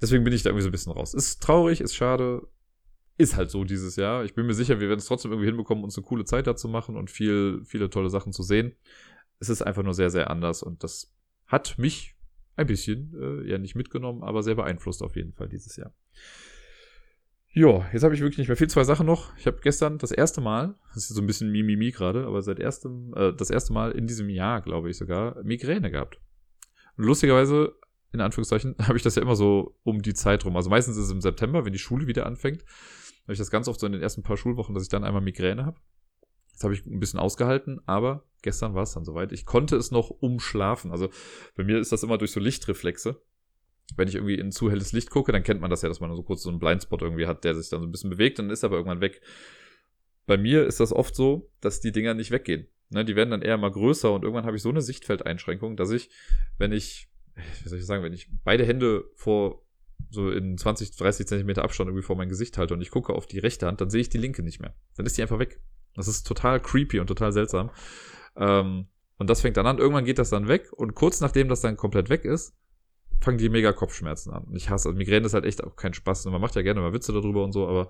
Deswegen 0.00 0.24
bin 0.24 0.34
ich 0.34 0.42
da 0.42 0.50
irgendwie 0.50 0.62
so 0.62 0.68
ein 0.68 0.72
bisschen 0.72 0.92
raus. 0.92 1.14
Ist 1.14 1.42
traurig, 1.42 1.80
ist 1.80 1.94
schade, 1.94 2.46
ist 3.16 3.36
halt 3.36 3.50
so 3.50 3.64
dieses 3.64 3.96
Jahr. 3.96 4.24
Ich 4.24 4.34
bin 4.34 4.46
mir 4.46 4.54
sicher, 4.54 4.78
wir 4.78 4.88
werden 4.88 4.98
es 4.98 5.06
trotzdem 5.06 5.30
irgendwie 5.32 5.48
hinbekommen, 5.48 5.84
uns 5.84 5.96
eine 5.96 6.04
coole 6.04 6.24
Zeit 6.24 6.46
da 6.46 6.54
zu 6.54 6.68
machen 6.68 6.96
und 6.96 7.10
viel, 7.10 7.62
viele 7.64 7.88
tolle 7.88 8.10
Sachen 8.10 8.32
zu 8.32 8.42
sehen. 8.42 8.76
Es 9.38 9.48
ist 9.48 9.62
einfach 9.62 9.82
nur 9.82 9.94
sehr, 9.94 10.10
sehr 10.10 10.30
anders 10.30 10.62
und 10.62 10.84
das 10.84 11.14
hat 11.46 11.78
mich 11.78 12.15
ein 12.56 12.66
bisschen, 12.66 13.14
äh, 13.20 13.50
ja 13.50 13.58
nicht 13.58 13.74
mitgenommen, 13.74 14.22
aber 14.22 14.42
sehr 14.42 14.54
beeinflusst 14.54 15.02
auf 15.02 15.16
jeden 15.16 15.32
Fall 15.32 15.48
dieses 15.48 15.76
Jahr. 15.76 15.92
Ja, 17.52 17.88
jetzt 17.90 18.02
habe 18.02 18.14
ich 18.14 18.20
wirklich 18.20 18.36
nicht 18.36 18.48
mehr 18.48 18.56
viel. 18.56 18.68
Zwei 18.68 18.84
Sachen 18.84 19.06
noch. 19.06 19.34
Ich 19.38 19.46
habe 19.46 19.60
gestern 19.62 19.96
das 19.96 20.10
erste 20.10 20.42
Mal, 20.42 20.74
das 20.94 21.08
ist 21.08 21.16
so 21.16 21.22
ein 21.22 21.26
bisschen 21.26 21.50
Mimimi 21.50 21.90
gerade, 21.90 22.26
aber 22.26 22.42
seit 22.42 22.58
erstem, 22.58 23.14
äh, 23.16 23.32
das 23.32 23.48
erste 23.48 23.72
Mal 23.72 23.92
in 23.92 24.06
diesem 24.06 24.28
Jahr, 24.28 24.60
glaube 24.60 24.90
ich 24.90 24.98
sogar, 24.98 25.42
Migräne 25.42 25.90
gehabt. 25.90 26.20
Und 26.98 27.04
lustigerweise, 27.04 27.74
in 28.12 28.20
Anführungszeichen, 28.20 28.76
habe 28.82 28.98
ich 28.98 29.02
das 29.02 29.14
ja 29.14 29.22
immer 29.22 29.36
so 29.36 29.78
um 29.84 30.02
die 30.02 30.12
Zeit 30.12 30.44
rum. 30.44 30.54
Also 30.56 30.68
meistens 30.68 30.98
ist 30.98 31.06
es 31.06 31.12
im 31.12 31.22
September, 31.22 31.64
wenn 31.64 31.72
die 31.72 31.78
Schule 31.78 32.06
wieder 32.06 32.26
anfängt. 32.26 32.62
Habe 33.22 33.32
ich 33.32 33.38
das 33.38 33.50
ganz 33.50 33.68
oft 33.68 33.80
so 33.80 33.86
in 33.86 33.92
den 33.92 34.02
ersten 34.02 34.22
paar 34.22 34.36
Schulwochen, 34.36 34.74
dass 34.74 34.84
ich 34.84 34.90
dann 34.90 35.04
einmal 35.04 35.22
Migräne 35.22 35.64
habe. 35.64 35.78
Das 36.56 36.64
habe 36.64 36.74
ich 36.74 36.84
ein 36.86 36.98
bisschen 36.98 37.20
ausgehalten, 37.20 37.80
aber 37.86 38.24
gestern 38.42 38.74
war 38.74 38.82
es 38.82 38.92
dann 38.92 39.04
soweit. 39.04 39.32
Ich 39.32 39.46
konnte 39.46 39.76
es 39.76 39.90
noch 39.90 40.10
umschlafen. 40.10 40.90
Also 40.90 41.10
bei 41.54 41.64
mir 41.64 41.78
ist 41.78 41.92
das 41.92 42.02
immer 42.02 42.18
durch 42.18 42.32
so 42.32 42.40
Lichtreflexe. 42.40 43.20
Wenn 43.94 44.08
ich 44.08 44.16
irgendwie 44.16 44.34
in 44.34 44.50
zu 44.50 44.70
helles 44.70 44.92
Licht 44.92 45.10
gucke, 45.10 45.30
dann 45.30 45.44
kennt 45.44 45.60
man 45.60 45.70
das 45.70 45.82
ja, 45.82 45.88
dass 45.88 46.00
man 46.00 46.14
so 46.16 46.22
kurz 46.22 46.42
so 46.42 46.48
einen 46.48 46.58
Blindspot 46.58 47.02
irgendwie 47.02 47.26
hat, 47.26 47.44
der 47.44 47.54
sich 47.54 47.68
dann 47.68 47.80
so 47.80 47.86
ein 47.86 47.92
bisschen 47.92 48.10
bewegt, 48.10 48.38
dann 48.38 48.50
ist 48.50 48.64
er 48.64 48.68
aber 48.68 48.76
irgendwann 48.76 49.00
weg. 49.00 49.20
Bei 50.26 50.36
mir 50.36 50.66
ist 50.66 50.80
das 50.80 50.92
oft 50.92 51.14
so, 51.14 51.52
dass 51.60 51.80
die 51.80 51.92
Dinger 51.92 52.14
nicht 52.14 52.32
weggehen. 52.32 52.66
Ne, 52.88 53.04
die 53.04 53.16
werden 53.16 53.30
dann 53.30 53.42
eher 53.42 53.58
mal 53.58 53.70
größer 53.70 54.12
und 54.12 54.22
irgendwann 54.22 54.46
habe 54.46 54.56
ich 54.56 54.62
so 54.62 54.70
eine 54.70 54.80
Sichtfeldeinschränkung, 54.80 55.76
dass 55.76 55.90
ich, 55.90 56.10
wenn 56.58 56.72
ich 56.72 57.08
wie 57.62 57.68
soll 57.68 57.78
ich 57.78 57.86
sagen, 57.86 58.02
wenn 58.02 58.12
ich 58.12 58.30
beide 58.44 58.64
Hände 58.64 59.04
vor 59.14 59.62
so 60.10 60.30
in 60.30 60.56
20, 60.56 60.96
30 60.96 61.26
Zentimeter 61.26 61.64
Abstand 61.64 61.88
irgendwie 61.88 62.04
vor 62.04 62.16
mein 62.16 62.28
Gesicht 62.28 62.58
halte 62.58 62.74
und 62.74 62.80
ich 62.80 62.90
gucke 62.90 63.12
auf 63.12 63.26
die 63.26 63.38
rechte 63.38 63.66
Hand, 63.66 63.80
dann 63.80 63.90
sehe 63.90 64.00
ich 64.00 64.08
die 64.08 64.18
linke 64.18 64.42
nicht 64.42 64.60
mehr. 64.60 64.74
Dann 64.96 65.06
ist 65.06 65.18
die 65.18 65.22
einfach 65.22 65.38
weg. 65.38 65.60
Das 65.96 66.08
ist 66.08 66.26
total 66.26 66.60
creepy 66.60 67.00
und 67.00 67.06
total 67.06 67.32
seltsam. 67.32 67.70
Ähm, 68.36 68.86
und 69.18 69.30
das 69.30 69.40
fängt 69.40 69.56
dann 69.56 69.66
an. 69.66 69.78
Irgendwann 69.78 70.04
geht 70.04 70.18
das 70.18 70.30
dann 70.30 70.48
weg 70.48 70.72
und 70.72 70.94
kurz 70.94 71.20
nachdem 71.20 71.48
das 71.48 71.60
dann 71.60 71.76
komplett 71.76 72.10
weg 72.10 72.24
ist, 72.24 72.54
fangen 73.20 73.38
die 73.38 73.48
mega 73.48 73.72
Kopfschmerzen 73.72 74.32
an. 74.32 74.44
Und 74.44 74.56
ich 74.56 74.68
hasse, 74.68 74.88
also 74.88 74.98
Migräne 74.98 75.26
ist 75.26 75.34
halt 75.34 75.44
echt 75.44 75.64
auch 75.64 75.76
kein 75.76 75.94
Spaß. 75.94 76.26
Und 76.26 76.32
man 76.32 76.40
macht 76.40 76.54
ja 76.54 76.62
gerne 76.62 76.80
mal 76.80 76.92
Witze 76.92 77.12
darüber 77.12 77.44
und 77.44 77.52
so, 77.52 77.66
aber 77.66 77.88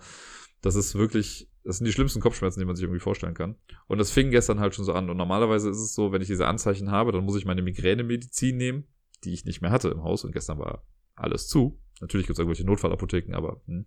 das 0.63 0.75
ist 0.75 0.95
wirklich, 0.95 1.51
das 1.65 1.79
sind 1.79 1.87
die 1.87 1.93
schlimmsten 1.93 2.21
Kopfschmerzen, 2.21 2.61
die 2.61 2.67
man 2.67 2.77
sich 2.77 2.85
irgendwie 2.85 3.01
vorstellen 3.01 3.35
kann. 3.35 3.57
Und 3.89 3.99
das 3.99 4.11
fing 4.11 4.31
gestern 4.31 4.61
halt 4.61 4.75
schon 4.75 4.85
so 4.85 4.93
an. 4.93 5.11
Und 5.11 5.17
normalerweise 5.17 5.69
ist 5.69 5.79
es 5.79 5.95
so, 5.95 6.13
wenn 6.13 6.23
ich 6.23 6.29
diese 6.29 6.47
Anzeichen 6.47 6.91
habe, 6.91 7.13
dann 7.13 7.25
muss 7.25 7.37
ich 7.37 7.45
meine 7.45 7.63
Migränemedizin 7.63 8.57
nehmen, 8.57 8.85
die 9.25 9.33
ich 9.33 9.45
nicht 9.45 9.61
mehr 9.63 9.71
hatte 9.71 9.89
im 9.89 10.03
Haus. 10.03 10.25
Und 10.25 10.33
gestern 10.33 10.59
war 10.59 10.87
alles 11.15 11.49
zu. 11.49 11.81
Natürlich 12.01 12.27
gibt 12.27 12.39
es 12.39 12.41
irgendwelche 12.41 12.67
Notfallapotheken, 12.67 13.35
aber 13.35 13.61
hm. 13.67 13.87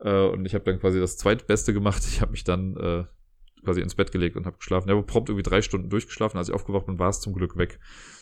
äh, 0.00 0.28
und 0.28 0.46
ich 0.46 0.54
habe 0.54 0.64
dann 0.64 0.80
quasi 0.80 0.98
das 1.00 1.16
zweitbeste 1.16 1.72
gemacht. 1.72 2.02
Ich 2.06 2.20
habe 2.20 2.32
mich 2.32 2.44
dann 2.44 2.76
äh, 2.76 3.04
quasi 3.64 3.80
ins 3.80 3.94
Bett 3.94 4.12
gelegt 4.12 4.36
und 4.36 4.46
habe 4.46 4.58
geschlafen. 4.58 4.88
Ich 4.88 4.94
habe 4.94 5.04
prompt 5.04 5.28
irgendwie 5.28 5.48
drei 5.48 5.62
Stunden 5.62 5.90
durchgeschlafen. 5.90 6.38
Als 6.38 6.48
ich 6.48 6.54
aufgewacht 6.54 6.86
bin, 6.86 6.98
war 6.98 7.08
es 7.08 7.20
zum 7.20 7.34
Glück 7.34 7.56
weg. 7.56 7.78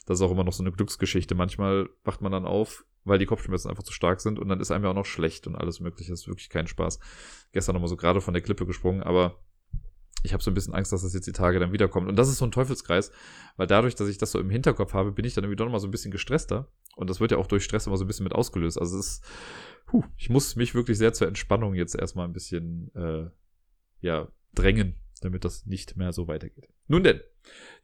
Das 0.06 0.18
ist 0.18 0.22
auch 0.22 0.30
immer 0.30 0.44
noch 0.44 0.52
so 0.52 0.62
eine 0.62 0.72
Glücksgeschichte. 0.72 1.34
Manchmal 1.34 1.88
wacht 2.04 2.22
man 2.22 2.32
dann 2.32 2.44
auf, 2.44 2.84
weil 3.04 3.18
die 3.18 3.26
Kopfschmerzen 3.26 3.68
einfach 3.68 3.82
zu 3.82 3.92
stark 3.92 4.20
sind 4.20 4.38
und 4.38 4.48
dann 4.48 4.60
ist 4.60 4.70
einem 4.70 4.84
ja 4.84 4.90
auch 4.90 4.94
noch 4.94 5.06
schlecht 5.06 5.46
und 5.46 5.56
alles 5.56 5.80
mögliche. 5.80 6.12
Das 6.12 6.20
ist 6.22 6.28
wirklich 6.28 6.48
kein 6.48 6.66
Spaß. 6.66 6.98
Gestern 7.52 7.74
nochmal 7.74 7.88
so 7.88 7.96
gerade 7.96 8.20
von 8.20 8.34
der 8.34 8.42
Klippe 8.42 8.66
gesprungen, 8.66 9.02
aber 9.02 9.38
ich 10.22 10.32
habe 10.32 10.42
so 10.42 10.50
ein 10.50 10.54
bisschen 10.54 10.74
Angst, 10.74 10.92
dass 10.92 11.02
das 11.02 11.14
jetzt 11.14 11.26
die 11.26 11.32
Tage 11.32 11.60
dann 11.60 11.72
wiederkommt. 11.72 12.08
Und 12.08 12.16
das 12.16 12.28
ist 12.28 12.38
so 12.38 12.44
ein 12.44 12.50
Teufelskreis, 12.50 13.12
weil 13.56 13.66
dadurch, 13.66 13.94
dass 13.94 14.08
ich 14.08 14.18
das 14.18 14.32
so 14.32 14.40
im 14.40 14.50
Hinterkopf 14.50 14.92
habe, 14.92 15.12
bin 15.12 15.24
ich 15.24 15.34
dann 15.34 15.44
irgendwie 15.44 15.56
doch 15.56 15.64
nochmal 15.64 15.80
so 15.80 15.86
ein 15.86 15.92
bisschen 15.92 16.10
gestresster. 16.10 16.68
Und 16.96 17.08
das 17.10 17.20
wird 17.20 17.30
ja 17.30 17.38
auch 17.38 17.46
durch 17.46 17.64
Stress 17.64 17.86
immer 17.86 17.96
so 17.96 18.04
ein 18.04 18.08
bisschen 18.08 18.24
mit 18.24 18.32
ausgelöst. 18.32 18.80
Also 18.80 18.98
es 18.98 19.06
ist, 19.06 19.24
puh, 19.86 20.02
ich 20.16 20.28
muss 20.28 20.56
mich 20.56 20.74
wirklich 20.74 20.98
sehr 20.98 21.12
zur 21.12 21.28
Entspannung 21.28 21.74
jetzt 21.74 21.94
erstmal 21.94 22.26
ein 22.26 22.32
bisschen, 22.32 22.90
äh, 22.94 23.30
ja, 24.00 24.28
drängen, 24.54 24.96
damit 25.20 25.44
das 25.44 25.66
nicht 25.66 25.96
mehr 25.96 26.12
so 26.12 26.28
weitergeht. 26.28 26.68
Nun 26.88 27.04
denn, 27.04 27.20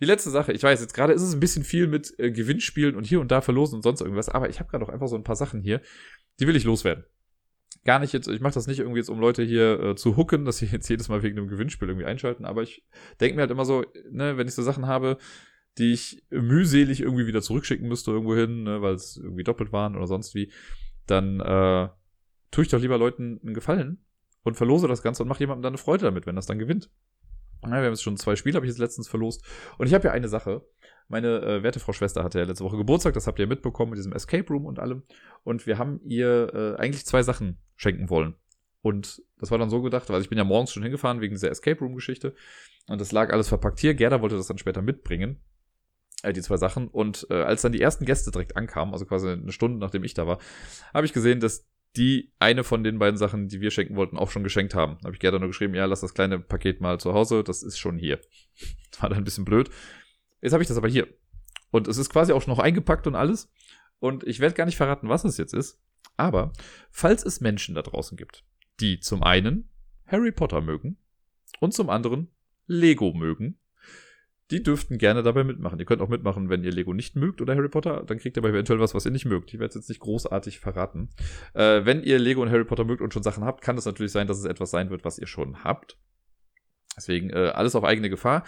die 0.01 0.05
letzte 0.05 0.31
Sache. 0.31 0.53
Ich 0.53 0.63
weiß, 0.63 0.81
jetzt 0.81 0.95
gerade 0.95 1.13
ist 1.13 1.23
es 1.23 1.35
ein 1.35 1.41
bisschen 1.41 1.65
viel 1.65 1.87
mit 1.87 2.19
äh, 2.19 2.31
Gewinnspielen 2.31 2.97
und 2.97 3.07
hier 3.07 3.21
und 3.21 3.31
da 3.31 3.41
verlosen 3.41 3.77
und 3.77 3.83
sonst 3.83 4.01
irgendwas, 4.01 4.29
aber 4.29 4.49
ich 4.49 4.61
habe 4.61 4.71
gerade 4.71 4.85
auch 4.85 4.91
einfach 4.91 5.09
so 5.09 5.17
ein 5.17 5.25
paar 5.25 5.37
Sachen 5.37 5.61
hier, 5.61 5.81
die 6.41 6.47
will 6.47 6.57
ich 6.57 6.65
loswerden 6.65 7.05
gar 7.85 7.99
nicht 7.99 8.13
jetzt, 8.13 8.29
ich 8.29 8.41
mache 8.41 8.55
das 8.55 8.67
nicht 8.67 8.79
irgendwie 8.79 8.99
jetzt, 8.99 9.09
um 9.09 9.19
Leute 9.19 9.43
hier 9.43 9.81
äh, 9.81 9.95
zu 9.97 10.17
hooken, 10.17 10.45
dass 10.45 10.59
sie 10.59 10.67
jetzt 10.73 10.89
jedes 10.89 11.09
Mal 11.09 11.23
wegen 11.23 11.39
einem 11.39 11.49
Gewinnspiel 11.49 11.89
irgendwie 11.89 12.07
einschalten, 12.07 12.45
aber 12.45 12.63
ich 12.63 12.85
denke 13.21 13.37
mir 13.37 13.43
halt 13.43 13.51
immer 13.51 13.65
so, 13.65 13.85
ne, 14.11 14.37
wenn 14.37 14.49
ich 14.49 14.55
so 14.55 14.63
Sachen 14.63 14.87
habe, 14.87 15.19
die 15.79 15.93
ich 15.93 16.25
mühselig 16.31 17.01
irgendwie 17.01 17.27
wieder 17.27 17.43
zurückschicken 17.43 17.89
müsste 17.89 18.11
irgendwo 18.11 18.35
hin, 18.35 18.65
ne, 18.65 18.83
weil 18.83 18.95
es 18.95 19.17
irgendwie 19.17 19.45
doppelt 19.45 19.73
waren 19.73 19.97
oder 19.97 20.07
sonst 20.07 20.35
wie, 20.35 20.53
dann 21.07 21.41
äh, 21.41 21.89
tue 22.51 22.65
ich 22.65 22.71
doch 22.71 22.81
lieber 22.81 22.99
Leuten 22.99 23.41
einen 23.43 23.55
Gefallen 23.55 24.05
und 24.43 24.57
verlose 24.57 24.87
das 24.87 25.03
Ganze 25.03 25.23
und 25.23 25.29
mache 25.29 25.41
jemandem 25.41 25.63
dann 25.63 25.73
eine 25.73 25.79
Freude 25.79 26.05
damit, 26.05 26.27
wenn 26.27 26.37
das 26.37 26.47
dann 26.47 26.59
gewinnt. 26.59 26.91
Ja, 27.65 27.71
wir 27.71 27.77
haben 27.77 27.93
jetzt 27.93 28.03
schon 28.03 28.17
zwei 28.17 28.37
Spiele, 28.37 28.57
habe 28.57 28.67
ich 28.67 28.71
jetzt 28.71 28.79
letztens 28.79 29.09
verlost. 29.09 29.45
Und 29.79 29.87
ich 29.87 29.95
habe 29.95 30.07
ja 30.07 30.13
eine 30.13 30.29
Sache. 30.29 30.63
Meine 31.09 31.43
äh, 31.43 31.63
werte 31.63 31.81
Frau 31.81 31.93
Schwester 31.93 32.25
hatte 32.25 32.39
ja 32.39 32.45
letzte 32.45 32.65
Woche 32.65 32.77
Geburtstag, 32.77 33.15
das 33.15 33.27
habt 33.27 33.39
ihr 33.39 33.47
mitbekommen 33.47 33.91
mit 33.91 33.99
diesem 33.99 34.13
Escape 34.13 34.49
Room 34.49 34.67
und 34.67 34.79
allem. 34.79 35.03
Und 35.45 35.67
wir 35.67 35.79
haben 35.79 36.01
ihr 36.05 36.53
äh, 36.55 36.81
eigentlich 36.81 37.05
zwei 37.05 37.23
Sachen 37.23 37.59
schenken 37.77 38.09
wollen. 38.09 38.35
Und 38.81 39.23
das 39.39 39.51
war 39.51 39.59
dann 39.59 39.71
so 39.71 39.81
gedacht, 39.83 40.09
weil 40.11 40.21
ich 40.23 40.29
bin 40.29 40.39
ja 40.39 40.45
morgens 40.45 40.73
schon 40.73 40.83
hingefahren 40.83 41.21
wegen 41.21 41.35
dieser 41.35 41.51
Escape 41.51 41.79
Room 41.81 41.95
Geschichte. 41.95 42.35
Und 42.89 43.01
das 43.01 43.13
lag 43.13 43.33
alles 43.33 43.49
verpackt 43.49 43.79
hier. 43.79 43.95
Gerda 43.95 44.23
wollte 44.23 44.37
das 44.37 44.49
dann 44.49 44.59
später 44.59 44.83
mitbringen. 44.83 45.41
Äh, 46.23 46.33
die 46.33 46.41
zwei 46.41 46.57
Sachen. 46.57 46.89
Und 46.89 47.27
äh, 47.31 47.43
als 47.43 47.63
dann 47.63 47.73
die 47.73 47.81
ersten 47.81 48.05
Gäste 48.05 48.31
direkt 48.31 48.57
ankamen, 48.57 48.93
also 48.93 49.05
quasi 49.05 49.29
eine 49.29 49.53
Stunde 49.53 49.79
nachdem 49.79 50.05
ich 50.05 50.15
da 50.15 50.27
war, 50.27 50.39
habe 50.95 51.07
ich 51.07 51.13
gesehen, 51.13 51.41
dass 51.41 51.69
die 51.97 52.33
eine 52.39 52.65
von 52.65 52.85
den 52.85 52.99
beiden 52.99 53.19
Sachen, 53.19 53.49
die 53.49 53.61
wir 53.61 53.71
schenken 53.71 53.97
wollten, 53.97 54.17
auch 54.17 54.31
schon 54.31 54.43
geschenkt 54.43 54.75
haben. 54.75 54.99
Habe 55.05 55.15
ich 55.15 55.21
Gerda 55.21 55.39
nur 55.39 55.49
geschrieben, 55.49 55.75
ja, 55.75 55.85
lass 55.85 56.01
das 56.01 56.15
kleine 56.15 56.39
Paket 56.39 56.81
mal 56.81 56.99
zu 56.99 57.13
Hause, 57.13 57.45
das 57.45 57.63
ist 57.63 57.79
schon 57.79 57.99
hier. 57.99 58.21
Das 58.91 59.03
war 59.03 59.09
dann 59.11 59.19
ein 59.19 59.25
bisschen 59.25 59.45
blöd. 59.45 59.71
Jetzt 60.41 60.53
habe 60.53 60.63
ich 60.63 60.69
das 60.69 60.77
aber 60.77 60.89
hier. 60.89 61.09
Und 61.71 61.89
es 61.89 61.99
ist 61.99 62.11
quasi 62.11 62.33
auch 62.33 62.47
noch 62.47 62.59
eingepackt 62.59 63.07
und 63.07 63.15
alles. 63.15 63.51
Und 63.99 64.25
ich 64.25 64.41
werde 64.41 64.55
gar 64.55 64.67
nicht 64.67 64.77
verraten, 64.77 65.09
was 65.09 65.25
es 65.25 65.37
jetzt 65.37 65.55
ist. 65.55 65.81
Aber 66.17 66.53
falls 66.91 67.25
es 67.25 67.41
Menschen 67.41 67.75
da 67.75 67.83
draußen 67.83 68.17
gibt, 68.17 68.45
die 68.81 69.01
zum 69.01 69.23
einen 69.23 69.71
Harry 70.07 70.33
Potter 70.33 70.61
mögen 70.61 70.99
und 71.61 71.73
zum 71.73 71.89
anderen 71.89 72.29
Lego 72.67 73.13
mögen, 73.13 73.59
die 74.53 74.63
dürften 74.63 74.99
gerne 74.99 75.23
dabei 75.23 75.45
mitmachen. 75.45 75.79
Ihr 75.79 75.87
könnt 75.87 76.03
auch 76.03 76.11
mitmachen, 76.11 76.51
wenn 76.51 76.63
ihr 76.63 76.71
Lego 76.71 76.93
nicht 76.93 77.17
mögt 77.17 77.41
oder 77.41 77.57
Harry 77.57 77.71
Potter, 77.71 78.05
dann 78.07 78.19
kriegt 78.19 78.37
ihr 78.37 78.43
aber 78.43 78.51
eventuell 78.51 78.79
was, 78.81 78.95
was 78.95 79.07
ihr 79.07 79.11
nicht 79.11 79.25
mögt. 79.25 79.53
Ich 79.53 79.59
werde 79.59 79.71
es 79.71 79.75
jetzt 79.75 79.89
nicht 79.89 80.01
großartig 80.01 80.61
verraten. 80.61 81.09
Äh, 81.55 81.87
wenn 81.87 82.03
ihr 82.03 82.19
Lego 82.19 82.43
und 82.43 82.51
Harry 82.51 82.65
Potter 82.65 82.85
mögt 82.85 83.01
und 83.01 83.15
schon 83.15 83.23
Sachen 83.23 83.45
habt, 83.45 83.63
kann 83.63 83.79
es 83.79 83.87
natürlich 83.87 84.13
sein, 84.13 84.27
dass 84.27 84.39
es 84.39 84.45
etwas 84.45 84.71
sein 84.71 84.91
wird, 84.91 85.05
was 85.05 85.19
ihr 85.19 85.27
schon 85.27 85.65
habt. 85.65 85.97
Deswegen 86.97 87.31
äh, 87.31 87.51
alles 87.55 87.75
auf 87.75 87.85
eigene 87.85 88.11
Gefahr. 88.11 88.45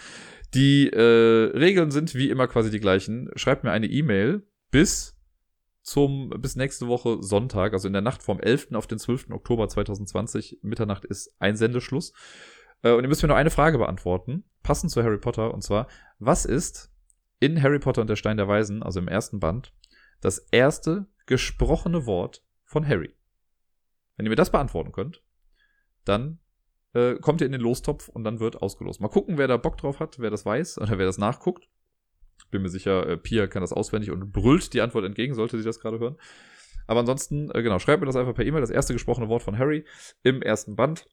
Die 0.53 0.89
äh, 0.89 1.57
Regeln 1.57 1.89
sind 1.89 2.13
wie 2.13 2.29
immer 2.29 2.47
quasi 2.47 2.69
die 2.69 2.79
gleichen. 2.79 3.31
Schreibt 3.35 3.63
mir 3.63 3.71
eine 3.71 3.87
E-Mail 3.87 4.43
bis 4.69 5.19
zum 5.81 6.29
bis 6.29 6.55
nächste 6.55 6.87
Woche 6.87 7.17
Sonntag, 7.21 7.73
also 7.73 7.87
in 7.87 7.93
der 7.93 8.03
Nacht 8.03 8.21
vom 8.21 8.39
11. 8.39 8.73
auf 8.73 8.85
den 8.85 8.99
12. 8.99 9.31
Oktober 9.31 9.67
2020. 9.67 10.59
Mitternacht 10.61 11.03
ist 11.03 11.35
Einsendeschluss. 11.39 12.11
Äh, 12.11 12.54
und 12.81 13.03
ihr 13.03 13.07
müsst 13.07 13.21
mir 13.21 13.27
nur 13.27 13.37
eine 13.37 13.49
Frage 13.49 13.77
beantworten, 13.77 14.43
passend 14.63 14.91
zu 14.91 15.03
Harry 15.03 15.17
Potter, 15.17 15.53
und 15.53 15.61
zwar, 15.61 15.87
was 16.19 16.45
ist 16.45 16.91
in 17.39 17.61
Harry 17.61 17.79
Potter 17.79 18.01
und 18.01 18.09
der 18.09 18.15
Stein 18.15 18.37
der 18.37 18.47
Weisen, 18.47 18.83
also 18.83 18.99
im 18.99 19.07
ersten 19.07 19.39
Band, 19.39 19.73
das 20.21 20.39
erste 20.51 21.07
gesprochene 21.25 22.05
Wort 22.05 22.43
von 22.63 22.87
Harry? 22.87 23.13
Wenn 24.15 24.25
ihr 24.25 24.29
mir 24.29 24.35
das 24.35 24.51
beantworten 24.51 24.91
könnt, 24.91 25.21
dann 26.05 26.39
äh, 26.93 27.15
kommt 27.15 27.41
ihr 27.41 27.45
in 27.45 27.51
den 27.51 27.61
Lostopf 27.61 28.07
und 28.07 28.23
dann 28.23 28.39
wird 28.39 28.61
ausgelost. 28.61 29.01
Mal 29.01 29.09
gucken, 29.09 29.37
wer 29.37 29.47
da 29.47 29.57
Bock 29.57 29.77
drauf 29.77 29.99
hat, 29.99 30.19
wer 30.19 30.29
das 30.29 30.45
weiß 30.45 30.79
oder 30.79 30.97
wer 30.97 31.05
das 31.05 31.17
nachguckt. 31.17 31.67
Bin 32.51 32.61
mir 32.61 32.69
sicher, 32.69 33.07
äh, 33.07 33.17
Pia 33.17 33.47
kann 33.47 33.61
das 33.61 33.73
auswendig 33.73 34.11
und 34.11 34.31
brüllt 34.31 34.73
die 34.73 34.81
Antwort 34.81 35.05
entgegen, 35.05 35.33
sollte 35.33 35.57
sie 35.57 35.63
das 35.63 35.79
gerade 35.79 35.99
hören. 35.99 36.17
Aber 36.87 37.01
ansonsten, 37.01 37.51
äh, 37.51 37.61
genau, 37.61 37.79
schreibt 37.79 38.01
mir 38.01 38.05
das 38.05 38.15
einfach 38.15 38.35
per 38.35 38.45
E-Mail, 38.45 38.61
das 38.61 38.69
erste 38.69 38.93
gesprochene 38.93 39.27
Wort 39.27 39.43
von 39.43 39.57
Harry 39.57 39.85
im 40.23 40.41
ersten 40.41 40.75
Band. 40.75 41.07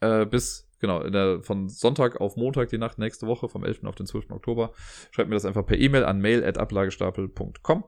Äh, 0.00 0.26
bis, 0.26 0.65
genau, 0.78 1.08
der, 1.08 1.42
von 1.42 1.68
Sonntag 1.68 2.20
auf 2.20 2.36
Montag 2.36 2.68
die 2.68 2.78
Nacht 2.78 2.98
nächste 2.98 3.26
Woche, 3.26 3.48
vom 3.48 3.64
11. 3.64 3.84
auf 3.84 3.94
den 3.94 4.06
12. 4.06 4.30
Oktober. 4.30 4.72
Schreibt 5.10 5.28
mir 5.28 5.36
das 5.36 5.44
einfach 5.44 5.66
per 5.66 5.78
E-Mail 5.78 6.04
an 6.04 6.20
mail.ablagestapel.com 6.20 7.84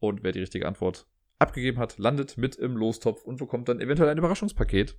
und 0.00 0.22
wer 0.22 0.32
die 0.32 0.40
richtige 0.40 0.66
Antwort 0.66 1.06
abgegeben 1.38 1.78
hat, 1.78 1.98
landet 1.98 2.38
mit 2.38 2.56
im 2.56 2.76
Lostopf 2.76 3.24
und 3.24 3.38
bekommt 3.38 3.68
dann 3.68 3.80
eventuell 3.80 4.08
ein 4.08 4.18
Überraschungspaket 4.18 4.96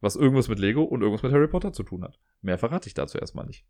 was 0.00 0.16
irgendwas 0.16 0.48
mit 0.48 0.58
Lego 0.58 0.82
und 0.82 1.00
irgendwas 1.00 1.22
mit 1.22 1.32
Harry 1.32 1.48
Potter 1.48 1.72
zu 1.72 1.82
tun 1.82 2.04
hat. 2.04 2.18
Mehr 2.42 2.58
verrate 2.58 2.88
ich 2.88 2.94
dazu 2.94 3.18
erstmal 3.18 3.46
nicht. 3.46 3.64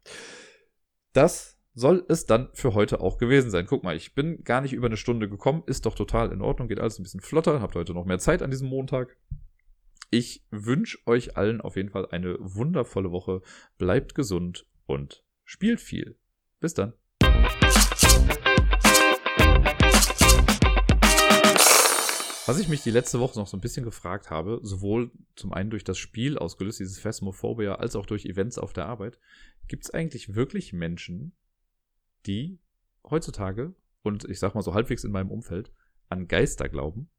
Das 1.12 1.58
soll 1.74 2.04
es 2.08 2.26
dann 2.26 2.48
für 2.52 2.74
heute 2.74 3.00
auch 3.00 3.18
gewesen 3.18 3.50
sein. 3.50 3.66
Guck 3.66 3.84
mal, 3.84 3.96
ich 3.96 4.14
bin 4.14 4.42
gar 4.44 4.60
nicht 4.60 4.72
über 4.72 4.86
eine 4.86 4.96
Stunde 4.96 5.28
gekommen, 5.28 5.62
ist 5.66 5.86
doch 5.86 5.94
total 5.94 6.32
in 6.32 6.40
Ordnung, 6.40 6.68
geht 6.68 6.80
alles 6.80 6.98
ein 6.98 7.02
bisschen 7.02 7.20
flotter, 7.20 7.60
habt 7.60 7.74
heute 7.74 7.92
noch 7.92 8.06
mehr 8.06 8.18
Zeit 8.18 8.42
an 8.42 8.50
diesem 8.50 8.68
Montag. 8.68 9.16
Ich 10.10 10.44
wünsche 10.52 10.98
euch 11.06 11.36
allen 11.36 11.60
auf 11.60 11.74
jeden 11.74 11.90
Fall 11.90 12.06
eine 12.06 12.36
wundervolle 12.38 13.10
Woche. 13.10 13.42
Bleibt 13.76 14.14
gesund 14.14 14.64
und 14.86 15.24
spielt 15.44 15.80
viel. 15.80 16.16
Bis 16.60 16.74
dann. 16.74 16.92
Was 22.46 22.60
ich 22.60 22.68
mich 22.68 22.84
die 22.84 22.92
letzte 22.92 23.18
Woche 23.18 23.36
noch 23.36 23.48
so 23.48 23.56
ein 23.56 23.60
bisschen 23.60 23.84
gefragt 23.84 24.30
habe, 24.30 24.60
sowohl 24.62 25.10
zum 25.34 25.52
einen 25.52 25.70
durch 25.70 25.82
das 25.82 25.98
Spiel 25.98 26.38
ausgelöst, 26.38 26.78
dieses 26.78 27.00
Phasmophobia, 27.00 27.74
als 27.74 27.96
auch 27.96 28.06
durch 28.06 28.26
Events 28.26 28.58
auf 28.58 28.72
der 28.72 28.86
Arbeit, 28.86 29.18
gibt 29.66 29.86
es 29.86 29.90
eigentlich 29.90 30.36
wirklich 30.36 30.72
Menschen, 30.72 31.34
die 32.26 32.60
heutzutage, 33.02 33.74
und 34.02 34.24
ich 34.26 34.38
sag 34.38 34.54
mal 34.54 34.62
so 34.62 34.72
halbwegs 34.72 35.02
in 35.02 35.10
meinem 35.10 35.32
Umfeld, 35.32 35.72
an 36.08 36.28
Geister 36.28 36.68
glauben? 36.68 37.10